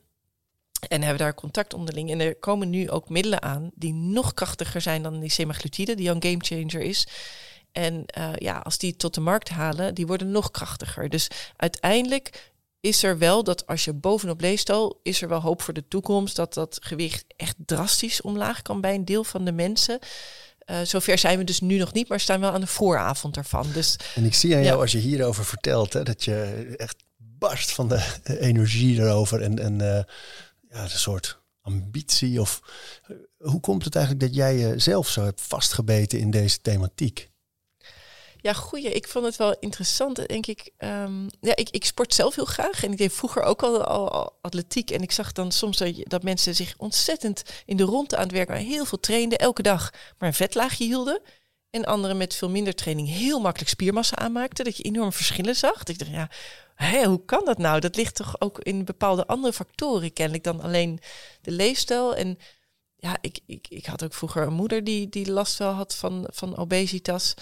En 0.87 1.01
hebben 1.01 1.19
daar 1.19 1.33
contact 1.33 1.73
onderling. 1.73 2.11
En 2.11 2.19
er 2.19 2.35
komen 2.35 2.69
nu 2.69 2.89
ook 2.89 3.09
middelen 3.09 3.41
aan 3.41 3.71
die 3.75 3.93
nog 3.93 4.33
krachtiger 4.33 4.81
zijn 4.81 5.03
dan 5.03 5.19
die 5.19 5.29
semaglutide, 5.29 5.95
die 5.95 6.09
al 6.09 6.15
een 6.15 6.23
gamechanger 6.23 6.81
is. 6.81 7.07
En 7.71 8.05
eh, 8.05 8.31
ja, 8.35 8.57
als 8.57 8.77
die 8.77 8.95
tot 8.95 9.13
de 9.13 9.21
markt 9.21 9.49
halen, 9.49 9.95
die 9.95 10.07
worden 10.07 10.31
nog 10.31 10.51
krachtiger. 10.51 11.09
Dus 11.09 11.27
uiteindelijk 11.55 12.51
is 12.79 13.03
er 13.03 13.17
wel 13.17 13.43
dat 13.43 13.67
als 13.67 13.85
je 13.85 13.93
bovenop 13.93 14.41
leefstijl, 14.41 14.99
is 15.03 15.21
er 15.21 15.27
wel 15.27 15.41
hoop 15.41 15.61
voor 15.61 15.73
de 15.73 15.87
toekomst 15.87 16.35
dat 16.35 16.53
dat 16.53 16.77
gewicht 16.81 17.25
echt 17.37 17.55
drastisch 17.65 18.21
omlaag 18.21 18.61
kan 18.61 18.81
bij 18.81 18.95
een 18.95 19.05
deel 19.05 19.23
van 19.23 19.45
de 19.45 19.51
mensen. 19.51 19.99
Eh, 20.65 20.81
zover 20.83 21.17
zijn 21.17 21.37
we 21.37 21.43
dus 21.43 21.59
nu 21.59 21.77
nog 21.77 21.93
niet, 21.93 22.09
maar 22.09 22.19
staan 22.19 22.39
wel 22.39 22.51
aan 22.51 22.61
de 22.61 22.67
vooravond 22.67 23.37
ervan. 23.37 23.67
Dus 23.73 23.95
En 24.15 24.25
ik 24.25 24.33
zie 24.33 24.55
aan 24.55 24.63
jou 24.63 24.75
Ja. 24.75 24.81
als 24.81 24.91
je 24.91 24.97
hierover 24.97 25.45
vertelt, 25.45 25.93
hè, 25.93 26.03
dat 26.03 26.23
je 26.23 26.65
echt 26.77 27.03
barst 27.17 27.71
van 27.71 27.87
de 27.87 28.03
energie 28.39 28.99
erover 28.99 29.41
en, 29.41 29.59
en 29.59 29.81
eh, 29.81 30.03
ja, 30.69 30.83
een 30.83 30.89
soort 30.89 31.41
ambitie. 31.61 32.41
Of 32.41 32.61
eh, 33.07 33.15
hoe 33.51 33.59
komt 33.59 33.85
het 33.85 33.95
eigenlijk 33.95 34.25
dat 34.25 34.35
jij 34.35 34.57
jezelf 34.57 35.07
zo 35.09 35.23
hebt 35.23 35.41
vastgebeten 35.41 36.19
in 36.19 36.31
deze 36.31 36.61
thematiek? 36.61 37.31
Ja, 38.43 38.53
goeie. 38.53 38.91
Ik 38.91 39.07
vond 39.07 39.25
het 39.25 39.35
wel 39.35 39.55
interessant, 39.59 40.27
denk 40.27 40.45
ik. 40.45 40.71
Ehm, 40.77 41.23
ja, 41.39 41.55
ik, 41.55 41.69
ik 41.69 41.85
sport 41.85 42.13
zelf 42.13 42.35
heel 42.35 42.45
graag. 42.45 42.83
En 42.83 42.91
ik 42.91 42.97
deed 42.97 43.13
vroeger 43.13 43.41
ook 43.41 43.63
al, 43.63 44.33
atletiek. 44.41 44.91
En 44.91 45.01
ik 45.01 45.11
zag 45.11 45.31
dan 45.31 45.51
soms 45.51 45.77
dat, 45.77 45.93
dat 46.03 46.23
mensen 46.23 46.55
zich 46.55 46.73
ontzettend 46.77 47.43
in 47.65 47.77
de 47.77 47.83
ronde 47.83 48.17
aan 48.17 48.23
het 48.23 48.31
werk 48.31 48.47
waren. 48.47 48.65
Heel 48.65 48.85
veel 48.85 48.99
trainden, 48.99 49.37
elke 49.37 49.61
dag 49.61 49.91
maar 50.17 50.29
een 50.29 50.35
vetlaagje 50.35 50.83
hielden. 50.83 51.21
En 51.69 51.85
anderen 51.85 52.17
met 52.17 52.35
veel 52.35 52.49
minder 52.49 52.75
training 52.75 53.07
heel 53.07 53.39
makkelijk 53.39 53.69
spiermassa 53.69 54.15
aanmaakten. 54.15 54.65
Dat 54.65 54.77
je 54.77 54.83
enorme 54.83 55.11
verschillen 55.11 55.55
zag. 55.55 55.83
Ik 55.83 55.99
dacht, 55.99 56.11
ja, 56.11 56.29
hè, 56.75 57.05
hoe 57.05 57.25
kan 57.25 57.45
dat 57.45 57.57
nou? 57.57 57.79
Dat 57.79 57.95
ligt 57.95 58.15
toch 58.15 58.41
ook 58.41 58.59
in 58.59 58.85
bepaalde 58.85 59.27
andere 59.27 59.53
factoren 59.53 60.13
kennelijk 60.13 60.43
dan 60.43 60.61
alleen 60.61 60.99
de 61.41 61.51
leefstijl. 61.51 62.15
En 62.15 62.37
ja, 62.95 63.17
ik, 63.21 63.39
ik, 63.45 63.67
ik 63.69 63.85
had 63.85 64.03
ook 64.03 64.13
vroeger 64.13 64.41
een 64.43 64.53
moeder 64.53 64.83
die, 64.83 65.09
die 65.09 65.31
last 65.31 65.57
wel 65.57 65.71
had 65.71 65.95
van, 65.95 66.27
van 66.31 66.57
obesitas. 66.57 67.33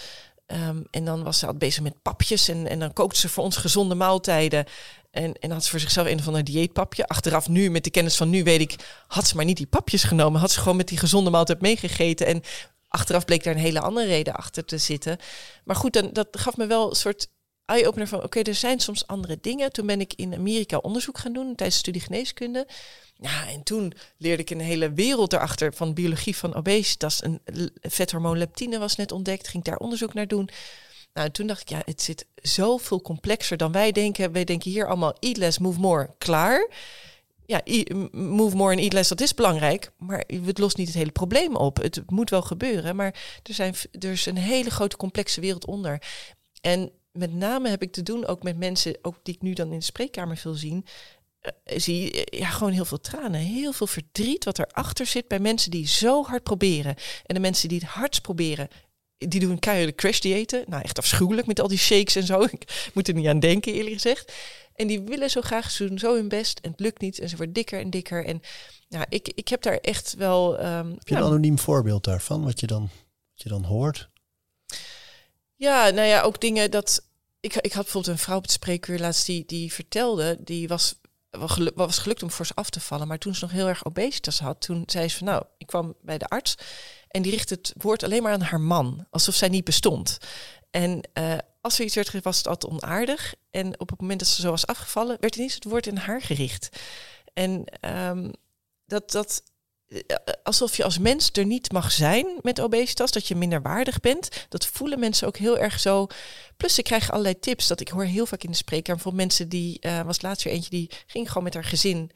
Ehm, 0.52 0.82
en 0.90 1.06
dan 1.06 1.24
was 1.24 1.40
ze 1.40 1.48
al 1.48 1.54
bezig 1.54 1.84
met 1.84 2.02
papjes 2.02 2.48
en, 2.48 2.68
en 2.68 2.80
dan 2.80 2.94
kookte 2.94 3.20
ze 3.20 3.30
voor 3.30 3.44
ons 3.44 3.58
gezonde 3.58 3.96
maaltijden. 3.96 4.66
En, 5.12 5.34
en 5.40 5.52
had 5.52 5.64
ze 5.64 5.70
voor 5.70 5.80
zichzelf 5.80 6.08
een 6.08 6.24
van 6.24 6.36
een 6.36 6.44
dieetpapje. 6.44 7.08
Achteraf 7.08 7.50
nu, 7.50 7.70
met 7.70 7.84
de 7.84 7.90
kennis 7.90 8.16
van 8.16 8.30
nu, 8.30 8.44
weet 8.44 8.62
ik, 8.62 8.76
had 9.08 9.28
ze 9.28 9.36
maar 9.36 9.46
niet 9.46 9.58
die 9.58 9.68
papjes 9.68 10.04
genomen. 10.04 10.40
Had 10.40 10.52
ze 10.52 10.60
gewoon 10.60 10.78
met 10.78 10.88
die 10.88 10.98
gezonde 10.98 11.30
maaltijd 11.30 11.62
meegegeten. 11.62 12.28
En 12.28 12.42
achteraf 12.88 13.26
bleek 13.26 13.44
daar 13.44 13.54
een 13.54 13.60
hele 13.60 13.80
andere 13.80 14.08
reden 14.08 14.34
achter 14.34 14.66
te 14.66 14.78
zitten. 14.78 15.18
Maar 15.64 15.76
goed, 15.76 15.94
dan, 15.94 16.10
dat 16.14 16.28
gaf 16.32 16.58
me 16.58 16.68
wel 16.68 16.90
een 16.90 16.96
soort 16.96 17.30
eye-opener 17.72 18.08
van... 18.08 18.24
oké, 18.24 18.40
er 18.40 18.56
zijn 18.56 18.80
soms 18.80 19.08
andere 19.08 19.38
dingen. 19.42 19.72
Toen 19.72 19.86
ben 19.86 20.00
ik 20.00 20.14
in 20.14 20.34
Amerika 20.34 20.78
onderzoek 20.78 21.18
gaan 21.18 21.34
doen 21.34 21.56
tijdens 21.56 21.74
de 21.74 21.84
studie 21.90 22.02
geneeskunde. 22.02 22.68
Ja, 23.16 23.48
en 23.48 23.64
toen 23.64 23.94
leerde 24.18 24.42
ik 24.42 24.50
een 24.50 24.60
hele 24.60 24.94
wereld 24.94 25.34
erachter 25.34 25.74
van 25.74 25.94
biologie 25.94 26.36
van 26.36 26.56
obesitas. 26.56 27.24
Een 27.24 27.42
vethormoon 27.82 28.38
leptine 28.38 28.80
was 28.80 28.96
net 28.96 29.12
ontdekt, 29.12 29.48
ging 29.48 29.64
daar 29.64 29.78
onderzoek 29.78 30.14
naar 30.14 30.28
doen. 30.28 30.50
Nou, 31.14 31.28
en 31.28 31.34
toen 31.34 31.48
dacht 31.48 31.62
ik, 31.62 31.70
ja, 31.70 31.82
het 31.86 32.02
zit 32.02 32.26
zoveel 32.36 33.02
complexer 33.02 33.58
dan 33.58 33.72
wij 33.72 33.92
denken. 33.92 34.32
Wij 34.32 34.44
denken 34.44 34.72
hier 34.72 34.88
allemaal 34.88 35.16
eat 35.20 35.38
less, 35.38 35.58
move 35.58 35.80
more, 35.80 36.16
klaar. 36.18 36.70
Ja, 37.46 37.62
move 38.12 38.56
more 38.56 38.72
en 38.72 38.80
eat 38.80 38.94
less, 38.94 39.10
dat 39.10 39.22
is 39.22 39.34
belangrijk. 39.34 39.92
Maar 39.98 40.24
het 40.46 40.58
lost 40.58 40.78
niet 40.78 40.88
het 40.88 40.98
hele 40.98 41.12
probleem 41.12 41.56
op. 41.56 41.78
Het 41.78 42.02
moet 42.06 42.30
wel 42.30 42.42
gebeuren, 42.42 42.96
maar 42.96 43.40
er, 43.44 43.54
zijn, 43.54 43.76
er 44.00 44.12
is 44.12 44.26
een 44.26 44.38
hele 44.38 44.70
grote 44.70 44.98
complexe 44.98 45.42
wereld 45.42 45.66
onder. 45.66 46.02
En 46.62 46.92
met 47.12 47.34
name 47.34 47.70
heb 47.70 47.82
ik 47.82 47.92
te 47.92 48.04
doen 48.04 48.26
ook 48.26 48.44
met 48.44 48.58
mensen, 48.58 48.98
ook 49.02 49.20
die 49.24 49.36
ik 49.36 49.42
nu 49.42 49.54
dan 49.54 49.72
in 49.72 49.78
de 49.78 49.84
spreekkamer 49.86 50.38
veel 50.38 50.54
zien, 50.54 50.86
eh, 51.40 51.80
zie 51.80 52.02
je, 52.16 52.28
ja, 52.30 52.50
gewoon 52.50 52.74
heel 52.74 52.86
veel 52.86 53.00
tranen, 53.00 53.40
heel 53.40 53.74
veel 53.74 53.88
verdriet 53.88 54.44
wat 54.46 54.60
erachter 54.60 55.06
zit 55.06 55.28
bij 55.28 55.40
mensen 55.40 55.72
die 55.72 55.88
zo 55.88 56.24
hard 56.24 56.44
proberen. 56.44 56.96
En 57.26 57.36
de 57.36 57.42
mensen 57.42 57.70
die 57.70 57.80
het 57.80 57.88
hardst 57.88 58.22
proberen, 58.22 58.68
die 59.18 59.40
doen 59.40 59.60
keiharde 59.60 59.96
crash 59.96 60.20
diëten. 60.20 60.64
Nou, 60.68 60.84
echt 60.84 60.98
afschuwelijk 60.98 61.48
met 61.48 61.60
al 61.60 61.68
die 61.68 61.78
shakes 61.78 62.16
en 62.16 62.24
zo. 62.24 62.42
Ik 62.52 62.90
moet 62.94 63.08
er 63.08 63.14
niet 63.14 63.28
aan 63.28 63.40
denken, 63.40 63.74
eerlijk 63.74 63.94
gezegd. 63.94 64.34
En 64.76 64.88
die 64.88 65.02
willen 65.02 65.30
zo 65.30 65.42
graag, 65.42 65.72
ze 65.72 65.88
doen 65.88 66.00
zo 66.00 66.16
hun 66.16 66.28
best 66.28 66.60
en 66.60 66.72
het 66.72 66.80
lukt 66.80 67.02
niet. 67.02 67.20
En 67.20 67.30
ze 67.30 67.36
worden 67.36 67.54
dikker 67.54 67.80
en 67.80 67.90
dikker. 67.90 68.26
En 68.26 68.42
ja, 68.88 69.06
ik, 69.10 69.32
ik 69.36 69.48
heb 69.48 69.62
daar 69.62 69.78
echt 69.78 70.16
wel... 70.16 70.58
ehm, 70.60 70.90
Heb 70.90 71.08
je 71.08 71.16
een 71.16 71.24
anoniem 71.24 71.60
voorbeeld 71.60 72.04
daarvan, 72.04 72.44
wat 72.44 72.60
je 72.60 72.68
dan, 72.68 72.82
wat 72.82 73.44
je 73.44 73.50
dan 73.50 73.64
hoort? 73.64 74.10
Ja, 75.62 75.90
nou 75.90 76.08
ja, 76.08 76.22
ook 76.22 76.42
dingen 76.42 76.72
dat. 76.72 77.04
Ik, 77.40 77.56
ik 77.56 77.74
had 77.74 77.84
bijvoorbeeld 77.84 78.14
een 78.14 78.24
vrouw 78.24 78.38
op 78.38 78.42
het 78.42 78.52
spreekuur 78.52 79.00
laatst 79.00 79.26
die, 79.26 79.46
die 79.46 79.74
vertelde, 79.74 80.38
die 80.40 80.68
was, 80.68 80.96
was 81.76 81.98
gelukt 81.98 82.24
om 82.24 82.32
voor 82.32 82.46
ze 82.46 82.54
af 82.56 82.70
te 82.70 82.80
vallen. 82.80 83.08
Maar 83.08 83.18
toen 83.18 83.36
ze 83.36 83.44
nog 83.44 83.52
heel 83.52 83.68
erg 83.68 83.86
obesitas 83.86 84.40
had, 84.40 84.62
toen 84.62 84.84
zei 84.86 85.08
ze 85.08 85.18
van 85.18 85.28
nou, 85.28 85.44
ik 85.58 85.68
kwam 85.68 85.96
bij 86.02 86.18
de 86.18 86.28
arts 86.28 86.56
en 87.08 87.22
die 87.22 87.32
richtte 87.32 87.54
het 87.54 87.74
woord 87.78 88.04
alleen 88.04 88.24
maar 88.24 88.34
aan 88.34 88.42
haar 88.42 88.60
man, 88.62 89.08
alsof 89.10 89.36
zij 89.36 89.48
niet 89.50 89.64
bestond. 89.64 90.18
En 90.72 91.02
eh, 91.14 91.38
als 91.62 91.80
er 91.80 91.86
iets 91.86 91.96
werd 91.96 92.08
gezegd, 92.08 92.26
was 92.26 92.38
het 92.38 92.48
altijd 92.48 92.74
onaardig. 92.74 93.34
En 93.52 93.80
op 93.80 93.90
het 93.90 94.02
moment 94.02 94.20
dat 94.20 94.28
ze 94.28 94.42
zo 94.42 94.50
was 94.50 94.68
afgevallen, 94.68 95.18
werd 95.20 95.36
ineens 95.36 95.54
het 95.54 95.64
woord 95.64 95.88
in 95.88 95.98
haar 95.98 96.22
gericht. 96.22 96.70
En 97.34 97.66
ehm, 97.66 98.32
dat, 98.86 99.12
dat, 99.12 99.44
alsof 100.44 100.78
je 100.78 100.84
als 100.84 100.98
mens 100.98 101.30
er 101.32 101.46
niet 101.46 101.72
mag 101.72 101.92
zijn 101.92 102.28
met 102.42 102.62
obesitas, 102.62 103.12
dat 103.12 103.28
je 103.28 103.36
minder 103.36 103.62
waardig 103.62 104.00
bent. 104.00 104.46
Dat 104.50 104.66
voelen 104.66 105.00
mensen 105.00 105.28
ook 105.28 105.38
heel 105.38 105.58
erg 105.58 105.80
zo. 105.80 106.08
Plus 106.58 106.76
ze 106.76 106.82
krijgen 106.82 107.12
allerlei 107.12 107.40
tips. 107.40 107.68
Dat 107.68 107.80
ik 107.80 107.90
hoor 107.90 108.04
heel 108.04 108.26
vaak 108.26 108.44
in 108.44 108.52
de 108.52 108.58
spreekkamer 108.58 109.02
van 109.02 109.16
mensen 109.16 109.50
die 109.50 109.80
eh, 109.80 110.02
was 110.02 110.22
laatst 110.22 110.44
weer 110.44 110.54
eentje 110.54 110.70
die 110.70 110.90
ging 111.08 111.28
gewoon 111.28 111.44
met 111.44 111.54
haar 111.54 111.64
gezin. 111.64 112.12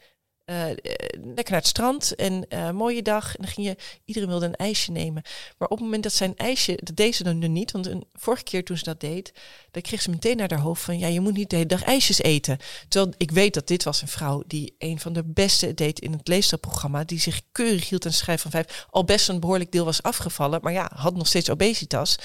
Eh, 0.46 0.70
eh, 0.70 0.78
lekker 1.14 1.52
naar 1.52 1.62
het 1.62 1.68
strand 1.68 2.16
en 2.16 2.48
eh, 2.50 2.70
mooie 2.70 3.02
dag. 3.02 3.36
En 3.36 3.44
dan 3.44 3.52
ging 3.52 3.68
je, 3.68 3.76
iedereen 4.06 4.30
wilde 4.30 4.46
een 4.46 4.56
ijsje 4.56 4.92
nemen. 4.92 5.24
Maar 5.58 5.68
op 5.68 5.78
het 5.78 5.86
moment 5.86 6.04
dat 6.04 6.14
zijn 6.14 6.36
ijsje, 6.36 6.80
dat 6.84 6.96
deed 6.96 7.16
ze 7.16 7.24
dan 7.24 7.38
nu 7.38 7.48
niet. 7.48 7.72
Want 7.72 7.86
een 7.86 8.04
vorige 8.14 8.44
keer 8.44 8.64
toen 8.64 8.78
ze 8.78 8.84
dat 8.84 9.00
deed, 9.00 9.34
dan 9.72 9.82
kreeg 9.82 10.02
ze 10.02 10.10
meteen 10.10 10.38
naar 10.38 10.50
haar 10.50 10.60
hoofd 10.60 10.82
van, 10.82 11.00
ja, 11.00 11.08
je 11.08 11.20
moet 11.20 11.34
niet 11.34 11.50
de 11.50 11.56
hele 11.56 11.68
dag 11.68 11.84
ijsjes 11.84 12.22
eten. 12.22 12.58
Terwijl 12.88 13.14
ik 13.18 13.32
weet 13.32 13.54
dat 13.54 13.68
dit 13.68 13.84
was 13.84 14.02
een 14.02 14.08
vrouw 14.08 14.44
die 14.48 14.76
een 14.78 15.00
van 15.00 15.14
de 15.14 15.24
beste 15.24 15.74
deed 15.74 16.00
in 16.00 16.12
het 16.12 16.28
leefstijlprogramma. 16.28 17.04
Die 17.04 17.20
zich 17.20 17.42
keurig 17.52 17.90
hield 17.90 18.06
aan 18.06 18.12
de 18.12 18.38
van 18.38 18.52
vijf. 18.52 18.86
Al 18.90 19.04
best 19.04 19.30
een 19.30 19.40
behoorlijk 19.40 19.72
deel 19.72 19.86
was 19.86 20.04
afgevallen. 20.04 20.60
Maar 20.62 20.74
ja, 20.74 20.92
had 20.96 21.16
nog 21.16 21.28
steeds 21.28 21.50
obesitas. 21.50 22.16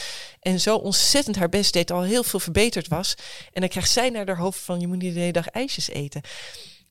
En 0.41 0.61
zo 0.61 0.77
ontzettend 0.77 1.37
haar 1.37 1.49
best 1.49 1.73
deed, 1.73 1.91
al 1.91 2.03
heel 2.03 2.25
veel 2.25 2.41
verbeterd 2.41 2.89
was. 2.89 3.15
En 3.53 3.61
dan 3.61 3.71
krijgt 3.71 3.91
zij 3.91 4.11
naar 4.11 4.27
haar 4.27 4.39
hoofd 4.39 4.61
van, 4.61 4.81
je 4.81 4.87
moet 4.87 4.99
niet 4.99 5.15
de 5.15 5.21
hele 5.21 5.33
dag 5.33 5.47
ijsjes 5.47 5.89
eten. 5.89 6.21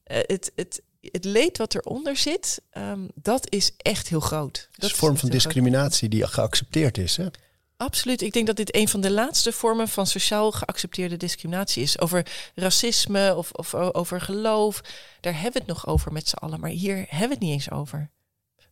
Het, 0.04 0.52
het, 0.56 0.82
het 1.02 1.26
leed 1.26 1.58
wat 1.58 1.76
eronder 1.76 2.18
zit, 2.18 2.62
ehm, 2.70 3.08
dat 3.16 3.52
is 3.52 3.72
echt 3.78 4.08
heel 4.08 4.20
groot. 4.20 4.68
Dat 4.72 4.86
is 4.86 4.92
een 4.92 4.98
vorm 4.98 5.18
van 5.18 5.30
discriminatie 5.30 6.10
die 6.10 6.28
geaccepteerd 6.28 6.98
is. 6.98 7.18
Hè? 7.18 7.26
Absoluut. 7.78 8.22
Ik 8.22 8.34
denk 8.34 8.48
dat 8.48 8.56
dit 8.56 8.76
een 8.76 8.88
van 8.88 9.02
de 9.02 9.12
laatste 9.12 9.52
vormen 9.52 9.88
van 9.88 10.08
sociaal 10.08 10.52
geaccepteerde 10.52 11.18
discriminatie 11.18 11.84
is. 11.84 12.00
Over 12.00 12.52
racisme 12.56 13.36
of, 13.36 13.52
of 13.52 13.74
over 13.76 14.22
geloof. 14.22 14.82
Daar 15.22 15.34
hebben 15.34 15.52
we 15.52 15.58
het 15.58 15.68
nog 15.68 15.88
over 15.88 16.12
met 16.12 16.28
z'n 16.30 16.36
allen. 16.36 16.60
Maar 16.60 16.70
hier 16.70 16.96
hebben 16.96 17.28
we 17.28 17.34
het 17.34 17.40
niet 17.40 17.52
eens 17.52 17.72
over. 17.72 18.10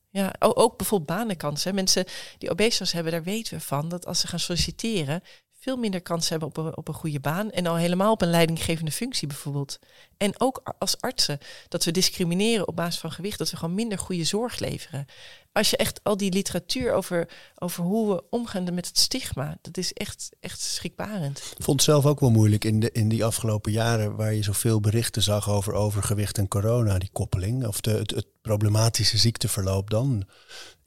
Ja, 0.10 0.36
ook 0.40 0.78
bijvoorbeeld 0.78 1.20
banenkansen. 1.20 1.76
Mensen 1.76 2.06
die 2.38 2.50
obesitas 2.50 2.92
hebben, 2.92 3.12
daar 3.12 3.24
weten 3.24 3.58
we 3.58 3.64
van 3.64 3.90
dat 3.90 4.06
als 4.06 4.20
ze 4.20 4.28
gaan 4.28 4.40
solliciteren, 4.40 5.22
veel 5.68 5.78
minder 5.78 6.02
kans 6.02 6.30
hebben 6.30 6.48
op 6.48 6.58
een, 6.58 6.78
op 6.78 6.88
een 6.88 6.94
goede 6.94 7.20
baan. 7.20 7.52
En 7.52 7.66
al 7.66 7.76
helemaal 7.76 8.12
op 8.12 8.22
een 8.22 8.30
leidinggevende 8.30 8.92
functie 8.92 9.28
bijvoorbeeld. 9.28 9.80
En 10.18 10.40
ook 10.40 10.76
als 10.80 11.02
artsen, 11.02 11.40
dat 11.68 11.84
we 11.84 11.92
discrimineren 11.92 12.68
op 12.68 12.76
basis 12.76 13.00
van 13.00 13.12
gewicht, 13.12 13.38
dat 13.38 13.50
we 13.50 13.58
gewoon 13.58 13.76
minder 13.76 13.98
goede 13.98 14.24
zorg 14.24 14.60
leveren. 14.60 15.06
Als 15.52 15.70
je 15.70 15.78
echt 15.78 16.00
al 16.04 16.18
die 16.18 16.32
literatuur 16.32 16.94
over, 16.94 17.30
over 17.56 17.84
hoe 17.84 18.14
we 18.14 18.24
omgaan 18.30 18.74
met 18.74 18.88
het 18.88 18.98
stigma, 18.98 19.58
dat 19.62 19.78
is 19.78 19.94
echt, 19.94 20.30
echt 20.40 20.60
schrikbarend. 20.62 21.38
Ik 21.38 21.64
vond 21.64 21.82
het 21.82 21.90
zelf 21.90 22.06
ook 22.06 22.20
wel 22.20 22.32
moeilijk 22.32 22.66
in, 22.66 22.80
de, 22.80 22.92
in 22.92 23.10
die 23.10 23.26
afgelopen 23.26 23.72
jaren 23.72 24.16
waar 24.16 24.34
je 24.34 24.44
zoveel 24.44 24.80
berichten 24.80 25.24
zag 25.24 25.50
over 25.50 25.74
overgewicht 25.74 26.38
en 26.38 26.48
corona, 26.48 26.98
die 26.98 27.10
koppeling. 27.12 27.68
Of 27.68 27.82
de, 27.82 27.92
het 27.92 28.26
problematische 28.42 29.18
ziekteverloop 29.18 29.90
dan, 29.90 30.28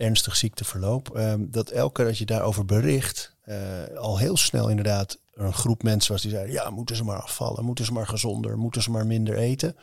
ernstig 0.00 0.36
ziekteverloop. 0.36 1.16
ehm, 1.16 1.44
dat 1.48 1.70
elke 1.70 1.92
keer 1.92 2.04
dat 2.04 2.18
je 2.18 2.24
daarover 2.26 2.64
bericht, 2.64 3.34
eh, 3.42 3.58
al 3.96 4.18
heel 4.18 4.36
snel 4.36 4.68
inderdaad 4.68 5.18
er 5.34 5.44
een 5.44 5.52
groep 5.52 5.82
mensen 5.82 6.12
was 6.12 6.22
die 6.22 6.30
zeiden, 6.30 6.52
ja, 6.52 6.70
moeten 6.70 6.96
ze 6.96 7.04
maar 7.04 7.22
afvallen, 7.22 7.64
moeten 7.64 7.84
ze 7.84 7.92
maar 7.92 8.06
gezonder, 8.06 8.58
moeten 8.58 8.82
ze 8.82 8.90
maar 8.90 9.06
minder 9.06 9.36
eten. 9.36 9.76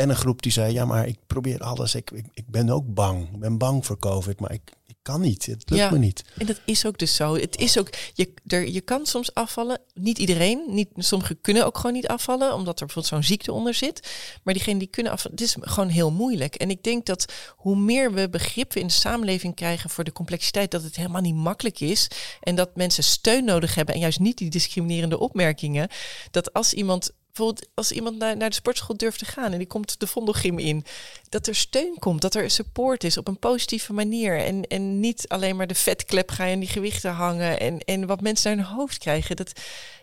En 0.00 0.08
een 0.08 0.16
groep 0.16 0.42
die 0.42 0.52
zei, 0.52 0.72
ja, 0.72 0.84
maar 0.84 1.06
ik 1.06 1.18
probeer 1.26 1.58
alles, 1.60 1.94
ik, 1.94 2.10
ik, 2.10 2.24
ik 2.32 2.46
ben 2.48 2.70
ook 2.70 2.94
bang, 2.94 3.28
ik 3.32 3.38
ben 3.38 3.58
bang 3.58 3.86
voor 3.86 3.98
COVID, 3.98 4.40
maar 4.40 4.52
ik, 4.52 4.72
ik 4.86 4.96
kan 5.02 5.20
niet, 5.20 5.46
het 5.46 5.70
lukt 5.70 5.82
Ja. 5.82 5.90
me 5.90 5.98
niet. 5.98 6.24
En 6.38 6.46
dat 6.46 6.60
is 6.64 6.86
ook 6.86 6.98
dus 6.98 7.14
zo. 7.14 7.34
Het 7.36 7.56
is 7.58 7.78
ook, 7.78 7.88
je, 8.14 8.32
er, 8.46 8.68
je 8.68 8.80
kan 8.80 9.06
soms 9.06 9.34
afvallen. 9.34 9.80
Niet 9.94 10.18
iedereen. 10.18 10.64
Niet, 10.68 10.88
sommigen 10.96 11.40
kunnen 11.40 11.66
ook 11.66 11.76
gewoon 11.76 11.92
niet 11.92 12.08
afvallen, 12.08 12.54
omdat 12.54 12.80
er 12.80 12.86
bijvoorbeeld 12.86 13.14
zo'n 13.14 13.30
ziekte 13.30 13.52
onder 13.52 13.74
zit. 13.74 14.10
Maar 14.42 14.54
diegenen 14.54 14.78
die 14.78 14.88
kunnen 14.88 15.12
afvallen, 15.12 15.38
het 15.38 15.46
is 15.46 15.56
gewoon 15.60 15.88
heel 15.88 16.10
moeilijk. 16.12 16.54
En 16.54 16.70
ik 16.70 16.82
denk 16.82 17.06
dat 17.06 17.32
hoe 17.56 17.76
meer 17.76 18.12
we 18.12 18.28
begrip 18.30 18.74
in 18.74 18.86
de 18.86 18.92
samenleving 18.92 19.54
krijgen 19.54 19.90
voor 19.90 20.04
de 20.04 20.12
complexiteit, 20.12 20.70
dat 20.70 20.82
het 20.82 20.96
helemaal 20.96 21.20
niet 21.22 21.34
makkelijk 21.34 21.80
is. 21.80 22.08
En 22.40 22.54
dat 22.54 22.76
mensen 22.76 23.04
steun 23.04 23.44
nodig 23.44 23.74
hebben 23.74 23.94
en 23.94 24.00
juist 24.00 24.18
niet 24.20 24.38
die 24.38 24.50
discriminerende 24.50 25.18
opmerkingen. 25.18 25.88
Dat 26.30 26.52
als 26.52 26.74
iemand. 26.74 27.10
Bijvoorbeeld 27.40 27.70
als 27.74 27.92
iemand 27.92 28.18
naar, 28.18 28.48
de 28.48 28.54
sportschool 28.54 28.96
durft 28.96 29.18
te 29.18 29.24
gaan 29.24 29.52
en 29.52 29.58
die 29.58 29.66
komt 29.66 30.00
de 30.00 30.06
Vondelgym 30.06 30.58
in, 30.58 30.84
dat 31.28 31.46
er 31.46 31.54
steun 31.54 31.98
komt, 31.98 32.20
dat 32.20 32.34
er 32.34 32.50
support 32.50 33.04
is 33.04 33.16
op 33.16 33.28
een 33.28 33.38
positieve 33.38 33.92
manier. 33.92 34.38
En, 34.38 34.62
en 34.66 35.00
niet 35.00 35.28
alleen 35.28 35.56
maar 35.56 35.66
de 35.66 35.74
vetklep 35.74 36.30
gaan 36.30 36.46
en 36.46 36.60
die 36.60 36.68
gewichten 36.68 37.12
hangen 37.12 37.60
en, 37.60 37.78
en 37.78 38.06
wat 38.06 38.20
mensen 38.20 38.56
naar 38.56 38.66
hun 38.66 38.76
hoofd 38.76 38.98
krijgen. 38.98 39.36
Dat, 39.36 39.52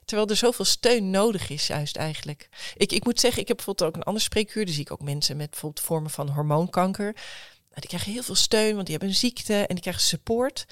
terwijl 0.06 0.30
er 0.30 0.36
zoveel 0.36 0.66
steun 0.66 1.10
nodig 1.10 1.50
is, 1.50 1.68
juist 1.68 1.96
eigenlijk. 1.96 2.50
Ik, 2.76 2.92
ik 2.92 3.06
moet 3.06 3.20
zeggen, 3.20 3.42
ik 3.42 3.48
heb 3.48 3.58
bijvoorbeeld 3.58 3.90
ook 3.90 3.96
een 3.96 4.08
ander 4.08 4.22
spreekuur. 4.22 4.66
Daar 4.66 4.74
zie 4.74 4.84
ik 4.84 4.92
ook 4.92 5.04
mensen 5.04 5.38
met 5.38 5.50
bijvoorbeeld 5.50 5.86
vormen 5.86 6.12
van 6.12 6.30
hormoonkanker. 6.30 7.14
Nou, 7.70 7.80
die 7.80 7.90
krijgen 7.90 8.12
heel 8.12 8.24
veel 8.24 8.36
steun, 8.36 8.74
want 8.74 8.88
die 8.88 8.96
hebben 8.98 9.10
een 9.10 9.20
ziekte 9.20 9.54
en 9.54 9.76
die 9.76 9.82
krijgen 9.84 10.04
support. 10.04 10.66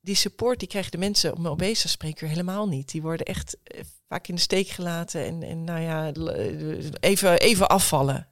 Die 0.00 0.14
support 0.14 0.58
die 0.58 0.68
krijgen 0.68 0.90
de 0.90 0.98
mensen 0.98 1.32
op 1.32 1.38
mijn 1.38 1.52
obesitas 1.52 1.90
spreekuur 1.90 2.28
helemaal 2.28 2.68
niet. 2.68 2.90
Die 2.90 3.02
worden 3.02 3.26
echt 3.26 3.56
eh, 3.64 3.80
vaak 4.08 4.26
in 4.26 4.34
de 4.34 4.40
steek 4.40 4.68
gelaten 4.68 5.24
en, 5.24 5.42
en 5.42 5.64
nou 5.64 5.80
ja, 5.80 6.12
eh, 6.12 6.90
even, 7.00 7.38
even 7.40 7.68
afvallen. 7.68 8.28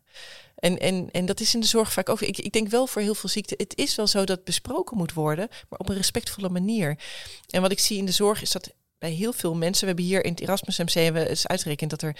En, 0.54 0.78
en, 0.78 1.10
en 1.10 1.26
dat 1.26 1.40
is 1.40 1.54
in 1.54 1.60
de 1.60 1.66
zorg 1.66 1.92
vaak 1.92 2.08
ook. 2.08 2.20
Ik, 2.20 2.38
ik 2.38 2.52
denk 2.52 2.68
wel 2.68 2.86
voor 2.86 3.02
heel 3.02 3.14
veel 3.14 3.28
ziekten. 3.28 3.56
Het 3.56 3.76
is 3.76 3.94
wel 3.94 4.06
zo 4.06 4.24
dat 4.24 4.44
besproken 4.44 4.96
moet 4.96 5.12
worden, 5.12 5.48
maar 5.68 5.78
op 5.78 5.88
een 5.88 5.96
respectvolle 5.96 6.48
manier. 6.48 6.98
En 7.46 7.62
wat 7.62 7.72
ik 7.72 7.78
zie 7.78 7.98
in 7.98 8.06
de 8.06 8.12
zorg 8.12 8.42
is 8.42 8.52
dat 8.52 8.74
bij 8.98 9.10
heel 9.10 9.32
veel 9.32 9.54
mensen. 9.54 9.80
We 9.80 9.86
hebben 9.86 10.04
hier 10.04 10.24
in 10.24 10.30
het 10.30 10.40
Erasmus 10.40 10.78
MC 10.78 10.90
hebben 10.90 11.28
eens 11.28 11.46
uitgerekend 11.46 11.90
dat 11.90 12.02
er 12.02 12.16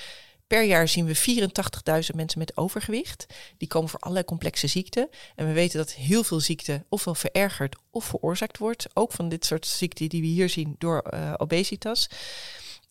per 0.49 0.65
jaar 0.65 0.89
zien 0.89 1.07
we 1.07 1.17
84.000 1.17 2.15
mensen 2.15 2.39
met 2.39 2.57
overgewicht. 2.57 3.27
Die 3.57 3.69
komen 3.69 3.89
voor 3.89 4.01
allerlei 4.01 4.27
complexe 4.27 4.67
ziekten. 4.67 5.09
En 5.35 5.47
we 5.47 5.53
weten 5.53 5.79
dat 5.79 5.93
heel 5.93 6.25
veel 6.25 6.41
ziekten 6.41 6.85
ofwel 6.89 7.15
verergerd 7.15 7.77
of 7.91 8.05
veroorzaakt 8.05 8.59
wordt. 8.59 8.87
Ook 8.95 9.13
van 9.13 9.29
dit 9.29 9.45
soort 9.45 9.67
ziekten 9.67 10.09
die 10.09 10.21
we 10.21 10.27
hier 10.27 10.49
zien 10.49 10.75
door 10.79 11.01
eh, 11.01 11.35
obesitas. 11.37 12.09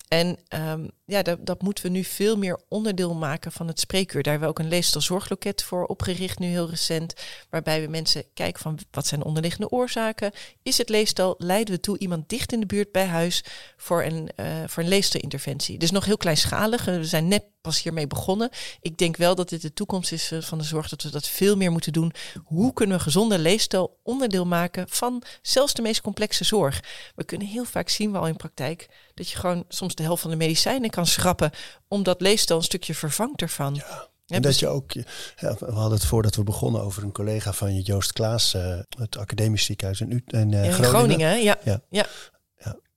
En 0.07 0.37
ehm, 0.47 0.87
ja, 1.05 1.21
dat, 1.21 1.45
dat 1.45 1.61
moeten 1.61 1.83
we 1.83 1.89
nu 1.89 2.03
veel 2.03 2.37
meer 2.37 2.59
onderdeel 2.69 3.13
maken 3.13 3.51
van 3.51 3.67
het 3.67 3.79
spreekuur. 3.79 4.23
Daar 4.23 4.31
hebben 4.31 4.49
we 4.53 4.55
ook 4.55 4.65
een 4.65 4.71
leefstijlzorgloket 4.71 5.63
voor 5.63 5.85
opgericht, 5.85 6.39
nu 6.39 6.47
heel 6.47 6.69
recent. 6.69 7.13
Waarbij 7.49 7.81
we 7.81 7.87
mensen 7.87 8.23
kijken 8.33 8.61
van 8.61 8.79
wat 8.91 9.07
zijn 9.07 9.19
de 9.19 9.25
onderliggende 9.25 9.69
oorzaken. 9.69 10.31
Is 10.63 10.77
het 10.77 10.89
leefstijl, 10.89 11.35
leiden 11.37 11.73
we 11.73 11.79
toe 11.79 11.97
iemand 11.97 12.29
dicht 12.29 12.53
in 12.53 12.59
de 12.59 12.65
buurt 12.65 12.91
bij 12.91 13.05
huis 13.05 13.43
voor 13.77 14.03
een, 14.03 14.29
eh 14.35 14.45
voor 14.67 14.83
een. 14.83 15.77
Dus 15.77 15.91
nog 15.91 16.05
heel 16.05 16.17
kleinschalig. 16.17 16.85
We 16.85 17.05
zijn 17.05 17.27
net 17.27 17.43
pas 17.61 17.83
hiermee 17.83 18.07
begonnen. 18.07 18.49
Ik 18.81 18.97
denk 18.97 19.17
wel 19.17 19.35
dat 19.35 19.49
dit 19.49 19.61
de 19.61 19.73
toekomst 19.73 20.11
is 20.11 20.31
eh, 20.31 20.41
van 20.41 20.57
de 20.57 20.63
zorg, 20.63 20.89
dat 20.89 21.03
we 21.03 21.09
dat 21.09 21.27
veel 21.27 21.55
meer 21.55 21.71
moeten 21.71 21.93
doen. 21.93 22.13
Hoe 22.43 22.73
kunnen 22.73 22.97
we 22.97 23.03
gezonde 23.03 23.39
leefstijl 23.39 23.99
onderdeel 24.03 24.45
maken 24.45 24.89
van 24.89 25.23
zelfs 25.41 25.73
de 25.73 25.81
meest 25.81 26.01
complexe 26.01 26.43
zorg? 26.43 26.83
We 27.15 27.23
kunnen 27.23 27.47
heel 27.47 27.65
vaak 27.65 27.89
zien 27.89 28.11
we 28.11 28.17
al 28.17 28.27
in 28.27 28.35
praktijk 28.35 28.87
dat 29.17 29.29
je 29.29 29.37
gewoon 29.37 29.65
soms 29.67 29.95
de 29.95 30.03
helft 30.03 30.21
van 30.21 30.31
de 30.31 30.37
medicijnen 30.37 30.89
kan 30.89 31.05
schrappen, 31.05 31.51
omdat 31.87 32.21
leefstijl 32.21 32.59
een 32.59 32.65
stukje 32.65 32.95
vervangt 32.95 33.41
ervan. 33.41 33.73
Ja, 33.73 34.07
En 34.27 34.41
dat 34.41 34.59
je 34.59 34.67
ook, 34.67 34.91
ja, 35.35 35.55
we 35.59 35.71
hadden 35.71 35.97
het 35.97 36.05
voordat 36.05 36.35
we 36.35 36.43
begonnen 36.43 36.81
over 36.81 37.03
een 37.03 37.11
collega 37.11 37.53
van 37.53 37.75
je, 37.75 37.81
Joost 37.81 38.13
Klaas, 38.13 38.53
eh, 38.53 38.79
het 38.97 39.17
academisch 39.17 39.65
ziekenhuis 39.65 40.01
in, 40.01 40.11
Ut- 40.11 40.33
in, 40.33 40.53
eh, 40.53 40.63
in 40.63 40.71
Groningen. 40.73 40.89
Groningen, 40.89 41.43
ja. 41.43 41.57
Ja. 41.63 41.81
ja. 41.89 42.05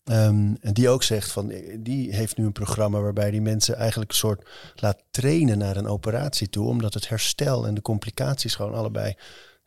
Ehm, 0.05 0.55
en 0.61 0.73
die 0.73 0.89
ook 0.89 1.03
zegt 1.03 1.33
van, 1.33 1.51
eh, 1.51 1.77
die 1.81 2.15
heeft 2.15 2.37
nu 2.37 2.45
een 2.45 2.53
programma 2.53 3.01
waarbij 3.01 3.31
die 3.31 3.41
mensen 3.41 3.77
eigenlijk 3.77 4.11
een 4.11 4.17
soort 4.17 4.49
laat 4.75 5.03
trainen 5.11 5.59
naar 5.59 5.77
een 5.77 5.87
operatie 5.87 6.49
toe, 6.49 6.67
omdat 6.67 6.95
het 6.95 7.09
herstel 7.09 7.67
en 7.67 7.75
de 7.75 7.83
complicaties 7.83 8.55
gewoon 8.55 8.75
allebei 8.75 9.15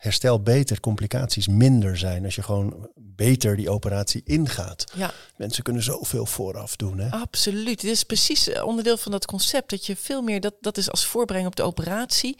herstel 0.04 0.42
beter, 0.42 0.80
complicaties 0.80 1.48
minder 1.48 1.98
zijn 1.98 2.26
als 2.26 2.36
je 2.36 2.44
gewoon 2.44 2.90
beter 2.96 3.56
die 3.56 3.70
operatie 3.70 4.22
ingaat. 4.26 4.92
ja. 4.96 5.14
Mensen 5.38 5.64
kunnen 5.64 5.84
zoveel 5.84 6.26
vooraf 6.26 6.76
doen. 6.76 7.00
Hè? 7.00 7.10
Absoluut. 7.10 7.82
Dit 7.82 7.92
is 7.92 8.04
precies 8.04 8.48
eh, 8.48 8.66
onderdeel 8.66 8.98
van 8.98 9.12
dat 9.12 9.26
concept. 9.26 9.70
Dat 9.70 9.86
je 9.86 9.96
veel 9.96 10.22
meer, 10.22 10.42
dat, 10.42 10.54
dat 10.62 10.78
is 10.78 10.90
als 10.92 11.06
voorbereiding 11.06 11.56
op 11.56 11.64
de 11.64 11.68
operatie. 11.70 12.36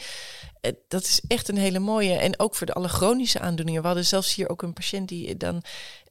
Eh, 0.62 0.72
Dat 0.88 1.04
is 1.04 1.22
echt 1.28 1.50
een 1.50 1.58
hele 1.58 1.80
mooie. 1.80 2.14
En 2.14 2.40
ook 2.40 2.56
voor 2.56 2.66
de 2.68 2.74
alle 2.74 2.88
chronische 2.88 3.40
aandoeningen. 3.40 3.82
We 3.82 3.88
hadden 3.88 4.06
zelfs 4.06 4.36
hier 4.36 4.50
ook 4.50 4.62
een 4.62 4.74
patiënt 4.74 5.10
die 5.10 5.38
dan 5.38 5.62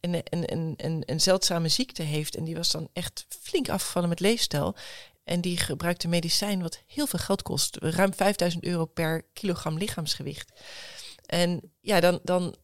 een, 0.00 0.14
een, 0.14 0.53
een, 0.53 0.74
een, 0.76 1.03
een 1.07 1.20
zeldzame 1.20 1.68
ziekte 1.68 2.03
heeft. 2.03 2.36
En 2.36 2.44
die 2.44 2.57
was 2.57 2.70
dan 2.70 2.88
echt 2.92 3.26
flink 3.42 3.68
afgevallen 3.68 4.09
met 4.09 4.20
leefstijl. 4.20 4.74
En 5.24 5.40
die 5.40 5.57
gebruikte 5.57 6.09
medicijn 6.09 6.62
wat 6.62 6.82
heel 6.86 7.07
veel 7.07 7.18
geld 7.18 7.42
kost. 7.42 7.76
Ruim 7.80 8.14
5000 8.14 8.64
euro 8.64 8.84
per 8.84 9.22
kilogram 9.32 9.78
lichaamsgewicht. 9.78 10.50
En 11.33 11.72
ja, 11.80 12.01
dan, 12.01 12.20
dan 12.22 12.55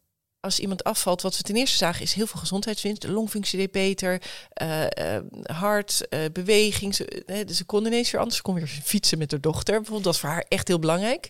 als 0.40 0.60
iemand 0.60 0.84
afvalt, 0.84 1.22
wat 1.22 1.36
we 1.36 1.42
ten 1.42 1.56
eerste 1.56 1.76
zagen, 1.76 2.02
is 2.02 2.12
heel 2.12 2.26
veel 2.26 2.40
gezondheidswinst. 2.40 3.00
De 3.02 3.10
longfunctie 3.10 3.58
deed 3.58 3.70
beter, 3.70 4.22
eh, 4.48 5.16
eh, 5.16 5.24
hart, 5.42 6.08
eh, 6.08 6.20
beweging. 6.32 6.94
Ze, 6.94 7.22
dus 7.46 7.56
ze 7.56 7.64
kon 7.64 7.86
ineens 7.86 8.10
weer 8.10 8.20
anders. 8.20 8.36
Ze 8.36 8.42
kon 8.42 8.54
weer 8.54 8.66
fietsen 8.66 9.18
met 9.18 9.30
haar 9.30 9.40
dochter. 9.40 9.74
Bijvoorbeeld, 9.74 10.04
dat 10.04 10.14
is 10.14 10.20
voor 10.20 10.28
haar 10.28 10.44
echt 10.48 10.68
heel 10.68 10.78
belangrijk. 10.78 11.28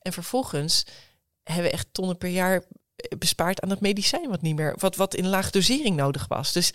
En 0.00 0.12
vervolgens 0.12 0.84
hebben 1.42 1.64
we 1.64 1.70
echt 1.70 1.88
tonnen 1.92 2.18
per 2.18 2.28
jaar 2.28 2.64
bespaard 3.18 3.60
aan 3.60 3.68
dat 3.68 3.80
medicijn 3.80 4.28
wat 4.28 4.42
niet 4.42 4.56
meer, 4.56 4.74
wat, 4.78 4.96
wat 4.96 5.14
in 5.14 5.28
laag 5.28 5.50
dosering 5.50 5.96
nodig 5.96 6.26
was. 6.28 6.52
Dus 6.52 6.72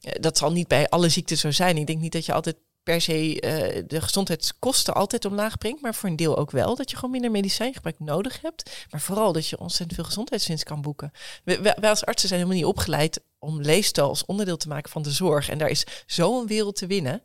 dat 0.00 0.38
zal 0.38 0.52
niet 0.52 0.68
bij 0.68 0.88
alle 0.88 1.08
ziekten 1.08 1.38
zo 1.38 1.50
zijn. 1.50 1.76
Ik 1.76 1.86
denk 1.86 2.00
niet 2.00 2.12
dat 2.12 2.26
je 2.26 2.32
altijd 2.32 2.56
per 2.82 3.00
se 3.00 3.40
eh, 3.40 3.82
de 3.86 4.00
gezondheidskosten 4.00 4.94
altijd 4.94 5.24
omlaag 5.24 5.58
brengt, 5.58 5.82
maar 5.82 5.94
voor 5.94 6.08
een 6.08 6.16
deel 6.16 6.36
ook 6.38 6.50
wel 6.50 6.76
dat 6.76 6.90
je 6.90 6.96
gewoon 6.96 7.10
minder 7.10 7.30
medicijngebruik 7.30 7.98
nodig 7.98 8.40
hebt, 8.40 8.86
maar 8.90 9.00
vooral 9.00 9.32
dat 9.32 9.46
je 9.46 9.58
ontzettend 9.58 9.94
veel 9.94 10.04
gezondheidswinst 10.04 10.64
kan 10.64 10.82
boeken. 10.82 11.10
We- 11.44 11.60
we- 11.60 11.76
Wij 11.80 11.90
als 11.90 12.04
artsen 12.04 12.28
zijn 12.28 12.40
helemaal 12.40 12.60
niet 12.62 12.70
opgeleid 12.72 13.20
om 13.38 13.60
leefstijl 13.60 14.08
als 14.08 14.24
onderdeel 14.24 14.56
te 14.56 14.68
maken 14.68 14.90
van 14.90 15.02
de 15.02 15.10
zorg 15.10 15.48
en 15.48 15.58
daar 15.58 15.70
is 15.70 15.86
zo'n 16.06 16.46
wereld 16.46 16.76
te 16.76 16.86
winnen. 16.86 17.12
Er 17.12 17.22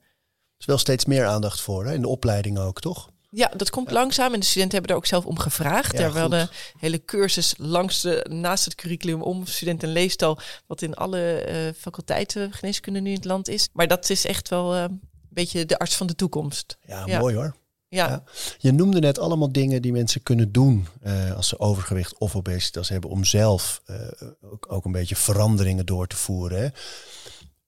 is 0.60 0.66
wel 0.66 0.78
steeds 0.78 1.06
meer 1.06 1.26
aandacht 1.26 1.62
voor, 1.62 1.86
hè? 1.86 1.94
in 1.94 2.02
de 2.02 2.08
opleiding 2.08 2.60
ook, 2.60 2.80
toch? 2.82 3.10
Ja, 3.30 3.52
dat 3.56 3.70
komt 3.70 3.92
langzaam 3.92 4.34
en 4.34 4.40
de 4.40 4.46
studenten 4.46 4.74
hebben 4.78 4.92
er 4.92 5.02
ook 5.02 5.06
zelf 5.08 5.26
om 5.26 5.40
gevraagd. 5.40 5.92
Ja, 5.92 5.98
Daar 5.98 6.12
goed. 6.12 6.20
hadden 6.20 6.40
een 6.40 6.50
hele 6.80 7.06
cursus 7.06 7.54
langs 7.58 8.02
de, 8.02 8.26
naast 8.30 8.66
het 8.66 8.76
curriculum 8.76 9.22
om 9.22 9.46
studenten 9.46 9.90
leefstijl, 9.92 10.40
wat 10.68 10.82
in 10.82 10.94
alle 10.96 11.34
eh, 11.42 11.74
faculteiten 11.78 12.54
geneeskunde 12.54 13.00
nu 13.00 13.10
in 13.10 13.16
het 13.16 13.26
land 13.26 13.48
is. 13.48 13.70
Maar 13.74 13.88
dat 13.88 14.10
is 14.10 14.26
echt 14.26 14.50
wel 14.50 14.76
eh, 14.76 14.86
beetje 15.44 15.66
de 15.66 15.80
arts 15.80 15.96
van 15.96 16.08
de 16.08 16.16
toekomst. 16.16 16.78
Ja, 16.86 17.06
Ja. 17.06 17.20
mooi 17.20 17.36
hoor. 17.36 17.56
Ja, 17.90 18.08
Ja. 18.08 18.24
Je 18.58 18.72
noemde 18.72 19.00
net 19.00 19.20
allemaal 19.20 19.52
dingen 19.52 19.82
die 19.82 19.92
mensen 19.92 20.24
kunnen 20.24 20.52
doen 20.52 20.88
eh, 21.02 21.36
als 21.36 21.48
ze 21.48 21.60
overgewicht 21.60 22.18
of 22.18 22.36
obesitas 22.36 22.90
hebben 22.90 23.10
om 23.10 23.24
zelf 23.24 23.82
eh, 23.86 23.96
ook, 24.42 24.66
ook 24.72 24.86
een 24.86 24.92
beetje 24.92 25.16
veranderingen 25.16 25.86
door 25.86 26.08
te 26.08 26.16
voeren. 26.16 26.60
Hè? 26.62 26.68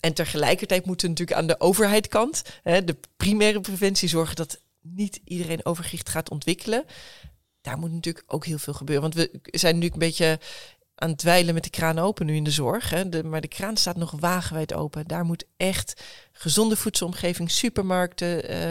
En 0.00 0.14
tegelijkertijd 0.14 0.86
moeten 0.86 1.08
natuurlijk 1.08 1.38
aan 1.38 1.46
de 1.46 1.60
overheidkant, 1.60 2.42
hè, 2.62 2.84
de 2.84 2.96
primaire 3.16 3.60
preventie, 3.60 4.08
zorgen 4.08 4.36
dat 4.36 4.60
niet 4.80 5.20
iedereen 5.24 5.64
overgewicht 5.64 6.08
gaat 6.08 6.30
ontwikkelen. 6.30 6.84
Daar 7.60 7.78
moet 7.78 7.92
natuurlijk 7.92 8.24
ook 8.26 8.46
heel 8.46 8.58
veel 8.58 8.72
gebeuren. 8.72 9.02
Want 9.02 9.14
we 9.14 9.40
zijn 9.42 9.74
natuurlijk 9.74 10.02
een 10.02 10.08
beetje 10.08 10.38
aan 10.94 11.08
het 11.08 11.18
dweilen 11.18 11.54
met 11.54 11.64
de 11.64 11.70
kraan 11.70 11.98
open 11.98 12.26
nu 12.26 12.34
in 12.34 12.44
de 12.44 12.50
zorg. 12.50 12.90
Hè. 12.90 13.22
Maar 13.22 13.40
de 13.40 13.48
kraan 13.48 13.76
staat 13.76 13.96
nog 13.96 14.14
wagenwijd 14.18 14.74
open. 14.74 15.06
Daar 15.06 15.24
moet 15.24 15.44
echt 15.56 16.02
gezonde 16.32 16.76
voedselomgeving, 16.76 17.50
supermarkten, 17.50 18.48
eh, 18.48 18.70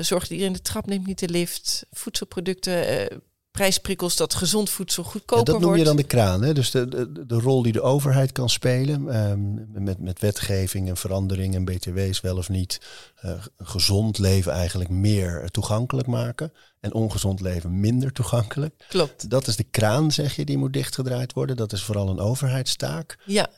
zorg 0.00 0.22
dat 0.22 0.30
iedereen 0.30 0.52
de 0.52 0.60
trap 0.62 0.86
neemt, 0.86 1.06
niet 1.06 1.18
de 1.18 1.28
lift. 1.28 1.86
Voedselproducten, 1.90 2.86
eh, 3.10 3.16
prijsprikkels, 3.50 4.16
dat 4.16 4.34
gezond 4.34 4.70
voedsel 4.70 5.02
Ja, 5.02 5.08
goedkoper 5.10 5.44
dat 5.44 5.54
noem 5.60 5.62
je 5.62 5.68
wordt. 5.68 5.84
dan 5.84 5.96
de 5.96 6.02
kraan. 6.04 6.42
Hè? 6.42 6.54
Dus 6.54 6.70
de, 6.70 6.88
de, 6.88 7.26
de 7.26 7.34
rol 7.34 7.62
die 7.62 7.72
de 7.72 7.82
overheid 7.82 8.32
kan 8.32 8.48
spelen 8.48 9.08
ehm, 9.12 9.82
met, 9.84 9.98
met 9.98 10.20
wetgeving 10.20 10.88
en 10.88 10.96
verandering 10.96 11.54
en 11.54 11.64
btw's 11.64 12.20
wel 12.20 12.36
of 12.36 12.48
niet. 12.48 12.80
eh, 13.16 13.30
gezond 13.58 14.18
leven 14.18 14.52
eigenlijk 14.52 14.90
meer 14.90 15.48
toegankelijk 15.50 16.06
maken. 16.08 16.52
En 16.80 16.92
ongezond 16.94 17.40
leven 17.40 17.80
minder 17.80 18.12
toegankelijk. 18.12 18.84
Klopt. 18.88 19.30
Dat 19.30 19.46
is 19.46 19.56
de 19.56 19.64
kraan, 19.64 20.12
zeg 20.12 20.36
je, 20.36 20.44
die 20.44 20.58
moet 20.58 20.72
dichtgedraaid 20.72 21.32
worden. 21.32 21.56
Dat 21.56 21.72
is 21.72 21.82
vooral 21.82 22.08
een 22.08 22.20
overheidstaak. 22.20 23.18
Ja, 23.24 23.48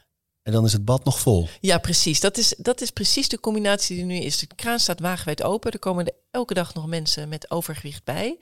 En 0.49 0.55
dan 0.55 0.65
is 0.65 0.73
het 0.73 0.85
bad 0.85 1.05
nog 1.05 1.19
vol. 1.21 1.49
ja 1.61 1.79
precies. 1.79 2.21
Dat 2.21 2.37
is, 2.37 2.55
dat 2.59 2.81
is 2.81 2.91
precies 2.91 3.29
de 3.29 3.41
combinatie 3.41 3.97
die 3.97 4.05
nu 4.05 4.15
is. 4.15 4.39
De 4.39 4.47
kraan 4.55 4.79
staat 4.79 5.01
wagenwijd 5.01 5.43
open. 5.43 5.73
Er 5.73 5.79
komen 5.79 6.07
er 6.07 6.13
elke 6.31 6.55
dag 6.55 6.75
nog 6.75 6.87
mensen 6.87 7.29
met 7.29 7.51
overgewicht 7.51 8.05
bij. 8.05 8.39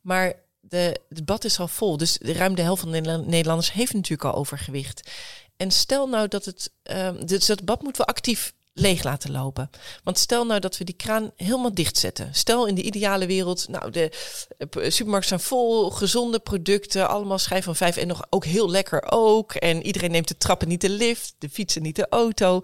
Maar 0.00 0.32
de, 0.60 1.00
het 1.08 1.24
bad 1.24 1.44
is 1.44 1.58
al 1.58 1.68
vol. 1.68 1.96
Dus 1.96 2.18
ruim 2.20 2.54
de 2.54 2.62
helft 2.62 2.80
van 2.82 2.90
de 2.92 3.00
Nederla- 3.00 3.24
Nederlanders 3.28 3.72
heeft 3.72 3.92
natuurlijk 3.92 4.24
al 4.24 4.34
overgewicht. 4.34 5.10
En 5.56 5.70
stel 5.70 6.06
nou 6.06 6.28
dat 6.28 6.44
het... 6.44 6.70
ehm, 6.82 7.26
dus 7.26 7.46
dat 7.46 7.64
bad 7.64 7.82
moeten 7.82 8.02
we 8.02 8.08
actief 8.08 8.52
leeg 8.74 9.02
laten 9.02 9.30
lopen. 9.30 9.70
Want 10.04 10.18
stel 10.18 10.46
nou 10.46 10.60
dat 10.60 10.78
we 10.78 10.84
die 10.84 10.94
kraan 10.94 11.30
helemaal 11.36 11.74
dichtzetten. 11.74 12.34
Stel 12.34 12.66
in 12.66 12.74
de 12.74 12.82
ideale 12.82 13.26
wereld, 13.26 13.68
nou 13.68 13.90
de 13.90 14.10
eh, 14.58 14.90
supermarkten 14.90 15.28
zijn 15.28 15.48
vol, 15.48 15.90
gezonde 15.90 16.38
producten, 16.38 17.08
allemaal 17.08 17.38
schijf 17.38 17.64
van 17.64 17.76
vijf 17.76 17.96
en 17.96 18.06
nog 18.06 18.26
ook 18.30 18.44
heel 18.44 18.70
lekker 18.70 19.12
ook. 19.12 19.54
En 19.54 19.86
iedereen 19.86 20.10
neemt 20.10 20.28
de 20.28 20.36
trappen 20.36 20.68
niet 20.68 20.80
de 20.80 20.90
lift, 20.90 21.34
de 21.38 21.50
fietsen 21.50 21.82
niet 21.82 21.96
de 21.96 22.08
auto. 22.08 22.60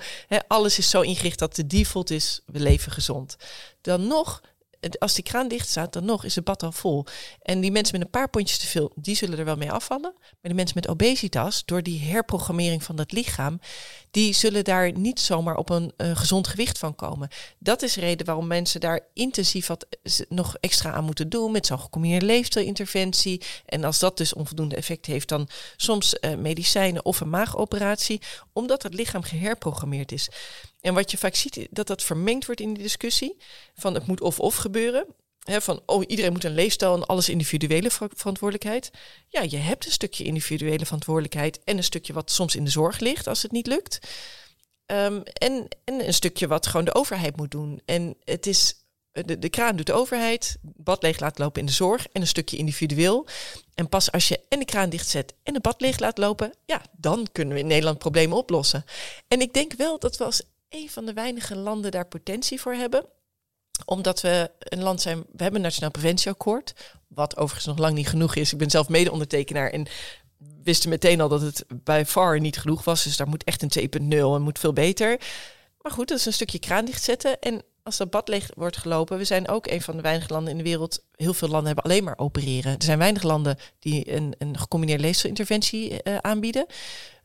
Alles 0.46 0.78
is 0.78 0.90
zo 0.90 1.00
ingericht 1.00 1.38
dat 1.38 1.56
de 1.56 1.66
default 1.66 2.10
is, 2.10 2.40
we 2.46 2.60
leven 2.60 2.92
gezond. 2.92 3.36
Dan 3.80 4.06
nog, 4.06 4.40
als 4.98 5.14
die 5.14 5.24
kraan 5.24 5.48
dicht 5.48 5.68
staat, 5.68 5.92
dan 5.92 6.04
nog 6.04 6.24
is 6.24 6.34
het 6.34 6.44
bad 6.44 6.62
al 6.62 6.72
vol. 6.72 7.04
En 7.42 7.60
die 7.60 7.70
mensen 7.72 7.98
met 7.98 8.04
een 8.04 8.10
paar 8.12 8.30
pondjes 8.30 8.58
te 8.58 8.66
veel, 8.66 8.92
die 8.94 9.14
zullen 9.16 9.38
er 9.38 9.44
wel 9.44 9.56
mee 9.56 9.72
afvallen. 9.72 10.12
Maar 10.20 10.50
de 10.50 10.54
mensen 10.54 10.76
met 10.80 10.88
obesitas, 10.88 11.62
door 11.64 11.82
die 11.82 12.00
herprogrammering 12.00 12.82
van 12.82 12.96
dat 12.96 13.12
lichaam, 13.12 13.60
die 14.10 14.34
zullen 14.34 14.64
daar 14.64 14.92
niet 14.98 15.20
zomaar 15.20 15.56
op 15.56 15.70
een 15.70 15.92
eh, 15.96 16.16
gezond 16.16 16.48
gewicht 16.48 16.78
van 16.78 16.94
komen. 16.94 17.28
Dat 17.58 17.82
is 17.82 17.92
de 17.92 18.00
reden 18.00 18.26
waarom 18.26 18.46
mensen 18.46 18.80
daar 18.80 19.00
intensief 19.14 19.66
wat 19.66 19.86
z- 20.02 20.20
nog 20.28 20.56
extra 20.60 20.92
aan 20.92 21.04
moeten 21.04 21.28
doen 21.28 21.52
met 21.52 21.66
zo'n 21.66 21.80
gecombineerde 21.80 22.26
leefstijlinterventie. 22.26 23.42
En 23.66 23.84
als 23.84 23.98
dat 23.98 24.16
dus 24.16 24.34
onvoldoende 24.34 24.76
effect 24.76 25.06
heeft, 25.06 25.28
dan 25.28 25.48
soms 25.76 26.18
eh, 26.18 26.34
medicijnen 26.34 27.04
of 27.04 27.20
een 27.20 27.30
maagoperatie, 27.30 28.20
omdat 28.52 28.82
het 28.82 28.94
lichaam 28.94 29.22
geherprogrammeerd 29.22 30.12
is. 30.12 30.28
En 30.80 30.94
wat 30.94 31.10
je 31.10 31.18
vaak 31.18 31.34
ziet, 31.34 31.66
dat 31.70 31.86
dat 31.86 32.02
vermengd 32.02 32.46
wordt 32.46 32.60
in 32.60 32.74
die 32.74 32.82
discussie 32.82 33.36
van 33.74 33.94
het 33.94 34.06
moet 34.06 34.20
of-of 34.20 34.56
gebeuren. 34.56 35.06
Van 35.40 35.82
oh, 35.86 36.04
iedereen 36.06 36.32
moet 36.32 36.44
een 36.44 36.54
leefstijl 36.54 36.94
en 36.94 37.06
alles 37.06 37.28
individuele 37.28 37.90
ver- 37.90 38.10
verantwoordelijkheid. 38.14 38.90
Ja, 39.28 39.42
je 39.42 39.56
hebt 39.56 39.86
een 39.86 39.92
stukje 39.92 40.24
individuele 40.24 40.84
verantwoordelijkheid 40.84 41.60
en 41.64 41.76
een 41.76 41.84
stukje 41.84 42.12
wat 42.12 42.30
soms 42.30 42.54
in 42.54 42.64
de 42.64 42.70
zorg 42.70 42.98
ligt 42.98 43.26
als 43.26 43.42
het 43.42 43.52
niet 43.52 43.66
lukt. 43.66 43.98
Ehm, 44.86 45.20
en, 45.32 45.68
en 45.84 46.06
een 46.06 46.14
stukje 46.14 46.46
wat 46.46 46.66
gewoon 46.66 46.84
de 46.84 46.94
overheid 46.94 47.36
moet 47.36 47.50
doen. 47.50 47.80
En 47.84 48.16
het 48.24 48.46
is, 48.46 48.74
de, 49.12 49.48
kraan 49.48 49.76
doet 49.76 49.86
de 49.86 49.92
overheid, 49.92 50.56
bad 50.62 51.02
leeg 51.02 51.20
laat 51.20 51.38
lopen 51.38 51.60
in 51.60 51.66
de 51.66 51.72
zorg 51.72 52.06
en 52.12 52.20
een 52.20 52.26
stukje 52.26 52.56
individueel. 52.56 53.26
En 53.74 53.88
pas 53.88 54.12
als 54.12 54.28
je 54.28 54.40
en 54.48 54.58
de 54.58 54.64
kraan 54.64 54.90
dichtzet 54.90 55.34
en 55.42 55.52
de 55.52 55.60
bad 55.60 55.80
leeg 55.80 55.98
laat 55.98 56.18
lopen, 56.18 56.54
ja, 56.66 56.82
dan 56.96 57.28
kunnen 57.32 57.54
we 57.54 57.60
in 57.60 57.66
Nederland 57.66 57.98
problemen 57.98 58.36
oplossen. 58.36 58.84
En 59.28 59.40
ik 59.40 59.52
denk 59.52 59.72
wel 59.72 59.98
dat 59.98 60.16
we 60.16 60.24
als 60.24 60.42
een 60.70 60.90
van 60.90 61.06
de 61.06 61.12
weinige 61.12 61.56
landen 61.56 61.90
daar 61.90 62.06
potentie 62.06 62.60
voor 62.60 62.74
hebben 62.74 63.04
omdat 63.84 64.20
we 64.20 64.50
een 64.58 64.82
land 64.82 65.00
zijn, 65.00 65.18
we 65.18 65.42
hebben 65.42 65.54
een 65.54 65.66
Nationaal 65.66 65.90
Preventieakkoord, 65.90 66.72
wat 67.08 67.36
overigens 67.36 67.66
nog 67.66 67.78
lang 67.78 67.94
niet 67.94 68.08
genoeg 68.08 68.34
is. 68.34 68.52
Ik 68.52 68.58
ben 68.58 68.70
zelf 68.70 68.88
mede-ondertekenaar 68.88 69.70
en 69.70 69.86
wisten 70.62 70.90
meteen 70.90 71.20
al 71.20 71.28
dat 71.28 71.40
het 71.40 71.64
bij 71.82 72.06
far 72.06 72.40
niet 72.40 72.58
genoeg 72.58 72.84
was. 72.84 73.04
Dus 73.04 73.16
daar 73.16 73.28
moet 73.28 73.44
echt 73.44 73.62
een 73.76 73.90
2.0 74.02 74.08
en 74.08 74.42
moet 74.42 74.58
veel 74.58 74.72
beter. 74.72 75.20
Maar 75.80 75.92
goed, 75.92 76.08
dat 76.08 76.18
is 76.18 76.26
een 76.26 76.32
stukje 76.32 76.58
kraan 76.58 76.84
dichtzetten. 76.84 77.40
En 77.40 77.62
als 77.82 77.96
dat 77.96 78.10
bad 78.10 78.28
leeg 78.28 78.50
wordt 78.54 78.76
gelopen, 78.76 79.18
we 79.18 79.24
zijn 79.24 79.48
ook 79.48 79.66
een 79.66 79.82
van 79.82 79.96
de 79.96 80.02
weinige 80.02 80.32
landen 80.32 80.50
in 80.50 80.58
de 80.58 80.64
wereld. 80.64 81.04
Heel 81.14 81.34
veel 81.34 81.48
landen 81.48 81.66
hebben 81.66 81.84
alleen 81.84 82.04
maar 82.04 82.18
opereren. 82.18 82.72
Er 82.72 82.82
zijn 82.82 82.98
weinig 82.98 83.22
landen 83.22 83.56
die 83.78 84.12
een, 84.12 84.34
een 84.38 84.58
gecombineerde 84.58 85.02
leefstijlinterventie 85.02 86.02
eh, 86.02 86.16
aanbieden. 86.16 86.66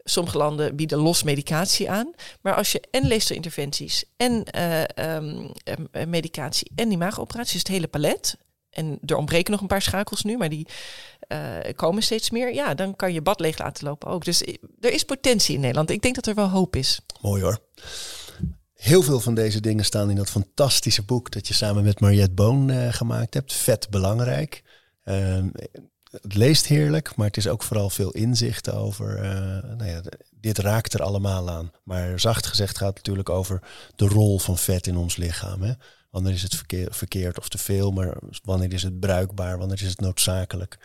Sommige 0.07 0.37
landen 0.37 0.75
bieden 0.75 0.97
los 0.97 1.23
medicatie 1.23 1.89
aan. 1.89 2.13
Maar 2.41 2.55
als 2.55 2.71
je 2.71 2.81
en 2.91 3.07
leefstijlinterventies 3.07 4.05
en 4.17 4.43
ehm, 4.43 5.47
eh, 5.91 6.05
medicatie 6.05 6.71
en 6.75 6.89
die 6.89 6.97
maagoperatie, 6.97 7.53
is 7.53 7.59
het 7.59 7.67
hele 7.67 7.87
palet. 7.87 8.37
En 8.69 8.99
er 9.05 9.15
ontbreken 9.15 9.51
nog 9.51 9.61
een 9.61 9.67
paar 9.67 9.81
schakels 9.81 10.23
nu, 10.23 10.37
maar 10.37 10.49
die 10.49 10.67
eh, 11.19 11.39
komen 11.75 12.03
steeds 12.03 12.29
meer. 12.29 12.53
Ja, 12.53 12.73
dan 12.73 12.95
kan 12.95 13.13
je 13.13 13.21
bad 13.21 13.39
leeg 13.39 13.57
laten 13.57 13.87
lopen 13.87 14.07
ook. 14.07 14.25
Dus 14.25 14.41
er 14.79 14.91
is 14.93 15.03
potentie 15.03 15.55
in 15.55 15.61
Nederland. 15.61 15.89
Ik 15.89 16.01
denk 16.01 16.15
dat 16.15 16.27
er 16.27 16.35
wel 16.35 16.49
hoop 16.49 16.75
is. 16.75 16.99
Mooi 17.21 17.41
hoor. 17.41 17.59
Heel 18.73 19.01
veel 19.01 19.19
van 19.19 19.35
deze 19.35 19.59
dingen 19.59 19.85
staan 19.85 20.09
in 20.09 20.15
dat 20.15 20.29
fantastische 20.29 21.03
boek 21.03 21.31
dat 21.31 21.47
je 21.47 21.53
samen 21.53 21.83
met 21.83 21.99
Mariette 21.99 22.33
Boon 22.33 22.93
gemaakt 22.93 23.33
hebt. 23.33 23.53
Vet 23.53 23.89
belangrijk. 23.89 24.63
Ehm, 25.03 25.47
het 26.21 26.33
leest 26.35 26.65
heerlijk, 26.65 27.15
maar 27.15 27.27
het 27.27 27.37
is 27.37 27.47
ook 27.47 27.63
vooral 27.63 27.89
veel 27.89 28.11
inzicht 28.11 28.71
over. 28.71 29.15
eh, 29.17 29.31
nou 29.77 29.85
ja, 29.85 30.01
dit 30.31 30.57
raakt 30.57 30.93
er 30.93 31.01
allemaal 31.03 31.49
aan. 31.49 31.71
Maar 31.83 32.19
zacht 32.19 32.45
gezegd 32.45 32.77
gaat 32.77 32.87
het 32.87 32.95
natuurlijk 32.97 33.29
over 33.29 33.61
de 33.95 34.07
rol 34.07 34.39
van 34.39 34.57
vet 34.57 34.87
in 34.87 34.97
ons 34.97 35.15
lichaam. 35.15 35.61
Hè? 35.61 35.71
Wanneer 36.09 36.33
is 36.33 36.41
het 36.43 36.55
verkeer- 36.55 36.93
verkeerd 36.93 37.39
of 37.39 37.49
te 37.49 37.57
veel, 37.57 37.91
maar 37.91 38.17
wanneer 38.43 38.73
is 38.73 38.83
het 38.83 38.99
bruikbaar, 38.99 39.57
wanneer 39.57 39.81
is 39.81 39.89
het 39.89 39.99
noodzakelijk? 39.99 40.77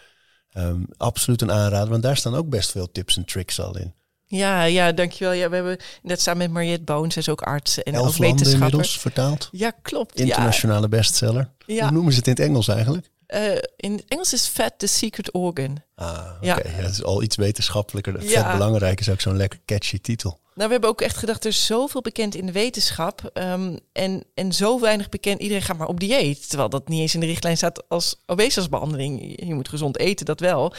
Ehm, 0.50 0.80
absoluut 0.96 1.42
een 1.42 1.52
aanrader, 1.52 1.88
want 1.90 2.02
daar 2.02 2.16
staan 2.16 2.34
ook 2.34 2.48
best 2.48 2.70
veel 2.70 2.92
tips 2.92 3.16
en 3.16 3.24
tricks 3.24 3.60
al 3.60 3.76
in. 3.78 3.94
Ja, 4.26 4.62
ja, 4.64 4.92
dankjewel. 4.92 5.32
Ja, 5.32 5.48
we 5.48 5.54
hebben 5.54 5.76
net 6.02 6.20
samen 6.20 6.38
met 6.42 6.50
Mariette 6.50 6.84
Boon, 6.84 7.10
zij 7.12 7.22
is 7.22 7.28
ook 7.28 7.42
arts 7.42 7.82
en 7.82 7.92
ook 7.96 8.04
Elf 8.04 8.18
landen 8.18 8.20
wetenschapper. 8.20 8.62
inmiddels 8.70 8.98
vertaald. 9.00 9.48
Ja, 9.52 9.70
klopt. 9.82 10.20
Internationale 10.20 10.88
bestseller. 10.88 11.50
Ja, 11.66 11.82
Hoe 11.82 11.92
noemen 11.92 12.12
ze 12.12 12.18
het 12.18 12.26
in 12.26 12.32
het 12.34 12.42
Engels 12.42 12.68
eigenlijk? 12.68 13.10
Eh, 13.30 13.52
in 13.76 13.92
het 13.92 14.04
Engels 14.08 14.32
is 14.32 14.46
fat 14.46 14.72
the 14.76 14.86
secret 14.86 15.32
organ. 15.32 15.82
Ah. 15.94 16.26
Ja. 16.40 16.56
Ja. 16.56 16.62
het 16.70 16.90
is 16.92 17.02
al 17.02 17.22
iets 17.22 17.36
wetenschappelijker. 17.36 18.12
Vet 18.20 18.30
Ja. 18.30 18.52
belangrijk 18.52 19.00
is 19.00 19.08
ook 19.10 19.20
zo'n 19.20 19.36
lekker 19.36 19.60
catchy 19.66 19.98
titel. 20.00 20.38
Nou, 20.54 20.66
we 20.66 20.72
hebben 20.72 20.90
ook 20.90 21.00
echt 21.00 21.16
gedacht, 21.16 21.44
er 21.44 21.50
is 21.50 21.66
zoveel 21.66 22.00
bekend 22.00 22.34
in 22.34 22.46
de 22.46 22.52
wetenschap. 22.52 23.30
ehm, 23.32 23.76
en, 23.92 24.24
en 24.34 24.52
zo 24.52 24.80
weinig 24.80 25.08
bekend, 25.08 25.40
iedereen 25.40 25.62
gaat 25.62 25.76
maar 25.78 25.88
op 25.88 26.00
dieet. 26.00 26.48
Terwijl 26.48 26.68
dat 26.68 26.88
niet 26.88 27.00
eens 27.00 27.14
in 27.14 27.20
de 27.20 27.26
richtlijn 27.26 27.56
staat 27.56 27.88
als 27.88 28.16
obesitasbehandeling. 28.26 29.44
Je 29.46 29.54
moet 29.54 29.68
gezond 29.68 29.98
eten, 29.98 30.26
dat 30.26 30.40
wel. 30.40 30.74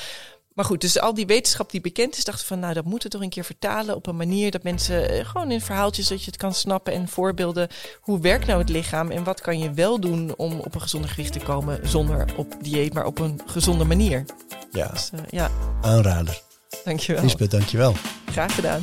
Maar 0.53 0.65
goed, 0.65 0.81
dus 0.81 0.99
al 0.99 1.13
die 1.13 1.25
wetenschap 1.25 1.71
die 1.71 1.81
bekend 1.81 2.17
is, 2.17 2.23
dachten 2.23 2.47
van, 2.47 2.59
nou, 2.59 2.73
dat 2.73 2.83
moeten 2.85 3.09
we 3.09 3.15
toch 3.15 3.23
een 3.23 3.29
keer 3.29 3.43
vertalen 3.43 3.95
op 3.95 4.07
een 4.07 4.15
manier 4.15 4.51
dat 4.51 4.63
mensen 4.63 5.09
eh, 5.09 5.25
gewoon 5.25 5.51
in 5.51 5.61
verhaaltjes 5.61 6.07
dat 6.07 6.19
je 6.19 6.25
het 6.25 6.39
kan 6.39 6.53
snappen 6.53 6.93
en 6.93 7.07
voorbeelden. 7.07 7.67
Hoe 8.01 8.19
werkt 8.19 8.45
nou 8.47 8.59
het 8.59 8.69
lichaam 8.69 9.11
en 9.11 9.23
wat 9.23 9.41
kan 9.41 9.59
je 9.59 9.71
wel 9.73 9.99
doen 9.99 10.33
om 10.37 10.59
op 10.59 10.75
een 10.75 10.81
gezonder 10.81 11.09
gewicht 11.09 11.33
te 11.33 11.39
komen 11.39 11.89
zonder 11.89 12.25
op 12.35 12.55
dieet, 12.61 12.93
maar 12.93 13.05
op 13.05 13.19
een 13.19 13.41
gezonde 13.45 13.83
manier. 13.83 14.25
Ja, 14.71 14.87
Dus 14.87 15.09
eh, 15.13 15.19
ja, 15.29 15.49
aanrader. 15.81 16.41
dankjewel. 16.83 17.23
Lisbeth, 17.23 17.51
dankjewel. 17.51 17.93
Graag 18.25 18.55
gedaan. 18.55 18.81